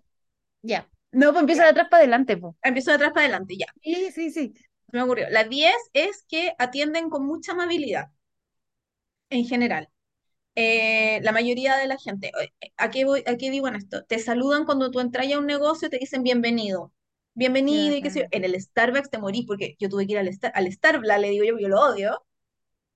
ya. 0.62 0.88
No, 1.12 1.32
pues 1.32 1.40
empieza 1.42 1.62
Ya, 1.62 1.64
de 1.64 1.70
atrás 1.70 1.88
para 1.90 2.02
adelante, 2.02 2.36
pues. 2.36 2.54
empiezo 2.62 2.90
de 2.90 2.96
atrás 2.96 3.12
para 3.12 3.22
adelante, 3.26 3.56
ya. 3.58 3.66
Sí, 3.82 4.10
sí, 4.12 4.30
sí. 4.30 4.52
Se 4.90 4.96
me 4.96 5.02
ocurrió. 5.02 5.28
La 5.30 5.44
10 5.44 5.74
es 5.94 6.24
que 6.28 6.54
atienden 6.58 7.08
con 7.10 7.24
mucha 7.26 7.52
amabilidad, 7.52 8.10
en 9.30 9.44
general. 9.46 9.88
Eh, 10.56 11.20
la 11.22 11.32
mayoría 11.32 11.76
de 11.76 11.86
la 11.88 11.98
gente, 11.98 12.32
¿a 12.78 12.90
qué 12.90 13.04
voy, 13.06 13.22
a 13.26 13.36
qué 13.36 13.50
digo 13.50 13.68
en 13.68 13.76
esto? 13.76 14.04
Te 14.04 14.18
saludan 14.20 14.64
cuando 14.66 14.90
tú 14.92 15.00
entras 15.00 15.32
a 15.32 15.38
un 15.40 15.46
negocio, 15.46 15.90
te 15.90 15.98
dicen 15.98 16.22
bienvenido. 16.24 16.92
Bienvenido 17.34 17.96
y 17.96 18.02
qué 18.02 18.10
sé 18.10 18.20
yo. 18.20 18.26
En 18.32 18.44
el 18.44 18.60
Starbucks 18.60 19.10
te 19.10 19.18
morís 19.18 19.46
porque 19.46 19.76
yo 19.80 19.88
tuve 19.90 20.06
que 20.06 20.12
ir 20.14 20.18
al, 20.20 20.28
Star, 20.28 20.52
al 20.54 20.70
Starbucks, 20.72 21.20
le 21.20 21.30
digo 21.30 21.44
yo, 21.46 21.52
porque 21.54 21.64
yo 21.64 21.68
lo 21.70 21.80
odio. 21.82 22.26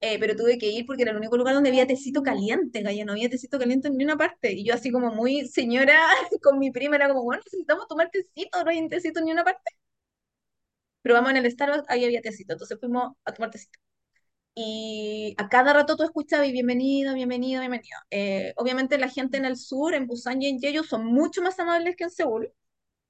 Eh, 0.01 0.19
pero 0.19 0.37
tuve 0.37 0.59
que 0.59 0.67
ir 0.69 0.87
porque 0.87 1.03
era 1.03 1.13
el 1.13 1.19
único 1.19 1.37
lugar 1.37 1.55
donde 1.55 1.71
había 1.71 1.87
tecito 1.87 2.23
caliente, 2.23 2.83
gaya, 2.83 3.05
no 3.05 3.13
había 3.13 3.29
tecito 3.31 3.59
caliente 3.59 3.89
en 3.89 3.97
ninguna 3.97 4.17
parte. 4.17 4.53
Y 4.53 4.65
yo 4.65 4.75
así 4.75 4.91
como 4.93 5.15
muy 5.15 5.47
señora 5.49 5.99
con 6.43 6.59
mi 6.59 6.71
prima, 6.71 6.97
era 6.97 7.09
como, 7.09 7.23
bueno, 7.25 7.43
necesitamos 7.45 7.87
tomar 7.89 8.11
tecito, 8.11 8.65
no 8.65 8.71
hay 8.71 8.89
tecito 8.89 9.21
en 9.21 9.27
ninguna 9.27 9.45
parte. 9.45 9.73
Pero 11.03 11.15
vamos 11.15 11.31
en 11.31 11.39
el 11.39 11.51
Starbucks, 11.51 11.89
ahí 11.89 12.05
había 12.05 12.21
tecito, 12.21 12.53
entonces 12.53 12.79
fuimos 12.79 13.13
a 13.25 13.33
tomar 13.33 13.51
tecito. 13.51 13.79
Y 14.55 15.35
a 15.39 15.49
cada 15.49 15.73
rato 15.75 15.97
tú 15.97 16.05
escuchabas 16.05 16.49
y 16.49 16.53
bienvenido, 16.53 17.15
bienvenido, 17.15 17.61
bienvenido. 17.61 17.99
Eh, 18.11 18.55
obviamente 18.57 18.99
la 18.99 19.09
gente 19.09 19.39
en 19.39 19.47
el 19.47 19.57
sur, 19.57 19.95
en 19.95 20.07
Busan 20.07 20.43
y 20.43 20.49
en 20.49 20.61
Jeju, 20.61 20.85
son 20.85 21.07
mucho 21.07 21.43
más 21.43 21.59
amables 21.61 21.97
que 21.97 22.05
en 22.05 22.11
Seúl. 22.11 22.53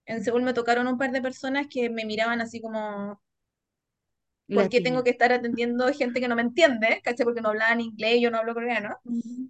En 0.07 0.25
Seúl 0.25 0.43
me 0.43 0.55
tocaron 0.55 0.89
un 0.89 0.99
par 0.99 1.13
de 1.13 1.23
personas 1.23 1.69
que 1.69 1.91
me 1.91 2.05
miraban 2.07 2.41
así 2.43 2.61
como, 2.61 3.23
¿por 4.53 4.69
qué 4.69 4.81
tengo 4.81 5.05
que 5.05 5.11
estar 5.11 5.33
atendiendo 5.33 5.93
gente 5.95 6.21
que 6.21 6.29
no 6.29 6.37
me 6.37 6.43
entiende? 6.43 7.01
¿Cachai? 7.05 7.25
Porque 7.25 7.41
no 7.41 7.51
hablaban 7.51 7.81
inglés, 7.81 8.21
yo 8.21 8.31
no 8.31 8.39
hablo 8.39 8.55
coreano. 8.55 8.99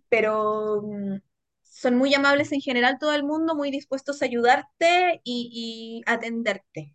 Pero 0.08 0.82
mm, 0.82 1.16
son 1.62 1.96
muy 1.96 2.14
amables 2.14 2.52
en 2.52 2.60
general 2.60 2.98
todo 3.00 3.14
el 3.14 3.24
mundo, 3.24 3.54
muy 3.56 3.70
dispuestos 3.70 4.22
a 4.22 4.26
ayudarte 4.26 5.20
y, 5.24 6.02
y 6.06 6.10
atenderte. 6.12 6.94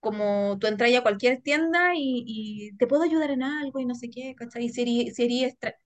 Como 0.00 0.58
tú 0.58 0.66
entras 0.66 0.94
a 0.94 1.02
cualquier 1.02 1.42
tienda 1.42 1.94
y, 1.94 2.24
y 2.26 2.76
te 2.78 2.86
puedo 2.86 3.02
ayudar 3.02 3.30
en 3.30 3.42
algo 3.42 3.80
y 3.80 3.84
no 3.86 3.94
sé 3.94 4.08
qué, 4.10 4.34
¿cachai? 4.34 4.64
Y 4.66 4.68
si 4.70 5.10
si 5.12 5.44
extra- 5.44 5.76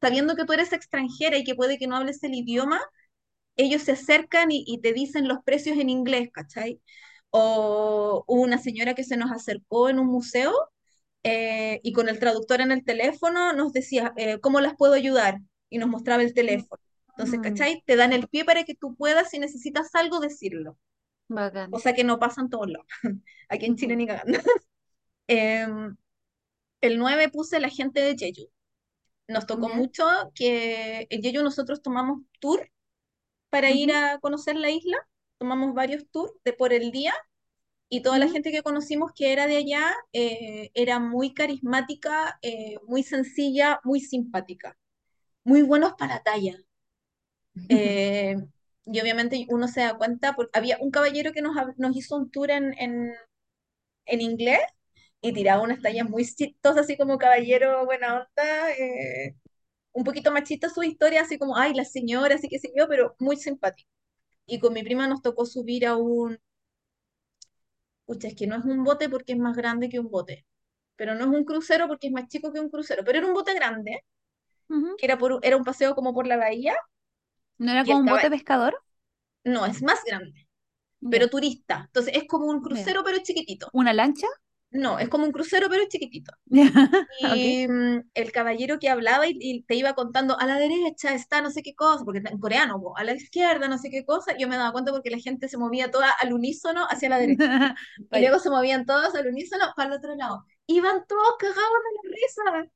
sabiendo 0.00 0.34
que 0.36 0.44
tú 0.46 0.52
eres 0.54 0.72
extranjera 0.72 1.36
y 1.38 1.44
que 1.44 1.54
puede 1.54 1.78
que 1.78 1.86
no 1.86 1.96
hables 1.96 2.22
el 2.24 2.34
idioma, 2.34 2.80
ellos 3.56 3.82
se 3.82 3.92
acercan 3.92 4.52
y, 4.52 4.64
y 4.66 4.80
te 4.80 4.92
dicen 4.94 5.28
los 5.28 5.38
precios 5.44 5.78
en 5.78 5.90
inglés, 5.90 6.30
¿cachai? 6.32 6.80
O 7.36 8.24
una 8.28 8.58
señora 8.58 8.94
que 8.94 9.04
se 9.04 9.16
nos 9.16 9.32
acercó 9.32 9.88
en 9.88 9.98
un 9.98 10.06
museo 10.08 10.52
eh, 11.24 11.80
y 11.84 11.92
con 11.92 12.08
el 12.08 12.18
traductor 12.20 12.60
en 12.60 12.72
el 12.72 12.84
teléfono 12.84 13.52
nos 13.54 13.72
decía, 13.72 14.12
eh, 14.16 14.40
¿cómo 14.40 14.60
las 14.60 14.76
puedo 14.76 14.94
ayudar? 14.94 15.40
Y 15.70 15.78
nos 15.78 15.88
mostraba 15.88 16.22
el 16.22 16.34
teléfono. 16.34 16.80
Entonces, 17.10 17.40
Mm, 17.40 17.40
¿cachai? 17.40 17.82
Te 17.86 17.96
dan 17.96 18.12
el 18.12 18.28
pie 18.28 18.44
para 18.44 18.64
que 18.64 18.74
tú 18.74 18.96
puedas, 18.96 19.30
si 19.30 19.38
necesitas 19.40 19.94
algo, 19.94 20.20
decirlo. 20.20 20.78
bacán. 21.28 21.70
Cosa 21.70 21.94
que 21.94 22.04
no 22.04 22.18
pasa 22.18 22.40
en 22.42 22.50
todos 22.50 22.68
lados. 22.70 22.86
Aquí 23.48 23.66
en 23.66 23.76
Chile 23.76 23.96
ni 23.96 24.06
cagando. 24.06 24.38
Em, 25.28 25.96
el 26.82 26.98
9 26.98 27.28
puse 27.30 27.60
la 27.60 27.70
gente 27.70 28.00
de 28.00 28.16
Jeju. 28.18 28.50
Nos 29.28 29.46
tocó 29.46 29.68
¿Ya? 29.68 29.74
mucho 29.74 30.04
que 30.34 31.06
en 31.10 31.22
Jeju 31.22 31.42
nosotros 31.42 31.82
tomamos 31.82 32.22
tour 32.40 32.70
para 33.50 33.72
ir 33.72 33.92
Ujú, 33.92 33.94
a 33.94 34.18
conocer 34.20 34.56
la 34.56 34.70
isla. 34.70 34.96
Tomamos 35.38 35.74
varios 35.74 36.08
tours 36.10 36.32
de 36.44 36.52
por 36.52 36.72
el 36.72 36.90
día 36.92 37.14
y 37.90 38.02
toda 38.02 38.18
la 38.18 38.28
gente 38.30 38.52
que 38.52 38.62
conocimos 38.62 39.12
que 39.14 39.32
era 39.32 39.46
de 39.46 39.56
allá 39.58 39.94
eh, 40.12 40.70
era 40.74 41.00
muy 41.00 41.34
carismática, 41.34 42.38
eh, 42.42 42.76
muy 42.88 43.02
sencilla, 43.04 43.80
muy 43.84 44.00
simpática. 44.00 44.76
muy 45.44 45.62
buenos 45.62 45.94
para 45.98 46.16
la 46.16 46.22
talla. 46.24 46.56
Eh, 47.68 48.36
y 48.86 49.00
obviamente 49.00 49.46
uno 49.48 49.68
se 49.68 49.80
da 49.80 49.96
cuenta, 49.96 50.34
porque 50.34 50.58
había 50.58 50.78
un 50.80 50.90
caballero 50.90 51.32
que 51.32 51.42
nos, 51.42 51.54
nos 51.78 51.96
hizo 51.96 52.16
un 52.16 52.30
tour 52.30 52.50
en, 52.50 52.74
en, 52.78 53.12
en 54.06 54.20
inglés 54.22 54.60
y 55.22 55.32
tiraba 55.34 55.62
unas 55.62 55.82
tallas 55.82 56.08
muy 56.10 56.26
chistosas, 56.26 56.82
así 56.84 56.96
como 56.96 57.18
caballero, 57.18 57.84
buena 57.86 58.16
onda, 58.16 58.44
un 59.94 60.04
poquito 60.04 60.30
machista 60.30 60.68
su 60.68 60.82
historia, 60.82 61.22
así 61.22 61.38
como, 61.38 61.56
ay, 61.56 61.72
la 61.74 61.86
señora, 61.86 62.34
así 62.34 62.48
que 62.50 62.58
sé 62.58 62.70
yo, 62.76 62.86
pero 62.86 63.16
muy 63.18 63.36
simpático. 63.38 63.88
Y 64.46 64.58
con 64.58 64.72
mi 64.72 64.82
prima 64.82 65.06
nos 65.08 65.22
tocó 65.22 65.46
subir 65.46 65.86
a 65.86 65.96
un, 65.96 66.38
pucha, 68.06 68.28
es 68.28 68.34
que 68.34 68.46
no 68.46 68.56
es 68.56 68.64
un 68.64 68.84
bote 68.84 69.08
porque 69.08 69.32
es 69.32 69.38
más 69.38 69.56
grande 69.56 69.88
que 69.88 69.98
un 69.98 70.10
bote, 70.10 70.46
pero 70.96 71.14
no 71.14 71.24
es 71.24 71.30
un 71.30 71.44
crucero 71.44 71.88
porque 71.88 72.08
es 72.08 72.12
más 72.12 72.28
chico 72.28 72.52
que 72.52 72.60
un 72.60 72.70
crucero, 72.70 73.02
pero 73.04 73.18
era 73.18 73.26
un 73.26 73.34
bote 73.34 73.54
grande, 73.54 74.04
que 74.98 75.06
era, 75.06 75.18
por, 75.18 75.40
era 75.42 75.56
un 75.56 75.64
paseo 75.64 75.94
como 75.94 76.14
por 76.14 76.26
la 76.26 76.36
bahía, 76.36 76.74
¿No 77.58 77.70
era 77.72 77.84
como 77.84 77.98
un 77.98 78.06
bote 78.06 78.30
pescador? 78.30 78.80
no, 79.44 79.66
es 79.66 79.82
más 79.82 80.02
grande 80.04 80.44
pero 81.10 81.28
turista. 81.28 81.82
Entonces 81.86 82.14
es 82.16 82.24
como 82.26 82.46
un 82.46 82.60
crucero, 82.60 83.02
pero 83.04 83.18
chiquitito. 83.18 83.68
¿Una 83.72 83.92
lancha? 83.92 84.26
No, 84.74 84.98
es 84.98 85.08
como 85.08 85.24
un 85.24 85.30
crucero, 85.32 85.68
pero 85.70 85.84
chiquitito. 85.88 86.32
Ya, 86.46 86.64
ok. 87.32 87.44
Y 87.46 87.68
mm, 87.68 88.10
el 88.14 88.32
caballero 88.32 88.78
que 88.80 88.90
hablaba 88.90 89.26
y, 89.28 89.36
y 89.40 89.62
te 89.62 89.76
iba 89.76 89.94
contando, 89.94 90.38
a 90.38 90.46
la 90.46 90.56
derecha 90.56 91.14
está 91.14 91.40
no 91.40 91.50
sé 91.50 91.62
qué 91.62 91.74
cosa, 91.76 92.04
porque 92.04 92.20
en 92.24 92.38
coreano, 92.40 92.82
a 92.96 93.04
la 93.04 93.14
izquierda 93.14 93.68
no 93.68 93.78
sé 93.78 93.88
qué 93.90 94.04
cosa, 94.04 94.36
yo 94.36 94.48
me 94.48 94.56
daba 94.56 94.72
cuenta 94.72 94.90
porque 94.92 95.10
la 95.10 95.18
gente 95.18 95.48
se 95.48 95.58
movía 95.58 95.90
toda 95.92 96.10
al 96.20 96.32
unísono 96.32 96.86
hacia 96.90 97.08
la 97.08 97.18
derecha. 97.18 97.38
Y 98.12 98.20
luego 98.20 98.38
se 98.40 98.50
movían 98.50 98.84
todos 98.84 99.14
al 99.14 99.28
unísono 99.28 99.64
para 99.76 99.90
el 99.90 99.96
otro 99.98 100.14
lado. 100.16 100.44
Iban 100.66 101.06
todos 101.06 101.36
cagados 101.38 101.58
de 102.02 102.08
la 102.10 102.16
risa. 102.16 102.70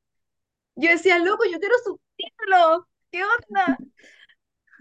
Yo 0.77 0.91
decía, 0.91 1.19
loco, 1.19 1.45
yo 1.51 1.59
quiero 1.61 1.75
subtítulos. 1.85 2.85
¿Qué 3.11 3.23
onda? 3.25 3.79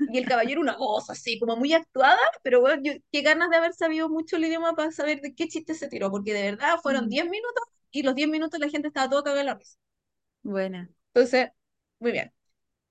Y 0.06 0.18
el 0.18 0.26
caballero 0.28 0.62
una 0.62 0.78
voz 0.78 1.10
así, 1.10 1.40
como 1.40 1.56
muy 1.58 1.74
actuada, 1.74 2.20
pero 2.44 2.62
bueno, 2.62 2.82
yo, 2.84 2.94
qué 3.12 3.22
ganas 3.22 3.50
de 3.50 3.58
haber 3.58 3.74
sabido 3.74 4.10
mucho 4.10 4.38
el 4.38 4.46
idioma 4.46 4.74
para 4.74 4.92
saber 4.92 5.22
de 5.22 5.34
qué 5.36 5.48
chiste 5.48 5.74
se 5.76 5.88
tiró, 5.90 6.10
porque 6.12 6.34
de 6.34 6.44
verdad 6.52 6.78
fueron 6.82 7.06
Mm, 7.06 7.10
10 7.10 7.26
minutos 7.26 7.64
y 7.92 8.04
los 8.04 8.16
10 8.16 8.30
minutos 8.30 8.60
la 8.60 8.70
gente 8.70 8.88
estaba 8.90 9.10
toda 9.10 9.24
cagada 9.24 9.40
de 9.42 9.46
la 9.46 9.56
risa. 9.56 9.78
Buena. 10.44 10.90
Entonces, 11.14 11.50
muy 12.00 12.12
bien. 12.12 12.34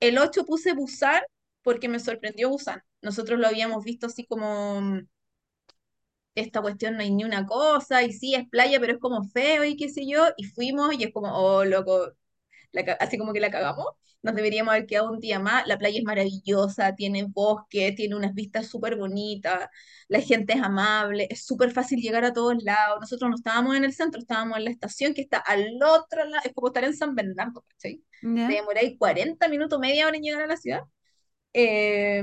El 0.01 0.19
8 0.19 0.45
puse 0.47 0.75
Busan 0.75 1.23
porque 1.63 1.89
me 1.89 2.01
sorprendió 2.01 2.51
Busan. 2.51 2.83
Nosotros 3.03 3.39
lo 3.41 3.47
habíamos 3.49 3.85
visto 3.85 4.07
así 4.07 4.27
como 4.27 4.81
mm, 4.81 5.09
esta 6.35 6.61
cuestión 6.63 6.95
no 6.97 7.01
hay 7.03 7.11
ni 7.11 7.25
una 7.25 7.47
cosa, 7.47 8.03
y 8.03 8.13
sí 8.13 8.35
es 8.35 8.49
playa, 8.49 8.79
pero 8.81 8.95
es 8.95 8.99
como 9.01 9.25
feo 9.31 9.65
y 9.65 9.77
qué 9.77 9.89
sé 9.89 10.07
yo, 10.07 10.27
y 10.37 10.45
fuimos 10.45 10.95
y 10.95 11.05
es 11.05 11.13
como, 11.13 11.29
oh, 11.33 11.65
loco, 11.65 12.13
la 12.85 12.93
así 12.95 13.19
como 13.19 13.33
que 13.33 13.41
la 13.41 13.51
cagamos. 13.51 13.87
Nos 14.23 14.35
deberíamos 14.35 14.73
haber 14.75 14.87
quedado 14.87 15.11
un 15.13 15.21
día 15.21 15.39
más. 15.39 15.67
La 15.67 15.79
playa 15.79 15.99
es 15.99 16.05
maravillosa, 16.05 16.95
tiene 16.95 17.25
bosque, 17.29 17.93
tiene 17.93 18.17
unas 18.17 18.35
vistas 18.35 18.67
súper 18.69 18.97
bonitas, 18.97 19.69
la 20.09 20.21
gente 20.21 20.55
es 20.55 20.63
amable, 20.63 21.27
es 21.31 21.45
súper 21.47 21.71
fácil 21.73 22.01
llegar 22.01 22.25
a 22.25 22.33
todos 22.33 22.63
lados. 22.63 22.99
Nosotros 23.01 23.31
no 23.31 23.37
estábamos 23.37 23.77
en 23.77 23.85
el 23.85 23.93
centro, 23.95 24.21
estábamos 24.21 24.59
en 24.59 24.65
la 24.65 24.71
estación 24.71 25.15
que 25.15 25.23
está 25.23 25.39
al 25.39 25.67
otro 25.83 26.25
lado, 26.25 26.43
es 26.45 26.53
como 26.55 26.69
estar 26.69 26.85
en 26.85 26.97
San 26.97 27.15
Bernardo, 27.15 27.65
¿cachai? 27.69 28.03
Te 28.47 28.53
¿Ya? 28.53 28.55
demoráis 28.55 28.97
40 28.99 29.49
minutos, 29.49 29.79
media 29.79 30.07
hora 30.07 30.17
en 30.17 30.23
llegar 30.23 30.43
a 30.43 30.47
la 30.47 30.57
ciudad. 30.57 30.81
Eh, 31.55 32.23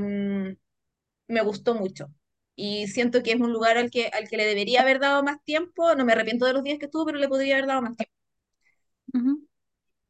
me 1.27 1.41
gustó 1.41 1.75
mucho. 1.75 2.07
Y 2.55 2.87
siento 2.87 3.23
que 3.23 3.31
es 3.33 3.39
un 3.41 3.51
lugar 3.51 3.77
al 3.77 3.89
que, 3.91 4.07
al 4.07 4.27
que 4.29 4.37
le 4.37 4.45
debería 4.45 4.81
haber 4.81 4.99
dado 4.99 5.23
más 5.23 5.43
tiempo. 5.43 5.95
No 5.95 6.05
me 6.05 6.13
arrepiento 6.13 6.45
de 6.45 6.53
los 6.53 6.63
días 6.63 6.79
que 6.79 6.85
estuve, 6.85 7.05
pero 7.07 7.17
le 7.19 7.27
podría 7.29 7.55
haber 7.55 7.67
dado 7.67 7.81
más 7.81 7.95
tiempo. 7.97 8.13
Ujú, 9.13 9.39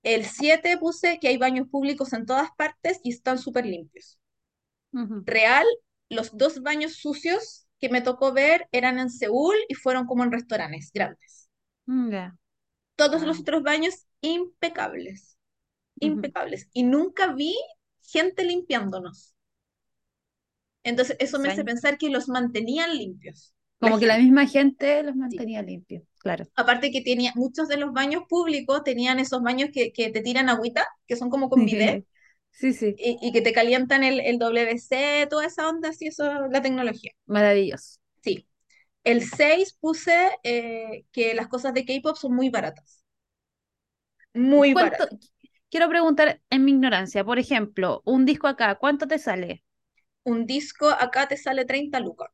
El 0.04 0.26
7 0.26 0.78
puse 0.78 1.20
que 1.20 1.30
hay 1.30 1.38
baños 1.38 1.68
públicos 1.70 2.14
en 2.14 2.26
todas 2.26 2.50
partes 2.58 3.00
y 3.04 3.12
están 3.12 3.40
súper 3.40 3.66
limpios. 3.66 4.20
Real, 5.26 5.66
los 6.10 6.38
dos 6.38 6.62
baños 6.62 6.96
sucios 6.96 7.68
que 7.80 7.90
me 7.90 8.00
tocó 8.02 8.32
ver 8.32 8.68
eran 8.72 9.00
en 9.00 9.10
Seúl 9.10 9.56
y 9.68 9.74
fueron 9.76 10.06
como 10.06 10.24
en 10.24 10.32
restaurantes 10.32 10.92
grandes. 10.94 11.50
Mm. 11.88 12.32
Todos 12.96 13.22
los 13.24 13.40
Ah, 13.40 13.42
otros 13.42 13.62
baños 13.64 14.08
impecables, 14.22 15.38
impecables. 16.00 16.70
Y 16.74 16.84
nunca 16.84 17.34
vi 17.34 17.56
gente 18.02 18.46
limpiándonos. 18.46 19.36
Entonces, 20.84 21.18
eso 21.20 21.40
me 21.40 21.50
hace 21.50 21.64
pensar 21.66 21.98
que 21.98 22.10
los 22.10 22.28
mantenían 22.30 22.98
limpios, 22.98 23.53
Como 23.84 24.00
que 24.00 24.08
la 24.08 24.18
misma 24.18 24.48
gente 24.48 25.04
los 25.04 25.16
Sí. 25.30 25.46
mantenía 25.46 25.62
limpios, 25.62 26.04
claro. 26.20 26.46
Aparte 26.56 26.92
que 26.92 27.02
tenía, 27.02 27.32
muchos 27.36 27.68
de 27.68 27.78
los 27.78 27.94
baños 27.94 28.24
públicos 28.30 28.84
tenían 28.84 29.20
esos 29.20 29.42
baños 29.44 29.70
que, 29.74 29.92
que 29.94 30.10
te 30.12 30.22
tiran 30.22 30.50
agüita, 30.50 30.88
que 31.08 31.16
son 31.16 31.30
como 31.30 31.50
con 31.50 31.66
bidet. 31.66 32.04
Sí, 32.52 32.72
sí, 32.74 32.98
y, 32.98 33.18
y 33.22 33.32
que 33.34 33.42
te 33.42 33.54
calientan 33.54 34.04
el, 34.04 34.20
el 34.22 34.40
WC, 34.40 35.28
toda 35.30 35.46
esa 35.48 35.70
onda, 35.70 35.94
sí, 35.94 36.08
eso 36.08 36.26
es 36.46 36.52
la 36.52 36.62
tecnología. 36.62 37.12
maravilloso. 37.26 38.00
Sí. 38.22 38.48
El 39.06 39.24
6 39.24 39.74
puse 39.80 40.32
eh, 40.44 41.06
que 41.14 41.34
las 41.36 41.48
cosas 41.50 41.74
de 41.74 41.86
K-pop 41.86 42.18
son 42.18 42.36
muy 42.36 42.50
baratas. 42.50 43.04
Muy 44.36 44.76
baratas. 44.76 45.32
Quiero 45.70 45.90
preguntar 45.90 46.42
en 46.50 46.64
mi 46.66 46.72
ignorancia, 46.72 47.26
por 47.26 47.38
ejemplo, 47.40 48.02
un 48.06 48.26
disco 48.26 48.48
acá, 48.48 48.76
¿cuánto 48.76 49.08
te 49.08 49.20
sale? 49.20 49.64
Un 50.26 50.46
disco 50.46 50.90
acá 50.90 51.30
te 51.30 51.38
sale 51.38 51.64
30 51.64 52.02
lucas. 52.02 52.30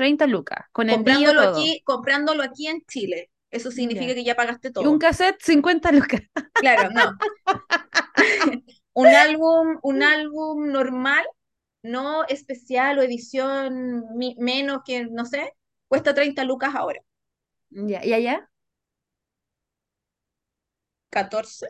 30 0.00 0.26
lucas, 0.26 0.66
con 0.72 0.90
envío 0.90 1.34
Comprándolo 1.34 1.36
todo. 1.36 1.62
aquí, 1.62 1.80
comprándolo 1.86 2.42
aquí 2.42 2.66
en 2.66 2.82
Chile. 2.86 3.30
Eso 3.50 3.70
significa 3.70 4.14
que 4.14 4.24
ya 4.24 4.34
pagaste 4.36 4.70
Y 4.76 4.86
un 4.86 4.98
todo. 4.98 4.98
cassette, 4.98 5.40
50 5.42 5.92
lucas. 5.92 6.22
Claro, 6.58 6.90
no. 6.92 7.20
Un 8.94 9.14
álbum, 9.14 9.78
un 9.82 10.02
álbum 10.02 10.68
normal, 10.72 11.24
no 11.82 12.24
especial 12.28 12.98
o 12.98 13.02
edición 13.02 14.04
menos 14.38 14.82
que, 14.86 15.06
no 15.06 15.24
sé, 15.26 15.54
cuesta 15.88 16.14
30 16.14 16.44
lucas 16.44 16.74
ahora. 16.74 17.00
Ya, 17.70 18.04
¿y 18.04 18.12
allá? 18.14 18.50
14, 21.10 21.66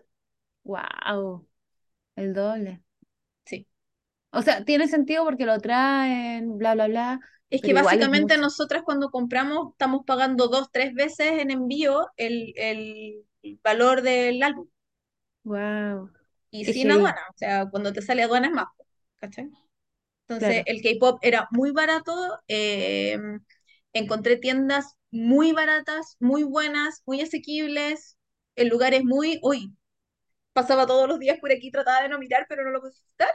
Wow, 0.64 1.46
el 2.16 2.34
doble. 2.34 2.82
sí. 3.44 3.66
O 4.32 4.42
sea, 4.42 4.64
tiene 4.64 4.86
sentido 4.88 5.24
porque 5.24 5.44
lo 5.46 5.58
traen, 5.60 6.56
bla, 6.58 6.74
bla, 6.74 6.86
bla, 6.88 7.20
Es 7.50 7.62
que 7.62 7.72
es 7.72 7.74
básicamente 7.74 8.12
mucho. 8.12 8.38
nosotras 8.38 8.82
cuando 8.84 9.10
compramos 9.10 9.72
estamos 9.72 10.04
pagando 10.06 10.48
dos, 10.48 10.70
tres 10.72 10.94
veces 10.94 11.32
en 11.40 11.50
envío 11.50 12.08
el, 12.16 12.54
el 12.56 13.24
valor 13.62 14.02
del 14.02 14.42
álbum 14.42 14.68
Wow, 15.44 16.10
y 16.50 16.64
qué 16.64 16.74
sin 16.74 16.90
aduana. 16.90 17.20
O 17.30 17.38
sea, 17.38 17.66
cuando 17.70 17.92
te 17.92 18.02
sale 18.02 18.22
aduana 18.22 18.48
es 18.48 18.52
más, 18.52 18.66
¿cachai? 19.16 19.50
Entonces 20.28 20.62
Claro. 20.62 20.66
el 20.66 20.82
K-pop 20.82 21.18
era 21.22 21.48
muy 21.52 21.72
barato. 21.72 22.12
eh, 22.48 23.18
encontré 23.92 24.36
tiendas 24.38 24.94
muy 25.10 25.52
baratas, 25.52 26.16
muy 26.20 26.44
buenas, 26.44 27.02
muy 27.06 27.20
asequibles, 27.22 28.18
en 28.56 28.68
lugares 28.68 29.04
muy... 29.04 29.40
Uy, 29.42 29.74
pasaba 30.54 30.86
todos 30.86 31.08
los 31.08 31.18
días 31.20 31.38
por 31.40 31.52
aquí, 31.52 31.70
trataba 31.72 32.02
de 32.02 32.10
no 32.10 32.18
mirar, 32.20 32.46
pero 32.48 32.64
no 32.64 32.70
lo 32.70 32.80
pude 32.82 32.92
quitar. 33.06 33.30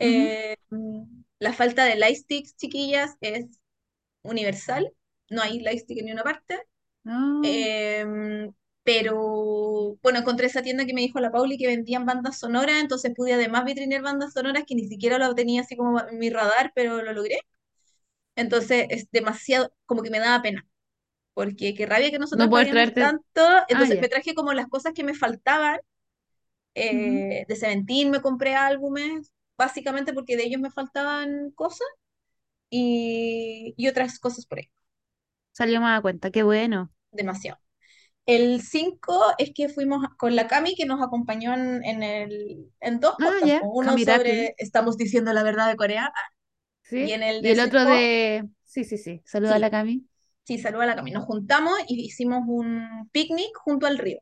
Ujú. 0.00 0.36
Eh, 0.38 0.56
la 1.42 1.52
falta 1.52 1.84
de 1.84 1.96
light 1.96 2.16
sticks, 2.18 2.56
chiquillas, 2.56 3.16
es 3.20 3.46
universal. 4.22 4.92
No 5.30 5.42
hay 5.42 5.60
light 5.60 5.80
stick 5.80 5.98
en 5.98 6.06
ninguna 6.06 6.24
parte. 6.24 6.60
No, 7.04 7.42
Eh, 7.42 8.06
pero 8.84 9.96
bueno, 10.02 10.18
encontré 10.20 10.46
esa 10.46 10.62
tienda 10.62 10.86
que 10.86 10.94
me 10.94 11.02
dijo 11.02 11.20
la 11.20 11.32
Pauli 11.32 11.58
que 11.58 11.66
vendían 11.68 12.06
bandas 12.06 12.38
sonoras, 12.40 12.76
entonces 12.82 13.12
pude 13.16 13.34
además 13.34 13.64
vitrinear 13.64 14.02
bandas 14.02 14.32
sonoras 14.34 14.64
que 14.66 14.74
ni 14.76 14.86
siquiera 14.88 15.18
lo 15.18 15.34
tenía 15.34 15.62
así 15.62 15.76
como 15.76 16.00
en 16.00 16.18
mi 16.18 16.30
radar, 16.30 16.72
pero 16.74 17.02
lo 17.02 17.12
logré. 17.14 17.38
Entonces 18.36 18.86
es 18.90 19.10
demasiado, 19.10 19.72
como 19.86 20.02
que 20.02 20.10
me 20.10 20.18
daba 20.20 20.42
pena, 20.42 20.66
porque 21.34 21.74
qué 21.74 21.86
rabia 21.86 22.10
que 22.12 22.18
no 22.32 22.48
nosotros 22.48 22.50
paguemos 22.50 22.94
traerte. 22.94 22.98
tanto. 22.98 23.42
Ah, 23.70 23.86
Entonces 23.86 23.98
me 24.00 24.08
ya. 24.08 24.10
traje 24.10 24.34
como 24.34 24.52
las 24.54 24.68
cosas 24.68 24.94
que 24.94 25.04
me 25.04 25.14
faltaban. 25.14 25.80
Eh, 26.74 27.44
de 27.48 27.56
Seventeen 27.56 28.10
me 28.10 28.20
compré 28.22 28.54
álbumes, 28.54 29.32
básicamente 29.62 30.12
porque 30.14 30.36
de 30.36 30.44
ellos 30.44 30.60
me 30.60 30.70
faltaban 30.70 31.50
cosas 31.52 31.86
y, 32.70 33.74
y 33.76 33.88
otras 33.88 34.18
cosas 34.20 34.46
por 34.46 34.58
ahí, 34.60 34.70
Salió 35.52 35.80
más 35.80 35.98
a 35.98 36.02
cuenta, 36.02 36.30
qué 36.30 36.42
bueno. 36.42 36.92
demasiado. 37.10 37.58
El 38.26 38.62
5 38.62 39.22
es 39.38 39.52
que 39.54 39.68
fuimos 39.70 40.06
con 40.18 40.36
la 40.36 40.48
Cami 40.48 40.74
que 40.76 40.86
nos 40.86 41.02
acompañó 41.02 41.54
en, 41.54 41.84
en, 41.84 42.02
el, 42.02 42.72
en 42.80 43.00
dos 43.00 43.16
Ah, 43.18 43.62
uno 43.62 43.98
sobre 43.98 44.54
Estamos 44.58 44.96
diciendo 44.98 45.32
la 45.34 45.42
verdad 45.44 45.68
de 45.68 45.76
Corea 45.76 46.12
ah, 46.14 46.30
y 46.96 47.12
¿sí? 47.12 47.12
en 47.12 47.22
el 47.22 47.42
Y 47.42 47.48
de 47.48 47.52
el 47.52 47.60
otro 47.60 47.84
de. 47.84 48.48
Sí, 48.64 48.84
sí, 48.84 48.98
sí. 48.98 49.22
Saluda 49.24 49.56
a 49.56 49.58
la 49.58 49.70
Cami. 49.70 50.06
sí, 50.44 50.58
saluda 50.58 50.84
a 50.84 50.86
la 50.86 50.96
Cami. 50.96 51.10
Nos 51.12 51.24
juntamos 51.24 51.72
y 51.88 52.04
hicimos 52.06 52.42
un 52.46 53.08
picnic 53.12 53.50
junto 53.56 53.86
al 53.86 53.98
río. 53.98 54.20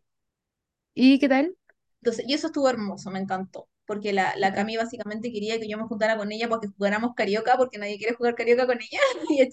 ¿Y 0.94 1.18
qué 1.18 1.28
tal? 1.28 1.56
Entonces, 2.02 2.26
y 2.28 2.34
eso 2.34 2.48
estuvo 2.48 2.68
hermoso, 2.68 3.10
me 3.10 3.18
encantó, 3.20 3.68
porque 3.90 4.12
la, 4.12 4.34
la. 4.36 4.52
Cami 4.54 4.76
básicamente 4.76 5.32
quería 5.32 5.58
que 5.58 5.68
yo 5.68 5.78
me 5.78 5.84
juntara 5.84 6.16
con 6.16 6.30
ella 6.32 6.48
porque 6.48 6.68
jugáramos 6.68 7.14
carioca, 7.16 7.56
porque 7.58 7.78
nadie 7.78 7.98
quiere 7.98 8.14
jugar 8.14 8.34
carioca 8.36 8.66
con 8.66 8.78
ella 8.80 9.00
y 9.30 9.38
de 9.38 9.50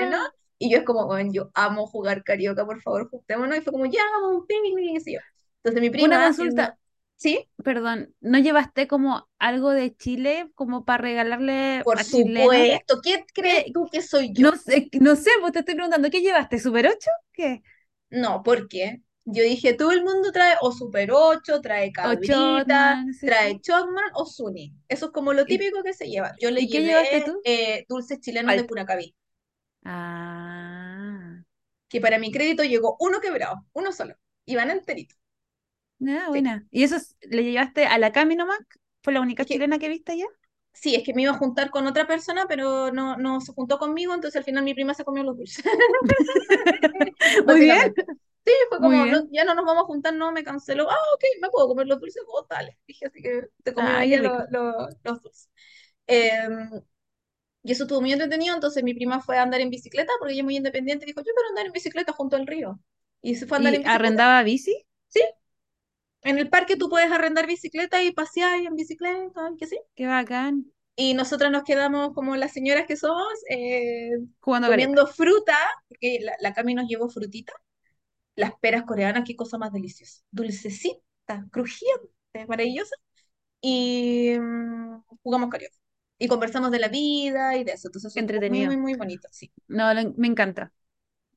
menos. 0.00 0.20
No, 0.20 0.32
Y 0.58 0.70
yo 0.70 0.78
es 0.78 0.84
como, 0.84 1.06
bueno, 1.06 1.30
yo 1.32 1.50
amo 1.54 1.86
jugar 1.86 2.24
carioca, 2.24 2.66
por 2.66 2.80
favor, 2.82 3.08
juntémonos. 3.10 3.56
Y 3.58 3.60
fue 3.62 3.72
como, 3.72 3.86
ya, 3.86 4.00
un 4.30 4.46
picnic, 4.46 5.02
y 5.06 5.14
yo. 5.14 5.20
Entonces 5.62 5.80
mi 5.82 5.90
una 5.96 6.18
prima, 6.18 6.32
siendo, 6.32 6.62
consulta. 6.62 6.78
sí, 7.16 7.48
Perdón, 7.64 8.14
¿no 8.20 8.38
llevaste 8.38 8.88
como 8.88 9.28
algo 9.38 9.70
de 9.70 9.94
Chile 9.96 10.50
como 10.54 10.84
para 10.84 11.02
regalarle 11.02 11.80
por 11.82 11.98
a 11.98 12.04
supuesto, 12.04 13.00
¿qué 13.02 13.24
crees 13.34 13.72
tú 13.72 13.88
que 13.90 14.02
soy 14.02 14.32
No 14.36 14.50
yo? 14.50 14.56
sé, 14.56 14.88
no 15.00 15.14
sé, 15.16 15.30
pues 15.40 15.52
te 15.52 15.60
estoy 15.60 15.74
preguntando, 15.74 16.10
¿qué 16.10 16.20
llevaste? 16.20 16.58
¿Super 16.58 16.86
8? 16.88 17.10
¿Qué? 17.32 17.62
No, 18.10 18.42
¿por 18.44 18.68
qué? 18.68 19.02
Yo 19.24 19.42
dije, 19.44 19.74
todo 19.74 19.92
el 19.92 20.02
mundo 20.04 20.32
trae 20.32 20.56
o 20.60 20.72
Super 20.72 21.10
8, 21.12 21.60
trae 21.60 21.92
¿O 22.02 22.10
cabrita, 22.10 22.24
Chotman? 22.24 23.12
Sí, 23.14 23.24
trae. 23.24 23.60
Chocman 23.60 24.04
o 24.14 24.26
Suni. 24.26 24.74
Eso 24.88 25.06
es 25.06 25.12
como 25.12 25.32
lo 25.32 25.46
¿Y, 25.46 25.46
típico 25.46 25.82
que 25.82 25.92
se 25.94 26.08
lleva. 26.08 26.34
Yo 26.40 26.50
le 26.50 26.62
y 26.62 26.70
qué 26.70 26.82
llevaste 26.84 27.22
llevé 27.22 27.22
tú? 27.22 27.44
eh, 27.44 27.84
dulces 27.88 28.20
chilenos 28.20 28.56
de 28.56 28.66
Palta. 28.66 28.66
Curacaví, 28.66 29.14
Ah, 29.84 31.42
que 31.88 32.00
para 32.00 32.18
mi 32.18 32.30
crédito 32.32 32.64
llegó 32.64 32.96
uno 33.00 33.20
quebrado, 33.20 33.66
uno 33.74 33.92
solo. 33.92 34.14
Iban 34.46 34.70
enteritos. 34.70 35.18
ah, 36.08 36.26
Sí. 36.32 36.40
buena. 36.40 36.66
¿Y 36.70 36.84
eso 36.84 36.96
es- 36.96 37.16
le 37.22 37.44
llevaste 37.44 37.86
a 37.86 37.98
la 37.98 38.12
Cami 38.12 38.36
nomás? 38.36 38.58
¿Fue 39.02 39.12
la 39.12 39.20
única 39.20 39.44
Es 39.44 39.48
que, 39.48 39.58
chilena 39.58 39.78
que 39.78 39.88
viste 39.88 40.12
allá? 40.12 40.26
sí, 40.72 40.94
es 40.94 41.02
que 41.04 41.14
me 41.14 41.22
iba 41.22 41.32
a 41.32 41.38
juntar 41.38 41.70
con 41.70 41.86
otra 41.86 42.06
persona, 42.06 42.46
pero 42.48 42.92
no, 42.92 43.16
no 43.16 43.40
se 43.40 43.52
juntó 43.52 43.78
conmigo, 43.78 44.14
entonces 44.14 44.38
al 44.38 44.44
final 44.44 44.64
mi 44.64 44.74
prima 44.74 44.94
se 44.94 45.04
comió 45.04 45.22
los 45.24 45.36
dulces, 45.36 45.64
Muy 47.46 47.60
bien. 47.60 47.80
Sí, 48.44 48.52
fue 48.68 48.80
como, 48.80 49.06
no, 49.06 49.28
ya 49.30 49.44
no 49.44 49.54
nos 49.54 49.64
vamos 49.66 49.82
a 49.84 49.86
juntar, 49.86 50.14
no, 50.14 50.32
me 50.32 50.42
canceló. 50.44 50.90
Ah, 50.90 50.96
ok, 51.14 51.24
me 51.42 51.50
puedo 51.50 51.68
comer 51.68 51.86
los 51.86 52.00
dulces, 52.00 52.22
vos 52.26 52.46
dale. 52.48 52.78
Dije, 52.86 53.06
así 53.06 53.20
que 53.22 53.48
te 53.62 53.74
qué 53.74 54.02
ella 54.04 54.20
lo- 54.50 54.88
los 55.04 55.22
dulces. 55.22 55.50
Em, 56.06 56.82
y 57.62 57.72
eso 57.72 57.84
estuvo 57.84 58.00
muy 58.00 58.12
entretenido, 58.12 58.54
entonces 58.54 58.82
mi 58.84 58.94
prima 58.94 59.20
fue 59.20 59.38
a 59.38 59.42
andar 59.42 59.60
en 59.60 59.70
bicicleta, 59.70 60.12
porque 60.18 60.34
ella 60.34 60.42
es 60.42 60.44
muy 60.46 60.56
independiente, 60.56 61.06
dijo, 61.06 61.20
yo 61.20 61.24
quiero 61.34 61.48
andar 61.50 61.66
en 61.66 61.72
bicicleta 61.72 62.12
junto 62.12 62.36
al 62.36 62.46
río. 62.46 62.80
Y 63.22 63.36
se 63.36 63.46
fue 63.46 63.56
a 63.56 63.60
andar 63.60 63.74
¿Y 63.74 63.76
en 63.76 63.82
bicicleta. 63.84 64.22
arrendaba 64.22 64.42
bici? 64.42 64.84
Sí, 65.08 65.20
en 66.22 66.38
el 66.38 66.48
parque 66.48 66.76
tú 66.76 66.88
puedes 66.88 67.12
arrendar 67.12 67.46
bicicleta 67.46 68.02
y 68.02 68.12
pasear 68.12 68.58
en 68.60 68.74
bicicleta, 68.74 69.50
que 69.58 69.66
sí. 69.66 69.78
Qué 69.94 70.06
bacán. 70.08 70.72
Y 70.96 71.14
nosotras 71.14 71.50
nos 71.50 71.64
quedamos 71.64 72.12
como 72.14 72.36
las 72.36 72.52
señoras 72.52 72.86
que 72.86 72.96
somos, 72.96 73.26
eh, 73.50 74.10
Jugando 74.40 74.68
comiendo 74.68 75.06
fruta, 75.06 75.56
porque 75.88 76.18
la, 76.20 76.32
la 76.40 76.52
Cami 76.54 76.74
nos 76.74 76.86
llevó 76.88 77.08
frutita. 77.08 77.52
Las 78.40 78.54
peras 78.60 78.84
coreanas, 78.84 79.24
qué 79.26 79.36
cosa 79.36 79.58
más 79.58 79.72
deliciosa. 79.72 80.22
Dulcecita, 80.30 81.46
crujiente, 81.52 82.46
maravillosa. 82.48 82.96
Y 83.62 84.36
mm, 84.40 85.02
jugamos 85.22 85.50
karaoke. 85.50 85.76
Y 86.18 86.28
conversamos 86.28 86.70
de 86.72 86.80
la 86.80 86.88
vida 86.88 87.56
y 87.56 87.64
de 87.64 87.72
eso. 87.74 87.88
Entonces 87.88 88.12
estuvo 88.16 88.42
muy, 88.42 88.60
muy, 88.60 88.76
Entretenido. 88.76 88.78
muy 88.78 88.94
bonito, 88.94 89.28
sí. 89.32 89.52
No, 89.68 89.94
lo- 89.94 90.14
me 90.16 90.28
encanta. 90.28 90.72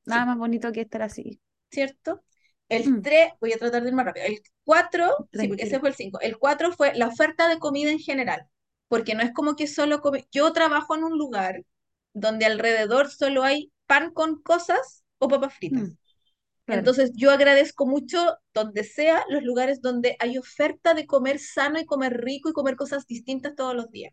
Nada 0.06 0.24
Sí, 0.24 0.26
más 0.26 0.38
bonito 0.38 0.72
que 0.72 0.82
estar 0.82 1.02
así. 1.02 1.40
¿cierto? 1.70 2.22
El 2.68 2.86
Mm, 2.86 3.00
3 3.00 3.32
voy 3.40 3.52
a 3.52 3.58
tratar 3.58 3.82
de 3.82 3.88
ir 3.90 3.94
más 3.94 4.06
rápido. 4.06 4.26
El 4.26 4.40
4 4.64 5.28
sí, 5.32 5.48
porque 5.48 5.64
ese 5.64 5.80
fue 5.80 5.90
el 5.90 5.94
5. 5.94 6.20
El 6.20 6.38
4 6.38 6.72
fue 6.72 6.94
la 6.94 7.08
oferta 7.08 7.48
de 7.48 7.58
comida 7.58 7.90
en 7.90 7.98
general. 7.98 8.48
Porque 8.88 9.14
no 9.14 9.22
es 9.22 9.32
como 9.32 9.56
que 9.56 9.66
solo 9.66 10.00
come... 10.00 10.26
Yo 10.32 10.52
trabajo 10.52 10.94
en 10.96 11.04
un 11.04 11.18
lugar 11.18 11.64
donde 12.14 12.46
alrededor 12.46 13.10
solo 13.10 13.42
hay 13.42 13.72
pan 13.86 14.12
con 14.12 14.42
cosas 14.42 15.04
o 15.18 15.28
papas 15.28 15.54
Mm, 15.70 15.94
fritas. 15.94 15.98
Claro. 16.66 16.80
Entonces 16.80 17.12
yo 17.14 17.30
agradezco 17.30 17.86
mucho 17.86 18.36
donde 18.54 18.84
sea 18.84 19.24
los 19.28 19.42
lugares 19.42 19.80
donde 19.82 20.16
hay 20.20 20.38
oferta 20.38 20.94
de 20.94 21.06
comer 21.06 21.38
sano 21.38 21.78
y 21.80 21.86
comer 21.86 22.20
rico 22.22 22.48
y 22.50 22.52
comer 22.52 22.76
cosas 22.76 23.06
distintas 23.06 23.54
todos 23.54 23.74
los 23.76 23.90
días. 23.90 24.12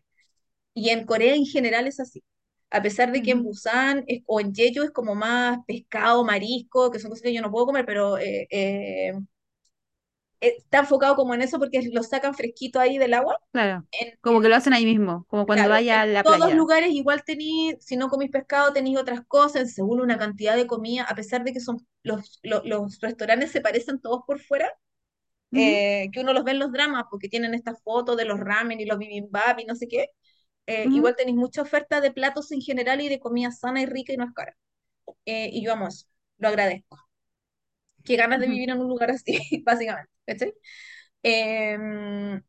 Y 0.74 0.90
en 0.90 1.06
Corea 1.06 1.34
en 1.34 1.46
general 1.46 1.86
es 1.86 2.00
así. 2.00 2.22
A 2.70 2.82
pesar 2.82 3.12
de 3.12 3.22
que 3.22 3.32
en 3.32 3.42
Busan 3.44 4.04
es- 4.08 4.22
o 4.26 4.40
en 4.40 4.54
Jeju 4.54 4.82
es 4.84 4.90
como 4.92 5.14
más 5.14 5.58
pescado, 5.66 6.24
marisco, 6.24 6.90
que 6.90 6.98
son 7.00 7.10
cosas 7.10 7.22
que 7.22 7.34
yo 7.34 7.42
no 7.42 7.50
puedo 7.50 7.66
comer, 7.66 7.86
pero 7.86 8.18
eh, 8.18 8.46
eh, 8.50 9.12
está 10.42 10.80
enfocado 10.80 11.16
como 11.16 11.34
en 11.34 11.42
eso 11.42 11.58
porque 11.58 11.82
lo 11.92 12.02
sacan 12.02 12.34
fresquito 12.34 12.80
ahí 12.80 12.98
del 12.98 13.14
agua. 13.14 13.38
Claro. 13.52 13.86
En, 13.92 14.08
Como 14.20 14.40
que 14.40 14.48
lo 14.48 14.56
en- 14.56 14.56
hacen 14.56 14.72
ahí 14.72 14.84
mismo, 14.86 15.24
como 15.28 15.46
cuando 15.46 15.68
claro, 15.68 15.70
vaya 15.70 16.02
a 16.02 16.06
en 16.06 16.12
la 16.12 16.24
todos 16.24 16.54
playa. 16.54 16.54
lugares 16.54 16.90
igual 16.92 17.22
tení, 17.24 17.74
si 17.80 17.96
no 17.96 18.08
comís 18.08 18.30
pescado, 18.30 18.72
tenéis 18.72 18.98
otras 18.98 19.22
cosas, 19.26 19.72
según 19.74 20.00
una 20.00 20.18
cantidad 20.18 20.56
de 20.56 20.66
comida, 20.66 21.04
a 21.04 21.14
pesar 21.14 21.44
de 21.44 21.52
que 21.52 21.60
son 21.60 21.86
los, 22.02 22.40
los, 22.42 22.64
los 22.64 23.00
restaurantes 23.00 23.50
se 23.52 23.60
parecen 23.60 24.00
todos 24.00 24.22
por 24.26 24.40
fuera, 24.40 24.70
eh, 25.54 26.08
que 26.12 26.20
uno 26.20 26.32
los 26.34 26.44
ve 26.44 26.52
en 26.52 26.60
los 26.60 26.72
dramas 26.72 27.04
porque 27.10 27.28
tienen 27.28 27.54
estas 27.54 27.82
fotos 27.82 28.16
de 28.16 28.24
los 28.26 28.40
ramen 28.40 28.80
y 28.80 28.86
los 28.86 28.98
bibimbap 28.98 29.58
y 29.60 29.66
no 29.66 29.74
sé 29.76 29.88
qué. 29.88 30.08
eh, 30.66 30.88
igual 30.92 31.16
tenéis 31.16 31.36
mucha 31.38 31.62
oferta 31.62 32.00
de 32.02 32.12
platos 32.12 32.52
en 32.52 32.60
general 32.62 33.00
y 33.02 33.08
de 33.10 33.20
comida 33.20 33.50
sana 33.52 33.82
y 33.82 33.86
rica 33.86 34.12
y 34.14 34.18
no 34.18 34.24
es 34.26 34.32
cara. 34.34 34.56
Eh, 35.26 35.50
y 35.52 35.64
yo 35.64 35.72
amo 35.74 35.88
eso, 35.88 36.06
lo 36.38 36.48
agradezco. 36.48 36.98
Qué 38.04 38.16
ganas 38.16 38.40
de 38.40 38.48
vivir 38.48 38.70
en 38.70 38.80
un 38.80 38.88
lugar 38.88 39.10
así, 39.10 39.38
básicamente. 39.66 40.10
¿cachai? 40.26 40.54
Em, 41.22 42.42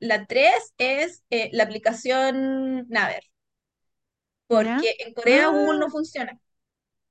La 0.00 0.26
3 0.26 0.74
es 0.78 1.24
eh, 1.30 1.50
la 1.52 1.64
aplicación 1.64 2.86
Naver, 2.88 3.24
¿Ya? 4.50 4.86
porque 4.86 4.96
en 5.00 5.14
Corea 5.14 5.48
Google 5.48 5.78
no 5.78 5.88
Ah, 5.88 5.90
funciona. 5.90 6.38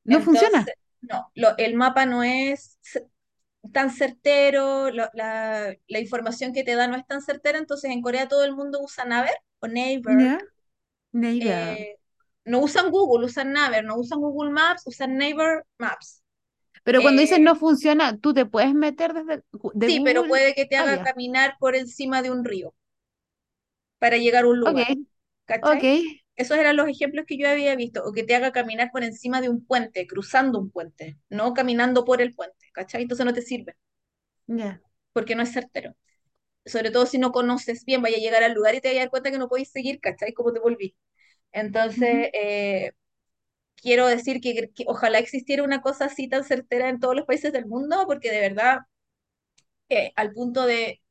no 0.05 0.21
funciona. 0.21 0.73
No, 1.01 1.31
lo- 1.35 1.57
el 1.57 1.75
mapa 1.75 2.05
no 2.05 2.23
es 2.23 2.79
tan 3.73 3.91
certero, 3.91 4.91
lo- 4.91 5.09
la, 5.13 5.75
la 5.87 5.99
información 5.99 6.53
que 6.53 6.63
te 6.63 6.75
da 6.75 6.87
no 6.87 6.97
es 6.97 7.07
tan 7.07 7.21
certera, 7.21 7.57
entonces 7.59 7.91
en 7.91 8.01
Corea 8.01 8.27
todo 8.27 8.43
el 8.45 8.55
mundo 8.55 8.79
usa 8.81 9.05
Naver 9.05 9.35
o 9.59 9.67
Naver. 9.67 10.29
Eh, 11.39 11.95
no 12.45 12.59
usan 12.61 12.91
Google, 12.91 13.25
usan 13.27 13.53
Naver, 13.53 13.83
no 13.85 13.95
usan 13.97 14.19
Google 14.19 14.51
Maps, 14.51 14.83
usan 14.85 15.17
Naver 15.17 15.65
Maps. 15.77 16.23
Pero 16.89 17.01
cuando 17.01 17.21
dices 17.21 17.39
Eh, 17.39 17.41
no 17.41 17.55
funciona, 17.55 18.17
tú 18.17 18.33
te 18.33 18.45
puedes 18.45 18.73
meter 18.73 19.13
desde 19.13 19.43
de 19.73 19.87
sí, 19.87 19.99
pero 20.01 20.25
puede 20.27 20.53
que 20.53 20.65
te 20.65 20.77
Ah, 20.77 20.85
haga 20.85 21.01
caminar 21.01 21.57
por 21.59 21.75
encima 21.75 22.21
de 22.21 22.31
un 22.31 22.45
río 22.45 22.73
para 23.99 24.17
llegar 24.17 24.45
a 24.45 24.47
un 24.49 24.59
lugar, 24.59 24.87
ok. 25.61 25.83
¿cachai? 25.83 25.89
Esos 26.35 26.57
eran 26.57 26.77
los 26.77 26.87
ejemplos 26.89 27.25
que 27.27 27.37
yo 27.37 27.49
había 27.49 27.75
visto, 27.75 28.03
o 28.05 28.13
que 28.13 28.23
te 28.23 28.35
haga 28.35 28.51
caminar 28.51 28.91
por 28.91 29.03
encima 29.03 29.41
de 29.41 29.49
un 29.49 29.65
puente, 29.65 30.07
cruzando 30.07 30.59
un 30.59 30.71
puente, 30.71 31.17
no 31.29 31.53
caminando 31.53 32.05
por 32.05 32.21
el 32.21 32.33
puente, 32.35 32.67
¿cachai? 32.73 33.03
Entonces 33.03 33.25
no 33.25 33.33
te 33.33 33.41
sirve, 33.41 33.75
Ya. 34.47 34.81
porque 35.13 35.35
no 35.35 35.43
es 35.43 35.51
certero. 35.53 35.95
Sobre 36.65 36.91
todo 36.91 37.05
si 37.05 37.17
no 37.19 37.31
conoces 37.33 37.85
bien, 37.85 38.01
vaya 38.01 38.17
a 38.17 38.21
llegar 38.21 38.43
al 38.43 38.53
lugar 38.53 38.75
y 38.75 38.81
te 38.81 38.89
vas 38.89 38.97
a 38.97 39.01
dar 39.01 39.09
cuenta 39.09 39.31
que 39.31 39.39
no 39.39 39.49
podéis 39.49 39.71
seguir, 39.71 39.99
¿cachai? 40.01 40.33
Como 40.33 40.53
te 40.53 40.59
volví. 40.61 40.95
Entonces, 41.53 42.29
eh, 42.33 42.91
quiero 43.81 44.07
decir 44.07 44.41
que, 44.41 44.71
ojalá 44.87 45.19
existiera 45.19 45.63
una 45.63 45.81
cosa 45.81 46.05
así 46.05 46.27
tan 46.29 46.43
certera 46.43 46.89
en 46.89 46.99
todos 46.99 47.15
los 47.15 47.25
países 47.25 47.53
del 47.53 47.65
mundo, 47.67 48.05
porque 48.07 48.31
de 48.31 48.41
verdad, 48.41 48.79
eh, 49.89 50.11
al 50.15 50.31
punto 50.33 50.65
de 50.65 51.01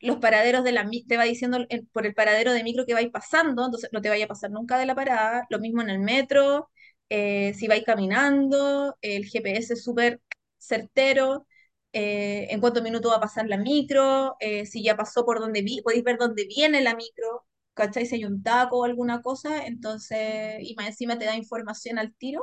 los 0.00 0.18
paraderos 0.18 0.64
de 0.64 0.72
la 0.72 0.88
te 1.08 1.16
va 1.16 1.24
diciendo 1.24 1.58
por 1.92 2.06
el 2.06 2.14
paradero 2.14 2.52
de 2.52 2.64
micro 2.64 2.86
que 2.86 2.94
vais 2.94 3.10
pasando, 3.10 3.66
entonces 3.66 3.90
no 3.92 4.02
te 4.02 4.10
vaya 4.10 4.26
a 4.26 4.28
pasar 4.28 4.50
nunca 4.50 4.78
de 4.78 4.86
la 4.86 4.94
parada, 4.94 5.46
lo 5.50 5.58
mismo 5.60 5.82
en 5.82 5.90
el 5.90 6.00
metro, 6.00 6.70
eh, 7.10 7.54
si 7.54 7.68
vais 7.68 7.84
caminando, 7.84 8.96
el 9.02 9.26
GPS 9.26 9.74
es 9.74 9.84
súper 9.84 10.20
certero, 10.58 11.46
eh, 11.92 12.48
en 12.50 12.60
cuántos 12.60 12.82
minutos 12.82 13.12
va 13.12 13.16
a 13.18 13.20
pasar 13.20 13.46
la 13.48 13.58
micro, 13.58 14.36
si 14.66 14.82
ya 14.84 14.96
pasó 14.96 15.24
por 15.26 15.40
donde 15.40 15.62
vi, 15.62 15.82
podéis 15.82 16.04
ver 16.04 16.18
dónde 16.18 16.46
viene 16.46 16.82
la 16.82 16.96
micro, 16.96 17.46
¿cachai? 17.74 18.06
Si 18.06 18.16
hay 18.16 18.24
un 18.24 18.42
taco 18.42 18.78
o 18.80 18.84
alguna 18.84 19.22
cosa, 19.22 19.66
entonces, 19.66 20.56
y 20.60 20.74
más 20.76 20.86
encima 20.88 21.18
te 21.18 21.24
da 21.26 21.36
información 21.36 21.98
al 21.98 22.14
tiro 22.14 22.42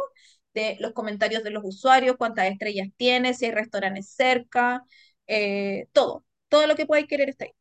de 0.53 0.77
los 0.79 0.93
comentarios 0.93 1.43
de 1.43 1.51
los 1.51 1.63
usuarios, 1.65 2.17
cuántas 2.17 2.47
estrellas 2.51 2.89
tiene, 2.97 3.33
si 3.33 3.45
hay 3.45 3.51
restaurantes 3.51 4.09
cerca, 4.09 4.83
eh, 5.27 5.87
todo 5.93 6.25
todo 6.49 6.67
lo 6.67 6.75
que 6.75 6.85
podáis 6.85 7.07
querer 7.07 7.29
está 7.29 7.45
ahí, 7.45 7.51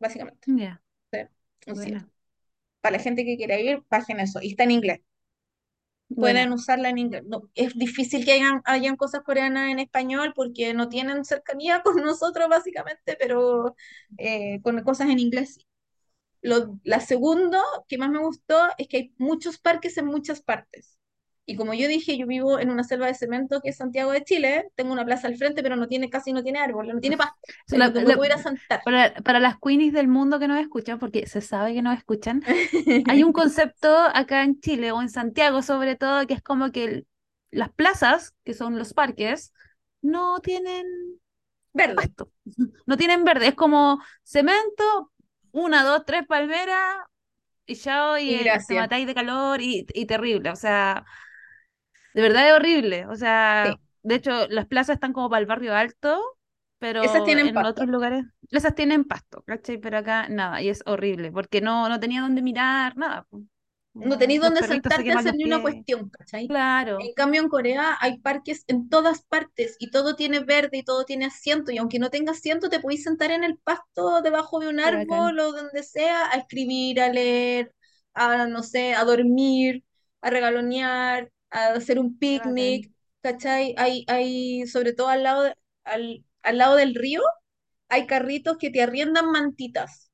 básicamente. 0.00 0.48
Sí. 1.72 1.94
Para 2.82 2.98
la 2.98 3.02
gente 3.02 3.24
que 3.24 3.36
quiera 3.38 3.58
ir, 3.60 3.82
bajen 3.90 4.20
eso. 4.20 4.40
Y 4.42 4.50
está 4.50 4.64
en 4.64 4.72
inglés. 4.72 5.00
Pueden 6.18 6.52
usarla 6.52 6.90
en 6.90 6.98
inglés. 6.98 7.22
No, 7.26 7.48
es 7.54 7.74
difícil 7.78 8.24
que 8.26 8.32
hayan, 8.32 8.60
hayan 8.66 8.96
cosas 8.96 9.22
coreanas 9.22 9.70
en 9.70 9.78
español 9.78 10.32
porque 10.36 10.74
no 10.74 10.88
tienen 10.88 11.24
cercanía 11.24 11.82
con 11.84 11.96
nosotros, 11.96 12.48
básicamente, 12.48 13.16
pero 13.18 13.74
eh, 14.18 14.60
con 14.62 14.82
cosas 14.82 15.08
en 15.10 15.18
inglés 15.18 15.54
sí. 15.54 15.66
Lo, 16.42 16.78
la 16.84 17.00
segunda 17.00 17.62
que 17.88 17.98
más 17.98 18.10
me 18.10 18.18
gustó 18.18 18.56
es 18.78 18.88
que 18.88 18.96
hay 18.96 19.14
muchos 19.18 19.58
parques 19.58 19.96
en 19.98 20.06
muchas 20.06 20.42
partes. 20.42 20.98
Y 21.46 21.56
como 21.56 21.74
yo 21.74 21.88
dije, 21.88 22.16
yo 22.16 22.26
vivo 22.26 22.58
en 22.60 22.70
una 22.70 22.84
selva 22.84 23.06
de 23.08 23.14
cemento 23.14 23.60
que 23.60 23.70
es 23.70 23.76
Santiago 23.76 24.12
de 24.12 24.22
Chile, 24.24 24.70
tengo 24.76 24.92
una 24.92 25.04
plaza 25.04 25.26
al 25.26 25.36
frente, 25.36 25.62
pero 25.62 25.74
no 25.76 25.88
tiene 25.88 26.08
casi 26.08 26.32
no 26.32 26.42
tiene 26.44 26.60
árboles, 26.60 26.94
no 26.94 27.00
tiene 27.00 27.16
pasto, 27.16 27.36
sentar. 28.42 28.80
para, 28.84 29.14
para 29.14 29.40
las 29.40 29.56
queenies 29.58 29.92
del 29.92 30.08
mundo 30.08 30.38
que 30.38 30.48
nos 30.48 30.60
escuchan, 30.60 30.98
porque 30.98 31.26
se 31.26 31.40
sabe 31.40 31.74
que 31.74 31.82
nos 31.82 31.96
escuchan, 31.98 32.42
hay 33.08 33.22
un 33.22 33.32
concepto 33.32 33.88
acá 34.14 34.44
en 34.44 34.60
Chile 34.60 34.92
o 34.92 35.02
en 35.02 35.08
Santiago 35.08 35.62
sobre 35.62 35.96
todo 35.96 36.26
que 36.26 36.34
es 36.34 36.42
como 36.42 36.70
que 36.72 36.84
el- 36.84 37.06
las 37.50 37.72
plazas, 37.72 38.34
que 38.44 38.54
son 38.54 38.78
los 38.78 38.94
parques, 38.94 39.52
no 40.02 40.38
tienen 40.40 40.86
Verde. 41.72 41.94
pasto, 41.96 42.32
no 42.86 42.96
tienen 42.96 43.24
verde, 43.24 43.48
es 43.48 43.54
como 43.54 44.00
cemento, 44.24 45.09
una, 45.52 45.84
dos, 45.84 46.04
tres 46.06 46.26
palmeras 46.26 46.96
y 47.66 47.74
ya 47.76 48.20
y, 48.20 48.34
Y 48.34 48.48
eh, 48.48 48.64
te 48.66 48.76
matáis 48.76 49.06
de 49.06 49.14
calor 49.14 49.60
y, 49.62 49.86
y 49.94 50.06
terrible, 50.06 50.50
o 50.50 50.56
sea, 50.56 51.04
de 52.14 52.22
verdad 52.22 52.48
es 52.48 52.54
horrible, 52.54 53.06
o 53.06 53.16
sea, 53.16 53.76
Sí. 53.76 53.80
de 54.02 54.14
hecho 54.16 54.48
las 54.48 54.66
plazas 54.66 54.94
están 54.94 55.12
como 55.12 55.30
para 55.30 55.40
el 55.40 55.46
barrio 55.46 55.74
alto, 55.74 56.20
Esas 57.00 57.22
pero 57.22 57.24
tienen 57.24 57.50
en 57.50 57.62
otros 57.64 57.88
pasto. 57.88 57.90
lugares, 57.90 58.24
esas 58.50 58.74
tienen 58.74 59.04
pasto, 59.04 59.42
¿cachai? 59.46 59.78
Pero 59.78 59.98
acá 59.98 60.28
nada, 60.28 60.62
y 60.62 60.68
es 60.70 60.82
horrible, 60.86 61.32
porque 61.32 61.60
no, 61.60 61.88
no 61.88 62.00
tenía 62.00 62.22
dónde 62.22 62.42
mirar, 62.42 62.96
nada. 62.96 63.26
No 63.94 64.16
tenéis 64.18 64.40
se 64.42 64.64
sentarte 64.64 65.12
a 65.12 65.16
hacer 65.16 65.34
ni 65.34 65.44
una 65.44 65.60
cuestión, 65.60 66.08
¿cachai? 66.10 66.48
Claro, 66.48 66.98
En 66.98 67.12
cambio, 67.14 67.40
en 67.42 67.48
Corea 67.48 67.96
hay 68.00 68.18
parques 68.18 68.64
en 68.68 68.88
todas 68.88 69.22
partes 69.22 69.76
y 69.78 69.90
todo 69.90 70.16
tiene 70.16 70.40
verde 70.40 70.78
y 70.78 70.82
todo 70.84 71.04
tiene 71.04 71.26
asiento. 71.26 71.70
Y 71.72 71.78
aunque 71.78 71.98
no 71.98 72.10
tenga 72.10 72.32
asiento, 72.32 72.68
te 72.70 72.80
podéis 72.80 73.04
sentar 73.04 73.30
en 73.30 73.44
el 73.44 73.58
pasto 73.58 74.22
debajo 74.22 74.60
de 74.60 74.68
un 74.68 74.80
bacán, 74.82 75.34
árbol 75.34 75.38
o 75.40 75.52
donde 75.52 75.82
sea 75.82 76.30
a 76.30 76.38
escribir, 76.38 77.00
a 77.00 77.08
leer, 77.12 77.74
a 78.14 78.46
no 78.46 78.62
sé, 78.62 78.94
a 78.94 79.04
dormir, 79.04 79.84
a 80.20 80.30
regalonear, 80.30 81.30
a 81.50 81.68
hacer 81.74 81.98
un 81.98 82.18
picnic, 82.18 82.90
bacán. 82.90 82.94
¿cachai? 83.22 83.74
Hay, 83.78 84.04
hay, 84.08 84.66
sobre 84.66 84.92
todo 84.92 85.08
al 85.08 85.22
lado, 85.22 85.42
de- 85.44 85.54
al, 85.84 86.24
al 86.42 86.58
lado 86.58 86.76
del 86.76 86.94
río, 86.94 87.22
hay 87.88 88.06
carritos 88.06 88.56
que 88.58 88.70
te 88.70 88.82
arriendan 88.82 89.30
mantitas. 89.32 90.09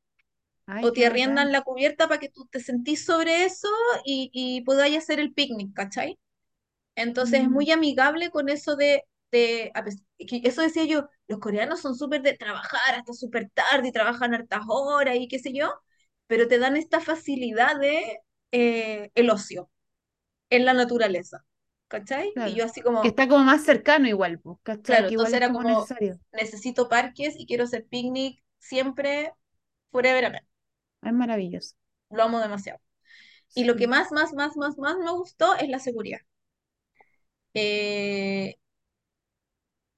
Ay, 0.66 0.86
o 0.86 0.92
te 0.92 1.06
arriendan 1.06 1.10
bacán. 1.10 1.52
la 1.52 1.62
cubierta 1.62 2.08
para 2.08 2.20
que 2.20 2.28
tú 2.30 2.46
te 2.46 2.60
sentís 2.60 3.04
sobre 3.04 3.44
eso 3.44 3.68
y, 4.04 4.30
y 4.32 4.62
podáis 4.62 4.98
hacer 4.98 5.20
el 5.20 5.32
picnic, 5.34 5.74
¿cachai? 5.74 6.18
Entonces 6.94 7.42
es 7.42 7.50
Mm, 7.50 7.50
muy 7.50 7.70
amigable 7.70 8.30
con 8.30 8.48
eso 8.48 8.76
de, 8.76 9.04
de 9.32 9.72
que 10.28 10.40
eso 10.44 10.62
decía 10.62 10.84
yo, 10.84 11.08
los 11.28 11.38
coreanos 11.40 11.80
son 11.80 11.94
súper 11.96 12.22
de 12.22 12.34
trabajar 12.36 12.96
hasta 12.96 13.12
súper 13.12 13.50
tarde 13.50 13.88
y 13.88 13.92
trabajan 13.92 14.34
hartas 14.34 14.62
horas 14.68 15.16
y 15.18 15.28
qué 15.28 15.38
sé 15.38 15.52
yo, 15.54 15.72
pero 16.26 16.48
te 16.48 16.58
dan 16.58 16.76
esta 16.76 17.00
facilidad 17.00 17.78
de 17.80 18.20
eh, 18.52 19.10
el 19.14 19.30
ocio 19.30 19.70
en 20.50 20.64
la 20.64 20.74
naturaleza, 20.74 21.44
¿cachai? 21.88 22.38
Y 22.42 22.56
yo 22.56 22.64
así 22.66 22.82
Que 23.00 23.08
como, 23.08 23.08
está 23.08 23.28
como 23.28 23.44
más 23.44 23.64
cercano 23.64 24.08
igual, 24.08 24.38
pues, 24.40 24.58
¿cachai? 24.62 25.04
claro, 25.04 25.06
Que 25.06 25.14
igual 25.14 25.34
entonces 25.34 25.34
es 25.34 25.42
era 25.42 25.52
como 25.52 25.60
como, 25.60 25.92
necesito 26.32 26.88
parques 26.88 27.34
y 27.38 27.46
quiero 27.46 27.64
hacer 27.64 27.86
picnic 27.86 28.42
siempre, 28.58 29.32
forever. 29.90 30.42
Es 31.02 31.12
maravilloso. 31.14 31.74
Lo 32.10 32.24
amo 32.24 32.40
demasiado. 32.40 32.80
Y 33.54 33.64
lo 33.64 33.76
que 33.76 33.88
más, 33.88 34.12
más, 34.12 34.34
más, 34.34 34.56
más, 34.56 34.78
más 34.78 34.96
me 34.98 35.10
gustó 35.12 35.54
es 35.56 35.68
la 35.70 35.78
seguridad. 35.80 36.20
Eh, 37.54 38.54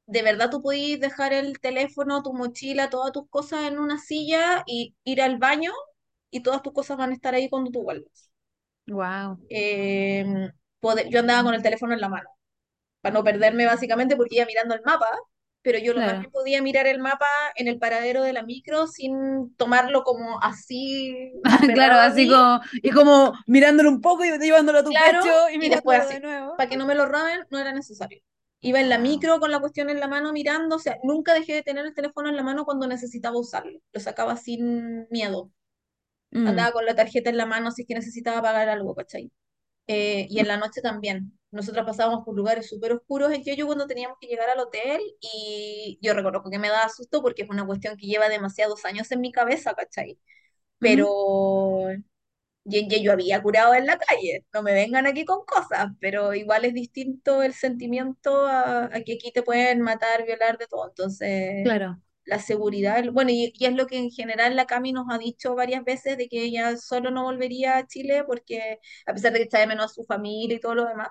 de 0.07 0.23
verdad 0.23 0.51
tú 0.51 0.61
podís 0.63 0.99
dejar 1.01 1.33
el 1.33 1.61
teléfono, 1.61 2.23
tu 2.25 2.33
mochila, 2.33 2.91
todas 2.91 3.13
tus 3.13 3.29
cosas 3.31 3.63
en 3.69 3.79
una 3.79 3.99
silla 3.99 4.63
y 4.67 4.97
ir 5.05 5.23
al 5.23 5.39
baño 5.39 5.71
y 6.31 6.43
todas 6.43 6.63
tus 6.63 6.73
cosas 6.73 6.97
van 6.99 7.11
a 7.11 7.15
estar 7.15 7.35
ahí 7.35 7.49
cuando 7.49 7.71
tú 7.71 7.83
vuelvas. 7.85 8.31
Wow, 8.89 9.39
Eh, 9.49 10.25
pode- 10.81 11.09
yo 11.11 11.21
andaba 11.21 11.43
con 11.45 11.55
el 11.55 11.63
teléfono 11.63 11.95
en 11.95 12.01
la 12.01 12.09
mano 12.09 12.29
para 13.03 13.15
no 13.15 13.25
perderme 13.25 13.67
básicamente 13.67 14.17
porque 14.17 14.37
iba 14.37 14.47
mirando 14.47 14.75
el 14.77 14.83
mapa, 14.85 15.09
pero 15.69 15.79
yo 15.81 15.93
claro. 15.93 16.23
bien 16.23 16.31
podía 16.33 16.63
mirar 16.63 16.87
el 16.89 17.01
mapa 17.01 17.27
en 17.57 17.69
el 17.69 17.79
paradero 17.79 18.23
de 18.23 18.33
la 18.33 18.43
micro 18.43 18.87
sin 18.89 19.55
tomarlo 19.57 20.05
como 20.05 20.41
así 20.43 21.33
Claro, 21.75 21.97
así 22.01 22.29
como, 22.29 22.61
y 22.83 22.91
como 22.91 23.33
mirándolo 23.47 23.89
un 23.91 24.01
poco 24.01 24.25
y 24.25 24.39
llevándolo 24.39 24.79
a 24.81 24.85
tu 24.85 24.97
claro, 24.97 25.21
pecho 25.21 25.29
y 25.53 25.59
y 25.59 25.69
después 25.71 26.09
de 26.09 26.21
nuevo. 26.21 26.55
Para 26.57 26.69
que 26.69 26.77
no 26.77 26.87
me 26.87 26.95
lo 26.95 27.07
roben, 27.07 27.41
no 27.51 27.59
era 27.59 27.73
necesario. 27.73 28.21
Iba 28.61 28.81
en 28.81 28.89
la 28.89 28.99
Wow. 28.99 28.99
micro 28.99 29.39
con 29.39 29.51
la 29.53 29.61
cuestión 29.61 29.89
en 29.91 30.01
la 30.01 30.09
mano 30.09 30.33
mirando, 30.33 30.77
o 30.77 30.79
sea, 30.81 30.99
nunca 31.05 31.33
dejé 31.35 31.55
de 31.55 31.63
tener 31.63 31.87
el 31.87 31.95
teléfono 31.95 32.29
en 32.29 32.37
la 32.37 32.43
mano 32.43 32.65
cuando 32.65 32.87
necesitaba 32.89 33.39
usarlo. 33.39 33.79
Lo 33.93 34.01
sacaba 34.01 34.37
sin 34.37 35.07
miedo. 35.11 35.51
Mm, 36.35 36.43
Andaba 36.45 36.73
con 36.73 36.87
la 36.87 36.97
tarjeta 36.97 37.31
en 37.31 37.37
la 37.39 37.47
mano 37.47 37.71
si 37.73 37.83
es 37.83 37.89
que 37.89 37.95
necesitaba 37.95 38.43
pagar 38.43 38.69
algo, 38.71 38.95
¿cachai? 38.97 39.31
Eh, 39.89 40.29
y 40.31 40.41
en 40.41 40.49
la 40.49 40.59
noche 40.59 40.83
también. 40.83 41.33
Nosotros 41.53 41.87
pasábamos 41.87 42.25
por 42.27 42.37
lugares 42.37 42.69
súper 42.69 42.93
oscuros 42.93 43.33
en 43.33 43.43
Jeju 43.45 43.67
cuando 43.67 43.87
teníamos 43.89 44.19
que 44.21 44.29
llegar 44.29 44.51
al 44.51 44.61
hotel 44.61 45.01
y 45.21 45.99
yo 46.03 46.15
reconozco 46.15 46.51
que 46.51 46.59
me 46.61 46.69
daba 46.71 46.89
susto 46.91 47.23
porque 47.23 47.43
es 47.43 47.51
una 47.51 47.67
cuestión 47.67 47.97
que 47.99 48.07
lleva 48.07 48.29
demasiados 48.31 48.85
años 48.87 49.11
en 49.13 49.23
mi 49.23 49.33
cabeza, 49.33 49.75
¿cachai? 49.75 50.19
Pero 50.81 51.07
y 52.65 53.03
yo 53.03 53.13
había 53.13 53.43
curado 53.43 53.75
en 53.75 53.87
la 53.87 53.99
calle, 53.99 54.45
no 54.53 54.63
me 54.63 54.75
vengan 54.75 55.07
aquí 55.07 55.25
con 55.25 55.45
cosas, 55.47 55.89
pero 56.01 56.35
igual 56.35 56.65
es 56.67 56.75
distinto 56.75 57.43
el 57.43 57.55
sentimiento 57.55 58.47
a, 58.47 58.85
a 58.87 59.03
que 59.05 59.15
aquí 59.15 59.33
te 59.33 59.43
pueden 59.43 59.81
matar, 59.83 60.25
violar, 60.27 60.59
de 60.59 60.67
todo. 60.67 60.89
Entonces, 60.89 61.29
Claro. 61.63 62.01
La 62.29 62.39
seguridad, 62.39 63.05
bueno, 63.13 63.31
y, 63.31 63.53
y 63.55 63.67
es 63.67 63.75
lo 63.75 63.87
que 63.87 63.99
en 63.99 64.11
general 64.11 64.57
la 64.57 64.67
Cami 64.67 64.93
nos 64.93 65.07
ha 65.11 65.19
dicho 65.19 65.55
varias 65.55 65.85
veces, 65.85 66.17
de 66.19 66.29
que 66.29 66.43
ella 66.43 66.77
solo 66.77 67.11
no 67.11 67.25
volvería 67.25 67.79
a 67.79 67.87
Chile 67.87 68.25
porque, 68.27 68.79
a 69.07 69.15
pesar 69.15 69.33
de 69.33 69.39
que 69.39 69.45
está 69.45 69.61
de 69.61 69.67
menos 69.67 69.87
a 69.87 69.95
su 69.95 70.05
familia 70.05 70.57
y 70.57 70.61
todo 70.61 70.75
lo 70.75 70.87
demás, 70.87 71.09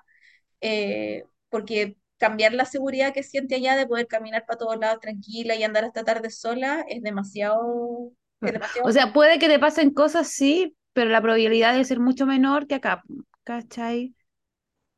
eh, 0.62 1.24
porque 1.50 1.98
cambiar 2.18 2.54
la 2.54 2.66
seguridad 2.66 3.14
que 3.14 3.24
siente 3.24 3.56
allá 3.56 3.76
de 3.76 3.88
poder 3.88 4.08
caminar 4.08 4.46
para 4.46 4.58
todos 4.58 4.78
lados 4.78 5.00
tranquila 5.00 5.56
y 5.56 5.64
andar 5.64 5.86
hasta 5.86 6.04
tarde 6.04 6.30
sola 6.30 6.86
es 6.90 7.04
demasiado 7.04 8.12
Es 8.42 8.52
Claro. 8.52 8.68
O 8.84 8.92
sea, 8.92 9.14
puede 9.14 9.40
que 9.40 9.48
te 9.48 9.60
pasen 9.60 9.92
cosas, 9.92 10.30
sí, 10.30 10.76
pero 10.94 11.10
la 11.10 11.22
probabilidad 11.22 11.76
de 11.76 11.84
ser 11.84 12.00
mucho 12.00 12.26
menor 12.26 12.68
que 12.68 12.76
acá, 12.76 13.04
¿cachai? 13.44 14.14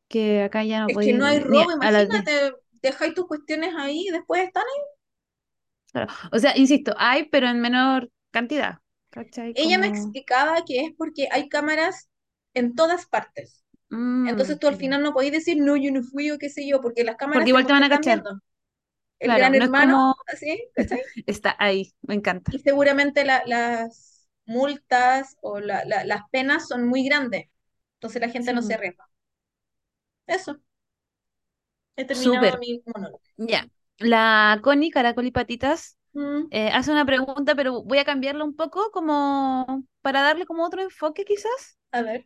Que 0.07 0.43
acá 0.43 0.63
ya 0.63 0.81
no 0.81 0.87
Es 0.87 0.97
que 0.97 1.13
no 1.13 1.25
hay 1.25 1.39
robo, 1.39 1.69
a 1.81 1.91
las 1.91 2.09
10. 2.09 2.23
imagínate, 2.23 2.55
dejáis 2.81 3.13
tus 3.13 3.27
cuestiones 3.27 3.73
ahí 3.77 4.07
y 4.07 4.11
después 4.11 4.43
están 4.43 4.63
ahí. 4.63 4.81
Claro. 5.91 6.13
O 6.31 6.39
sea, 6.39 6.55
insisto, 6.57 6.93
hay, 6.97 7.25
pero 7.29 7.47
en 7.47 7.61
menor 7.61 8.11
cantidad, 8.31 8.79
¿cachai? 9.09 9.55
Ella 9.55 9.77
me 9.77 9.87
Como... 9.87 9.87
explicaba 9.87 10.63
que 10.65 10.81
es 10.85 10.91
porque 10.97 11.27
hay 11.31 11.49
cámaras 11.49 12.09
en 12.53 12.75
todas 12.75 13.05
partes. 13.07 13.63
mm, 13.91 14.29
Entonces 14.29 14.59
tú 14.59 14.67
al 14.67 14.77
final 14.77 15.03
no 15.03 15.13
podéis 15.13 15.33
decir, 15.33 15.57
no, 15.61 15.77
yo 15.77 15.91
no 15.91 16.03
fui 16.03 16.31
o 16.31 16.39
qué 16.39 16.49
sé 16.49 16.67
yo, 16.67 16.81
porque 16.81 17.03
las 17.03 17.17
Porque 17.31 17.49
cámaras 17.49 17.51
te, 17.53 17.59
igual 17.59 17.65
te 17.65 17.73
van 17.73 17.83
a 17.83 17.89
cachar. 17.89 18.23
viendo. 18.23 18.41
El 19.19 19.33
Claro, 19.33 19.35
gran 19.35 19.55
no 19.55 19.65
es 19.65 19.71
hermano, 19.71 19.73
como 19.73 20.15
así, 20.27 20.69
¿cachai? 20.75 21.01
está 21.27 21.55
ahí, 21.59 21.93
me 22.01 22.15
encanta. 22.15 22.51
Y 22.51 22.59
seguramente 22.59 23.25
la- 23.25 23.43
las 23.45 24.27
multas 24.45 25.37
o 25.41 25.59
la- 25.59 25.83
la- 25.85 26.03
las 26.05 26.21
penas 26.31 26.67
son 26.67 26.87
muy 26.87 27.03
grandes. 27.05 27.49
Entonces 27.95 28.21
la 28.21 28.29
gente 28.29 28.53
Sí, 28.53 28.53
no 28.53 28.61
se 28.61 28.75
arriesga. 28.75 29.09
Eso, 30.27 30.61
he 31.95 32.03
terminado 32.05 32.49
súper. 32.49 32.59
mi 32.59 32.81
monólogo. 32.85 33.21
Ya. 33.37 33.69
La 33.99 34.59
Connie, 34.63 34.91
Caracol 34.91 35.26
y 35.27 35.31
Patitas, 35.31 35.97
Mm, 36.15 36.51
eh, 36.51 36.69
hace 36.73 36.91
una 36.91 37.05
pregunta, 37.05 37.55
pero 37.55 37.84
voy 37.84 37.99
a 37.99 38.05
cambiarla 38.05 38.43
un 38.45 38.55
poco 38.55 38.91
como 38.91 39.85
para 40.01 40.21
darle 40.23 40.45
como 40.45 40.65
otro 40.65 40.81
enfoque 40.81 41.26
quizás. 41.26 41.77
a 41.91 42.01
ver. 42.01 42.26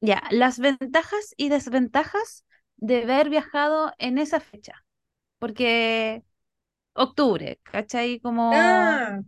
Ya, 0.00 0.22
las 0.30 0.58
ventajas 0.58 1.34
y 1.36 1.48
desventajas 1.48 2.44
de 2.76 3.02
haber 3.04 3.30
viajado 3.30 3.92
en 3.98 4.18
esa 4.18 4.40
fecha. 4.40 4.84
Porque 5.38 6.24
octubre, 6.94 7.60
¿cachai? 7.64 8.20
Como, 8.20 9.04
Ah, 9.04 9.20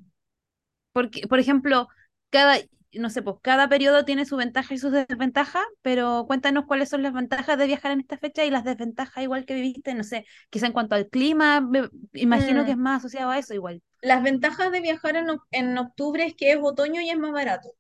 porque, 0.93 1.27
por 1.29 1.39
ejemplo, 1.39 1.89
cada, 2.31 2.59
no 2.99 3.11
sé, 3.11 3.23
pues 3.23 3.37
cada 3.43 3.69
periodo 3.69 4.05
tiene 4.05 4.25
su 4.27 4.37
ventaja 4.37 4.75
y 4.75 4.79
sus 4.79 4.93
desventajas, 4.93 5.63
pero 5.83 6.25
cuéntanos 6.27 6.65
cuáles 6.67 6.89
son 6.89 7.03
las 7.03 7.13
ventajas 7.13 7.59
de 7.59 7.67
viajar 7.67 7.93
en 7.93 8.01
esta 8.01 8.19
fecha 8.19 8.45
y 8.45 8.51
las 8.51 8.65
desventajas 8.65 9.23
igual 9.25 9.45
que 9.47 9.55
viviste, 9.55 9.95
no 9.95 10.05
sé, 10.05 10.27
quizá 10.51 10.67
en 10.67 10.73
cuanto 10.73 10.95
al 10.95 11.09
clima, 11.09 11.61
me- 11.61 11.89
imagino 12.15 12.65
que 12.65 12.71
mm. 12.71 12.73
es 12.73 12.77
más 12.79 12.99
asociado 12.99 13.31
a 13.31 13.39
eso 13.39 13.55
igual. 13.55 13.83
Las 14.01 14.23
ventajas 14.23 14.71
de 14.73 14.81
viajar 14.81 15.17
en, 15.17 15.27
en 15.51 15.77
octubre 15.79 16.25
es 16.27 16.35
que 16.35 16.53
es 16.53 16.59
otoño 16.63 17.01
y 17.03 17.11
es 17.11 17.19
más 17.19 17.33
barato. 17.33 17.71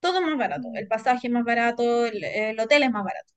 Todo 0.00 0.20
es 0.20 0.26
más 0.26 0.38
barato. 0.38 0.68
Mm, 0.68 0.74
El 0.74 0.88
pasaje 0.88 1.28
es 1.28 1.32
más 1.32 1.44
barato, 1.44 2.06
el, 2.06 2.24
el 2.24 2.60
hotel 2.60 2.82
es 2.84 2.90
más 2.92 3.04
barato. 3.04 3.32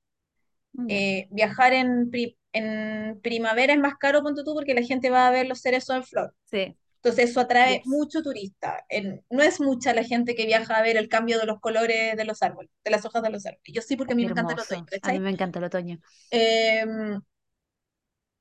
Ya, 0.74 1.06
Eh, 1.06 1.28
viajar 1.32 1.74
en, 1.74 2.10
pri- 2.12 2.38
en 2.54 3.20
primavera 3.22 3.74
es 3.74 3.80
más 3.80 3.96
caro, 3.98 4.24
ponte 4.24 4.44
tú, 4.44 4.54
porque 4.56 4.74
la 4.76 4.84
gente 4.84 5.10
va 5.10 5.28
a 5.28 5.32
ver 5.32 5.48
los 5.48 5.62
cerezos 5.62 5.96
en 5.98 6.04
flor. 6.04 6.36
sí, 6.46 6.78
Entonces 7.04 7.32
eso 7.32 7.40
atrae 7.42 7.82
yes. 7.82 7.86
mucho 7.86 8.22
turista. 8.22 8.86
En- 8.90 9.26
no 9.30 9.44
es 9.44 9.60
mucha 9.60 9.94
la 9.94 10.04
gente 10.04 10.36
que 10.36 10.46
viaja 10.46 10.76
a 10.78 10.82
ver 10.84 10.98
el 10.98 11.10
cambio 11.10 11.40
de 11.40 11.46
los 11.48 11.60
colores 11.60 12.16
de 12.18 12.26
los 12.26 12.42
árboles, 12.44 12.72
de 12.84 12.92
las 12.92 13.06
hojas 13.06 13.24
de 13.24 13.30
los 13.32 13.46
árboles. 13.46 13.64
Yo 13.74 13.82
sí, 13.82 13.96
porque 13.98 14.14
a 14.14 14.16
mí 14.16 14.24
me 14.26 14.32
encanta 14.32 14.54
el 14.54 14.60
otoño, 14.60 14.84
Hermoso. 14.84 15.00
A 15.02 15.10
mí 15.12 15.20
¿cachai? 15.20 15.20
me 15.20 15.30
encanta 15.30 15.60
el 15.60 15.66
otoño. 15.66 16.00
Em, 16.32 17.22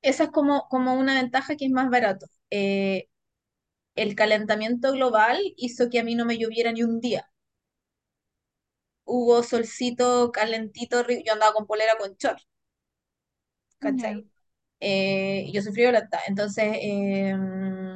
esa 0.01 0.25
es 0.25 0.29
como, 0.31 0.67
como 0.69 0.93
una 0.95 1.15
ventaja 1.15 1.55
que 1.55 1.65
es 1.65 1.71
más 1.71 1.89
barato. 1.89 2.27
Eh, 2.49 3.07
el 3.95 4.15
calentamiento 4.15 4.93
global 4.93 5.39
hizo 5.57 5.89
que 5.89 5.99
a 5.99 6.03
mí 6.05 6.15
no 6.15 6.25
me 6.25 6.37
lloviera 6.39 6.71
ni 6.73 6.83
un 6.83 6.99
día. 7.01 7.29
Hubo 9.05 9.43
solcito, 9.43 10.31
calentito, 10.31 11.05
yo 11.07 11.33
andaba 11.33 11.53
con 11.53 11.67
polera 11.67 11.93
con 11.99 12.15
short, 12.17 12.39
¿cachai? 13.79 14.25
Eh, 14.79 15.49
yo 15.53 15.61
soy 15.61 15.73
friolenta, 15.73 16.19
entonces, 16.27 16.65
em, 16.81 17.90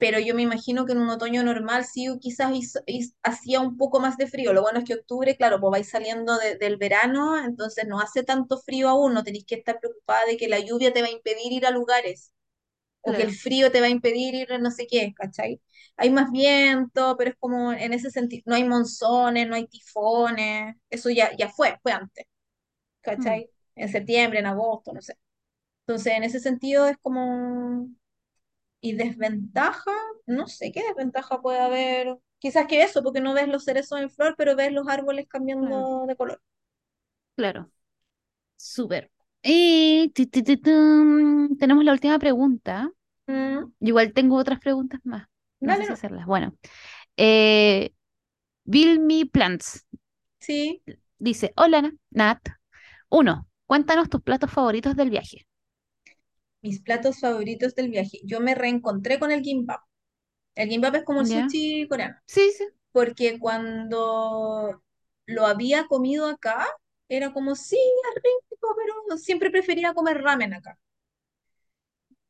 pero 0.00 0.20
yo 0.20 0.34
me 0.36 0.42
imagino 0.42 0.86
que 0.86 0.92
en 0.94 0.98
un 1.00 1.10
otoño 1.10 1.44
normal 1.44 1.86
sí 1.86 2.08
quizás 2.20 2.52
hizo- 2.54 2.80
hacía 3.24 3.60
un 3.62 3.78
poco 3.78 4.00
más 4.00 4.18
de 4.18 4.28
frío. 4.28 4.54
Lo 4.54 4.62
bueno 4.62 4.80
es 4.80 4.86
que 4.86 4.94
octubre, 4.96 5.36
claro, 5.38 5.60
pues 5.60 5.72
vais 5.72 5.90
saliendo 5.90 6.38
de- 6.38 6.56
del 6.58 6.78
verano, 6.78 7.38
entonces 7.44 7.86
no 7.88 8.00
hace 8.00 8.24
tanto 8.24 8.58
frío 8.60 8.90
aún, 8.90 9.14
no 9.14 9.24
tenéis 9.24 9.46
que 9.46 9.56
estar 9.56 9.80
preocupada 9.80 10.26
de 10.26 10.38
que 10.38 10.48
la 10.48 10.60
lluvia 10.60 10.92
te 10.94 11.02
va 11.02 11.08
a 11.08 11.12
impedir 11.12 11.52
ir 11.52 11.66
a 11.66 11.72
lugares 11.72 12.32
o 13.02 13.14
que 13.14 13.22
el 13.22 13.32
frío 13.32 13.70
te 13.72 13.80
va 13.80 13.86
a 13.86 13.90
impedir 13.90 14.34
ir 14.34 14.52
a 14.52 14.58
no 14.58 14.70
sé 14.70 14.86
qué, 14.90 15.14
¿cachai? 15.16 15.60
Hay 15.96 16.10
más 16.10 16.30
viento, 16.32 17.16
pero 17.18 17.30
es 17.30 17.36
como 17.38 17.72
en 17.72 17.92
ese 17.94 18.10
sentido, 18.10 18.42
no 18.46 18.54
hay 18.56 18.64
monzones, 18.64 19.48
no 19.48 19.54
hay 19.56 19.66
tifones, 19.68 20.76
eso 20.90 21.10
ya, 21.10 21.30
ya 21.36 21.48
fue, 21.50 21.78
fue 21.82 21.92
antes, 21.92 22.26
Mm, 23.18 23.40
¿cachai? 23.40 23.50
En 23.76 23.88
septiembre, 23.90 24.40
en 24.40 24.46
agosto, 24.46 24.92
no 24.92 25.02
sé. 25.02 25.14
Entonces, 25.86 26.14
en 26.14 26.24
ese 26.24 26.40
sentido 26.40 26.86
es 26.88 26.96
como 27.02 27.88
¿Y 28.80 28.94
desventaja? 28.94 29.90
No 30.26 30.46
sé 30.46 30.72
qué 30.72 30.82
desventaja 30.84 31.40
puede 31.42 31.60
haber. 31.60 32.18
Quizás 32.38 32.66
que 32.66 32.82
eso, 32.82 33.02
porque 33.02 33.20
no 33.20 33.34
ves 33.34 33.48
los 33.48 33.64
cerezos 33.64 34.00
en 34.00 34.10
flor, 34.10 34.34
pero 34.38 34.56
ves 34.56 34.72
los 34.72 34.88
árboles 34.88 35.26
claro, 35.58 35.88
cambiando 35.88 36.06
de 36.06 36.16
color. 36.16 36.40
claro. 37.36 37.70
Súper. 38.56 39.10
Y 39.42 40.10
tenemos 41.58 41.84
la 41.84 41.92
última 41.92 42.18
pregunta. 42.18 42.90
Mm, 43.28 43.72
Igual 43.80 44.12
tengo 44.14 44.36
otras 44.36 44.60
preguntas 44.60 45.00
más. 45.04 45.28
No 45.60 45.74
sé 45.74 45.82
dale, 45.82 45.84
si 45.84 45.92
no. 45.92 45.94
hacerlas. 45.94 46.26
Bueno, 46.26 46.54
eh, 47.16 47.92
Bill 48.64 49.00
Me 49.00 49.26
Plants 49.26 49.86
Sí, 50.40 50.82
dice: 51.18 51.52
Hola, 51.56 51.92
Nat. 52.10 52.40
Uno, 53.10 53.48
cuéntanos 53.66 54.08
tus 54.10 54.22
platos 54.22 54.50
favoritos 54.52 54.96
del 54.96 55.10
viaje. 55.10 55.46
Mis 56.62 56.80
platos 56.82 57.20
favoritos 57.20 57.74
del 57.74 57.90
viaje. 57.90 58.20
Yo 58.24 58.40
me 58.40 58.54
reencontré 58.54 59.18
con 59.18 59.30
el 59.32 59.42
gimbap. 59.42 59.80
El 60.54 60.68
gimbap 60.70 60.96
es 60.96 61.04
como 61.04 61.20
el 61.22 61.26
sushi 61.28 61.88
coreano, 61.88 62.16
Sí, 62.26 62.50
sí. 62.56 62.64
porque 62.92 63.38
cuando 63.38 64.82
lo 65.26 65.46
había 65.46 65.86
comido 65.88 66.26
acá, 66.28 66.66
era 67.08 67.32
como, 67.32 67.54
sí, 67.56 67.76
es 67.78 68.22
rico, 68.22 68.76
pero 68.76 69.18
siempre 69.18 69.50
prefería 69.50 69.94
comer 69.94 70.22
ramen 70.22 70.54
acá. 70.54 70.78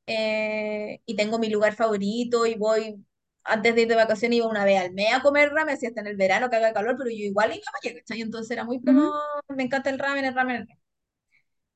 eh, 0.06 1.00
y 1.06 1.16
tengo 1.16 1.38
mi 1.38 1.48
lugar 1.50 1.74
favorito 1.74 2.46
y 2.46 2.54
voy, 2.56 3.04
antes 3.44 3.74
de 3.74 3.82
ir 3.82 3.88
de 3.88 3.94
vacaciones 3.96 4.36
iba 4.38 4.48
una 4.48 4.64
vez 4.64 4.80
al 4.80 4.92
mes 4.92 5.12
a 5.14 5.22
comer 5.22 5.50
ramen, 5.52 5.76
si 5.78 5.86
hasta 5.86 6.00
en 6.00 6.06
el 6.08 6.16
verano 6.16 6.50
que 6.50 6.56
haga 6.56 6.72
calor, 6.72 6.96
pero 6.98 7.10
yo 7.10 7.16
igual 7.24 7.52
iba 7.54 7.62
para 7.82 7.94
allá. 8.14 8.22
Entonces 8.24 8.50
era 8.50 8.64
muy 8.64 8.82
como, 8.82 9.00
Ujú, 9.00 9.12
me 9.48 9.62
encanta 9.64 9.90
el 9.90 9.98
ramen, 9.98 10.24
el 10.24 10.34
ramen, 10.34 10.56
el 10.56 10.68
ramen. 10.68 10.80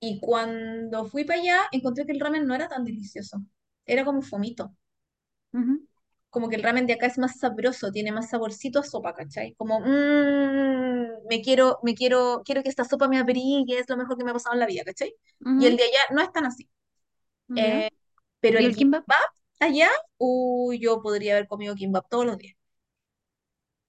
Y 0.07 0.21
cuando 0.21 1.07
fui 1.07 1.25
para 1.25 1.41
allá, 1.41 1.59
encontré 1.73 2.07
que 2.07 2.13
el 2.13 2.21
ramen 2.21 2.47
no 2.47 2.55
era 2.55 2.69
tan 2.69 2.85
delicioso, 2.85 3.39
era 3.87 4.05
como 4.05 4.23
fomito. 4.23 4.75
ujú, 5.55 5.87
Como 6.31 6.49
que 6.49 6.57
el 6.57 6.63
ramen 6.65 6.87
de 6.87 6.95
acá 6.95 7.07
es 7.07 7.17
más 7.19 7.39
sabroso, 7.39 7.93
tiene 7.93 8.11
más 8.13 8.31
saborcito 8.31 8.81
a 8.81 8.83
sopa, 8.83 9.15
¿cachai? 9.15 9.55
Como, 9.55 9.81
mmm, 9.81 11.27
me 11.31 11.41
quiero, 11.43 11.79
me 11.85 11.95
quiero, 11.95 12.43
quiero 12.45 12.63
que 12.63 12.69
esta 12.69 12.85
sopa 12.85 13.07
me 13.09 13.19
abrigue, 13.19 13.79
es 13.79 13.89
lo 13.89 13.97
mejor 13.97 14.17
que 14.19 14.25
me 14.25 14.31
ha 14.31 14.35
pasado 14.35 14.55
en 14.55 14.61
la 14.61 14.67
vida, 14.67 14.83
¿cachai? 14.85 15.15
Y 15.57 15.67
el 15.67 15.77
de 15.77 15.85
allá 15.85 15.99
no 16.11 16.21
es 16.23 16.33
tan 16.33 16.45
así. 16.47 16.69
Eh, 17.55 17.91
pero 18.41 18.59
¿Y 18.59 18.65
el 18.65 18.67
el 18.67 18.77
kimbap? 18.77 19.07
kimbap 19.07 19.19
allá, 19.61 19.91
uy, 20.19 20.81
yo 20.81 21.03
podría 21.03 21.35
haber 21.35 21.49
comido 21.49 21.75
kimbap 21.77 22.09
todos 22.11 22.27
los 22.27 22.39
días. 22.39 22.57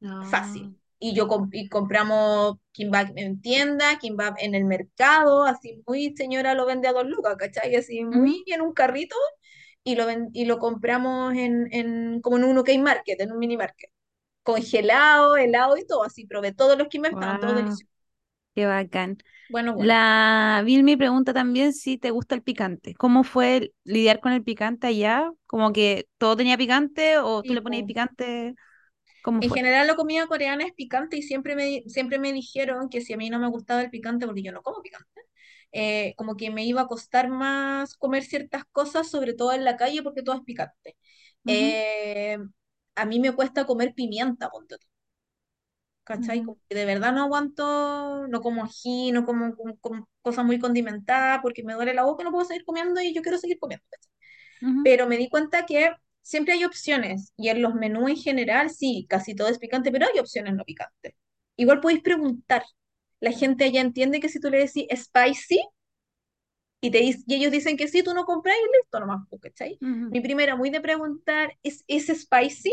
Ah, 0.03 0.31
Fácil. 0.31 0.75
Y 1.07 1.13
yo 1.15 1.27
y 1.51 1.69
compramos 1.69 2.57
kimbap 2.71 3.09
en 3.17 3.41
tienda, 3.41 3.97
kimbap 3.99 4.37
en 4.39 4.55
el 4.55 4.65
mercado, 4.65 5.43
así 5.45 5.83
muy 5.87 6.15
señora 6.15 6.53
lo 6.55 6.65
vende 6.65 6.87
a 6.87 6.93
dos 6.93 7.05
lucas, 7.07 7.35
¿cachai? 7.37 7.75
Así 7.75 8.03
muy 8.03 8.43
en 8.47 8.61
un 8.61 8.73
carrito 8.73 9.15
y 9.83 9.95
lo, 9.95 10.05
y 10.33 10.45
lo 10.45 10.59
compramos 10.59 11.33
en, 11.35 11.67
en, 11.73 12.21
como 12.21 12.37
en 12.37 12.45
un 12.45 12.57
OK 12.57 12.69
Market, 12.79 13.19
en 13.21 13.31
un 13.31 13.39
mini 13.39 13.57
market. 13.57 13.91
Congelado, 14.43 15.37
helado 15.37 15.77
y 15.77 15.85
todo, 15.87 16.03
así 16.05 16.25
probé 16.27 16.53
todos 16.53 16.77
los 16.77 16.87
kimbap, 16.89 17.13
estaban 17.13 17.39
todos 17.39 17.55
Wow, 17.55 17.55
deliciosos. 17.55 17.91
qué 18.55 18.65
bacán. 18.67 19.19
Bueno, 19.47 19.73
bueno. 19.75 19.95
La 19.97 20.63
Bill 20.65 20.83
me 20.83 20.97
pregunta 20.97 21.33
también 21.33 21.73
si 21.73 21.97
te 21.97 22.11
gusta 22.11 22.35
el 22.35 22.43
picante. 22.43 22.95
¿Cómo 22.95 23.23
fue 23.23 23.57
el- 23.57 23.75
lidiar 23.85 24.19
con 24.21 24.33
el 24.33 24.43
picante 24.43 24.87
allá? 24.87 25.31
¿Como 25.47 25.73
que 25.73 26.07
todo 26.19 26.37
tenía 26.37 26.57
picante 26.57 27.17
o 27.19 27.43
tú 27.45 27.53
Sí, 27.53 27.55
le 27.55 27.61
ponías 27.63 27.85
po. 27.85 27.87
picante? 27.87 28.55
¿Cómo 29.25 29.41
En 29.41 29.49
fue? 29.49 29.57
general 29.57 29.87
la 29.87 29.95
comida 29.95 30.27
coreana 30.27 30.65
es 30.65 30.73
picante 30.73 31.17
y 31.17 31.21
siempre 31.23 31.55
me, 31.55 31.83
siempre 31.87 32.19
me 32.19 32.33
dijeron 32.33 32.89
que 32.89 33.01
si 33.01 33.13
a 33.13 33.17
mí 33.17 33.29
no 33.29 33.39
me 33.39 33.49
gustaba 33.49 33.81
el 33.81 33.89
picante, 33.89 34.25
porque 34.25 34.43
yo 34.43 34.51
no 34.51 34.61
como 34.63 34.81
picante, 34.81 35.21
eh, 35.73 36.13
como 36.17 36.37
que 36.37 36.51
me 36.51 36.65
iba 36.65 36.81
a 36.81 36.87
costar 36.87 37.29
más 37.29 37.95
comer 37.95 38.23
ciertas 38.23 38.63
cosas, 38.71 39.09
sobre 39.09 39.33
todo 39.33 39.53
en 39.53 39.65
la 39.65 39.77
calle, 39.77 40.03
porque 40.03 40.23
todo 40.23 40.35
es 40.37 40.41
picante. 40.43 40.97
Ujú, 41.45 41.75
Eh, 41.75 42.37
a 42.95 43.05
mí 43.05 43.19
me 43.19 43.33
cuesta 43.33 43.65
comer 43.65 43.93
pimienta, 43.95 44.49
ponte 44.49 44.77
tú, 44.77 44.87
¿cachai? 46.03 46.41
ujú, 46.41 46.43
Como 46.43 46.59
que 46.69 46.75
de 46.75 46.85
verdad 46.85 47.13
no 47.13 47.23
aguanto, 47.23 48.27
no 48.27 48.41
como 48.41 48.63
ají, 48.63 49.11
no 49.11 49.25
como, 49.25 49.55
como- 49.55 49.77
como 49.79 50.09
cosas 50.21 50.45
muy 50.45 50.59
condimentadas, 50.59 51.39
porque 51.41 51.63
me 51.63 51.73
duele 51.73 51.93
la 51.93 52.03
boca, 52.03 52.23
no 52.23 52.31
puedo 52.31 52.45
seguir 52.45 52.65
comiendo 52.65 53.01
y 53.01 53.13
yo 53.13 53.21
quiero 53.21 53.37
seguir 53.37 53.59
comiendo. 53.59 53.85
¿cachai? 53.89 54.11
ujú, 54.61 54.83
Pero 54.83 55.07
me 55.07 55.17
di 55.17 55.29
cuenta 55.29 55.65
que 55.65 55.91
siempre 56.25 56.53
hay 56.55 56.65
opciones, 56.65 57.33
y 57.37 57.49
en 57.49 57.61
los 57.63 57.75
menús 57.75 58.09
en 58.11 58.17
general, 58.17 58.69
sí, 58.71 59.07
casi 59.09 59.35
todo 59.35 59.49
es 59.49 59.59
picante, 59.59 59.91
pero 59.91 60.07
hay 60.13 60.19
opciones 60.19 60.55
no 60.55 60.65
picantes. 60.65 61.15
Igual 61.57 61.81
podéis 61.81 62.01
preguntar. 62.03 62.63
La 63.21 63.31
gente 63.31 63.65
allá 63.65 63.81
entiende 63.81 64.19
que 64.21 64.29
si 64.29 64.39
tú 64.41 64.49
le 64.51 64.59
decís 64.59 64.87
spicy, 64.95 65.61
y, 66.81 66.91
te, 66.91 67.03
y 67.03 67.15
ellos 67.35 67.51
dicen 67.51 67.77
que 67.77 67.87
sí, 67.87 68.03
tú 68.03 68.13
no 68.13 68.25
compras 68.25 68.55
y 68.57 68.77
listo 68.77 68.99
nomás, 68.99 69.25
pues, 69.29 69.41
¿cachai? 69.41 69.81
ujú, 69.81 70.09
Mi 70.09 70.21
primera, 70.21 70.55
muy 70.55 70.69
de 70.69 70.81
preguntar, 70.81 71.57
¿es, 71.63 71.83
¿es 71.87 72.07
spicy? 72.07 72.71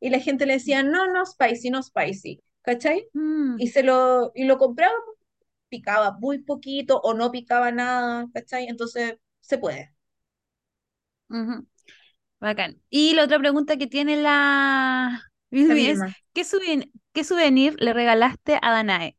y 0.00 0.10
la 0.10 0.18
gente 0.20 0.44
le 0.46 0.54
decía, 0.54 0.82
no, 0.82 1.10
no 1.12 1.24
spicy, 1.24 1.70
no 1.70 1.82
spicy, 1.82 2.42
¿cachai? 2.62 3.08
Mm, 3.14 3.56
Y 3.56 3.68
se 3.68 3.82
lo, 3.82 4.32
y 4.34 4.44
lo 4.44 4.58
compraba, 4.58 4.92
picaba 5.70 6.12
muy 6.20 6.38
poquito 6.40 7.00
o 7.02 7.14
no 7.14 7.32
picaba 7.32 7.72
nada, 7.72 8.28
¿cachai? 8.34 8.66
Entonces 8.68 9.16
se 9.40 9.58
puede. 9.58 9.94
ujú, 11.30 11.66
Bacán. 12.44 12.80
Y 12.90 13.14
la 13.14 13.24
otra 13.24 13.38
pregunta 13.38 13.76
que 13.76 13.86
tiene 13.86 14.16
la 14.16 15.22
Mimi 15.50 15.86
es. 15.86 16.00
¿qué 16.32 16.44
souven- 16.44 16.90
qué 17.12 17.24
souvenir 17.24 17.76
le 17.80 17.92
regalaste 17.92 18.58
a 18.62 18.70
Danae? 18.72 19.16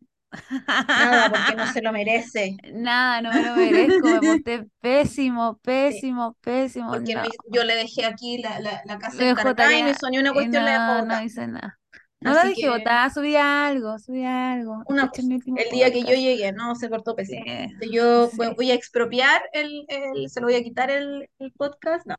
Nada, 0.97 1.29
porque 1.29 1.55
no 1.55 1.65
se 1.73 1.81
lo 1.81 1.91
merece. 1.91 2.57
Nada, 2.73 3.21
no 3.21 3.31
me 3.33 3.41
lo 3.41 3.55
merezco, 3.55 4.07
me 4.07 4.21
porté 4.21 4.67
pésimo, 4.81 5.59
Sí, 5.61 5.61
pésimo, 5.63 6.37
pésimo, 6.41 6.89
porque 6.91 7.13
no. 7.15 7.21
me- 7.21 7.29
yo 7.51 7.63
le 7.63 7.75
dejé 7.75 8.05
aquí 8.05 8.37
la, 8.39 8.59
la, 8.59 8.81
la 8.85 8.97
casa 8.99 9.23
encargada 9.23 9.73
y 9.77 9.83
no 9.83 9.89
hizo 9.91 10.09
ni 10.09 10.17
una 10.19 10.33
cuestión, 10.33 10.65
la 10.65 10.71
dejó 10.71 11.01
no, 11.05 11.05
no 11.05 11.21
hice 11.23 11.47
nada. 11.47 11.79
No 12.21 12.33
la 12.33 12.41
Así 12.41 12.49
dejé 12.49 12.61
que 12.61 12.69
botada, 12.69 13.09
subí 13.11 13.35
algo, 13.35 13.99
subí 13.99 14.23
algo. 14.25 14.83
una 14.87 15.03
último 15.35 15.57
El 15.57 15.69
día 15.71 15.91
que 15.91 16.01
yo 16.01 16.09
llegué, 16.15 16.51
no, 16.53 16.75
se 16.75 16.89
cortó 16.89 17.15
pésimo. 17.15 17.45
Yo 17.91 18.29
voy 18.35 18.47
sí. 18.47 18.53
voy 18.55 18.71
a 18.71 18.73
expropiar 18.75 19.41
el, 19.53 19.85
el- 19.89 20.29
se 20.29 20.39
lo 20.41 20.47
voy 20.47 20.55
a 20.55 20.63
quitar 20.63 20.89
el, 20.91 21.29
el 21.39 21.51
podcast. 21.53 22.05
No. 22.07 22.15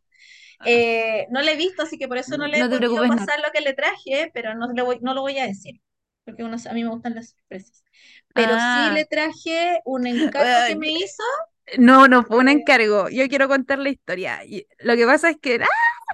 Eh, 0.65 1.27
no 1.31 1.43
lo 1.43 1.49
he 1.51 1.57
visto, 1.57 1.83
así 1.83 1.99
que 1.99 2.09
por 2.09 2.19
eso 2.19 2.37
no 2.39 2.47
le 2.47 2.61
he 2.61 2.65
No 2.65 2.69
te 2.71 2.77
podido 2.79 2.79
preocupes, 2.79 3.13
no. 3.13 3.27
pasar 3.27 3.39
lo 3.41 3.51
que 3.53 3.61
le 3.63 3.75
traje, 3.75 4.31
pero 4.35 4.55
no, 4.55 4.73
le 4.73 4.83
voy, 4.83 4.99
no 5.03 5.15
lo 5.15 5.23
voy 5.23 5.39
a 5.39 5.47
decir, 5.47 5.81
porque 6.25 6.45
uno, 6.45 6.57
a 6.69 6.73
mí 6.75 6.83
me 6.85 6.91
gustan 6.91 7.15
las 7.15 7.31
sorpresas. 7.31 7.85
Pero 8.35 8.59
sí 8.61 8.91
Ah, 8.91 8.91
le 8.91 9.05
traje 9.07 9.81
un 9.85 10.07
encargo 10.07 10.65
que 10.67 10.77
me 10.77 10.91
hizo. 10.91 11.23
no, 11.79 12.09
no 12.09 12.25
fue 12.25 12.39
un 12.39 12.49
eh, 12.49 12.49
encargo. 12.49 13.09
Yo 13.09 13.29
quiero 13.29 13.49
contar 13.49 13.79
la 13.79 13.91
historia. 13.91 14.45
Y 14.45 14.67
lo 14.81 14.95
que 14.97 15.07
pasa 15.07 15.31
es 15.31 15.39
que, 15.41 15.61
¡ah! 15.63 15.67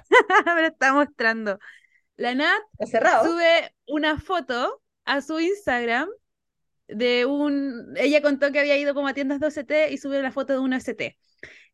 me 0.55 0.61
lo 0.61 0.67
está 0.67 0.93
mostrando. 0.93 1.59
La 2.17 2.33
Nat 2.35 2.63
cerrado. 2.85 3.23
sube 3.23 3.73
una 3.87 4.19
foto 4.19 4.81
a 5.05 5.21
su 5.21 5.39
Instagram 5.39 6.09
de 6.87 7.25
un... 7.27 7.95
Ella 7.97 8.21
contó 8.21 8.51
que 8.51 8.59
había 8.59 8.77
ido 8.77 8.93
como 8.95 9.07
a 9.07 9.13
tiendas 9.15 9.39
de 9.41 9.47
OCT 9.47 9.91
y 9.91 9.97
sube 9.99 10.21
la 10.21 10.31
foto 10.31 10.53
de 10.53 10.59
un 10.59 10.73
OCT. 10.73 11.17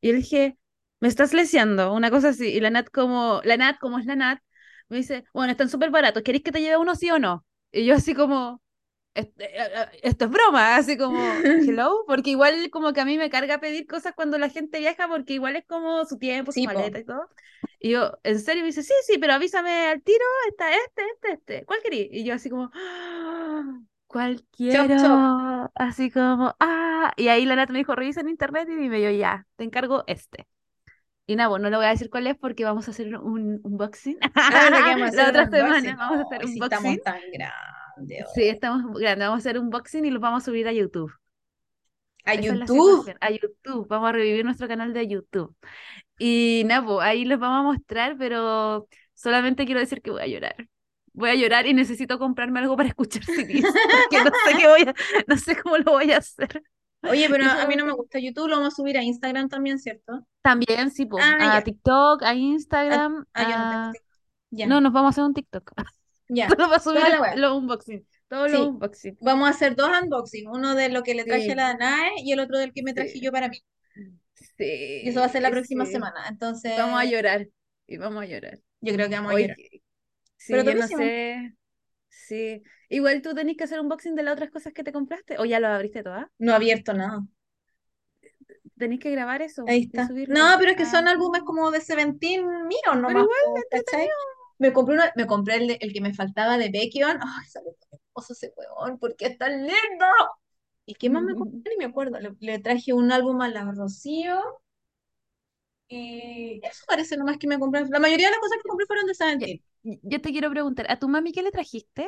Y 0.01 0.07
yo 0.09 0.13
le 0.13 0.19
dije, 0.19 0.57
me 0.99 1.07
estás 1.07 1.33
leseando, 1.33 1.93
una 1.93 2.09
cosa 2.11 2.29
así. 2.29 2.47
Y 2.49 2.59
la 2.59 2.69
Nat 2.69 2.89
como, 2.91 3.41
la 3.43 3.57
Nat, 3.57 3.77
como 3.79 3.99
es 3.99 4.05
la 4.05 4.15
Nat, 4.15 4.39
me 4.89 4.97
dice, 4.97 5.23
bueno, 5.33 5.51
están 5.51 5.69
súper 5.69 5.91
baratos, 5.91 6.23
¿queréis 6.23 6.43
que 6.43 6.51
te 6.51 6.61
lleve 6.61 6.77
uno 6.77 6.95
sí 6.95 7.09
o 7.11 7.19
no? 7.19 7.45
Y 7.71 7.85
yo 7.85 7.95
así 7.95 8.13
como, 8.15 8.61
"Est- 9.15 9.39
eh, 9.41 9.49
eh, 9.57 9.99
esto 10.03 10.25
es 10.25 10.31
broma, 10.31 10.75
así 10.77 10.97
como, 10.97 11.41
hello, 11.65 12.03
porque 12.07 12.31
igual 12.31 12.69
como 12.71 12.93
que 12.93 13.01
a 13.01 13.05
mí 13.05 13.17
me 13.17 13.29
carga 13.29 13.59
pedir 13.59 13.87
cosas 13.87 14.13
cuando 14.15 14.37
la 14.39 14.49
gente 14.49 14.79
viaja, 14.79 15.07
porque 15.07 15.33
igual 15.33 15.55
es 15.57 15.65
como 15.67 16.05
su 16.05 16.17
tiempo, 16.19 16.51
su 16.53 16.61
Sí, 16.61 16.67
po. 16.67 16.89
maleta 16.89 16.99
y 16.99 17.05
todo. 17.05 17.29
Y 17.79 17.91
yo, 17.91 18.19
en 18.23 18.39
serio, 18.39 18.61
me 18.63 18.67
dice, 18.67 18.83
sí, 18.83 18.93
sí, 19.05 19.17
pero 19.19 19.33
avísame 19.33 19.87
al 19.87 20.01
tiro, 20.03 20.25
está 20.49 20.71
este, 20.75 21.03
este, 21.15 21.31
este, 21.33 21.65
¿cuál 21.65 21.81
querí? 21.83 22.09
Y 22.11 22.23
yo 22.25 22.33
así 22.35 22.49
como, 22.49 22.71
"Ah, 22.73 23.81
¿cuál 24.07 24.43
Chop, 24.69 24.95
chop. 24.95 25.23
quiero? 25.25 25.71
Así 25.75 26.11
como, 26.11 26.55
ah, 26.59 27.13
y 27.17 27.27
ahí 27.29 27.45
la 27.45 27.55
Nat 27.55 27.69
me 27.71 27.79
dijo, 27.79 27.95
revisa 27.95 28.21
en 28.21 28.29
internet 28.29 28.67
y 28.69 28.75
dime 28.75 29.01
yo, 29.01 29.09
ya, 29.11 29.47
te 29.55 29.63
encargo 29.63 30.03
este. 30.07 30.47
Y 31.29 31.35
nada, 31.35 31.49
pues 31.49 31.61
no 31.61 31.69
le 31.69 31.77
voy 31.77 31.85
a 31.85 31.89
decir 31.89 32.09
cuál 32.09 32.25
es 32.25 32.35
porque 32.37 32.65
vamos 32.65 32.87
a 32.87 32.91
hacer 32.91 33.15
un 33.19 33.59
unboxing. 33.63 34.17
Ah, 34.35 34.49
¿verdad 34.63 34.79
que 34.83 34.95
vamos 34.95 35.03
a 35.03 35.05
hacer 35.09 35.23
La 35.25 35.29
otra 35.29 35.45
semana 35.51 35.95
vamos 35.95 36.17
a 36.17 36.21
hacer 36.23 36.41
Ay, 36.41 36.47
un 36.47 36.53
si 36.53 36.59
unboxing. 36.59 36.63
estamos 36.63 37.03
tan 37.03 37.21
grandes. 37.31 38.25
Sí, 38.33 38.43
estamos 38.47 38.99
grandes, 38.99 39.27
vamos 39.27 39.37
a 39.37 39.37
hacer 39.47 39.59
un 39.59 39.65
unboxing 39.65 40.05
y 40.05 40.09
lo 40.09 40.19
vamos 40.19 40.41
a 40.41 40.45
subir 40.45 40.67
a 40.67 40.71
YouTube. 40.73 41.13
A 42.25 42.33
Esa 42.33 42.41
YouTube. 42.41 43.15
a 43.21 43.29
YouTube. 43.31 43.87
Vamos 43.87 44.09
a 44.09 44.11
revivir 44.11 44.43
nuestro 44.43 44.67
canal 44.67 44.91
de 44.91 45.07
YouTube. 45.07 45.55
Y 46.17 46.63
nada, 46.65 46.83
pues 46.85 46.99
ahí 47.01 47.25
les 47.25 47.37
vamos 47.37 47.59
a 47.59 47.63
mostrar, 47.63 48.17
pero 48.17 48.87
solamente 49.13 49.65
quiero 49.65 49.81
decir 49.81 50.01
que 50.01 50.11
voy 50.11 50.21
a 50.23 50.27
llorar. 50.27 50.67
Voy 51.13 51.29
a 51.29 51.35
llorar 51.35 51.67
y 51.67 51.73
necesito 51.75 52.17
comprarme 52.17 52.59
algo 52.59 52.75
para 52.75 52.89
escuchar 52.89 53.23
CDs, 53.23 53.65
porque 53.91 54.23
no 54.23 54.31
sé 54.45 54.57
qué 54.57 54.67
voy 54.67 54.81
a, 54.81 54.93
no 55.27 55.37
sé 55.37 55.55
cómo 55.61 55.77
lo 55.77 55.91
voy 55.91 56.11
a 56.11 56.17
hacer. 56.17 56.63
Oye, 57.03 57.27
pero 57.29 57.45
a 57.49 57.65
mí 57.67 57.75
no 57.75 57.85
me 57.85 57.93
gusta 57.93 58.19
YouTube, 58.19 58.47
lo 58.49 58.57
vamos 58.57 58.73
a 58.73 58.75
subir 58.75 58.97
a 58.97 59.03
Instagram 59.03 59.49
también, 59.49 59.79
¿cierto? 59.79 60.25
También, 60.41 60.91
sí, 60.91 61.05
pues, 61.05 61.23
Ah, 61.25 61.37
a 61.39 61.59
ya. 61.59 61.63
TikTok, 61.63 62.23
a 62.23 62.33
Instagram, 62.33 63.25
ah, 63.33 63.43
yo 63.43 63.57
no 63.57 63.69
tengo. 63.69 64.05
Ya, 64.51 64.67
No, 64.67 64.81
nos 64.81 64.91
vamos 64.93 65.09
a 65.09 65.11
hacer 65.11 65.23
un 65.23 65.33
TikTok. 65.33 65.71
ya. 66.29 66.47
Todo 66.47 66.69
va 66.69 66.75
a 66.77 66.79
subir 66.79 67.01
los 67.35 67.57
unboxing. 67.57 68.05
Todos 68.27 68.51
los 68.51 68.61
Sí, 68.61 68.67
unboxing. 68.67 69.17
vamos 69.21 69.47
a 69.47 69.51
hacer 69.51 69.75
dos 69.75 69.89
unboxing, 70.01 70.47
uno 70.47 70.75
de 70.75 70.89
lo 70.89 71.03
que 71.03 71.13
le 71.15 71.23
traje 71.25 71.43
a 71.43 71.45
Sí, 71.51 71.55
la 71.55 71.67
Danae 71.69 72.11
y 72.23 72.31
el 72.33 72.39
otro 72.39 72.57
del 72.57 72.73
que 72.73 72.83
me 72.83 72.93
traje 72.93 73.19
yo 73.19 73.19
sí, 73.19 73.31
para 73.31 73.47
mí. 73.49 73.57
Y 74.57 75.09
eso 75.09 75.19
va 75.19 75.25
a 75.25 75.29
ser 75.29 75.41
la 75.41 75.49
sí, 75.49 75.53
próxima 75.53 75.85
sí. 75.85 75.91
semana. 75.93 76.27
Entonces, 76.29 76.77
Vamos 76.77 76.99
a 76.99 77.05
llorar. 77.05 77.47
Y 77.87 77.97
vamos 77.97 78.23
a 78.23 78.25
llorar. 78.25 78.59
yo 78.81 78.93
creo 78.93 79.09
que 79.09 79.15
vamos 79.15 79.31
a 79.33 79.39
llorar. 79.39 79.57
Pero 79.57 80.61
sí, 80.61 80.67
yo 80.67 80.75
no 80.75 80.87
sé. 80.87 81.55
Sí. 82.09 82.63
Igual 82.89 83.21
tú 83.21 83.33
tenés 83.33 83.55
que 83.57 83.63
hacer 83.63 83.79
unboxing 83.79 84.15
de 84.15 84.23
las 84.23 84.33
otras 84.33 84.49
cosas 84.51 84.73
que 84.73 84.83
te 84.83 84.91
compraste. 84.91 85.37
¿O 85.39 85.45
ya 85.45 85.59
lo 85.59 85.67
abriste 85.67 86.03
todas? 86.03 86.27
No 86.39 86.51
he 86.51 86.55
abierto 86.55 86.93
nada. 86.93 87.23
Tenés 88.77 88.99
que 88.99 89.11
grabar 89.11 89.41
eso 89.41 89.65
Ahí 89.67 89.83
está. 89.83 90.09
No, 90.27 90.55
pero 90.57 90.71
es 90.71 90.77
que 90.77 90.83
Ah, 90.83 90.91
son 90.91 91.07
álbumes 91.07 91.41
como 91.43 91.69
de 91.71 91.81
Seventeen 91.81 92.45
míos 92.67 92.81
pero 92.85 93.01
nomás, 93.01 93.23
igual. 93.23 94.09
Me 94.57 94.73
compré, 94.73 94.95
uno- 94.95 95.03
me 95.15 95.25
compré 95.27 95.55
el, 95.55 95.67
de- 95.67 95.77
el 95.81 95.93
que 95.93 96.01
me 96.01 96.13
faltaba 96.13 96.57
de 96.57 96.69
Baekhyun. 96.69 97.17
Ay, 97.21 97.45
salió 97.47 97.71
hermoso 97.91 98.33
ese 98.33 98.53
weón, 98.57 98.97
porque 98.99 99.27
es 99.27 99.37
tan 99.37 99.53
lindo. 99.65 100.05
¿Y 100.85 100.95
qué 100.95 101.09
más 101.09 101.23
me 101.23 101.35
compré? 101.35 101.71
Ni 101.71 101.77
me 101.77 101.85
acuerdo. 101.85 102.19
Le, 102.19 102.35
le 102.39 102.59
traje 102.59 102.93
un 102.93 103.11
álbum 103.11 103.41
a 103.41 103.47
la 103.49 103.63
Rocío. 103.71 104.41
Y 105.87 106.59
eso 106.63 106.83
parece 106.87 107.17
nomás 107.17 107.37
que 107.37 107.47
me 107.47 107.59
compré. 107.59 107.85
La 107.89 107.99
mayoría 107.99 108.27
de 108.27 108.31
las 108.31 108.39
cosas 108.39 108.57
que 108.61 108.69
compré 108.69 108.85
fueron 108.85 109.05
de 109.07 109.15
Seventeen. 109.15 109.61
Yo 109.83 110.21
te 110.21 110.31
quiero 110.31 110.49
preguntar, 110.51 110.85
¿a 110.91 110.99
tu 110.99 111.07
mami 111.07 111.31
qué 111.31 111.41
le 111.41 111.51
trajiste? 111.51 112.07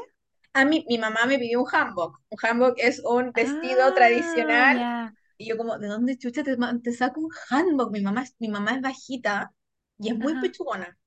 A 0.54 0.66
mí, 0.66 0.86
mi 0.90 0.98
mamá 0.98 1.26
me 1.26 1.40
pidió 1.40 1.62
un 1.62 1.68
hanbok. 1.72 2.20
Un 2.30 2.38
hanbok 2.42 2.76
es 2.78 3.02
un 3.06 3.32
vestido 3.34 3.94
Ah, 3.94 3.94
tradicional. 3.94 4.78
ya. 4.78 5.14
Y 5.38 5.48
yo 5.48 5.58
como, 5.58 5.78
¿de 5.80 5.88
dónde 5.88 6.18
chucha 6.18 6.44
te, 6.44 6.56
te 6.84 6.94
saco 6.94 7.22
un 7.22 7.32
hanbok? 7.50 7.92
Mi 7.92 8.02
mamá, 8.02 8.26
mi 8.40 8.50
mamá 8.50 8.76
es 8.76 8.82
bajita 8.82 9.54
y 9.98 10.10
es 10.10 10.18
muy 10.18 10.36
Ajá, 10.36 10.40
pechugona. 10.40 10.98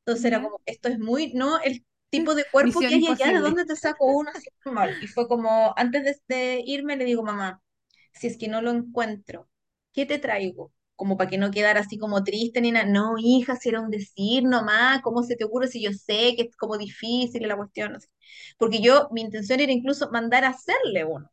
Entonces 0.00 0.24
era 0.26 0.40
ya. 0.40 0.42
como, 0.42 0.60
esto 0.66 0.88
es 0.88 0.98
muy, 0.98 1.32
no, 1.34 1.60
el 1.62 1.84
tipo 2.10 2.34
de 2.34 2.46
cuerpo 2.50 2.84
Misión 2.84 2.86
que 2.86 2.94
hay 2.96 3.06
allá, 3.08 3.32
¿de 3.32 3.40
dónde 3.40 3.64
te 3.66 3.76
saco 3.76 4.12
uno 4.12 4.30
así 4.34 4.50
normal? 4.64 4.96
Y 5.00 5.08
fue 5.08 5.28
como, 5.28 5.74
antes 5.76 6.04
de, 6.04 6.36
de 6.36 6.62
irme 6.66 6.96
le 6.96 7.04
digo, 7.06 7.22
mamá, 7.24 7.62
si 8.14 8.28
es 8.28 8.38
que 8.38 8.48
no 8.48 8.62
lo 8.62 8.70
encuentro, 8.72 9.48
¿qué 9.92 10.06
te 10.06 10.18
traigo? 10.18 10.72
Como 11.00 11.16
para 11.16 11.30
que 11.30 11.38
no 11.38 11.50
quedara 11.50 11.80
así 11.80 11.98
como 11.98 12.22
triste 12.24 12.60
ni 12.60 12.72
nada. 12.72 12.86
No, 12.86 13.14
hija, 13.18 13.56
si 13.56 13.70
era 13.70 13.80
un 13.80 13.90
decir 13.90 14.44
nomás, 14.44 15.00
¿cómo 15.02 15.22
se 15.22 15.36
te 15.36 15.44
ocurre 15.44 15.68
si 15.68 15.82
yo 15.82 15.92
sé 15.92 16.34
que 16.36 16.42
es 16.50 16.56
como 16.56 16.76
difícil 16.78 17.46
la 17.48 17.56
cuestión? 17.56 17.92
No 17.94 18.00
sé. 18.00 18.08
Porque 18.58 18.80
yo, 18.82 19.08
mi 19.12 19.22
intención 19.22 19.60
era 19.60 19.72
incluso 19.72 20.10
mandar 20.12 20.44
a 20.44 20.50
hacerle 20.50 21.04
uno. 21.04 21.30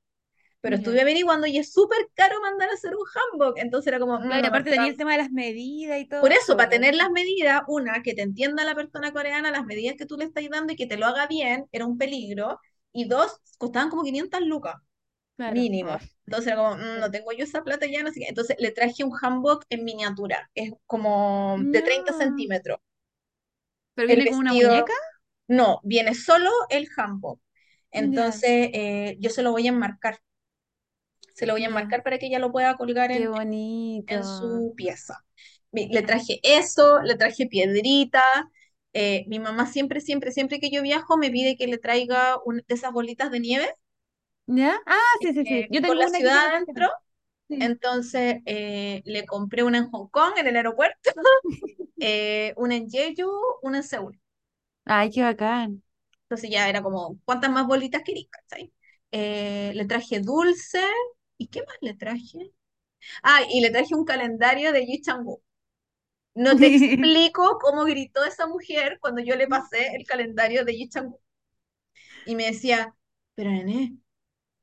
Pero 0.61 0.77
estuve 0.77 1.01
averiguando 1.01 1.47
y 1.47 1.57
es 1.59 1.73
súper 1.73 1.99
caro 2.15 2.41
mandar 2.41 2.69
a 2.69 2.73
hacer 2.73 2.91
un 2.95 3.05
hanbok. 3.33 3.57
Entonces 3.59 3.87
era 3.87 3.99
como, 3.99 4.19
"Mm, 4.19 4.27
Claro, 4.27 4.43
y 4.43 4.45
no 4.45 4.51
me 4.51 4.63
aparte 4.63 4.69
tenía 4.71 4.89
el 4.91 4.97
tema 4.97 5.13
de 5.13 5.17
las 5.19 5.31
medidas 5.31 5.99
y 5.99 6.07
todo 6.07 6.21
Por 6.21 6.31
eso, 6.33 6.57
para 6.57 6.69
tener 6.69 6.95
las 6.95 7.09
medidas, 7.11 7.61
una, 7.67 8.01
que 8.03 8.13
te 8.13 8.21
entienda 8.23 8.63
la 8.65 8.75
persona 8.75 9.11
coreana 9.13 9.51
las 9.51 9.65
medidas 9.65 9.95
que 9.97 10.05
tú 10.05 10.17
le 10.17 10.25
estás 10.25 10.43
dando 10.49 10.73
y 10.73 10.75
que 10.75 10.87
te 10.87 10.97
lo 10.97 11.05
haga 11.05 11.27
bien, 11.27 11.67
era 11.71 11.85
un 11.85 11.97
peligro. 11.97 12.59
Y 12.91 13.05
dos, 13.07 13.39
costaban 13.57 13.89
como 13.89 14.03
500 14.03 14.41
lucas, 14.41 14.75
Claro. 15.37 15.67
mínimo. 15.69 15.97
Entonces 16.25 16.47
era 16.53 16.57
como, 16.57 16.75
"Mm, 16.77 16.99
no 16.99 17.11
tengo 17.11 17.31
yo 17.33 17.43
esa 17.45 17.63
plata 17.63 17.85
ya, 17.87 18.03
no 18.03 18.11
sé 18.11 18.19
qué. 18.21 18.27
Entonces 18.29 18.57
le 18.59 18.71
traje 18.71 19.03
un 19.03 19.13
hanbok 19.21 19.65
en 19.69 19.83
miniatura, 19.85 20.49
es 20.55 20.71
como 20.85 21.57
de 21.71 21.81
30 21.81 22.13
No. 22.13 22.13
centímetros. 22.13 22.79
¿Pero 23.95 24.07
viene 24.07 24.27
con 24.27 24.37
una 24.37 24.53
muñeca? 24.53 24.93
no, 25.47 25.79
viene 25.83 26.13
solo 26.15 26.49
el 26.69 26.87
hanbok. 26.95 27.39
Entonces 27.91 28.69
eh, 28.73 29.17
yo 29.19 29.29
se 29.29 29.43
lo 29.43 29.51
voy 29.51 29.67
a 29.67 29.69
enmarcar, 29.71 30.19
se 31.33 31.45
lo 31.45 31.53
voy 31.53 31.63
a 31.63 31.67
enmarcar 31.67 32.03
para 32.03 32.17
que 32.19 32.27
ella 32.27 32.39
lo 32.39 32.51
pueda 32.51 32.75
colgar 32.77 33.11
Qué 33.11 33.19
en, 33.19 33.27
bonito. 33.27 34.07
en 34.07 34.23
su 34.25 34.73
pieza. 34.77 35.25
Le 35.73 36.03
traje 36.03 36.39
eso, 36.43 37.01
le 37.03 37.15
traje 37.17 37.47
piedrita. 37.47 38.23
eh, 38.93 39.25
mi 39.27 39.39
mamá 39.39 39.67
siempre, 39.67 40.01
siempre, 40.01 40.31
siempre 40.31 40.59
que 40.59 40.71
yo 40.71 40.81
viajo 40.83 41.17
me 41.17 41.29
pide 41.31 41.57
que 41.57 41.67
le 41.67 41.77
traiga 41.79 42.37
un- 42.45 42.57
de 42.67 42.75
esas 42.75 42.91
bolitas 42.93 43.31
de 43.31 43.39
nieve 43.41 43.75
¿Ya? 44.47 44.79
Ah, 44.85 44.99
sí, 45.21 45.33
sí, 45.33 45.45
sí. 45.45 45.65
eh, 45.65 45.69
Yo 45.69 45.81
con 45.85 45.97
tengo 45.97 45.99
la 45.99 46.07
una 46.07 46.19
ciudad 46.19 46.47
adentro. 46.47 46.87
Sí. 47.49 47.57
Entonces 47.59 48.37
eh, 48.45 49.01
le 49.05 49.25
compré 49.25 49.63
una 49.63 49.79
en 49.79 49.89
Hong 49.91 50.09
Kong, 50.09 50.33
en 50.37 50.47
el 50.47 50.57
aeropuerto, 50.57 51.11
eh, 51.99 52.53
una 52.57 52.75
en 52.77 52.89
Jeju, 52.89 53.29
una 53.63 53.79
en 53.79 53.83
Seúl. 53.83 54.19
Ay, 54.85 55.11
qué 55.11 55.21
bacán. 55.23 55.83
Entonces 56.23 56.49
ya 56.49 56.69
era 56.69 56.81
como, 56.83 57.19
¿cuántas 57.25 57.51
más 57.51 57.67
bolitas 57.67 58.03
quería? 58.03 58.25
¿cachai? 58.29 58.73
Eh, 59.11 59.71
le 59.75 59.85
traje 59.85 60.19
dulce. 60.21 60.81
¿Y 61.37 61.47
qué 61.47 61.61
más 61.65 61.77
le 61.81 61.93
traje? 61.95 62.51
Ah, 63.23 63.41
y 63.49 63.61
le 63.61 63.71
traje 63.71 63.95
un 63.95 64.05
calendario 64.05 64.71
de 64.73 64.85
Yi 64.85 65.01
Chang-wook. 65.01 65.41
No 66.35 66.57
te 66.59 66.67
explico 66.67 67.59
cómo 67.61 67.85
gritó 67.85 68.25
esa 68.25 68.47
mujer 68.47 68.99
cuando 69.01 69.21
yo 69.23 69.35
le 69.35 69.47
pasé 69.47 69.95
el 69.95 70.05
calendario 70.05 70.65
de 70.65 70.77
Yi 70.77 70.89
Chang-wook. 70.89 71.21
Y 72.25 72.35
me 72.35 72.45
decía, 72.45 72.95
pero 73.35 73.51
nene, 73.51 73.97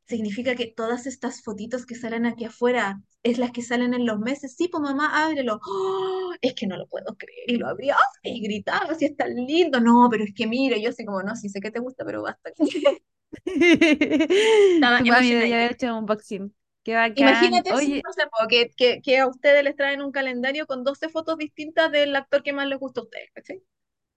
significa 0.07 0.55
que 0.55 0.67
todas 0.67 1.07
estas 1.07 1.43
fotitos 1.43 1.87
que 1.87 1.95
salen 1.95 2.27
aquí 2.27 2.45
afuera 2.45 3.01
es 3.23 3.39
las 3.39 3.53
que 3.53 3.63
salen 3.63 3.95
en 3.95 4.07
los 4.07 4.19
meses. 4.19 4.55
Sí, 4.57 4.69
pues 4.69 4.83
mamá, 4.83 5.25
ábrelo. 5.25 5.61
¡Oh! 5.67 6.33
es 6.41 6.55
que 6.55 6.67
no 6.67 6.77
lo 6.77 6.87
puedo 6.87 7.17
creer. 7.17 7.51
Y 7.51 7.57
lo 7.57 7.69
abría 7.69 7.97
y 8.23 8.43
gritaba, 8.43 8.93
así 8.93 9.07
es 9.07 9.17
tan 9.17 9.35
lindo. 9.35 9.81
No, 9.81 10.09
pero 10.11 10.25
es 10.25 10.35
que 10.35 10.47
mire, 10.47 10.81
yo 10.81 10.91
así 10.91 11.05
como, 11.05 11.23
no, 11.23 11.35
sí 11.37 11.49
sé 11.49 11.61
que 11.61 11.71
te 11.71 11.81
gusta, 11.81 12.05
pero 12.05 12.23
basta. 12.23 12.51
Estaba 13.45 14.99
Tu 14.99 15.07
mami 15.07 15.33
hecho 15.33 15.87
un 15.87 15.99
unboxing. 16.01 16.55
Qué 16.85 16.95
bacán. 16.95 17.17
Imagínate 17.17 17.77
si, 17.79 18.03
no 18.03 18.13
sé, 18.13 18.23
que, 18.49 18.71
que, 18.77 19.01
que 19.01 19.19
a 19.19 19.27
ustedes 19.27 19.65
les 19.65 19.75
traen 19.75 20.03
un 20.03 20.13
calendario 20.13 20.67
con 20.67 20.85
12 20.85 21.09
fotos 21.09 21.39
distintas 21.39 21.91
del 21.91 22.15
actor 22.15 22.43
que 22.43 22.53
más 22.53 22.69
les 22.69 22.79
gusta 22.79 23.01
a 23.01 23.05
ustedes, 23.05 23.31
¿cachai? 23.33 23.63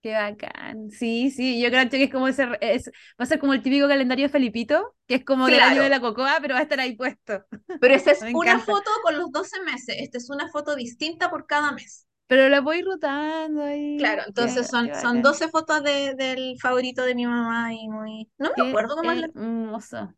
Qué 0.02 0.14
bacán. 0.14 0.91
Sí, 0.91 1.32
sí, 1.32 1.61
yo 1.61 1.69
creo 1.69 1.90
que 1.90 2.03
es 2.03 2.11
como 2.11 2.28
ese, 2.30 2.48
es, 2.61 2.88
va 2.90 3.24
a 3.24 3.26
ser 3.26 3.40
como 3.40 3.53
el 3.53 3.61
típico 3.61 3.88
calendario 3.90 4.26
de 4.26 4.30
Felipito, 4.30 4.95
que 5.06 5.15
es 5.15 5.26
como 5.26 5.49
del 5.49 5.64
año 5.64 5.82
de 5.84 5.90
Claro, 5.90 5.90
la 5.90 5.99
cocoa, 5.99 6.38
pero 6.41 6.53
va 6.56 6.61
a 6.61 6.64
estar 6.64 6.80
ahí 6.80 6.95
puesto. 6.95 7.45
pero 7.80 7.94
esa 7.94 8.11
es 8.11 8.26
una 8.32 8.57
encanta. 8.57 8.60
foto 8.60 8.90
con 9.03 9.18
los 9.18 9.32
12 9.32 9.61
meses, 9.64 9.95
esta 9.99 10.18
es 10.18 10.30
una 10.30 10.49
foto 10.49 10.76
distinta 10.76 11.30
por 11.30 11.45
cada 11.45 11.72
mes. 11.74 12.07
Pero 12.28 12.49
la 12.49 12.61
voy 12.61 12.82
rotando 12.82 13.64
ahí. 13.64 13.98
Claro, 13.98 14.24
entonces 14.28 14.68
Qué, 14.69 14.69
son, 14.69 14.91
qué 14.91 14.94
son 14.94 15.22
bacán. 15.22 15.24
12 15.24 15.49
fotos 15.49 15.84
de, 15.84 16.14
del 16.15 16.56
favorito 16.61 17.03
de 17.03 17.15
mi 17.15 17.26
mamá 17.26 17.74
y 17.74 17.88
muy... 17.90 18.30
No 18.38 18.49
me 18.49 18.56
Qué 18.56 18.61
acuerdo 18.61 18.95
cómo 18.95 19.11
es 19.11 19.18
la... 19.22 19.30
hermoso. 19.36 20.14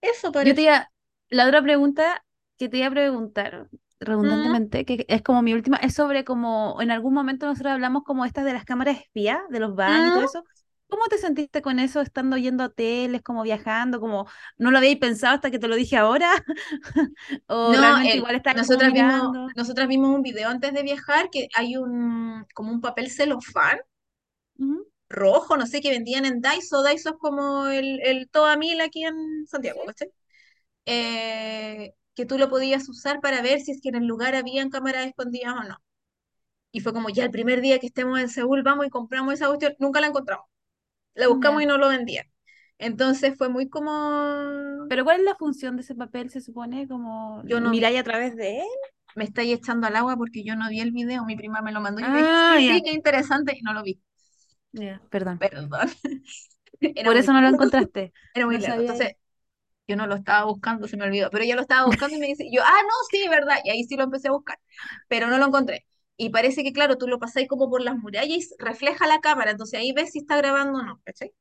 Eso 0.00 0.30
Yo 0.40 0.54
te 0.54 0.62
parece. 0.62 0.62
iba, 0.62 0.90
la 1.28 1.46
otra 1.46 1.62
pregunta 1.62 2.24
que 2.58 2.68
te 2.68 2.78
iba 2.78 2.88
a 2.88 2.90
preguntar 2.90 3.68
redundantemente, 4.04 4.84
que 4.84 5.04
es 5.08 5.22
como 5.22 5.42
mi 5.42 5.54
última, 5.54 5.76
es 5.78 5.94
sobre 5.94 6.24
como 6.24 6.76
en 6.80 6.90
algún 6.90 7.14
momento 7.14 7.46
nosotros 7.46 7.72
hablamos 7.72 8.02
como 8.04 8.24
estas 8.24 8.44
de 8.44 8.52
las 8.52 8.64
cámaras 8.64 9.00
espía, 9.00 9.42
de 9.50 9.60
los 9.60 9.74
baños 9.74 10.08
y 10.08 10.10
todo 10.10 10.20
mm. 10.20 10.24
eso. 10.24 10.44
¿Cómo 10.88 11.06
te 11.06 11.16
sentiste 11.16 11.62
con 11.62 11.78
eso, 11.78 12.02
estando 12.02 12.36
yendo 12.36 12.64
a 12.64 12.66
hoteles, 12.66 13.22
como 13.22 13.42
viajando, 13.42 13.98
como 13.98 14.26
no 14.58 14.70
lo 14.70 14.76
habíais 14.76 14.98
pensado 14.98 15.36
hasta 15.36 15.50
que 15.50 15.58
te 15.58 15.66
lo 15.66 15.74
dije 15.74 15.96
ahora? 15.96 16.30
¿O 17.46 17.72
No, 17.72 17.98
el, 17.98 18.16
igual 18.16 18.42
nosotras 18.54 18.92
vimos, 18.92 19.52
nosotras 19.56 19.88
vimos 19.88 20.14
un 20.14 20.20
video 20.20 20.50
antes 20.50 20.74
de 20.74 20.82
viajar 20.82 21.30
que 21.30 21.48
hay 21.54 21.78
un, 21.78 22.44
como 22.54 22.72
un 22.72 22.82
papel 22.82 23.10
celofán 23.10 23.78
rojo, 25.12 25.56
no 25.56 25.66
sé, 25.66 25.80
que 25.80 25.90
vendían 25.90 26.24
en 26.24 26.40
Daiso. 26.40 26.82
Daiso 26.82 27.10
es 27.10 27.16
como 27.18 27.66
el, 27.68 28.00
el 28.02 28.28
Toda 28.28 28.56
Mil 28.56 28.80
aquí 28.80 29.04
en 29.04 29.46
Sí. 29.46 29.46
Santiago, 29.46 29.80
¿cachai? 29.86 30.08
Eh, 30.86 31.94
que 32.14 32.26
tú 32.26 32.38
lo 32.38 32.48
podías 32.50 32.88
usar 32.88 33.20
para 33.20 33.42
ver 33.42 33.60
si 33.60 33.72
es 33.72 33.80
que 33.82 33.88
en 33.90 33.96
el 33.96 34.06
lugar 34.06 34.34
habían 34.34 34.70
cámaras 34.70 35.06
escondidas 35.06 35.54
o 35.54 35.62
no. 35.68 35.76
Y 36.70 36.80
fue 36.80 36.92
como, 36.92 37.10
ya 37.10 37.24
el 37.24 37.30
primer 37.30 37.60
día 37.60 37.78
que 37.78 37.86
estemos 37.86 38.18
en 38.20 38.28
Seúl, 38.28 38.62
vamos 38.62 38.86
y 38.86 38.90
compramos 38.90 39.34
esa 39.34 39.46
cuestión. 39.48 39.74
Nunca 39.78 40.00
la 40.00 40.08
encontramos. 40.08 40.46
La 41.14 41.28
buscamos 41.28 41.62
y 41.62 41.66
Ya. 41.66 41.68
no 41.68 41.78
lo 41.78 41.88
vendían. 41.88 42.26
Entonces 42.78 43.34
fue 43.36 43.48
muy 43.48 43.68
como, 43.68 44.86
Pero 44.88 45.04
¿cuál 45.04 45.20
es 45.20 45.24
la 45.26 45.36
función 45.36 45.76
de 45.76 45.82
ese 45.82 45.94
papel? 45.94 46.30
Se 46.30 46.40
supone 46.40 46.88
como 46.88 47.42
yo 47.46 47.60
no 47.60 47.70
miráis 47.70 48.00
a 48.00 48.02
través 48.04 48.36
de 48.36 48.60
él. 48.60 48.66
me 49.14 49.24
estáis 49.24 49.54
echando 49.54 49.86
al 49.86 49.96
agua 49.96 50.16
porque 50.16 50.42
yo 50.44 50.56
no 50.56 50.68
vi 50.70 50.80
el 50.80 50.92
video. 50.92 51.24
Mi 51.24 51.36
prima 51.36 51.62
me 51.62 51.72
lo 51.72 51.80
mandó 51.80 52.00
y 52.00 52.04
yo 52.04 52.10
Ah, 52.10 52.56
sí, 52.58 52.68
sí, 52.68 52.68
ya. 52.78 52.80
qué 52.82 52.92
interesante. 52.92 53.56
Y 53.58 53.62
no 53.62 53.74
lo 53.74 53.82
vi. 53.82 54.00
Ya, 54.72 55.00
perdón. 55.10 55.38
Perdón. 55.38 55.88
Por 57.04 57.14
muy 57.14 57.18
eso 57.18 57.32
no 57.32 57.40
lo 57.40 57.48
encontraste. 57.48 58.12
Era 58.34 58.46
muy 58.46 58.58
No. 58.58 58.64
Entonces 58.74 59.16
yo 59.88 59.96
no 59.96 60.06
lo 60.06 60.14
estaba 60.16 60.44
buscando, 60.46 60.88
se 60.88 60.96
me 60.96 61.04
olvidó. 61.04 61.30
Pero 61.30 61.44
ella 61.44 61.56
lo 61.56 61.62
estaba 61.62 61.86
buscando 61.86 62.16
y 62.16 62.20
me 62.20 62.26
dice, 62.26 62.46
yo, 62.52 62.62
ah, 62.64 62.82
no, 62.82 62.90
sí, 63.10 63.28
verdad. 63.28 63.56
Y 63.64 63.70
ahí 63.70 63.84
sí 63.84 63.96
lo 63.96 64.04
empecé 64.04 64.28
a 64.28 64.32
buscar. 64.32 64.58
Pero 65.08 65.28
no 65.28 65.38
lo 65.38 65.46
encontré. 65.46 65.86
Y 66.16 66.30
parece 66.30 66.62
que, 66.62 66.72
claro, 66.72 66.98
tú 66.98 67.08
lo 67.08 67.18
pasáis 67.18 67.48
como 67.48 67.68
por 67.70 67.82
las 67.82 67.96
murallas 67.96 68.38
y 68.38 68.48
refleja 68.58 69.06
la 69.06 69.20
cámara. 69.20 69.50
Entonces 69.52 69.80
ahí 69.80 69.92
ves 69.92 70.12
si 70.12 70.20
está 70.20 70.36
grabando 70.36 70.78
o 70.80 70.82
no. 70.82 71.00
¿cachai? 71.04 71.32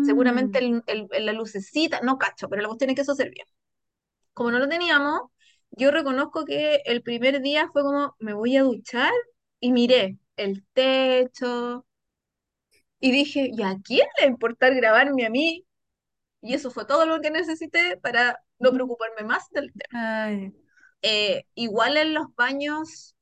Seguramente 0.00 0.58
Mm, 0.58 0.60
el, 0.60 0.82
el- 0.86 1.26
la 1.26 1.32
lucecita, 1.32 2.00
no 2.02 2.18
cacho, 2.18 2.48
pero 2.48 2.62
la 2.62 2.68
cuestión 2.68 2.90
es 2.90 2.96
que 2.96 3.02
eso 3.02 3.14
servía. 3.14 3.44
Como 4.34 4.50
no 4.50 4.58
lo 4.58 4.68
teníamos, 4.68 5.20
yo 5.72 5.90
reconozco 5.90 6.44
que 6.44 6.82
el 6.86 7.02
primer 7.02 7.42
día 7.42 7.68
fue 7.72 7.82
como, 7.82 8.16
me 8.18 8.34
voy 8.34 8.56
a 8.56 8.62
duchar 8.62 9.12
y 9.60 9.72
miré 9.72 10.18
el 10.36 10.64
techo 10.72 11.86
y 13.00 13.10
dije, 13.12 13.50
¿y 13.52 13.62
a 13.62 13.76
quién 13.84 14.06
le 14.18 14.22
va 14.24 14.28
a 14.28 14.30
importar 14.32 14.74
grabarme 14.74 15.26
a 15.26 15.30
mí? 15.30 15.64
Y 16.42 16.54
eso 16.54 16.70
fue 16.70 16.86
todo 16.86 17.06
lo 17.06 17.20
que 17.20 17.30
necesité 17.30 17.96
para 17.98 18.42
no 18.58 18.72
preocuparme 18.72 19.24
más 19.24 19.48
del 19.50 19.72
tema. 19.72 20.00
Eh, 21.02 21.46
igual 21.54 21.96
en 21.96 22.14
los 22.14 22.34
baños 22.36 23.16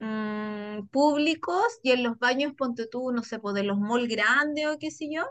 mm, 0.00 0.88
públicos 0.88 1.64
y 1.82 1.92
en 1.92 2.02
los 2.02 2.18
baños, 2.18 2.54
ponte 2.56 2.86
tú, 2.88 3.12
no 3.12 3.22
sé, 3.22 3.38
pues 3.38 3.54
de 3.54 3.64
los 3.64 3.78
mall 3.78 4.08
grandes 4.08 4.66
o 4.66 4.78
qué 4.78 4.90
sé 4.90 5.08
yo, 5.12 5.24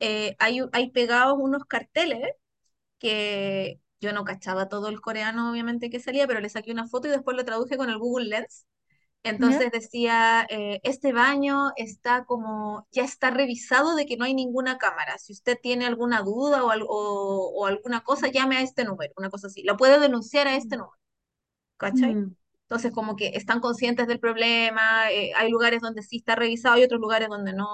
eh, 0.00 0.36
hay, 0.38 0.60
hay 0.72 0.90
pegados 0.90 1.38
unos 1.40 1.64
carteles 1.64 2.20
que 2.98 3.80
yo 4.00 4.12
no 4.12 4.24
cachaba 4.24 4.68
todo 4.68 4.88
el 4.88 5.00
coreano, 5.00 5.50
obviamente, 5.50 5.90
que 5.90 6.00
salía, 6.00 6.26
pero 6.26 6.40
le 6.40 6.48
saqué 6.50 6.72
una 6.72 6.88
foto 6.88 7.08
y 7.08 7.10
después 7.10 7.36
lo 7.36 7.44
traduje 7.44 7.76
con 7.76 7.90
el 7.90 7.98
Google 7.98 8.28
Lens. 8.28 8.66
Entonces 9.24 9.70
decía, 9.72 10.46
eh, 10.50 10.80
este 10.84 11.12
baño 11.12 11.72
está 11.76 12.24
como, 12.24 12.86
ya 12.92 13.04
está 13.04 13.30
revisado 13.30 13.94
de 13.96 14.06
que 14.06 14.16
no 14.16 14.24
hay 14.24 14.34
ninguna 14.34 14.78
cámara. 14.78 15.18
Si 15.18 15.32
usted 15.32 15.58
tiene 15.62 15.86
alguna 15.86 16.22
duda 16.22 16.64
o, 16.64 16.70
o- 16.88 17.50
o 17.62 17.66
alguna 17.66 18.00
cosa, 18.02 18.28
llame 18.28 18.56
a 18.56 18.62
este 18.62 18.84
número, 18.84 19.12
una 19.16 19.30
cosa 19.30 19.48
así. 19.48 19.62
Lo 19.64 19.76
puede 19.76 20.00
denunciar 20.00 20.46
a 20.48 20.56
este 20.56 20.76
número, 20.76 20.96
¿cachai? 21.76 22.18
Mm, 22.18 22.34
Entonces 22.64 22.92
como 22.92 23.16
que 23.16 23.28
están 23.34 23.60
conscientes 23.60 24.06
del 24.08 24.20
problema, 24.20 25.10
eh, 25.12 25.32
hay 25.36 25.50
lugares 25.50 25.80
donde 25.82 26.02
sí 26.02 26.18
está 26.18 26.36
revisado 26.36 26.78
y 26.78 26.84
otros 26.84 27.00
lugares 27.00 27.28
donde 27.28 27.52
no. 27.54 27.68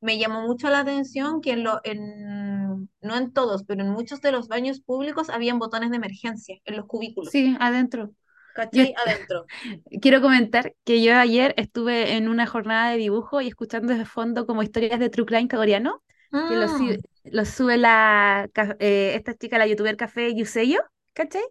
Me 0.00 0.18
llamó 0.18 0.42
mucho 0.42 0.70
la 0.70 0.80
atención 0.80 1.40
que 1.42 1.52
en 1.52 1.64
lo, 1.64 1.80
en, 1.84 2.88
no 3.02 3.16
en 3.16 3.32
todos, 3.32 3.64
pero 3.64 3.82
en 3.84 3.90
muchos 3.90 4.20
de 4.22 4.32
los 4.32 4.48
baños 4.48 4.80
públicos 4.80 5.30
habían 5.30 5.58
botones 5.58 5.90
de 5.90 5.96
emergencia 5.96 6.56
en 6.64 6.76
los 6.76 6.86
cubículos, 6.86 7.32
sí, 7.32 7.56
adentro. 7.60 8.12
¿Cachai? 8.58 8.92
Adentro. 8.96 9.50
quiero 10.02 10.20
comentar 10.20 10.74
que 10.84 11.02
yo 11.02 11.16
ayer 11.16 11.54
estuve 11.56 12.16
en 12.16 12.28
una 12.28 12.46
jornada 12.46 12.90
de 12.90 12.96
dibujo 12.98 13.40
y 13.40 13.48
escuchando 13.48 13.94
de 13.94 14.04
fondo 14.04 14.46
como 14.46 14.62
historias 14.62 15.00
de 15.00 15.10
True 15.10 15.26
Crime 15.26 15.48
coreano, 15.48 16.02
que 16.44 16.56
los, 16.56 16.72
Mm, 16.72 16.72
si- 16.72 16.98
los 17.24 17.48
sube 17.48 17.76
la, 17.76 18.48
eh, 18.78 19.14
esta 19.14 19.34
chica, 19.36 19.58
la 19.58 19.66
youtuber 19.66 19.96
Café 19.96 20.34
Yuseyo, 20.34 20.80
¿cachai? 21.14 21.42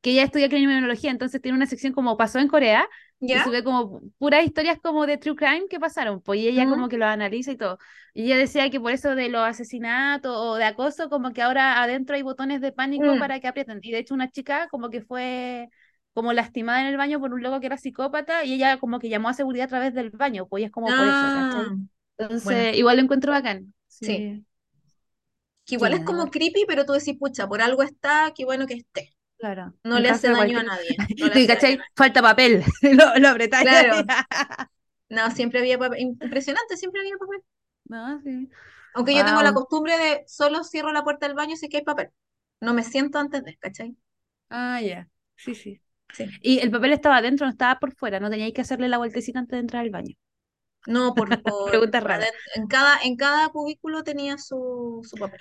Que 0.00 0.10
ella 0.12 0.24
estudia 0.24 0.48
criminología, 0.48 1.10
entonces 1.10 1.40
tiene 1.40 1.56
una 1.56 1.66
sección 1.66 1.92
como 1.92 2.16
pasó 2.16 2.38
en 2.38 2.48
Corea 2.48 2.88
y 3.28 3.40
¿ya? 3.40 3.40
sube 3.40 3.64
como 3.64 4.00
puras 4.18 4.44
historias 4.44 4.78
como 4.80 5.04
de 5.06 5.18
True 5.18 5.34
Crime 5.36 5.66
que 5.68 5.80
pasaron, 5.80 6.20
pues 6.22 6.40
y 6.40 6.48
ella 6.48 6.66
Mm, 6.66 6.68
como 6.68 6.88
que 6.88 6.96
lo 6.98 7.06
analiza 7.06 7.50
y 7.52 7.56
todo. 7.56 7.78
Y 8.14 8.24
ella 8.26 8.36
decía 8.36 8.70
que 8.70 8.80
por 8.80 8.92
eso 8.92 9.14
de 9.16 9.28
los 9.28 9.42
asesinatos 9.44 10.32
o 10.36 10.54
de 10.56 10.64
acoso, 10.64 11.08
como 11.10 11.32
que 11.32 11.42
ahora 11.42 11.82
adentro 11.82 12.14
hay 12.16 12.22
botones 12.22 12.60
de 12.60 12.72
pánico 12.72 13.16
mm. 13.16 13.18
para 13.18 13.40
que 13.40 13.48
aprieten. 13.48 13.80
Y 13.82 13.90
de 13.92 13.98
hecho 13.98 14.14
una 14.14 14.30
chica 14.30 14.68
como 14.70 14.90
que 14.90 15.02
fue 15.02 15.68
como 16.16 16.34
lastimada 16.34 16.82
en 16.82 16.88
el 16.88 16.98
baño 16.98 17.20
por 17.20 17.34
un 17.34 17.42
loco 17.44 17.60
que 17.60 17.66
era 17.66 17.78
psicópata 17.78 18.44
y 18.44 18.54
ella 18.54 18.78
como 18.78 18.98
que 19.00 19.10
llamó 19.10 19.28
a 19.30 19.34
seguridad 19.34 19.66
a 19.66 19.68
través 19.68 19.94
del 19.94 20.10
baño, 20.10 20.48
pues 20.48 20.62
y 20.62 20.66
es 20.66 20.72
como 20.72 20.96
por 20.96 21.08
eso, 21.08 21.28
Ah, 21.28 21.76
Entonces, 22.18 22.76
igual 22.76 22.96
lo 22.98 23.02
encuentro 23.04 23.32
bacán. 23.32 23.74
sí. 23.88 24.06
Sí, 24.06 24.36
Que 25.64 25.74
igual 25.76 25.94
es 25.94 26.04
como 26.04 26.30
creepy, 26.30 26.64
pero 26.66 26.84
tú 26.86 26.92
decís, 26.92 27.16
pucha, 27.18 27.48
por 27.48 27.60
algo 27.62 27.82
está, 27.82 28.32
qué 28.34 28.44
bueno 28.44 28.66
que 28.66 28.74
esté. 28.74 29.16
Claro, 29.38 29.74
No 29.84 29.98
en 29.98 30.04
le 30.04 30.08
hace 30.10 30.30
daño 30.30 30.58
a 30.58 30.64
nadie. 30.64 31.04
No 31.18 31.28
Sí, 31.32 31.46
daño 31.46 31.46
¿cachai? 31.46 31.86
Falta 31.94 32.22
papel, 32.22 32.64
lo, 32.82 33.16
lo 33.18 33.28
apretáis. 33.28 33.68
Claro. 33.68 34.04
No, 35.08 35.30
siempre 35.30 35.60
había 35.60 35.78
papel. 35.78 36.00
Impresionante, 36.00 36.76
siempre 36.76 37.00
había 37.00 37.16
papel. 37.18 37.42
No, 37.84 38.20
sí. 38.22 38.48
Aunque 38.94 39.14
yo 39.16 39.24
tengo 39.24 39.42
la 39.42 39.52
costumbre 39.54 39.96
de 39.98 40.24
solo 40.26 40.64
cierro 40.64 40.92
la 40.92 41.04
puerta 41.04 41.26
del 41.26 41.36
baño 41.36 41.56
si 41.56 41.68
que 41.68 41.78
hay 41.78 41.84
papel. 41.84 42.10
No 42.60 42.74
me 42.74 42.82
siento 42.84 43.18
antes 43.18 43.44
de, 43.44 43.56
¿cachai? 43.58 43.96
Ah, 44.50 44.80
ya. 44.80 45.08
Sí, 45.36 45.54
sí. 45.54 45.80
Sí. 46.16 46.34
Y 46.40 46.60
el 46.60 46.70
papel 46.70 46.92
estaba 46.92 47.18
adentro, 47.18 47.46
no 47.46 47.52
estaba 47.52 47.78
por 47.78 47.92
fuera, 47.94 48.20
no 48.20 48.30
teníais 48.30 48.52
que 48.54 48.60
hacerle 48.62 48.88
la 48.88 48.98
vueltecita 48.98 49.38
antes 49.38 49.52
de 49.56 49.60
entrar 49.60 49.82
al 49.84 49.90
baño. 49.90 50.14
No, 50.86 51.14
por, 51.14 51.42
por 51.42 51.64
Pregunta 51.64 52.00
rara. 52.00 52.28
adentro. 52.28 52.40
En 52.54 52.66
cada, 52.68 52.98
en 53.02 53.16
cada 53.16 53.48
cubículo 53.50 54.02
tenía 54.04 54.38
su, 54.38 55.02
su 55.08 55.18
papel. 55.18 55.40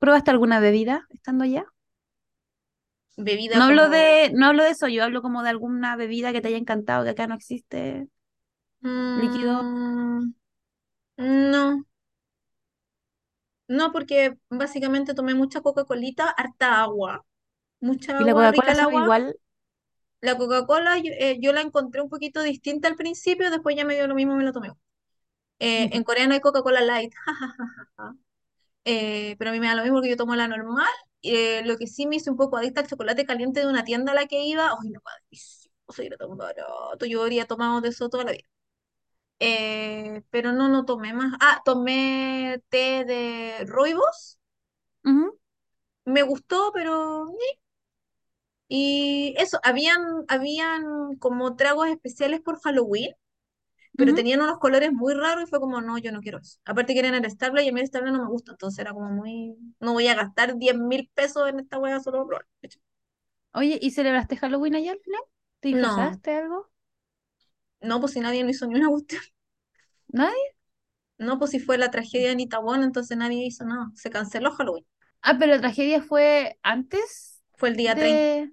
¿Probaste 0.00 0.30
alguna 0.32 0.60
bebida 0.60 1.06
estando 1.10 1.44
allá? 1.44 1.66
Bebida 3.18 3.60
No 3.60 3.64
hablo 3.64 3.88
como. 3.88 3.90
de, 3.90 4.30
no 4.34 4.46
hablo 4.46 4.62
de 4.64 4.70
eso, 4.70 4.88
yo 4.88 5.04
hablo 5.04 5.22
como 5.22 5.42
de 5.42 5.50
alguna 5.50 5.96
bebida 5.96 6.32
que 6.32 6.40
te 6.40 6.48
haya 6.48 6.56
encantado, 6.58 7.04
que 7.04 7.10
acá 7.10 7.26
no 7.26 7.34
existe, 7.34 8.08
líquido. 9.14 9.68
mm, 10.02 10.32
no, 11.18 11.84
no, 13.68 13.92
porque 13.92 14.38
básicamente 14.50 15.14
tomé 15.14 15.34
mucha 15.34 15.60
Coca-Colita, 15.60 16.28
harta 16.30 16.80
agua. 16.82 17.24
Mucha 17.80 18.18
¿Y 18.18 18.24
la 18.24 18.34
agua, 18.34 18.50
rica 18.50 18.74
Coca-Cola 18.74 18.92
igual? 18.94 19.38
La 20.20 20.36
Coca-Cola 20.36 20.98
yo, 20.98 21.12
eh, 21.18 21.38
yo 21.40 21.52
la 21.52 21.60
encontré 21.60 22.00
un 22.02 22.08
poquito 22.08 22.42
distinta 22.42 22.88
al 22.88 22.96
principio, 22.96 23.50
después 23.50 23.76
ya 23.76 23.84
me 23.84 23.94
dio 23.94 24.06
lo 24.08 24.14
mismo, 24.14 24.34
me 24.36 24.44
la 24.44 24.52
tomé. 24.52 24.70
Eh, 25.60 25.90
en 25.92 26.04
Corea 26.04 26.26
no 26.28 26.34
hay 26.34 26.40
Coca-Cola 26.40 26.80
Light, 26.82 27.14
Eh, 28.84 29.36
pero 29.38 29.50
a 29.50 29.52
mí 29.52 29.60
me 29.60 29.66
da 29.68 29.74
lo 29.74 29.82
mismo 29.82 29.96
porque 29.98 30.10
yo 30.10 30.16
tomo 30.16 30.34
la 30.36 30.48
normal. 30.48 30.88
Eh, 31.22 31.62
lo 31.66 31.76
que 31.76 31.86
sí 31.86 32.06
me 32.06 32.16
hizo 32.16 32.30
un 32.30 32.36
poco 32.38 32.56
adicta 32.56 32.80
al 32.80 32.86
chocolate 32.88 33.26
caliente 33.26 33.60
de 33.60 33.66
una 33.66 33.84
tienda 33.84 34.12
a 34.12 34.14
la 34.14 34.26
que 34.26 34.42
iba. 34.44 34.68
¡Ay, 34.70 34.90
no, 34.90 35.00
delicioso! 35.30 35.70
Era 36.02 36.16
tan 36.16 36.36
barato. 36.36 37.06
Yo 37.06 37.22
habría 37.22 37.46
tomado 37.46 37.80
de 37.80 37.90
eso 37.90 38.08
toda 38.08 38.24
la 38.24 38.32
vida. 38.32 38.48
Pero 40.30 40.52
no, 40.52 40.68
no 40.68 40.84
tomé 40.84 41.12
más. 41.12 41.32
Ah, 41.40 41.60
tomé 41.64 42.62
té 42.70 43.04
de 43.04 43.64
rooibos. 43.66 44.38
Ujú. 45.04 45.38
me 46.06 46.22
gustó, 46.22 46.72
pero... 46.74 47.26
Y 48.68 49.34
eso, 49.38 49.58
habían, 49.64 50.00
habían 50.28 51.16
como 51.18 51.56
tragos 51.56 51.88
especiales 51.88 52.40
por 52.42 52.60
Halloween, 52.60 53.12
pero 53.96 54.14
tenían 54.14 54.42
unos 54.42 54.58
colores 54.58 54.92
muy 54.92 55.14
raros 55.14 55.44
y 55.44 55.48
fue 55.48 55.60
como, 55.60 55.80
no, 55.82 55.98
yo 55.98 56.12
no 56.12 56.20
quiero 56.20 56.38
eso. 56.38 56.58
Aparte 56.66 56.94
que 56.94 57.00
eran 57.00 57.14
el 57.16 57.30
Starbucks 57.30 57.64
y 57.64 57.68
a 57.70 57.72
mí 57.72 57.80
el 57.80 57.86
Starbucks 57.88 58.12
no 58.14 58.22
me 58.24 58.28
gusta, 58.30 58.52
entonces 58.52 58.80
era 58.80 58.92
como 58.94 59.10
muy... 59.10 59.56
No 59.80 59.94
voy 59.94 60.08
a 60.08 60.14
gastar 60.14 60.56
diez 60.58 60.76
mil 60.78 61.10
pesos 61.14 61.48
en 61.48 61.60
esta 61.60 61.78
hueá 61.78 62.00
solo 62.00 62.26
por. 62.26 62.46
Oye, 63.52 63.78
¿y 63.82 63.90
celebraste 63.90 64.36
Halloween 64.38 64.74
allá 64.76 64.92
al 64.92 65.00
final? 65.00 65.20
¿Te 65.60 65.68
No, 65.70 65.94
disfrazaste 65.94 66.34
algo? 66.36 66.70
no, 67.80 68.00
pues 68.00 68.12
si 68.12 68.20
nadie 68.20 68.44
no 68.44 68.50
hizo 68.50 68.66
ni 68.66 68.74
una 68.76 68.88
cuestión. 68.88 69.22
¿Nadie? 70.12 70.54
No, 71.18 71.38
pues 71.38 71.50
si 71.52 71.60
fue 71.60 71.78
la 71.78 71.90
tragedia 71.92 72.26
de 72.28 72.32
Anita 72.32 72.58
Bonn, 72.60 72.82
entonces 72.82 73.16
nadie 73.16 73.44
hizo 73.46 73.64
nada. 73.64 73.90
Se 73.94 74.10
canceló 74.10 74.50
Halloween. 74.52 74.84
Ah, 75.22 75.36
pero 75.38 75.52
la 75.54 75.60
tragedia 75.60 76.02
fue 76.02 76.58
antes 76.62 77.42
Fue 77.56 77.68
el 77.68 77.76
día 77.76 77.98
30 77.98 78.26
de... 78.32 78.50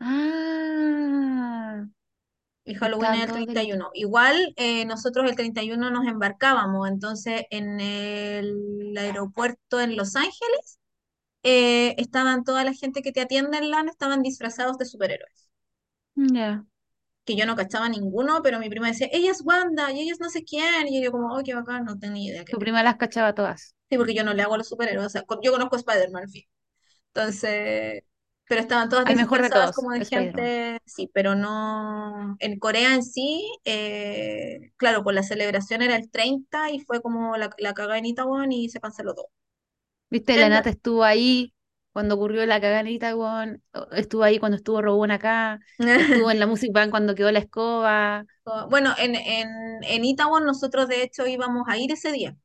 Ah, 0.00 1.86
y 2.64 2.74
Halloween 2.74 3.14
estaban 3.14 3.14
el 3.14 3.26
y 3.64 3.72
delitos. 3.72 3.72
uno 3.72 3.90
Igual 3.94 4.54
eh, 4.56 4.84
nosotros 4.86 5.28
el 5.30 5.36
31 5.36 5.90
nos 5.90 6.06
embarcábamos, 6.06 6.88
entonces 6.88 7.42
en 7.50 7.80
el 7.80 8.94
aeropuerto 8.98 9.80
en 9.80 9.96
Los 9.96 10.16
Ángeles 10.16 10.78
eh, 11.44 11.94
estaban 11.98 12.44
toda 12.44 12.64
la 12.64 12.74
gente 12.74 13.02
que 13.02 13.12
te 13.12 13.22
atiende 13.22 13.58
en 13.58 13.70
LAN, 13.70 13.88
estaban 13.90 14.22
disfrazados 14.22 14.78
de 14.78 14.86
superhéroes. 14.86 15.48
Ya. 16.16 16.66
Que 17.26 17.36
yo 17.36 17.44
no 17.46 17.56
cachaba 17.56 17.90
ninguno, 17.90 18.40
pero 18.42 18.58
mi 18.58 18.70
prima 18.70 18.86
decía, 18.88 19.08
ella 19.12 19.30
es 19.32 19.42
Wanda 19.44 19.92
y 19.92 20.00
ella 20.00 20.12
es 20.12 20.20
no 20.20 20.30
sé 20.30 20.44
quién. 20.44 20.88
Y 20.88 21.02
yo 21.04 21.12
como, 21.12 21.34
oh, 21.36 21.42
qué 21.44 21.54
bacán, 21.54 21.84
no 21.84 21.98
tenía 21.98 22.30
idea 22.32 22.44
Tu 22.50 22.58
quién 22.58 22.62
era. 22.62 22.72
prima 22.72 22.82
las 22.82 22.96
cachaba 22.96 23.34
todas. 23.36 23.76
Sí, 23.90 23.96
porque 23.98 24.14
yo 24.14 24.24
no 24.24 24.34
le 24.34 24.42
hago 24.42 24.54
a 24.54 24.58
los 24.58 24.68
superhéroes, 24.68 25.06
o 25.06 25.10
sea, 25.10 25.22
yo 25.42 25.52
conozco 25.52 25.76
a 25.76 25.78
Spider-Man, 25.78 26.24
en 26.24 26.30
fin. 26.30 26.42
Entonces, 27.14 28.02
pero 28.48 28.60
estaban 28.60 28.88
todas 28.88 29.06
Al 29.06 29.16
mejor 29.16 29.42
de 29.42 29.50
todos, 29.50 29.72
como 29.72 29.90
de 29.92 30.02
gente, 30.02 30.80
sí, 30.86 31.10
pero 31.14 31.34
no, 31.34 32.36
en 32.40 32.58
Corea 32.58 32.94
en 32.94 33.02
sí, 33.04 33.44
eh, 33.64 34.72
claro, 34.76 35.02
pues 35.04 35.14
la 35.14 35.22
celebración 35.22 35.82
era 35.82 35.96
el 35.96 36.10
30 36.10 36.70
y 36.70 36.80
fue 36.80 37.00
como 37.02 37.36
la, 37.36 37.50
la 37.58 37.74
cagada 37.74 37.98
en 37.98 38.06
Itaewon 38.06 38.52
y 38.52 38.68
se 38.68 38.80
canceló 38.80 39.14
todo. 39.14 39.28
¿Viste? 40.10 40.38
La 40.38 40.48
En 40.48 40.50
Nata 40.50 40.70
estuvo 40.70 41.04
ahí 41.04 41.54
cuando 41.92 42.14
ocurrió 42.14 42.44
la 42.46 42.60
caganita, 42.60 43.16
weón. 43.16 43.62
Estuvo 43.92 44.22
ahí 44.22 44.38
cuando 44.38 44.56
estuvo 44.56 44.82
Robón 44.82 45.10
acá. 45.10 45.60
Estuvo 45.94 46.30
en 46.30 46.38
la 46.40 46.46
Music 46.46 46.70
Bank 46.72 46.90
cuando 46.90 47.14
quedó 47.14 47.32
la 47.32 47.40
escoba. 47.40 48.26
Bueno, 48.70 48.94
en, 48.98 49.14
en, 49.16 49.48
en 49.82 50.04
Itaewon 50.04 50.44
nosotros 50.44 50.88
de 50.88 51.02
hecho 51.02 51.26
íbamos 51.26 51.64
a 51.68 51.76
ir 51.78 51.92
ese 51.92 52.12
día. 52.12 52.36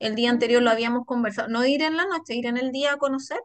El 0.00 0.14
día 0.16 0.30
anterior 0.30 0.62
lo 0.62 0.70
habíamos 0.70 1.06
conversado, 1.06 1.48
no 1.48 1.64
ir 1.66 1.82
en 1.82 1.96
la 1.96 2.06
noche, 2.06 2.34
ir 2.36 2.46
en 2.46 2.56
el 2.58 2.72
día 2.72 2.94
a 2.94 2.98
conocer. 2.98 3.40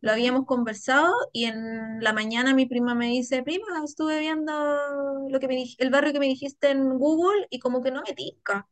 Lo 0.00 0.12
habíamos 0.12 0.46
conversado 0.46 1.12
y 1.32 1.44
en 1.46 2.00
la 2.02 2.12
mañana 2.12 2.54
mi 2.54 2.66
prima 2.66 2.94
me 2.94 3.06
dice, 3.08 3.42
prima, 3.42 3.66
estuve 3.84 4.20
viendo 4.20 4.52
lo 5.28 5.40
que 5.40 5.48
me 5.48 5.64
el 5.78 5.90
barrio 5.90 6.12
que 6.12 6.20
me 6.20 6.26
dijiste 6.26 6.70
en 6.70 6.98
Google 6.98 7.46
y 7.50 7.58
como 7.58 7.82
que 7.82 7.90
no 7.90 8.02
me 8.06 8.14
tinca. 8.14 8.68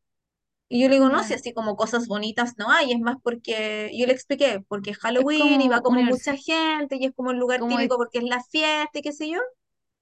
Y 0.68 0.82
yo 0.82 0.88
le 0.88 0.96
digo, 0.96 1.08
no, 1.10 1.22
si 1.24 1.34
así 1.34 1.52
como 1.54 1.76
cosas 1.76 2.08
bonitas 2.08 2.54
no 2.58 2.70
hay, 2.70 2.92
es 2.92 3.00
más 3.00 3.16
porque, 3.22 3.90
yo 3.94 4.06
le 4.06 4.12
expliqué, 4.12 4.64
porque 4.68 4.94
Halloween 4.94 5.60
y 5.60 5.68
va 5.68 5.82
como 5.82 6.02
mucha 6.02 6.36
gente 6.36 6.96
y 7.00 7.06
es 7.06 7.14
como 7.14 7.30
el 7.32 7.38
lugar 7.38 7.60
Como, 7.60 7.76
típico 7.76 7.96
porque 7.98 8.18
es 8.18 8.24
la 8.24 8.42
fiesta 8.44 8.98
y 8.98 9.02
qué 9.02 9.12
sé 9.12 9.30
yo, 9.30 9.38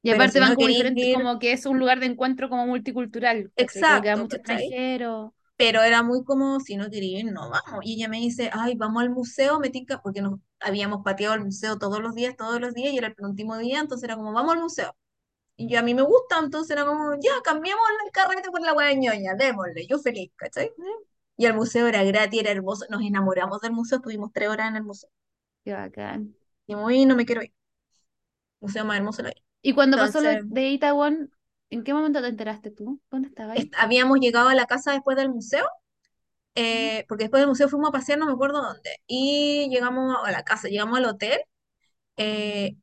y 0.03 0.11
pero 0.11 0.17
aparte 0.17 0.39
si 0.39 0.41
van 0.41 0.53
no 0.53 0.55
como 0.55 0.69
ir, 0.69 0.95
como 1.13 1.39
que 1.39 1.53
es 1.53 1.67
un 1.67 1.79
lugar 1.79 2.01
de 2.01 2.07
encuentro 2.07 2.49
como 2.49 2.67
multicultural, 2.67 3.53
exacto, 3.57 4.19
mucho 4.19 4.37
¿cachai? 4.37 4.77
extranjero. 4.77 5.35
Pero 5.57 5.83
era 5.83 6.03
muy 6.03 6.25
como, 6.25 6.59
si 6.61 6.77
no 6.77 6.91
queréis 6.91 7.25
ir, 7.25 7.33
no 7.33 7.49
vamos. 7.51 7.85
Y 7.85 7.95
ella 7.95 8.09
me 8.09 8.19
dice, 8.19 8.51
ay, 8.53 8.75
vamos 8.75 9.03
al 9.03 9.11
museo, 9.11 9.61
me 9.61 9.71
tinca, 9.71 10.03
porque 10.03 10.21
nos 10.21 10.41
habíamos 10.61 11.05
pateado 11.05 11.35
al 11.35 11.45
museo 11.45 11.79
todos 11.79 12.01
los 12.01 12.15
días, 12.15 12.37
todos 12.37 12.61
los 12.61 12.75
días, 12.75 12.93
y 12.93 12.99
era 12.99 13.07
el 13.09 13.15
penúltimo 13.15 13.57
día, 13.59 13.81
entonces 13.81 14.05
era 14.05 14.17
como, 14.17 14.33
vamos 14.33 14.55
al 14.55 14.63
museo. 14.63 14.97
Y 15.57 15.69
yo 15.69 15.79
a 15.79 15.83
mí 15.83 15.95
me 15.95 16.03
gusta, 16.03 16.41
entonces 16.41 16.73
era 16.73 16.85
como, 16.85 17.15
ya, 17.21 17.31
cambiamos 17.45 17.85
el 18.05 18.11
carrete 18.11 18.51
por 18.51 18.61
la 18.63 18.73
hueá 18.73 18.93
ñoña, 18.95 19.35
démosle, 19.35 19.87
yo 19.87 19.99
feliz, 19.99 20.33
¿cachai? 20.35 20.73
Y 21.37 21.47
el 21.47 21.55
museo 21.55 21.87
era 21.87 22.03
gratis, 22.03 22.41
era 22.41 22.51
hermoso, 22.51 22.87
nos 22.91 23.03
enamoramos 23.03 23.61
del 23.61 23.73
museo, 23.73 23.99
estuvimos 23.99 24.33
tres 24.33 24.49
horas 24.49 24.71
en 24.71 24.77
el 24.77 24.83
museo. 24.83 25.11
Qué 25.65 25.73
bacán. 25.73 26.35
Y 26.67 26.75
muy, 26.75 27.07
no 27.07 27.15
me 27.15 27.25
quiero 27.25 27.43
ir, 27.43 27.53
museo 28.61 28.85
más 28.85 28.97
hermoso 28.97 29.23
la 29.23 29.29
vida. 29.31 29.43
Y 29.63 29.73
cuando 29.75 29.97
pasó 29.97 30.21
lo 30.21 30.31
de 30.43 30.69
Itaewon, 30.71 31.31
¿en 31.75 31.85
qué 31.85 31.93
momento 31.93 32.23
te 32.23 32.29
enteraste 32.29 32.71
tú? 32.71 33.01
¿Dónde 33.11 33.29
estabas 33.29 33.59
habíamos 33.77 34.21
llegado 34.21 34.49
a 34.49 34.55
la 34.55 34.67
casa 34.67 34.93
después 34.93 35.17
del 35.17 35.29
museo, 35.29 35.67
eh, 36.55 37.05
porque 37.09 37.25
después 37.25 37.41
del 37.41 37.49
museo 37.49 37.69
fuimos 37.69 37.89
a 37.89 37.93
pasear, 37.93 38.19
no 38.19 38.27
me 38.27 38.33
acuerdo 38.33 38.63
dónde, 38.63 38.91
y 39.07 39.69
llegamos 39.71 40.17
a 40.25 40.31
la 40.31 40.45
casa, 40.45 40.69
llegamos 40.69 40.99
al 40.99 41.07
hotel, 41.07 41.41
eh, 42.17 42.77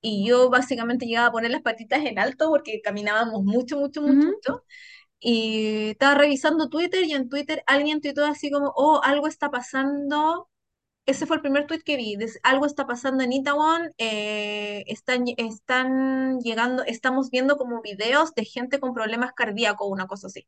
y 0.00 0.26
yo 0.26 0.48
básicamente 0.50 1.06
llegaba 1.06 1.28
a 1.28 1.32
poner 1.32 1.50
las 1.50 1.62
patitas 1.62 2.04
en 2.04 2.18
alto 2.18 2.48
porque 2.48 2.80
caminábamos 2.82 3.42
mucho, 3.44 3.76
mucho, 3.78 4.00
mucho, 4.00 4.28
mucho. 4.28 4.64
Y 5.20 5.90
estaba 5.90 6.14
revisando 6.14 6.70
Twitter 6.70 7.04
y 7.04 7.12
en 7.12 7.28
Twitter 7.28 7.62
alguien 7.66 8.00
tuitó 8.00 8.24
así 8.24 8.50
como, 8.50 8.72
oh, 8.76 9.02
algo 9.04 9.26
está 9.28 9.50
pasando. 9.50 10.48
Ese 11.10 11.26
fue 11.26 11.36
el 11.36 11.42
primer 11.42 11.66
tweet 11.66 11.80
que 11.84 11.96
vi. 11.96 12.16
des- 12.16 12.38
algo 12.42 12.66
está 12.66 12.86
pasando 12.86 13.22
en 13.24 13.32
Itaewon. 13.32 13.92
eh, 13.98 14.84
están, 14.86 15.24
están 15.36 16.38
llegando, 16.40 16.84
estamos 16.84 17.30
viendo 17.30 17.56
como 17.56 17.82
videos 17.82 18.34
de 18.34 18.44
gente 18.44 18.80
con 18.80 18.94
problemas 18.94 19.32
cardíacos, 19.34 19.88
una 19.90 20.06
cosa 20.06 20.28
así. 20.28 20.46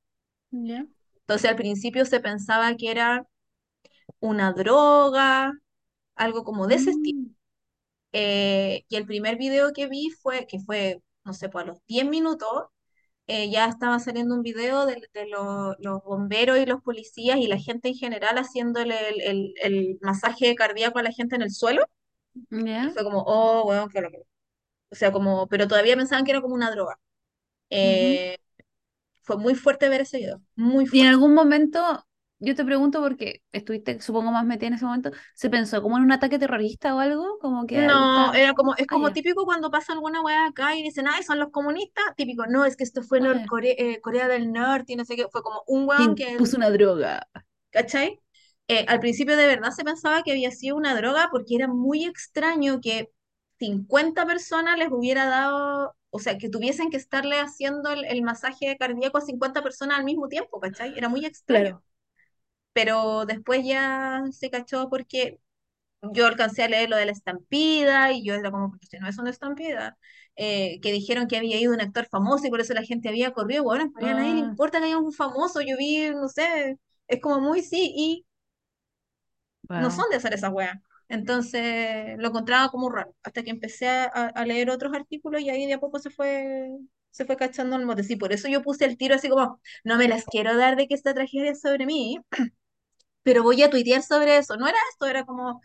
Ya. 0.52 0.86
Entonces 1.22 1.50
al 1.50 1.56
principio 1.56 2.04
se 2.04 2.20
pensaba 2.20 2.76
que 2.76 2.90
era 2.90 3.26
una 4.20 4.52
droga, 4.52 5.52
algo 6.16 6.44
como 6.44 6.66
de 6.68 6.76
ese 6.76 6.90
estilo. 6.92 7.18
Mm, 7.18 7.34
Eh, 8.12 8.84
y 8.88 8.96
el 8.96 9.06
primer 9.06 9.36
video 9.38 9.72
que 9.72 9.86
vi 9.88 10.10
fue, 10.10 10.46
que 10.46 10.58
fue, 10.60 11.02
no 11.24 11.32
sé, 11.34 11.48
pues 11.48 11.64
a 11.64 11.68
los 11.68 11.78
10 11.86 12.06
minutos, 12.08 12.66
eh, 13.32 13.50
ya 13.50 13.66
estaba 13.66 13.98
saliendo 14.00 14.34
un 14.34 14.42
video 14.42 14.86
de, 14.86 15.02
de 15.14 15.26
lo- 15.28 15.74
los 15.78 16.02
bomberos 16.04 16.58
y 16.58 16.66
los 16.66 16.82
policías 16.82 17.38
y 17.38 17.46
la 17.48 17.58
gente 17.58 17.88
en 17.88 17.94
general 17.96 18.36
haciéndole 18.38 18.96
el, 19.10 19.20
el- 19.22 19.54
el 19.62 19.98
masaje 20.02 20.54
cardíaco 20.56 20.98
a 20.98 21.02
la 21.02 21.12
gente 21.12 21.36
en 21.36 21.42
el 21.42 21.50
suelo. 21.52 21.84
Y 22.80 22.90
Ya. 22.90 22.90
fue 22.90 23.04
como, 23.04 23.22
oh, 23.26 23.66
weón, 23.68 23.88
qué 23.90 24.00
locura. 24.00 24.24
O 24.90 24.96
sea, 24.96 25.12
como, 25.12 25.48
pero 25.48 25.68
todavía 25.68 25.96
pensaban 25.96 26.24
que 26.24 26.32
era 26.32 26.42
como 26.42 26.54
una 26.56 26.70
droga. 26.72 26.98
Eh, 27.70 28.38
fue 29.22 29.38
muy 29.38 29.54
fuerte 29.56 29.88
ver 29.88 30.02
ese 30.02 30.18
video, 30.18 30.42
muy 30.56 30.86
Y 30.90 31.00
en 31.00 31.08
fuerte. 31.08 31.08
algún 31.08 31.34
momento, 31.34 32.06
yo 32.42 32.54
te 32.54 32.64
pregunto 32.64 33.00
porque 33.00 33.42
estuviste, 33.52 34.00
supongo, 34.00 34.30
más 34.32 34.44
metida 34.44 34.68
en 34.68 34.74
ese 34.74 34.84
momento, 34.84 35.10
¿se 35.34 35.48
pensó 35.48 35.80
como 35.82 35.96
en 35.96 36.04
un 36.04 36.12
ataque 36.12 36.38
terrorista 36.38 36.94
o 36.94 36.98
algo? 36.98 37.38
Como 37.40 37.66
que 37.66 37.86
No, 37.86 38.34
era 38.34 38.52
como, 38.54 38.74
es 38.76 38.86
como 38.86 39.12
típico 39.12 39.44
cuando 39.44 39.70
pasa 39.70 39.92
alguna 39.92 40.20
weá 40.22 40.46
acá 40.46 40.76
y 40.76 40.82
dicen, 40.82 41.06
ay, 41.08 41.22
son 41.22 41.38
los 41.38 41.50
comunistas, 41.50 42.04
típico, 42.16 42.46
no, 42.46 42.64
es 42.64 42.76
que 42.76 42.84
esto 42.84 43.02
fue 43.02 43.20
eh, 43.20 44.00
Corea 44.00 44.28
del 44.28 44.52
Norte 44.52 44.92
y 44.92 44.96
no 44.96 45.04
sé 45.04 45.16
qué, 45.16 45.26
fue 45.30 45.42
como 45.42 45.62
un 45.66 45.88
weón 45.88 46.14
¿Quién 46.14 46.14
que 46.14 46.36
puso 46.36 46.56
una 46.56 46.70
droga? 46.70 47.26
¿cachai? 47.70 48.20
Eh, 48.68 48.84
al 48.88 49.00
principio 49.00 49.36
de 49.36 49.46
verdad 49.46 49.70
se 49.70 49.84
pensaba 49.84 50.22
que 50.22 50.32
había 50.32 50.50
sido 50.50 50.76
una 50.76 50.94
droga 50.94 51.28
porque 51.30 51.56
era 51.56 51.68
muy 51.68 52.04
extraño 52.04 52.80
que 52.80 53.10
50 53.58 54.26
personas 54.26 54.78
les 54.78 54.88
hubiera 54.90 55.26
dado, 55.26 55.94
o 56.10 56.18
sea, 56.18 56.38
que 56.38 56.48
tuviesen 56.48 56.90
que 56.90 56.96
estarle 56.96 57.38
haciendo 57.40 57.90
el, 57.90 58.04
el 58.04 58.22
masaje 58.22 58.76
cardíaco 58.78 59.18
a 59.18 59.20
50 59.20 59.62
personas 59.62 59.98
al 59.98 60.04
mismo 60.04 60.28
tiempo, 60.28 60.60
¿cachai? 60.60 60.96
Era 60.96 61.08
muy 61.08 61.24
extraño. 61.26 61.70
Claro. 61.70 61.82
Pero 62.72 63.26
después 63.26 63.64
ya 63.66 64.22
se 64.32 64.50
cachó 64.50 64.88
porque 64.90 65.40
yo 66.02 66.26
alcancé 66.26 66.62
a 66.64 66.68
leer 66.68 66.90
lo 66.90 66.96
de 66.96 67.06
la 67.06 67.12
estampida 67.12 68.12
y 68.12 68.24
yo 68.24 68.34
era 68.34 68.50
como, 68.50 68.70
porque 68.70 68.86
si 68.86 68.98
no 68.98 69.08
es 69.08 69.18
una 69.18 69.30
estampida, 69.30 69.98
eh, 70.36 70.80
que 70.82 70.92
dijeron 70.92 71.28
que 71.28 71.36
había 71.38 71.60
ido 71.60 71.72
un 71.74 71.80
actor 71.80 72.06
famoso 72.10 72.46
y 72.46 72.50
por 72.50 72.60
eso 72.60 72.74
la 72.74 72.82
gente 72.84 73.08
había 73.08 73.32
corrido. 73.32 73.64
Bueno, 73.64 73.84
en 73.84 73.94
realidad 73.94 74.18
a 74.18 74.20
nadie 74.22 74.34
le 74.34 74.40
Ah, 74.40 74.48
importa 74.48 74.78
que 74.80 74.86
haya 74.86 74.98
un 74.98 75.12
famoso, 75.12 75.60
yo 75.62 75.76
vi, 75.78 76.10
no 76.10 76.28
sé, 76.28 76.78
es 77.08 77.20
como 77.20 77.40
muy 77.40 77.62
sí, 77.62 77.92
y 77.96 78.26
no 79.74 79.90
son 79.90 80.06
de 80.10 80.16
hacer 80.16 80.34
esas 80.34 80.52
weas. 80.52 80.78
Entonces 81.08 82.16
lo 82.18 82.28
encontraba 82.28 82.70
como 82.70 82.88
raro, 82.90 83.14
hasta 83.22 83.42
que 83.42 83.50
empecé 83.50 83.88
a, 83.88 84.04
a 84.06 84.46
leer 84.46 84.70
otros 84.70 84.94
artículos 84.94 85.42
y 85.42 85.50
ahí 85.50 85.66
de 85.66 85.74
a 85.74 85.80
poco 85.80 85.98
se 85.98 86.10
fue, 86.10 86.68
se 87.10 87.24
fue 87.26 87.36
cachando 87.36 87.76
el 87.76 87.84
mote. 87.86 88.02
Sí, 88.04 88.16
por 88.16 88.32
eso 88.32 88.48
yo 88.48 88.62
puse 88.62 88.84
el 88.86 88.96
tiro 88.96 89.14
así 89.14 89.28
como, 89.28 89.60
no 89.84 89.96
me 89.98 90.08
las 90.08 90.24
quiero 90.26 90.56
dar 90.56 90.76
de 90.76 90.88
que 90.88 90.94
esta 90.94 91.12
tragedia 91.14 91.50
es 91.52 91.60
sobre 91.60 91.84
mí, 91.86 92.18
pero 93.22 93.42
voy 93.42 93.62
a 93.62 93.70
tuitear 93.70 94.02
sobre 94.02 94.38
eso. 94.38 94.56
No 94.56 94.66
era 94.68 94.78
esto, 94.92 95.06
era 95.06 95.24
como, 95.24 95.60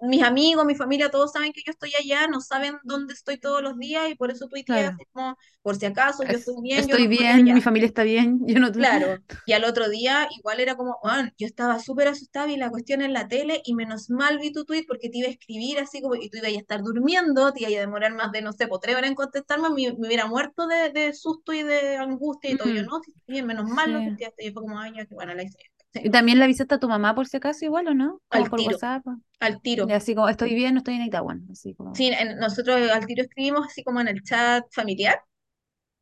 mis 0.00 0.22
amigos, 0.22 0.64
mi 0.66 0.74
familia, 0.74 1.10
todos 1.10 1.32
saben 1.32 1.52
que 1.52 1.62
yo 1.66 1.72
estoy 1.72 1.92
allá, 1.98 2.26
no 2.28 2.40
saben 2.40 2.78
dónde 2.84 3.14
estoy 3.14 3.38
todos 3.38 3.62
los 3.62 3.76
días 3.78 4.08
y 4.10 4.14
por 4.14 4.30
eso 4.30 4.48
tuiteé 4.48 4.82
Claro. 4.82 4.94
así 4.94 5.04
como, 5.12 5.36
por 5.62 5.76
si 5.76 5.86
acaso, 5.86 6.24
yo 6.24 6.38
estoy 6.38 6.54
Es- 6.72 6.78
bien, 6.78 6.86
yo 6.88 6.94
no 6.96 7.00
estoy 7.00 7.06
estoy 7.06 7.26
bien, 7.26 7.52
mi 7.52 7.60
familia 7.60 7.86
está 7.86 8.02
bien, 8.04 8.40
yo 8.46 8.58
no. 8.60 8.70
Claro, 8.76 9.18
y 9.44 9.52
al 9.52 9.64
otro 9.64 9.88
día 9.88 10.28
igual 10.36 10.58
era 10.60 10.76
como, 10.76 10.98
"Weón, 11.02 11.32
yo 11.38 11.46
estaba 11.46 11.78
súper 11.78 12.08
asustada 12.08 12.50
y 12.50 12.56
la 12.56 12.70
cuestión 12.70 13.02
en 13.02 13.12
la 13.12 13.28
tele 13.28 13.60
y 13.64 13.74
menos 13.74 14.10
mal 14.10 14.38
vi 14.38 14.52
tu 14.52 14.64
tweet 14.64 14.84
porque 14.88 15.08
te 15.10 15.18
iba 15.18 15.28
a 15.28 15.30
escribir 15.30 15.78
así 15.78 16.00
como, 16.02 16.14
y 16.16 16.28
tú 16.30 16.38
ibas 16.38 16.50
a 16.52 16.56
estar 16.58 16.82
durmiendo, 16.82 17.52
te 17.52 17.60
iba 17.62 17.68
a 17.78 17.80
demorar 17.82 18.14
más 18.14 18.32
de, 18.32 18.42
no 18.42 18.52
sé, 18.52 18.66
por 18.66 18.80
tres 18.80 18.96
horas 18.96 19.08
en 19.10 19.14
contestarme, 19.16 19.68
me, 19.70 19.92
me 19.92 20.06
hubiera 20.08 20.26
muerto 20.26 20.66
de, 20.66 20.90
de 20.90 21.12
susto 21.14 21.52
y 21.52 21.62
de 21.62 21.96
angustia 21.98 22.50
y 22.50 22.56
todo. 22.56 22.68
Yo 22.70 22.82
no, 22.82 22.98
estoy 23.00 23.14
bien, 23.26 23.46
menos 23.46 23.66
mal 23.66 23.92
lo 23.92 24.02
sí. 24.02 24.02
tuiteaste. 24.02 24.44
Y 24.46 24.52
fue 24.52 24.62
como, 24.62 24.78
ay, 24.80 24.92
ya, 24.96 25.06
que 25.06 25.14
bueno, 25.14 25.34
la 25.34 25.42
hice. 25.44 25.58
¿Y 26.02 26.10
también 26.10 26.38
la 26.38 26.44
avisaste 26.46 26.74
a 26.74 26.78
tu 26.78 26.88
mamá 26.88 27.14
por 27.14 27.26
si 27.26 27.36
acaso 27.36 27.64
igual 27.64 27.88
o 27.88 27.94
no? 27.94 28.20
Como 28.28 28.44
al 28.44 28.50
por 28.50 28.58
tiro, 28.60 28.76
WhatsApp. 28.76 29.06
al 29.40 29.54
Y 29.54 29.60
tiro. 29.60 29.86
así 29.92 30.14
como, 30.14 30.28
estoy 30.28 30.54
bien, 30.54 30.74
no 30.74 30.78
estoy 30.78 30.94
en 30.94 31.02
Itaúan. 31.02 31.46
Así 31.50 31.74
como. 31.74 31.94
Sí, 31.94 32.08
en- 32.08 32.38
nosotros 32.38 32.90
al 32.90 33.06
tiro 33.06 33.22
escribimos 33.22 33.66
así 33.66 33.82
como 33.84 34.00
en 34.00 34.08
el 34.08 34.22
chat 34.22 34.64
familiar. 34.72 35.20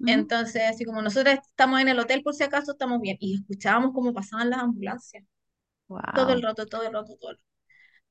Entonces, 0.04 0.62
así 0.68 0.84
como 0.84 1.02
nosotros 1.02 1.36
estamos 1.48 1.80
en 1.80 1.88
el 1.88 1.98
hotel 1.98 2.22
por 2.22 2.34
si 2.34 2.44
acaso 2.44 2.72
estamos 2.72 3.00
bien. 3.00 3.16
Y 3.20 3.36
escuchábamos 3.36 3.92
cómo 3.94 4.12
pasaban 4.14 4.50
las 4.50 4.60
ambulancias. 4.60 5.24
Todo 6.12 6.32
el 6.32 6.42
Wow. 6.42 6.42
rato, 6.42 6.66
todo 6.66 6.82
el 6.84 6.92
rato, 6.92 7.16
todo 7.20 7.30
el 7.32 7.36
rato. 7.38 7.48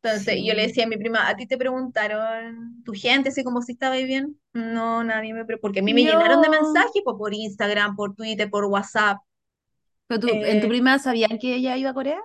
Entonces, 0.03 0.38
yo 0.45 0.53
le 0.56 0.64
Sí. 0.64 0.68
decía 0.68 0.86
a 0.86 0.88
mi 0.88 0.98
prima, 0.98 1.30
¿a 1.30 1.36
ti 1.38 1.48
te 1.48 1.58
preguntaron 1.58 2.84
tu 2.86 2.94
gente 2.94 3.30
así 3.30 3.44
como 3.44 3.62
si 3.62 3.74
estabais 3.74 4.08
bien? 4.08 4.40
No, 4.53 5.03
nadie 5.03 5.34
me 5.34 5.45
preguntó. 5.45 5.62
Porque 5.62 5.80
a 5.82 5.84
mí 5.84 5.94
me 5.94 6.03
llenaron 6.03 6.41
de 6.41 6.49
mensajes 6.49 7.02
po, 7.06 7.18
por 7.18 7.34
Instagram, 7.34 7.95
por 7.95 8.16
Twitter, 8.16 8.49
por 8.49 8.66
WhatsApp. 8.66 9.20
¿Pero 10.12 10.20
tú, 10.22 10.40
en 10.46 10.60
tu 10.60 10.68
Eh, 10.68 10.74
prima 10.74 11.00
sabían 11.00 11.40
que 11.40 11.56
ella 11.56 11.78
iba 11.78 11.90
a 11.92 11.94
Corea? 11.94 12.20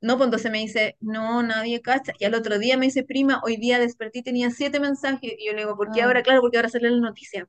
no, 0.00 0.16
pues 0.16 0.26
entonces 0.26 0.52
me 0.52 0.58
dice, 0.58 0.96
no, 1.00 1.42
nadie 1.42 1.80
cacha. 1.82 2.12
Y 2.18 2.24
al 2.26 2.34
otro 2.34 2.58
día 2.58 2.76
me 2.76 2.86
dice, 2.86 3.04
prima, 3.04 3.40
hoy 3.44 3.56
día 3.56 3.78
desperté 3.78 4.20
y 4.20 4.22
tenía 4.22 4.50
siete 4.50 4.78
mensajes. 4.80 5.32
Y 5.38 5.46
yo 5.46 5.52
le 5.52 5.60
digo, 5.60 5.76
¿por 5.76 5.90
qué 5.90 6.02
Ah. 6.02 6.02
ahora? 6.02 6.22
Claro, 6.22 6.40
porque 6.42 6.58
ahora 6.58 6.68
sale 6.68 6.90
la 6.90 7.00
noticia. 7.00 7.48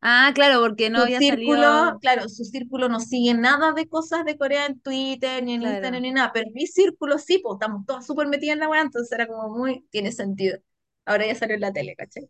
Ah, 0.00 0.32
claro, 0.34 0.60
porque 0.60 0.90
no 0.90 0.98
Su 0.98 1.02
había 1.02 1.22
círculo, 1.22 1.22
salido. 1.22 2.00
claro, 2.00 2.28
su 2.28 2.44
círculo 2.44 2.88
no 2.88 3.00
sigue 3.00 3.34
nada 3.34 3.72
de 3.72 3.88
cosas 3.88 4.24
de 4.24 4.36
Corea 4.36 4.66
en 4.66 4.78
Twitter, 4.80 5.42
ni 5.42 5.54
en 5.54 5.62
Instagram, 5.62 6.02
ni 6.02 6.12
nada, 6.12 6.32
pero 6.34 6.50
mi 6.54 6.66
círculo 6.66 7.18
sí, 7.18 7.38
pues 7.42 7.54
estamos 7.54 7.86
todas 7.86 8.06
súper 8.06 8.26
metidas 8.28 8.54
en 8.54 8.60
la 8.60 8.68
weá, 8.68 8.82
entonces 8.82 9.10
era 9.12 9.26
como 9.26 9.48
muy, 9.56 9.86
tiene 9.90 10.12
sentido. 10.12 10.58
Ahora 11.06 11.26
ya 11.26 11.34
salió 11.34 11.54
en 11.54 11.60
la 11.62 11.72
tele, 11.72 11.96
¿cachai? 11.96 12.28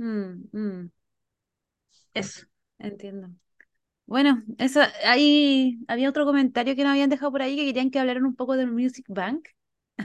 Mm, 0.00 0.48
mm, 0.52 0.90
Eso. 2.14 2.46
entiendo. 2.78 3.28
Bueno, 4.08 4.42
eso, 4.56 4.80
ahí 5.04 5.78
había 5.86 6.08
otro 6.08 6.24
comentario 6.24 6.74
que 6.74 6.82
nos 6.82 6.92
habían 6.92 7.10
dejado 7.10 7.30
por 7.30 7.42
ahí 7.42 7.56
que 7.56 7.66
querían 7.66 7.90
que 7.90 7.98
hablaran 7.98 8.24
un 8.24 8.34
poco 8.34 8.56
del 8.56 8.72
Music 8.72 9.04
Bank. 9.08 9.46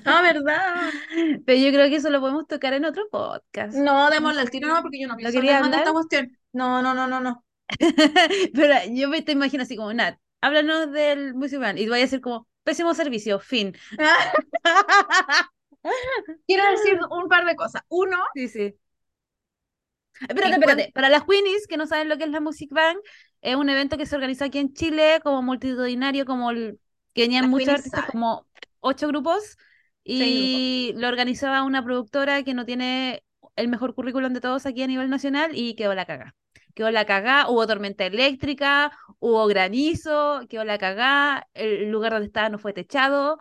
Ah, 0.06 0.22
¿verdad? 0.22 0.92
Pero 1.46 1.58
yo 1.60 1.70
creo 1.72 1.90
que 1.90 1.96
eso 1.96 2.10
lo 2.10 2.20
podemos 2.20 2.48
tocar 2.48 2.74
en 2.74 2.84
otro 2.86 3.08
podcast. 3.10 3.78
No, 3.78 4.10
démosle 4.10 4.42
al 4.42 4.50
tiro, 4.50 4.68
no, 4.68 4.82
porque 4.82 5.00
yo 5.00 5.08
no 5.08 5.14
lo 5.14 5.18
pienso 5.18 5.40
hablar 5.40 5.42
quería 5.46 5.62
de 5.62 5.78
esta 5.78 5.90
hablar. 5.90 5.94
cuestión. 5.94 6.38
No, 6.52 6.82
no, 6.82 6.94
no, 6.94 7.08
no, 7.08 7.20
no. 7.22 7.46
Pero 8.54 8.74
yo 8.94 9.10
me 9.10 9.22
te 9.22 9.32
imagino 9.32 9.64
así 9.64 9.76
como, 9.78 9.94
Nat, 9.94 10.18
háblanos 10.42 10.92
del 10.92 11.34
Music 11.34 11.60
Bank. 11.60 11.78
Y 11.78 11.88
vayas 11.88 12.04
a 12.04 12.08
decir 12.08 12.22
como, 12.22 12.48
pésimo 12.64 12.94
servicio, 12.94 13.40
fin. 13.40 13.74
Quiero 16.48 16.70
decir 16.72 17.00
un 17.12 17.28
par 17.28 17.46
de 17.46 17.56
cosas. 17.56 17.82
Uno, 17.90 18.18
Sí, 18.34 18.48
sí. 18.48 18.76
Espérate, 20.30 20.54
espérate. 20.56 20.92
Para 20.94 21.10
las 21.10 21.24
Queenies 21.26 21.68
que 21.68 21.78
no 21.78 21.88
saben 21.88 22.10
lo 22.10 22.18
que 22.18 22.24
es 22.26 22.30
la 22.30 22.40
Music 22.40 22.70
Bank, 22.72 22.98
es 23.44 23.56
un 23.58 23.70
evento 23.70 23.98
que 23.98 24.08
se 24.08 24.16
organizó 24.16 24.46
aquí 24.46 24.60
en 24.60 24.74
Chile 24.74 25.20
como 25.24 25.44
multitudinario, 25.44 26.26
como 26.26 26.52
el- 26.52 26.80
que 27.14 27.24
venían 27.24 27.48
muchos 27.48 27.76
artistas, 27.76 28.04
como 28.06 28.48
ocho 28.82 29.08
grupos, 29.10 29.58
y 30.04 30.94
lo 30.98 31.08
organizaba 31.10 31.64
una 31.64 31.84
productora 31.84 32.44
que 32.44 32.54
no 32.56 32.66
tiene 32.66 33.24
el 33.56 33.68
mejor 33.70 33.96
currículum 33.96 34.34
de 34.34 34.42
todos 34.42 34.66
aquí 34.66 34.84
a 34.84 34.88
nivel 34.88 35.10
nacional 35.10 35.52
y 35.54 35.76
quedó 35.76 35.94
la 35.96 36.06
cagá. 36.06 36.36
Quedó 36.76 36.92
la 36.92 37.06
cagá, 37.06 37.50
hubo 37.50 37.68
tormenta 37.68 38.06
eléctrica, 38.06 38.92
hubo 39.20 39.46
granizo, 39.48 40.42
quedó 40.50 40.64
la 40.66 40.78
cagá, 40.80 41.48
el 41.54 41.90
lugar 41.92 42.14
donde 42.14 42.28
estaba 42.28 42.50
no 42.50 42.60
fue 42.60 42.74
techado, 42.74 43.40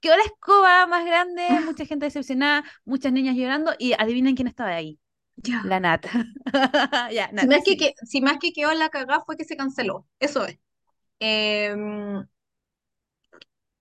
quedó 0.00 0.16
la 0.16 0.24
escoba 0.24 0.86
más 0.86 1.04
grande, 1.06 1.60
mucha 1.60 1.84
gente 1.86 2.06
decepcionada, 2.06 2.64
muchas 2.84 3.12
niñas 3.12 3.36
llorando, 3.36 3.74
y 3.78 3.94
adivinen 3.94 4.36
quién 4.36 4.48
estaba 4.48 4.70
ahí. 4.76 4.98
Ya. 5.44 5.62
La 5.62 5.80
Nat. 5.80 6.06
Ya, 7.12 7.30
Si 7.34 7.46
más 7.46 7.62
que, 7.64 7.76
sigue. 7.76 7.76
que- 7.76 7.94
si 8.06 8.20
más 8.20 8.38
que 8.40 8.52
quedó 8.52 8.72
en 8.72 8.78
la 8.78 8.88
cagada 8.90 9.22
fue 9.24 9.36
que 9.36 9.44
se 9.44 9.56
canceló. 9.56 10.06
Eso 10.20 10.46
es. 10.46 10.58
Em, 11.20 12.26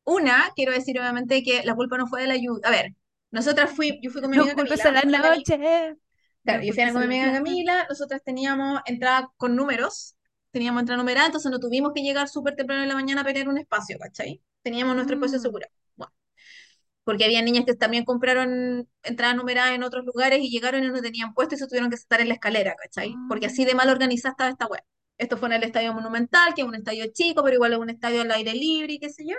Una, 0.04 0.52
quiero 0.56 0.72
decir 0.72 1.00
obviamente 1.00 1.44
que 1.44 1.64
la 1.64 1.76
culpa 1.76 1.98
no 1.98 2.08
fue 2.08 2.22
de 2.22 2.28
la 2.28 2.36
lluvia. 2.38 2.62
A 2.68 2.72
ver, 2.72 2.96
nosotras 3.32 3.72
fui, 3.76 4.00
yo 4.02 4.12
fui 4.12 4.22
con 4.22 4.30
mi 4.32 4.38
amiga 4.38 4.56
Camila, 4.56 4.92
la 4.92 5.04
noche. 5.04 5.98
claro, 6.44 6.62
No 6.62 6.64
yo 6.64 6.74
fui 6.74 6.84
con 6.92 6.96
mi 6.98 7.06
amiga. 7.06 7.32
Camila, 7.32 7.86
nosotras 7.90 8.24
teníamos 8.24 8.82
entrada 8.86 9.32
con 9.38 9.56
números, 9.56 10.16
teníamos 10.52 10.82
entrada 10.82 10.98
numerada, 11.02 11.28
entonces 11.28 11.52
no 11.52 11.60
tuvimos 11.60 11.92
que 11.94 12.02
llegar 12.02 12.28
súper 12.30 12.56
temprano 12.56 12.84
en 12.84 12.90
la 12.90 12.96
mañana 12.96 13.22
a 13.22 13.24
pelear 13.26 13.50
un 13.50 13.58
espacio, 13.58 13.98
¿cachai? 14.00 14.42
Teníamos 14.62 14.96
nuestro 14.96 15.16
espacio 15.16 15.40
Mm. 15.40 15.42
seguro. 15.42 15.68
Bueno, 15.68 15.85
porque 17.06 17.26
había 17.26 17.42
niñas 17.44 17.66
que 17.66 17.76
también 17.76 18.06
compraron 18.06 18.90
entrada 19.04 19.36
numerada 19.36 19.76
en 19.76 19.84
otros 19.84 20.06
lugares 20.06 20.42
y 20.42 20.50
llegaron 20.52 20.84
y 20.84 20.90
no 20.90 21.02
tenían 21.02 21.34
puesto 21.34 21.56
y 21.56 21.60
se 21.60 21.68
tuvieron 21.68 21.90
que 21.90 21.96
estar 21.98 22.22
en 22.22 22.30
la 22.30 22.36
escalera, 22.36 22.76
¿cachai? 22.76 23.16
Porque 23.30 23.48
así 23.48 23.66
de 23.66 23.76
mal 23.76 23.90
Ah. 23.90 23.94
organizada 23.94 24.34
estaba 24.34 24.52
esta 24.52 24.68
web. 24.68 24.82
Esto 25.18 25.38
fue 25.38 25.48
en 25.50 25.54
el 25.56 25.64
Estadio 25.64 25.94
Monumental, 25.94 26.54
que 26.56 26.64
es 26.64 26.68
un 26.68 26.76
estadio 26.76 27.06
chico, 27.14 27.44
pero 27.44 27.56
igual 27.56 27.74
es 27.74 27.80
un 27.80 27.90
estadio 27.90 28.24
al 28.24 28.32
aire 28.32 28.54
libre 28.54 28.94
y 28.96 29.00
qué 29.00 29.10
sé 29.10 29.26
yo. 29.26 29.36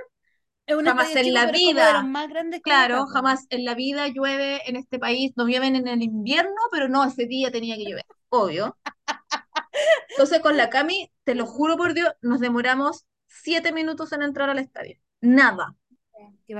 Es 0.66 0.76
Jamás 0.76 1.14
en 1.14 1.24
chico, 1.24 1.34
la 1.34 1.46
vida 1.52 2.02
más 2.02 2.28
Claro, 2.62 2.96
acá, 3.02 3.12
jamás 3.12 3.46
en 3.50 3.64
la 3.64 3.74
vida 3.74 4.08
llueve 4.08 4.68
en 4.68 4.76
este 4.76 4.98
país, 4.98 5.32
no 5.36 5.46
llueven 5.46 5.76
en 5.76 5.86
el 5.88 6.02
invierno, 6.02 6.56
pero 6.72 6.88
no, 6.88 7.04
ese 7.04 7.26
día 7.26 7.52
tenía 7.52 7.76
que 7.76 7.84
llover, 7.84 8.06
obvio. 8.30 8.76
Entonces 10.10 10.40
con 10.40 10.56
la 10.56 10.70
Cami, 10.70 11.10
te 11.24 11.34
lo 11.34 11.46
juro 11.46 11.76
por 11.76 11.94
Dios, 11.94 12.12
nos 12.22 12.40
demoramos 12.40 13.04
siete 13.26 13.72
minutos 13.72 14.12
en 14.12 14.22
entrar 14.22 14.50
al 14.50 14.58
estadio. 14.58 14.98
Nada. 15.20 15.74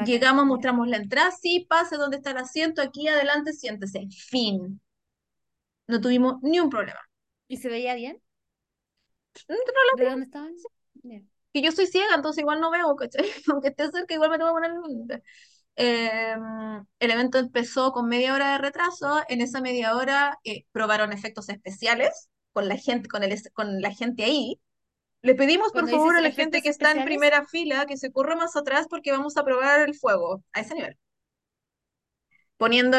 Llegamos, 0.05 0.47
mostramos 0.47 0.89
la 0.89 0.97
entrada, 0.97 1.31
sí, 1.31 1.67
pase 1.69 1.97
donde 1.97 2.19
está 2.19 2.33
el 2.33 2.39
asiento, 2.39 2.83
aquí 2.83 3.09
adelante, 3.09 3.53
siéntese. 3.53 4.07
Fin. 4.11 4.81
No 5.87 6.01
tuvimos 6.01 6.37
ni 6.43 6.61
un 6.61 6.71
problema. 6.71 7.01
¿Y 7.49 7.57
se 7.59 7.69
veía 7.69 7.95
bien? 7.95 8.21
Mm, 9.49 9.97
¿De 9.97 10.05
dónde 10.05 10.25
estaban? 10.27 10.55
Que 11.53 11.63
yo 11.63 11.73
soy 11.73 11.87
ciega, 11.87 12.15
entonces 12.15 12.41
igual 12.41 12.61
no 12.61 12.71
veo, 12.71 12.95
¿cachai? 12.97 13.25
Aunque 13.53 13.69
esté 13.69 13.91
cerca, 13.91 14.15
igual 14.15 14.31
me 14.31 14.39
tengo 14.39 14.55
que 14.55 14.69
poner. 14.69 15.23
Eh, 15.77 16.35
el 16.99 17.11
evento 17.11 17.39
empezó 17.39 17.93
con 17.93 18.09
media 18.09 18.35
hora 18.35 18.53
de 18.53 18.59
retraso. 18.59 19.23
En 19.29 19.41
esa 19.41 19.61
media 19.61 19.95
hora 19.97 20.39
eh, 20.45 20.65
probaron 20.73 21.13
efectos 21.13 21.49
especiales 21.49 22.31
con 22.53 22.69
la 22.69 22.77
gente, 22.77 23.09
con 23.09 23.23
el, 23.23 23.35
con 23.53 23.81
la 23.81 23.93
gente 23.93 24.25
ahí. 24.25 24.61
Le 25.27 25.35
pedimos 25.35 25.73
por 25.75 25.75
Cuando 25.75 25.91
favor 25.91 26.17
a 26.17 26.23
la 26.23 26.31
gente 26.31 26.63
que 26.63 26.71
está 26.71 26.91
en 26.91 27.03
especiales, 27.03 27.05
primera 27.05 27.45
fila 27.47 27.85
que 27.87 27.99
se 27.99 28.13
corra 28.13 28.35
más 28.37 28.57
atrás 28.57 28.87
porque 28.89 29.13
vamos 29.13 29.37
a 29.37 29.45
probar 29.45 29.81
el 29.87 29.95
fuego 29.95 30.43
a 30.55 30.61
ese 30.61 30.75
nivel. 30.75 30.97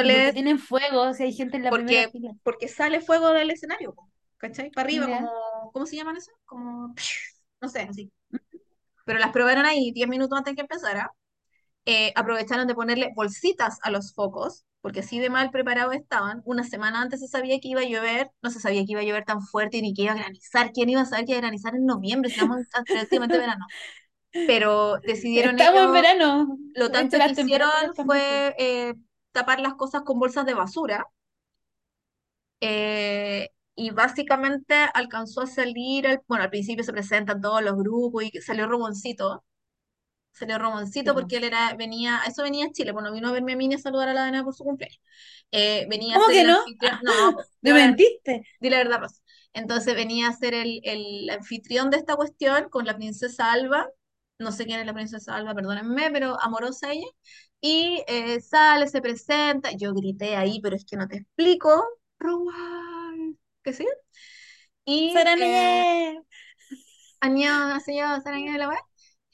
¿y 0.02 0.12
por 0.12 0.24
qué 0.24 0.32
Poniéndoles, 0.32 0.34
tienen 0.34 0.58
fuego 0.60 1.14
si 1.14 1.22
hay 1.24 1.34
gente 1.34 1.58
en 1.58 1.64
la 1.64 1.72
primera 1.74 2.04
porque, 2.04 2.12
fila? 2.12 2.32
porque 2.44 2.68
sale 2.68 3.02
fuego 3.02 3.30
del 3.32 3.52
escenario, 3.52 3.95
¿cachai? 4.38 4.72
Para 4.72 4.88
arriba, 4.88 5.08
Ya. 5.08 5.10
como, 5.10 5.72
¿cómo 5.74 5.86
se 5.86 5.95
llaman 5.95 6.18
eso? 6.18 6.32
Como, 6.45 6.94
no 7.62 7.70
sé, 7.70 7.82
así. 7.82 8.12
Pero 9.06 9.20
las 9.20 9.32
probaron 9.32 9.66
ahí 9.66 9.91
10 9.94 10.08
minutos 10.10 10.38
antes 10.38 10.56
que 10.56 10.62
empezara. 10.62 11.12
Eh, 11.88 12.14
aprovecharon 12.18 12.68
de 12.68 12.76
ponerle 12.76 13.14
bolsitas 13.15 13.80
a 13.84 13.91
los 13.91 14.14
focos, 14.15 14.65
porque 14.81 15.01
así 15.01 15.19
de 15.19 15.31
mal 15.31 15.51
preparados 15.51 15.95
estaban. 15.95 16.43
Una 16.45 16.65
semana 16.65 17.01
antes 17.01 17.22
se 17.22 17.30
sabía 17.30 17.59
que 17.61 17.69
iba 17.69 17.81
a 17.81 17.85
llover, 17.85 18.31
no 18.43 18.51
se 18.51 18.61
sabía 18.61 18.85
que 18.85 18.93
iba 18.93 19.01
a 19.01 19.05
llover 19.05 19.26
tan 19.26 19.43
fuerte 19.43 19.81
ni 19.84 19.95
que 19.95 20.03
iba 20.03 20.14
a 20.14 20.18
granizar. 20.18 20.73
¿Quién 20.73 20.89
iba 20.91 21.01
a 21.03 21.05
saber 21.07 21.26
que 21.27 21.34
iba 21.34 21.39
a 21.39 21.43
granizar 21.43 21.76
en 21.76 21.88
noviembre? 21.88 22.30
Estamos 22.31 22.59
en 22.59 22.88
prácticamente 22.91 23.39
verano. 23.39 23.73
Pero 24.45 24.99
decidieron 25.05 25.59
Estamos 25.59 25.81
en 25.85 25.91
ellos, 25.91 25.93
verano. 25.93 26.57
lo 26.76 26.91
tanto 26.91 27.22
que 27.22 27.31
hicieron 27.31 27.69
fue 28.05 28.55
eh, 28.59 28.95
tapar 29.34 29.59
las 29.61 29.76
cosas 29.76 30.03
con 30.03 30.19
bolsas 30.19 30.45
de 30.45 30.53
basura. 30.55 31.07
eh, 32.61 33.49
y 33.76 33.91
básicamente 33.91 34.76
alcanzó 34.93 35.41
a 35.41 35.47
salir, 35.47 36.05
el- 36.07 36.19
bueno, 36.27 36.43
al 36.43 36.49
principio 36.49 36.84
se 36.84 36.93
presentan 36.93 37.41
todos 37.41 37.61
los 37.64 37.76
grupos 37.77 38.23
y 38.23 38.31
salió 38.41 38.68
Roboncito, 38.68 39.43
salió 40.38 40.57
Ramoncito 40.57 41.14
porque 41.14 41.38
él 41.38 41.43
era, 41.45 41.73
venía, 41.76 42.22
eso 42.27 42.43
venía 42.43 42.65
a 42.65 42.72
Chile, 42.72 42.91
bueno, 42.91 43.11
vino 43.11 43.30
a 43.30 43.31
verme 43.31 43.53
a 43.53 43.55
mí 43.55 43.68
y 43.69 43.73
a 43.73 43.77
saludar 43.80 44.09
a 44.09 44.14
la 44.14 44.22
Dana 44.22 44.43
por 44.43 44.53
su 44.55 44.64
cumpleaños. 44.64 44.99
Eh, 45.51 45.85
venía 45.89 46.18
a 46.18 46.19
¿Cómo 46.19 46.27
ser 46.27 46.35
que 46.35 46.43
no? 46.45 46.57
no, 47.03 47.38
¿Me 47.61 47.72
digo 47.72 47.77
la, 47.77 47.88
mentiste? 47.88 48.43
di 48.59 48.69
la 48.69 48.77
verdad, 48.77 48.99
Rosa. 49.01 49.22
Entonces 49.53 49.95
venía 49.95 50.27
a 50.30 50.34
ser 50.34 50.53
el, 50.53 50.81
el 50.84 51.30
anfitrión 51.30 51.89
de 51.89 51.97
esta 51.97 52.15
cuestión 52.15 52.69
con 52.69 52.85
la 52.85 52.95
princesa 52.95 53.51
Alba, 53.51 53.89
no 54.39 54.51
sé 54.51 54.65
quién 54.65 54.80
es 54.80 54.85
la 54.85 54.93
princesa 54.93 55.35
Alba, 55.35 55.55
perdónenme, 55.55 56.11
pero 56.11 56.38
amorosa 56.41 56.91
ella, 56.91 57.07
y 57.61 58.03
eh, 58.07 58.39
sale, 58.41 58.88
se 58.88 59.01
presenta, 59.01 59.72
yo 59.72 59.93
grité 59.93 60.35
ahí, 60.35 60.59
pero 60.61 60.76
es 60.76 60.85
que 60.85 60.95
no 60.97 61.07
te 61.07 61.18
explico, 61.18 61.84
Rowan, 62.19 63.38
¿qué 63.64 63.73
sí? 63.73 63.85
Y 64.85 65.09
eh, 65.39 66.19
yo, 67.97 68.22
¿saben 68.23 68.45
la 68.57 68.69
wea? 68.69 68.86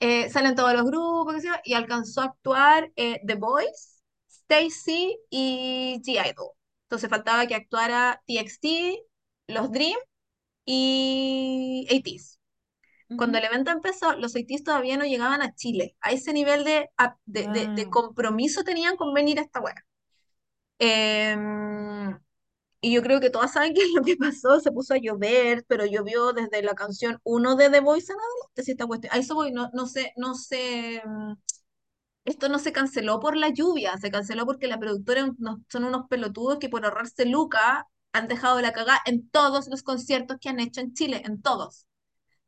Eh, 0.03 0.29
salen 0.29 0.55
todos 0.55 0.73
los 0.73 0.85
grupos, 0.85 1.43
y 1.65 1.73
alcanzó 1.73 2.21
a 2.21 2.25
actuar 2.25 2.91
eh, 2.95 3.21
The 3.25 3.35
Boys, 3.35 4.03
Stacy 4.27 5.17
y 5.29 6.01
G-Idol. 6.05 6.51
Entonces 6.85 7.09
faltaba 7.09 7.47
que 7.47 7.55
actuara 7.55 8.21
TXT, 8.27 8.67
los 9.47 9.71
Dream 9.71 9.97
y 10.65 11.87
ATEEZ. 11.91 12.39
Cuando 13.15 13.37
Ujú. 13.37 13.39
el 13.39 13.45
evento 13.45 13.71
empezó, 13.71 14.13
los 14.17 14.35
ATEEZ 14.35 14.63
todavía 14.63 14.97
no 14.97 15.05
llegaban 15.05 15.41
a 15.41 15.55
Chile. 15.55 15.95
A 16.01 16.11
ese 16.11 16.33
nivel 16.33 16.63
de, 16.65 16.89
de, 17.25 17.47
de- 17.49 17.69
de 17.73 17.89
Wow. 17.89 17.89
compromiso 17.89 18.63
tenían 18.63 18.97
con 18.97 19.13
venir 19.13 19.39
a 19.39 19.43
esta 19.43 19.61
wea. 19.61 19.75
Em, 20.79 22.19
Y 22.83 22.91
yo 22.93 23.01
creo 23.01 23.21
que 23.21 23.29
todas 23.29 23.53
saben 23.53 23.73
qué 23.73 23.81
es 23.81 23.91
lo 23.95 24.03
que 24.03 24.17
pasó, 24.17 24.59
se 24.59 24.71
puso 24.71 24.93
a 24.93 24.97
llover, 24.97 25.63
pero 25.69 25.85
llovió 25.85 26.33
desde 26.33 26.61
la 26.61 26.75
canción 26.75 27.17
uno 27.23 27.55
de 27.55 27.69
The 27.69 27.79
Voice 27.79 28.11
en 28.11 28.19
adelante, 28.19 28.63
si 28.63 28.71
esta 28.71 28.85
cuestión. 28.85 29.13
A 29.13 29.19
eso 29.19 29.35
voy, 29.35 29.53
no, 29.53 29.69
no 29.73 29.87
sé, 29.87 30.11
no 30.17 30.35
sé, 30.35 31.01
mm, 31.05 31.33
esto 32.25 32.49
no 32.49 32.59
se 32.59 32.73
canceló 32.73 33.21
por 33.21 33.37
la 33.37 33.49
lluvia, 33.49 33.97
se 33.97 34.11
canceló 34.11 34.45
porque 34.45 34.67
la 34.67 34.79
productora 34.79 35.31
son 35.69 35.83
unos 35.85 36.07
pelotudos 36.09 36.59
que 36.59 36.67
por 36.69 36.83
ahorrarse 36.83 37.25
Luca 37.25 37.87
han 38.11 38.27
dejado 38.27 38.59
la 38.59 38.73
cagada 38.73 38.99
en 39.05 39.29
todos 39.29 39.69
los 39.69 39.81
conciertos 39.81 40.37
que 40.41 40.49
han 40.49 40.59
hecho 40.59 40.81
en 40.81 40.93
Chile, 40.93 41.21
en 41.25 41.41
todos. 41.41 41.87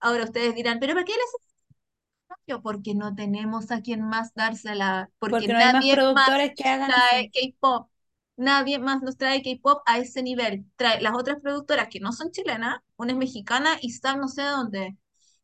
Ahora 0.01 0.25
ustedes 0.25 0.53
dirán, 0.53 0.79
¿pero 0.79 0.95
por 0.95 1.05
qué 1.05 1.13
les? 1.13 2.61
Porque 2.61 2.93
no 2.93 3.15
tenemos 3.15 3.71
a 3.71 3.81
quien 3.81 4.01
más 4.01 4.33
dársela, 4.33 5.09
porque 5.17 5.33
Porque 5.33 5.53
no 5.53 5.59
hay 5.59 5.65
más 5.65 5.73
nadie 5.75 5.95
más 5.95 6.03
productores 6.03 6.53
que 6.55 6.63
hagan. 6.63 6.91
K-pop. 7.31 7.89
Nadie 8.37 8.79
más 8.79 9.01
nos 9.01 9.17
trae 9.17 9.41
K-pop 9.43 9.81
a 9.85 9.99
ese 9.99 10.21
nivel. 10.23 10.65
Trae 10.75 11.01
las 11.01 11.13
otras 11.15 11.39
productoras 11.41 11.87
que 11.89 11.99
no 11.99 12.11
son 12.11 12.31
chilenas, 12.31 12.79
una 12.97 13.11
es 13.13 13.17
mexicana 13.17 13.77
y 13.81 13.91
Sam 13.91 14.19
no 14.19 14.27
sé 14.27 14.41
de 14.43 14.49
dónde. 14.49 14.97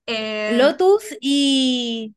Eh, 0.07 0.53
Lotus 0.57 1.15
y... 1.21 2.15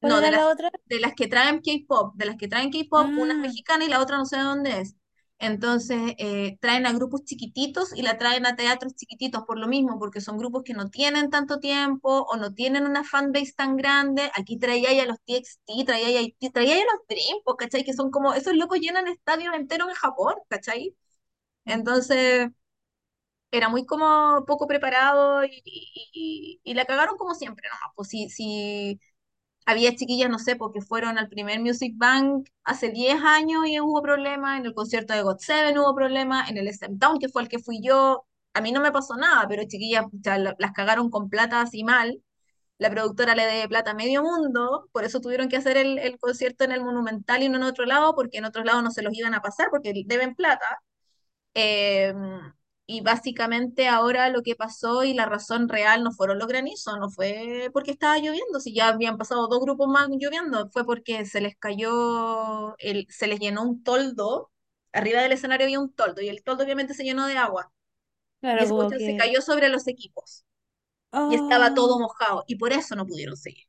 ¿Cuál 0.00 0.14
no, 0.14 0.20
de 0.20 0.30
las, 0.30 0.40
la 0.40 0.48
otra? 0.48 0.70
de 0.86 1.00
las 1.00 1.14
que 1.14 1.28
traen 1.28 1.60
K-pop, 1.62 2.14
de 2.16 2.26
las 2.26 2.36
que 2.36 2.48
traen 2.48 2.70
K-pop, 2.70 3.12
una 3.16 3.34
es 3.34 3.38
Ah, 3.38 3.40
mexicana 3.40 3.84
y 3.84 3.88
la 3.88 4.00
otra 4.00 4.18
no 4.18 4.26
sé 4.26 4.36
de 4.36 4.42
dónde 4.42 4.80
es. 4.80 4.96
Entonces, 5.38 6.14
eh, 6.18 6.56
traen 6.60 6.86
a 6.86 6.92
grupos 6.94 7.24
chiquititos 7.24 7.94
y 7.96 8.00
la 8.02 8.16
traen 8.18 8.46
a 8.46 8.56
teatros 8.56 8.94
chiquititos 8.94 9.42
por 9.46 9.58
lo 9.58 9.68
mismo, 9.68 9.98
porque 9.98 10.20
son 10.22 10.38
grupos 10.38 10.62
que 10.64 10.72
no 10.74 10.88
tienen 10.88 11.28
tanto 11.30 11.60
tiempo 11.60 12.22
o 12.30 12.36
no 12.38 12.54
tienen 12.54 12.84
una 12.86 13.04
fanbase 13.04 13.52
tan 13.52 13.76
grande. 13.76 14.30
Aquí 14.34 14.58
traía 14.58 15.02
a 15.02 15.06
los 15.06 15.20
TXT, 15.24 15.84
traía 15.86 16.20
a, 16.20 16.50
traía 16.52 16.74
a 16.76 16.78
los 16.78 17.06
Dream, 17.08 17.38
pues, 17.44 17.56
¿cachai? 17.58 17.84
Que 17.84 17.92
son 17.92 18.10
como, 18.10 18.32
esos 18.34 18.54
locos 18.54 18.80
llenan 18.80 19.08
estadios 19.08 19.54
enteros 19.54 19.88
en 19.90 19.94
Japón, 19.94 20.34
¿cachai? 20.48 20.96
Entonces, 21.66 22.48
era 23.50 23.68
muy 23.68 23.86
como 23.86 24.44
poco 24.46 24.66
preparado 24.66 25.44
y, 25.44 25.62
y, 25.64 26.10
y- 26.12 26.60
y 26.64 26.74
la 26.74 26.84
cagaron 26.84 27.16
como 27.16 27.34
siempre, 27.34 27.68
¿no? 27.70 27.76
Pues 27.94 28.08
si, 28.08 28.28
si 28.30 29.00
había 29.66 29.94
chiquillas, 29.94 30.30
no 30.30 30.38
sé, 30.38 30.56
porque 30.56 30.80
fueron 30.80 31.18
al 31.18 31.28
primer 31.28 31.60
Music 31.60 31.92
Bank 31.96 32.48
hace 32.64 32.90
10 32.90 33.20
años 33.22 33.66
y 33.66 33.80
hubo 33.80 34.00
problemas, 34.02 34.58
en 34.60 34.66
el 34.66 34.74
concierto 34.74 35.14
de 35.14 35.22
God 35.22 35.38
Seven 35.40 35.78
hubo 35.78 35.94
problemas, 35.94 36.50
en 36.50 36.58
el 36.58 36.68
SM 36.68 36.98
Town, 36.98 37.18
que 37.18 37.28
fue 37.28 37.42
el 37.42 37.48
que 37.48 37.58
fui 37.58 37.80
yo, 37.82 38.26
a 38.54 38.60
mí 38.60 38.72
no 38.72 38.80
me 38.80 38.92
pasó 38.92 39.16
nada, 39.16 39.46
pero 39.48 39.64
chiquillas 39.64 40.06
las 40.58 40.72
cagaron 40.72 41.10
con 41.10 41.28
plata 41.30 41.60
así 41.60 41.84
mal, 41.84 42.22
la 42.78 42.90
productora 42.90 43.34
le 43.34 43.46
debe 43.46 43.68
plata 43.68 43.92
a 43.92 43.94
medio 43.94 44.22
mundo, 44.22 44.88
por 44.92 45.04
eso 45.04 45.20
tuvieron 45.20 45.48
que 45.48 45.56
hacer 45.56 45.76
el, 45.78 45.98
el 45.98 46.18
concierto 46.18 46.64
en 46.64 46.72
el 46.72 46.84
Monumental 46.84 47.42
y 47.42 47.48
no 47.48 47.56
en 47.58 47.64
otro 47.64 47.86
lado, 47.86 48.14
porque 48.14 48.38
en 48.38 48.44
otros 48.46 48.64
lados 48.66 48.82
no 48.84 48.90
se 48.92 49.02
los 49.02 49.14
iban 49.14 49.34
a 49.34 49.42
pasar, 49.42 49.68
porque 49.70 49.92
deben 50.06 50.34
plata. 50.34 50.66
Eh, 51.54 52.12
y 52.86 53.00
básicamente 53.02 53.88
ahora 53.88 54.28
lo 54.30 54.42
que 54.42 54.54
pasó 54.56 55.04
y 55.04 55.14
la 55.14 55.26
razón 55.26 55.68
real 55.68 56.04
no 56.04 56.12
fueron 56.12 56.38
los 56.38 56.48
granizos, 56.48 56.98
no 57.00 57.10
fue 57.10 57.70
porque 57.72 57.90
estaba 57.92 58.18
lloviendo, 58.18 58.60
si 58.60 58.74
ya 58.74 58.88
habían 58.88 59.18
pasado 59.18 59.48
dos 59.48 59.60
grupos 59.60 59.88
más 59.88 60.08
lloviendo, 60.10 60.70
fue 60.70 60.84
porque 60.84 61.24
se 61.26 61.40
les 61.40 61.56
cayó, 61.56 62.76
el, 62.78 63.06
se 63.10 63.26
les 63.26 63.40
llenó 63.40 63.62
un 63.64 63.82
toldo, 63.82 64.52
arriba 64.92 65.22
del 65.22 65.32
escenario 65.32 65.66
había 65.66 65.80
un 65.80 65.92
toldo 65.94 66.22
y 66.22 66.28
el 66.28 66.42
toldo 66.44 66.64
obviamente 66.64 66.94
se 66.94 67.04
llenó 67.04 67.26
de 67.26 67.36
agua 67.36 67.72
y 68.56 68.66
claro, 68.66 69.00
se 69.00 69.14
cayó 69.14 69.42
sobre 69.42 69.68
los 69.70 69.86
equipos 69.88 70.44
y 71.26 71.34
estaba 71.36 71.74
todo 71.74 71.98
Oh, 71.98 72.00
mojado 72.00 72.44
y 72.48 72.56
por 72.56 72.72
eso 72.72 72.96
no 72.96 73.06
pudieron 73.06 73.36
seguir. 73.36 73.66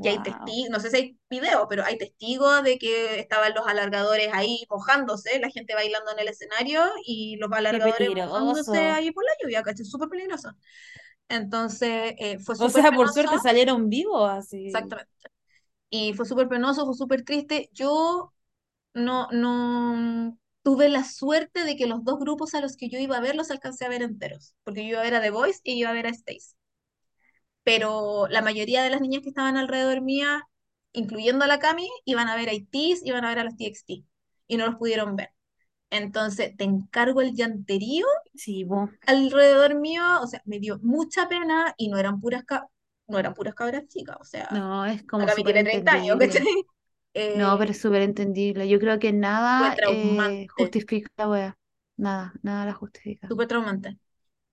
Y 0.00 0.08
hay 0.08 0.22
testigos, 0.22 0.70
no 0.70 0.80
sé 0.80 0.90
si 0.90 0.96
hay 0.96 1.18
video, 1.30 1.66
pero 1.68 1.84
hay 1.84 1.96
testigos 1.98 2.62
de 2.62 2.78
que 2.78 3.18
estaban 3.20 3.54
los 3.54 3.66
alargadores 3.66 4.28
ahí 4.34 4.64
mojándose, 4.70 5.38
la 5.40 5.50
gente 5.50 5.74
bailando 5.74 6.12
en 6.12 6.18
el 6.20 6.28
escenario 6.28 6.82
y 7.04 7.36
los 7.38 7.50
alargadores 7.52 8.10
mojándose 8.12 8.76
ahí 8.78 9.10
por 9.12 9.24
la 9.24 9.30
lluvia, 9.42 9.62
¿cachai? 9.62 9.86
Súper 9.86 10.08
peligroso. 10.10 10.50
Entonces, 11.28 12.14
eh, 12.18 12.38
fue 12.40 12.56
O 12.58 12.68
súper 12.68 12.70
sea, 12.70 12.92
por 12.92 13.08
penoso, 13.08 13.14
suerte 13.14 13.38
salieron 13.38 13.88
vivos 13.88 14.28
así. 14.30 14.66
exactamente. 14.66 15.10
Y 15.90 16.14
fue 16.14 16.26
súper 16.26 16.48
penoso, 16.48 16.86
fue 16.86 16.94
súper 16.96 17.24
triste. 17.24 17.70
Yo 17.74 18.34
no, 18.94 19.28
no 19.32 20.38
tuve 20.64 20.90
la 20.90 21.04
suerte 21.04 21.64
de 21.64 21.76
que 21.76 21.86
los 21.88 22.04
dos 22.04 22.20
grupos 22.20 22.54
a 22.54 22.62
los 22.62 22.76
que 22.78 22.90
yo 22.90 23.00
iba 23.00 23.18
a 23.18 23.20
ver 23.22 23.36
los 23.36 23.52
alcancé 23.52 23.86
a 23.86 23.90
ver 23.90 24.02
enteros, 24.02 24.56
porque 24.64 24.84
yo 24.84 24.90
iba 24.92 25.00
a 25.02 25.04
ver 25.04 25.16
a 25.16 25.22
The 25.22 25.30
Voice 25.30 25.60
y 25.64 25.74
iba 25.80 25.90
a 25.90 25.94
ver 25.94 26.08
a 26.08 26.14
Stace. 26.14 26.55
Pero 27.66 28.28
la 28.30 28.42
mayoría 28.42 28.84
de 28.84 28.90
las 28.90 29.02
niñas 29.02 29.22
que 29.24 29.30
estaban 29.30 29.58
alrededor 29.58 30.02
mía, 30.02 30.44
incluyendo 30.94 31.44
a 31.46 31.48
la 31.48 31.60
Cami, 31.60 31.90
iban 32.06 32.28
a 32.30 32.36
ver 32.36 32.50
a 32.50 32.54
ITs, 32.54 33.02
iban 33.06 33.26
a 33.26 33.30
ver 33.30 33.40
a 33.40 33.44
los 33.44 33.56
TXT 33.58 34.06
y 34.48 34.58
no 34.58 34.66
los 34.68 34.76
pudieron 34.76 35.16
ver. 35.16 35.30
Entonces, 35.90 36.56
te 36.56 36.64
encargo 36.64 37.22
el 37.22 37.34
llanterío 37.34 38.06
Sí, 38.34 38.64
vos. 38.64 38.90
alrededor 39.06 39.74
mío, 39.76 40.02
o 40.22 40.26
sea, 40.26 40.42
me 40.44 40.58
dio 40.60 40.78
mucha 40.82 41.28
pena 41.28 41.74
y 41.78 41.88
no 41.88 41.98
eran 41.98 42.20
puras, 42.20 42.44
no 43.08 43.18
eran 43.18 43.34
puras 43.34 43.54
cabras 43.54 43.86
chicas, 43.88 44.16
o 44.20 44.24
sea, 44.24 44.48
No, 44.48 44.84
es 44.86 45.02
la 45.18 45.26
como 45.26 45.28
Cami 45.28 45.44
súper 45.44 45.44
tiene 45.44 45.64
30 45.64 45.94
años, 45.94 46.18
¿cachai? 46.18 46.44
entendible. 46.44 46.64
No, 47.32 47.58
Eh, 47.58 47.58
pero 47.58 47.72
es 47.72 47.80
súper 47.80 48.02
entendible. 48.02 48.68
Yo 48.68 48.78
creo 48.80 48.98
que 48.98 49.12
nada 49.12 49.80
eh, 49.84 50.48
justifica 50.50 51.10
la 51.18 51.28
wea. 51.30 51.58
Nada, 51.96 52.34
nada 52.42 52.66
la 52.66 52.74
justifica. 52.74 53.28
súper 53.28 53.46
traumante. 53.48 53.98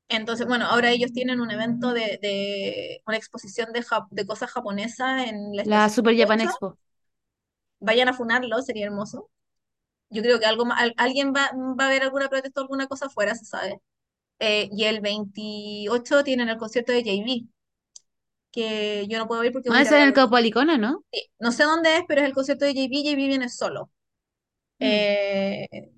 Entonces, 0.09 0.45
bueno, 0.47 0.65
ahora 0.67 0.91
ellos 0.91 1.11
tienen 1.13 1.41
un 1.41 1.51
evento 1.51 1.93
de, 1.93 2.19
de 2.21 3.01
una 3.07 3.17
exposición 3.17 3.73
de, 3.73 3.81
jap- 3.83 4.07
de 4.11 4.25
cosas 4.27 4.51
japonesas 4.51 5.27
en 5.27 5.55
la 5.55 5.63
La 5.63 5.89
Super 5.89 6.15
Japan 6.17 6.39
8. 6.41 6.49
Expo. 6.49 6.77
Vayan 7.79 8.07
a 8.09 8.13
funarlo, 8.13 8.61
sería 8.61 8.85
hermoso. 8.85 9.29
Yo 10.09 10.21
creo 10.23 10.39
que 10.39 10.47
algo, 10.47 10.65
al- 10.75 10.93
alguien 10.97 11.33
va, 11.35 11.51
va 11.79 11.85
a 11.85 11.87
haber 11.89 12.03
alguna 12.03 12.29
protesta 12.29 12.61
o 12.61 12.63
alguna 12.63 12.87
cosa 12.87 13.07
afuera, 13.07 13.35
se 13.35 13.45
sabe. 13.45 13.81
Eh, 14.39 14.69
y 14.73 14.85
el 14.85 15.01
28 15.01 16.23
tienen 16.23 16.49
el 16.49 16.57
concierto 16.57 16.91
de 16.93 17.03
JB, 17.03 17.47
que 18.51 19.07
yo 19.09 19.19
no 19.19 19.27
puedo 19.27 19.43
ir 19.45 19.51
porque 19.53 19.69
Ah, 19.69 19.79
a 19.79 19.83
ver 19.83 20.01
en 20.03 20.07
el. 20.09 20.13
Caupolicona, 20.13 20.77
¿no? 20.77 21.03
Sí, 21.11 21.29
no 21.39 21.51
sé 21.51 21.63
dónde 21.63 21.97
es, 21.97 22.03
pero 22.07 22.21
es 22.21 22.27
el 22.27 22.33
concierto 22.33 22.65
de 22.65 22.73
JB, 22.73 23.03
JB 23.03 23.27
viene 23.27 23.49
solo. 23.49 23.91
Mm, 24.81 24.87
Eh, 24.89 25.92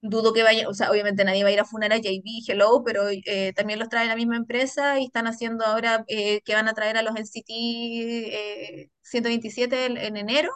dudo 0.00 0.32
que 0.32 0.42
vaya, 0.42 0.68
o 0.68 0.74
sea, 0.74 0.90
obviamente 0.90 1.24
nadie 1.24 1.42
va 1.42 1.50
a 1.50 1.52
ir 1.52 1.60
a 1.60 1.64
funar 1.64 1.92
a 1.92 1.98
JB, 1.98 2.42
Hello, 2.48 2.82
pero 2.84 3.08
eh, 3.10 3.52
también 3.54 3.78
los 3.78 3.88
trae 3.88 4.06
la 4.06 4.16
misma 4.16 4.36
empresa 4.36 4.98
y 5.00 5.04
están 5.06 5.26
haciendo 5.26 5.64
ahora 5.66 6.04
eh, 6.08 6.40
que 6.42 6.54
van 6.54 6.68
a 6.68 6.74
traer 6.74 6.96
a 6.96 7.02
los 7.02 7.16
NCT 7.16 7.50
eh, 7.50 8.90
127 9.02 9.86
en, 9.86 9.96
en 9.96 10.16
enero 10.16 10.52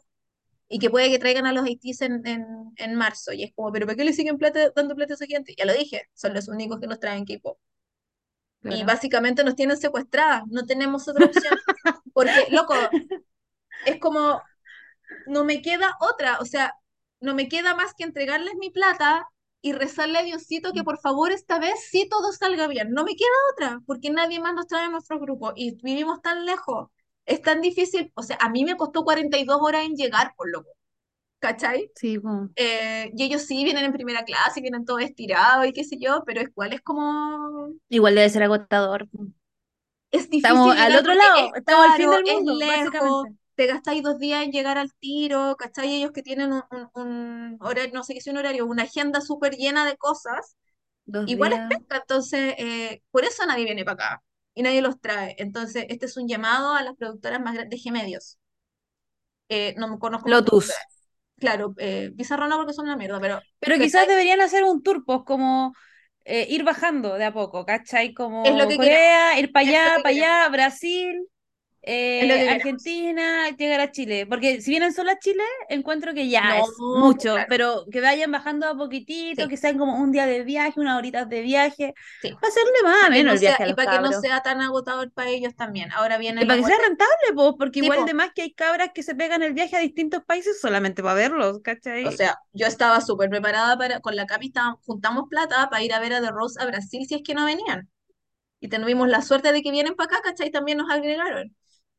y 0.69 0.79
que 0.79 0.91
puede 0.91 1.11
que 1.11 1.19
traigan 1.19 1.47
a 1.47 1.53
los 1.53 1.65
Haitis 1.67 2.03
en, 2.03 2.27
en, 2.27 2.47
en 2.77 2.95
marzo. 2.97 3.33
Y 3.33 3.45
es 3.45 3.53
como, 3.55 3.73
¿pero 3.73 3.87
por 3.87 3.97
qué 3.97 4.05
le 4.05 4.13
siguen 4.15 4.39
plata, 4.39 4.71
dando 4.75 4.95
plata 4.97 5.15
a 5.15 5.17
esa 5.17 5.27
gente? 5.27 5.55
Ya 5.57 5.67
lo 5.67 5.75
dije, 5.75 6.03
son 6.15 6.35
los 6.35 6.49
únicos 6.49 6.81
que 6.81 6.87
nos 6.89 7.01
traen 7.01 7.25
K-pop. 7.27 7.59
Y 8.65 8.85
básicamente 8.85 9.43
nos 9.45 9.57
tienen 9.57 9.77
secuestradas, 9.77 10.45
no 10.49 10.65
tenemos 10.67 11.09
otra 11.09 11.27
opción. 11.27 11.55
Porque, 12.13 12.47
loco, 12.51 12.75
es 13.85 13.99
como, 13.99 14.43
no 15.27 15.45
me 15.45 15.63
queda 15.63 15.97
otra, 16.01 16.39
o 16.41 16.47
sea, 16.47 16.75
no 17.21 17.35
me 17.35 17.49
queda 17.49 17.75
más 17.77 17.95
que 17.95 18.05
entregarles 18.05 18.55
mi 18.57 18.71
plata 18.71 19.29
y 19.63 19.73
rezarle 19.73 20.19
a 20.19 20.23
Diosito 20.25 20.73
que 20.73 20.85
por 20.85 20.99
favor 21.01 21.33
esta 21.33 21.59
vez 21.59 21.75
sí 21.91 22.09
todo 22.11 22.33
salga 22.33 22.67
bien. 22.69 22.91
No 22.93 23.05
me 23.05 23.17
queda 23.17 23.29
otra, 23.55 23.81
porque 23.87 24.11
nadie 24.11 24.41
más 24.41 24.55
nos 24.55 24.67
trae 24.67 24.87
a 24.87 24.91
nuestro 24.91 25.21
grupo 25.21 25.53
y 25.57 25.77
vivimos 25.83 26.21
tan 26.23 26.45
lejos. 26.47 26.89
Es 27.27 27.43
tan 27.43 27.61
difícil, 27.63 28.13
o 28.17 28.23
sea, 28.23 28.37
a 28.41 28.51
mí 28.51 28.65
me 28.65 28.77
costó 28.77 29.05
42 29.05 29.59
horas 29.63 29.85
en 29.87 29.95
llegar, 29.97 30.35
por 30.37 30.51
loco, 30.51 30.71
¿cachai? 31.39 31.91
Sí, 31.95 32.19
po. 32.19 32.49
Eh, 32.57 33.13
y 33.17 33.23
ellos 33.25 33.43
sí 33.43 33.65
vienen 33.65 33.85
en 33.85 33.93
primera 33.93 34.25
clase, 34.25 34.61
vienen 34.61 34.85
todos 34.85 35.03
estirados 35.03 35.67
y 35.67 35.73
qué 35.73 35.85
sé 35.85 35.97
yo, 36.01 36.23
pero 36.27 36.43
igual 36.43 36.73
es 36.73 36.83
como, 36.83 37.69
Igual 37.89 38.15
debe 38.17 38.31
ser 38.31 38.43
agotador. 38.43 39.09
es 40.11 40.29
difícil 40.31 40.39
Estamos 40.39 40.77
al 40.77 40.97
otro 40.97 41.13
es 41.13 41.19
lado, 41.19 41.55
estamos 41.55 41.87
al 41.87 41.97
fin 41.97 42.11
del 42.11 42.29
es 42.29 42.35
mundo, 42.35 42.55
lejos, 42.55 42.93
básicamente. 42.93 43.42
Te 43.55 43.67
gastáis 43.67 44.03
dos 44.03 44.19
días 44.19 44.45
en 44.45 44.53
llegar 44.53 44.79
al 44.79 44.93
tiro, 44.95 45.57
¿cachai? 45.59 45.95
Ellos 45.97 46.13
que 46.13 46.23
tienen 46.23 46.53
un, 46.53 46.63
un, 46.71 46.89
un 46.95 47.59
horario, 47.61 47.93
no 47.95 48.05
sé 48.05 48.13
qué 48.15 48.21
es 48.21 48.27
un 48.27 48.39
horario, 48.39 48.67
una 48.67 48.85
agenda 48.85 49.21
súper 49.21 49.55
llena 49.57 49.87
de 49.87 49.97
cosas, 49.97 50.57
Dos 51.07 51.27
igual 51.27 51.53
es 51.55 51.61
días. 51.61 51.69
pesca, 51.69 51.99
entonces, 51.99 52.55
eh, 52.59 53.03
por 53.11 53.25
eso 53.25 53.47
nadie 53.47 53.65
viene 53.65 53.85
para 53.85 53.95
acá 54.17 54.25
y 54.55 54.63
nadie 54.63 54.83
los 54.83 55.01
trae. 55.01 55.37
Entonces, 55.39 55.87
este 55.89 56.07
es 56.07 56.17
un 56.17 56.29
llamado 56.29 56.75
a 56.75 56.83
las 56.83 56.97
productoras 56.97 57.41
más 57.41 57.55
grandes 57.55 57.83
de 57.83 57.91
G-Medios. 57.91 58.39
Eh, 59.49 59.75
no 59.79 59.89
me 59.89 59.99
conozco. 59.99 60.29
Lotus. 60.31 60.89
Claro, 61.37 61.75
eh, 61.79 62.13
Pizarro 62.17 62.49
no 62.49 62.57
porque 62.57 62.73
son 62.73 62.87
una 62.87 62.97
mierda, 62.97 63.21
pero 63.21 63.41
Pero 63.61 63.79
quizás 63.79 64.07
deberían 64.09 64.41
hacer 64.41 64.65
un 64.65 64.83
tour, 64.83 65.05
pues, 65.05 65.21
como 65.27 65.75
eh, 66.25 66.47
ir 66.51 66.65
bajando 66.65 67.15
de 67.15 67.25
a 67.27 67.33
poco, 67.33 67.65
¿cachai? 67.67 68.13
Es 68.43 68.55
lo 68.57 68.67
Como 68.67 68.69
que 68.69 68.79
queremos, 68.81 69.07
Corea, 69.07 69.39
ir 69.39 69.53
para 69.53 69.65
es 69.65 69.81
allá, 69.87 70.01
para 70.03 70.11
allá, 70.11 70.49
Brasil. 70.51 71.29
Eh. 71.83 72.49
Argentina, 72.51 73.51
llegar 73.51 73.81
a 73.81 73.91
Chile. 73.91 74.27
Porque 74.27 74.61
si 74.61 74.71
vienen 74.71 74.93
solo 74.93 75.11
a 75.11 75.19
Chile, 75.19 75.43
encuentro 75.69 76.15
que 76.15 76.29
ya 76.29 76.59
No, 76.59 76.65
es 76.65 76.71
mucho, 76.79 77.33
claro. 77.35 77.47
pero 77.49 77.85
que 77.91 78.01
vayan 78.01 78.31
bajando 78.31 78.69
a 78.69 78.77
poquitito, 78.77 79.43
Sí. 79.43 79.49
que 79.49 79.57
sean 79.57 79.79
como 79.79 79.97
un 79.99 80.13
día 80.13 80.27
de 80.27 80.43
viaje, 80.45 80.79
unas 80.79 80.97
horitas 80.99 81.29
de 81.29 81.41
viaje, 81.43 81.95
Sí. 82.23 82.31
para 82.35 82.49
hacerle 82.49 82.71
más 82.85 83.05
que 83.05 83.11
menos 83.11 83.25
no 83.27 83.33
el 83.33 83.39
viaje 83.41 83.57
sea- 83.57 83.67
a 83.67 83.69
y 83.69 83.75
para 83.75 83.91
que 83.91 83.97
no 83.99 84.03
cabros. 84.05 84.21
sea 84.21 84.41
tan 84.43 84.61
agotador 84.61 85.11
para 85.13 85.31
ellos 85.31 85.55
también. 85.57 85.91
Ahora 85.93 86.19
viene 86.19 86.43
Y 86.43 86.47
para 86.47 86.61
que 86.61 86.67
sea 86.67 86.79
rentable, 86.79 87.33
pues, 87.35 87.53
porque 87.59 87.81
Sí, 87.81 87.85
igual 87.87 88.01
po. 88.01 88.05
de 88.05 88.15
más 88.15 88.31
que 88.33 88.43
hay 88.43 88.53
cabras 88.53 88.91
que 88.95 89.03
se 89.03 89.15
pegan 89.15 89.43
el 89.43 89.53
viaje 89.53 89.77
a 89.77 89.81
distintos 89.81 90.23
países 90.25 90.61
solamente 90.61 91.03
para 91.03 91.15
verlos, 91.15 91.61
¿cachai? 91.63 92.05
O 92.07 92.13
sea, 92.13 92.39
yo 92.53 92.67
estaba 92.67 93.01
súper 93.01 93.29
preparada 93.29 93.77
para, 93.77 94.01
con 94.01 94.15
la 94.17 94.27
Cami 94.27 94.53
juntamos 94.87 95.25
plata 95.29 95.69
para 95.71 95.83
ir 95.83 95.93
a 95.95 95.99
ver 96.01 96.13
a 96.15 96.21
The 96.21 96.31
Rose 96.31 96.61
a 96.63 96.67
Brasil 96.67 97.07
si 97.09 97.15
es 97.17 97.23
que 97.25 97.35
no 97.35 97.45
venían. 97.45 97.89
Y 98.61 98.69
tuvimos 98.69 99.09
la 99.09 99.23
suerte 99.23 99.53
de 99.53 99.61
que 99.63 99.73
vienen 99.73 99.95
para 99.97 100.07
acá, 100.07 100.21
¿cachai? 100.23 100.51
También 100.53 100.79
nos 100.79 100.89
agregaron. 100.89 101.53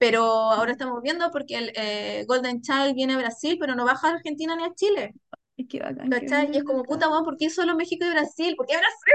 Pero 0.04 0.24
ahora 0.52 0.72
estamos 0.74 1.02
viendo 1.02 1.32
porque 1.32 1.58
el 1.58 1.72
eh, 1.76 2.26
Golden 2.28 2.62
Child 2.62 2.94
viene 2.96 3.14
a 3.14 3.18
Brasil, 3.18 3.58
pero 3.60 3.76
no 3.76 3.86
baja 3.86 4.10
a 4.10 4.12
Argentina 4.16 4.56
ni 4.56 4.64
a 4.66 4.74
Chile, 4.76 5.14
Es 5.58 5.68
que 5.68 5.80
bacán 5.80 6.10
¿cachai? 6.10 6.50
Y 6.54 6.58
es 6.58 6.64
como, 6.64 6.84
puta, 6.84 7.10
weón, 7.10 7.26
¿por 7.26 7.38
qué 7.38 7.50
solo 7.50 7.76
México 7.76 8.06
y 8.06 8.12
Brasil? 8.12 8.56
¿Por 8.58 8.68
qué 8.68 8.78
Brasil? 8.78 9.14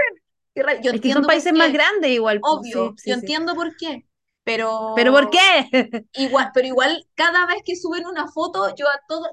Qué. 0.55 0.63
Yo 0.83 0.93
Es 0.93 1.01
que 1.01 1.11
son 1.13 1.27
países 1.27 1.53
más 1.53 1.73
qué, 1.73 1.73
grandes 1.73 2.11
igual. 2.11 2.45
pues, 2.49 2.63
Obvio, 2.63 2.71
sí, 2.71 2.95
sí, 2.99 3.13
yo 3.13 3.15
sí. 3.15 3.27
entiendo 3.27 3.55
por 3.55 3.77
qué. 3.77 4.07
Pero, 4.45 4.71
¿Pero 4.95 5.13
por 5.13 5.31
qué? 5.31 5.39
Igual, 6.15 6.51
pero 6.55 6.67
igual, 6.67 7.07
cada 7.15 7.47
vez 7.47 7.63
que 7.65 7.77
suben 7.77 8.07
una 8.07 8.29
foto, 8.29 8.75
yo 8.77 8.87
a 8.89 9.01
todo, 9.09 9.25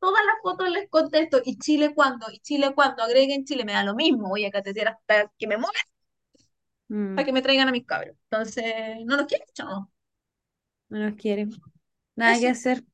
todas 0.00 0.22
las 0.26 0.36
fotos 0.42 0.68
les 0.70 0.88
contesto, 0.90 1.40
¿y 1.44 1.58
Chile 1.58 1.94
cuándo? 1.94 2.26
¿Y 2.32 2.40
Chile 2.40 2.72
cuándo? 2.74 3.02
Agreguen 3.02 3.44
Chile, 3.44 3.64
me 3.64 3.72
da 3.74 3.84
lo 3.84 3.94
mismo, 3.94 4.28
voy 4.28 4.44
a 4.44 4.50
catetear 4.50 4.88
hasta 4.88 5.32
que 5.38 5.46
me 5.46 5.56
muevan, 5.56 5.74
Mm, 6.90 7.14
para 7.14 7.26
que 7.26 7.32
me 7.32 7.42
traigan 7.42 7.68
a 7.68 7.72
mis 7.72 7.86
cabros. 7.86 8.16
Entonces, 8.30 8.64
no 9.04 9.16
nos 9.16 9.26
quieren, 9.26 9.46
chao. 9.54 9.90
No 10.92 10.98
nos 11.08 11.14
quieren. 11.16 11.50
Nada 12.16 12.38
que 12.38 12.48
hacer. 12.48 12.84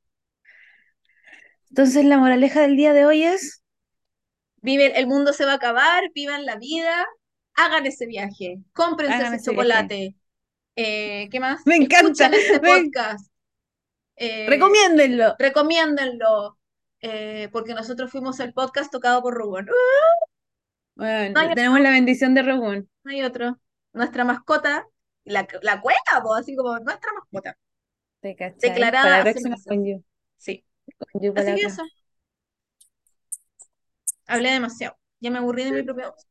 Entonces 1.71 2.05
la 2.05 2.19
moraleja 2.19 2.63
del 2.63 2.77
día 2.77 2.93
de 2.93 3.05
hoy 3.07 3.23
es, 3.25 3.63
Viven, 4.61 4.93
el 4.97 5.07
mundo 5.07 5.33
se 5.33 5.45
va 5.45 5.53
a 5.53 5.57
acabar, 5.57 6.03
vivan 6.15 6.45
la 6.45 6.57
vida, 6.57 7.07
hagan 7.55 7.87
ese 7.87 8.07
viaje, 8.07 8.59
cómprense 8.73 9.15
Hagan 9.15 9.35
ese 9.35 9.51
chocolate. 9.51 10.17
Eh, 10.75 11.29
¿qué 11.31 11.41
más? 11.41 11.61
Me 11.67 11.77
encanta, 11.77 12.27
Escuchen 12.27 12.35
este 12.35 12.61
me- 12.61 12.83
podcast. 12.85 13.31
Eh, 14.17 14.47
recomiéndenlo. 14.49 15.37
recomiéndenlo. 15.39 16.59
eh, 17.01 17.49
porque 17.53 17.75
nosotros 17.75 18.11
fuimos 18.11 18.41
el 18.41 18.53
podcast 18.53 18.91
tocado 18.91 19.23
por 19.23 19.35
Rubén. 19.35 19.67
Bueno, 20.97 21.39
Ay, 21.39 21.55
tenemos 21.55 21.79
la 21.81 21.91
bendición 21.91 22.35
de 22.35 22.43
Rogún. 22.43 22.91
No 23.05 23.11
hay 23.13 23.23
otro. 23.23 23.61
Nuestra 23.93 24.25
mascota, 24.25 24.85
la, 25.25 25.47
la 25.63 25.81
cueva, 25.81 26.23
po, 26.23 26.35
así 26.35 26.57
como 26.57 26.77
nuestra 26.81 27.13
mascota. 27.13 27.57
¿Te? 28.21 28.37
Declarada 28.61 29.25
con. 29.33 29.57
Sí. 30.37 30.65
Con 31.13 31.23
you 31.23 31.33
Así 31.37 31.55
que 31.55 31.63
eso. 31.63 31.83
Hablé 34.27 34.51
demasiado. 34.53 34.97
Ya 35.21 35.31
me 35.31 35.39
aburrí 35.39 35.65
de 35.65 35.73
mi 35.73 35.83
propia 35.83 36.11
voz. 36.11 36.27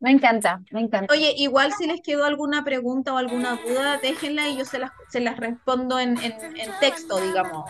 Me 0.00 0.12
encanta, 0.12 0.62
me 0.70 0.80
encanta. 0.80 1.12
Oye, 1.12 1.34
igual 1.36 1.72
si 1.72 1.86
les 1.86 2.00
quedó 2.00 2.24
alguna 2.24 2.64
pregunta 2.64 3.12
o 3.12 3.16
alguna 3.16 3.56
duda, 3.56 3.98
déjenla 3.98 4.48
y 4.48 4.56
yo 4.56 4.64
se 4.64 4.78
las, 4.78 4.92
se 5.08 5.20
las 5.20 5.36
respondo 5.36 5.98
en, 5.98 6.16
en, 6.18 6.32
en 6.56 6.70
texto, 6.78 7.20
digamos. 7.20 7.68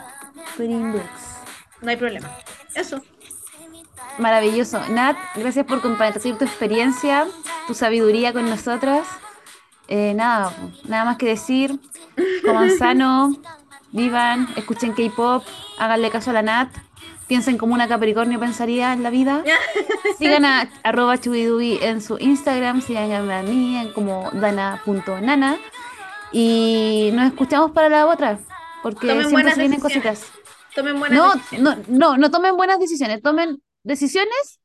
No 0.58 1.90
hay 1.90 1.96
problema. 1.96 2.30
Eso. 2.74 3.00
Maravilloso. 4.18 4.86
Nat, 4.88 5.16
gracias 5.34 5.64
por 5.64 5.80
compartir 5.80 6.36
tu 6.36 6.44
experiencia, 6.44 7.26
tu 7.66 7.74
sabiduría 7.74 8.32
con 8.34 8.48
nosotras. 8.50 9.08
Eh, 9.88 10.14
nada, 10.14 10.52
nada 10.84 11.04
más 11.04 11.16
que 11.18 11.26
decir. 11.26 11.78
Coman 12.44 12.70
sano, 12.78 13.36
vivan, 13.90 14.48
escuchen 14.56 14.92
K-pop, 14.94 15.44
háganle 15.78 16.10
caso 16.10 16.30
a 16.30 16.34
la 16.34 16.42
Nat, 16.42 16.70
piensen 17.26 17.58
como 17.58 17.74
una 17.74 17.88
Capricornio 17.88 18.38
pensaría 18.40 18.92
en 18.92 19.02
la 19.02 19.10
vida. 19.10 19.42
Sigan 20.18 20.44
a 20.44 20.68
arroba 20.82 21.18
chubidubi 21.18 21.78
en 21.82 22.00
su 22.00 22.16
Instagram, 22.18 22.80
sigan 22.80 23.30
a 23.30 23.42
mí 23.42 23.76
en 23.76 23.92
como 23.92 24.30
dana.nana. 24.32 25.58
Y 26.32 27.10
nos 27.12 27.26
escuchamos 27.26 27.72
para 27.72 27.88
la 27.90 28.06
otra, 28.06 28.38
porque 28.82 29.08
Tomen 29.08 29.28
siempre 29.28 29.52
se 29.52 29.60
vienen 29.60 29.80
decisiones. 29.80 30.20
cositas. 30.20 30.32
Tomen 30.74 30.98
buenas 30.98 31.18
No, 31.18 31.34
decisiones. 31.34 31.88
no, 31.88 31.98
no, 32.12 32.16
no 32.16 32.30
tomen 32.30 32.56
buenas 32.56 32.78
decisiones, 32.80 33.20
tomen 33.20 33.62
decisiones 33.82 34.60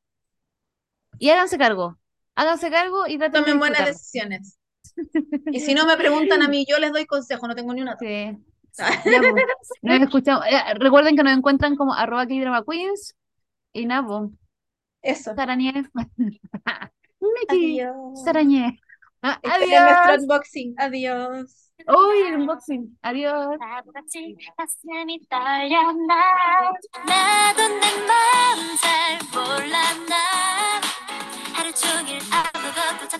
y 1.18 1.28
háganse 1.30 1.58
cargo. 1.58 1.98
Háganse 2.34 2.70
cargo 2.70 3.06
y 3.06 3.18
traten 3.18 3.44
de 3.44 3.52
Tomen 3.52 3.58
buenas 3.58 3.84
decisiones. 3.84 4.57
Y 5.52 5.60
si 5.60 5.74
no 5.74 5.86
me 5.86 5.96
preguntan 5.96 6.42
a 6.42 6.48
mí, 6.48 6.64
yo 6.68 6.78
les 6.78 6.92
doy 6.92 7.06
consejo, 7.06 7.46
no 7.48 7.54
tengo 7.54 7.72
ni 7.74 7.82
una. 7.82 7.96
Sí. 7.98 8.36
Ya, 8.78 9.20
pues, 9.20 9.34
nos 9.82 10.00
escuchamos. 10.02 10.44
Eh, 10.46 10.74
recuerden 10.74 11.16
que 11.16 11.24
nos 11.24 11.36
encuentran 11.36 11.74
como 11.74 11.94
arroba 11.94 12.26
Queens 12.26 13.16
y 13.72 13.86
nada, 13.86 14.06
pues, 14.06 14.30
Eso. 15.02 15.34
Sarañé. 15.34 15.72
Miki, 17.20 17.80
Adiós. 17.80 18.22
Sarañé. 18.24 18.80
Ah, 19.20 19.40
Este 19.42 19.64
es 19.64 19.70
nuestro 19.82 20.12
adiós. 20.12 20.22
unboxing. 20.22 20.74
Adiós. 20.78 21.72
Uy, 21.88 22.18
el 22.28 22.36
unboxing. 22.36 22.98
Adiós. 23.02 23.56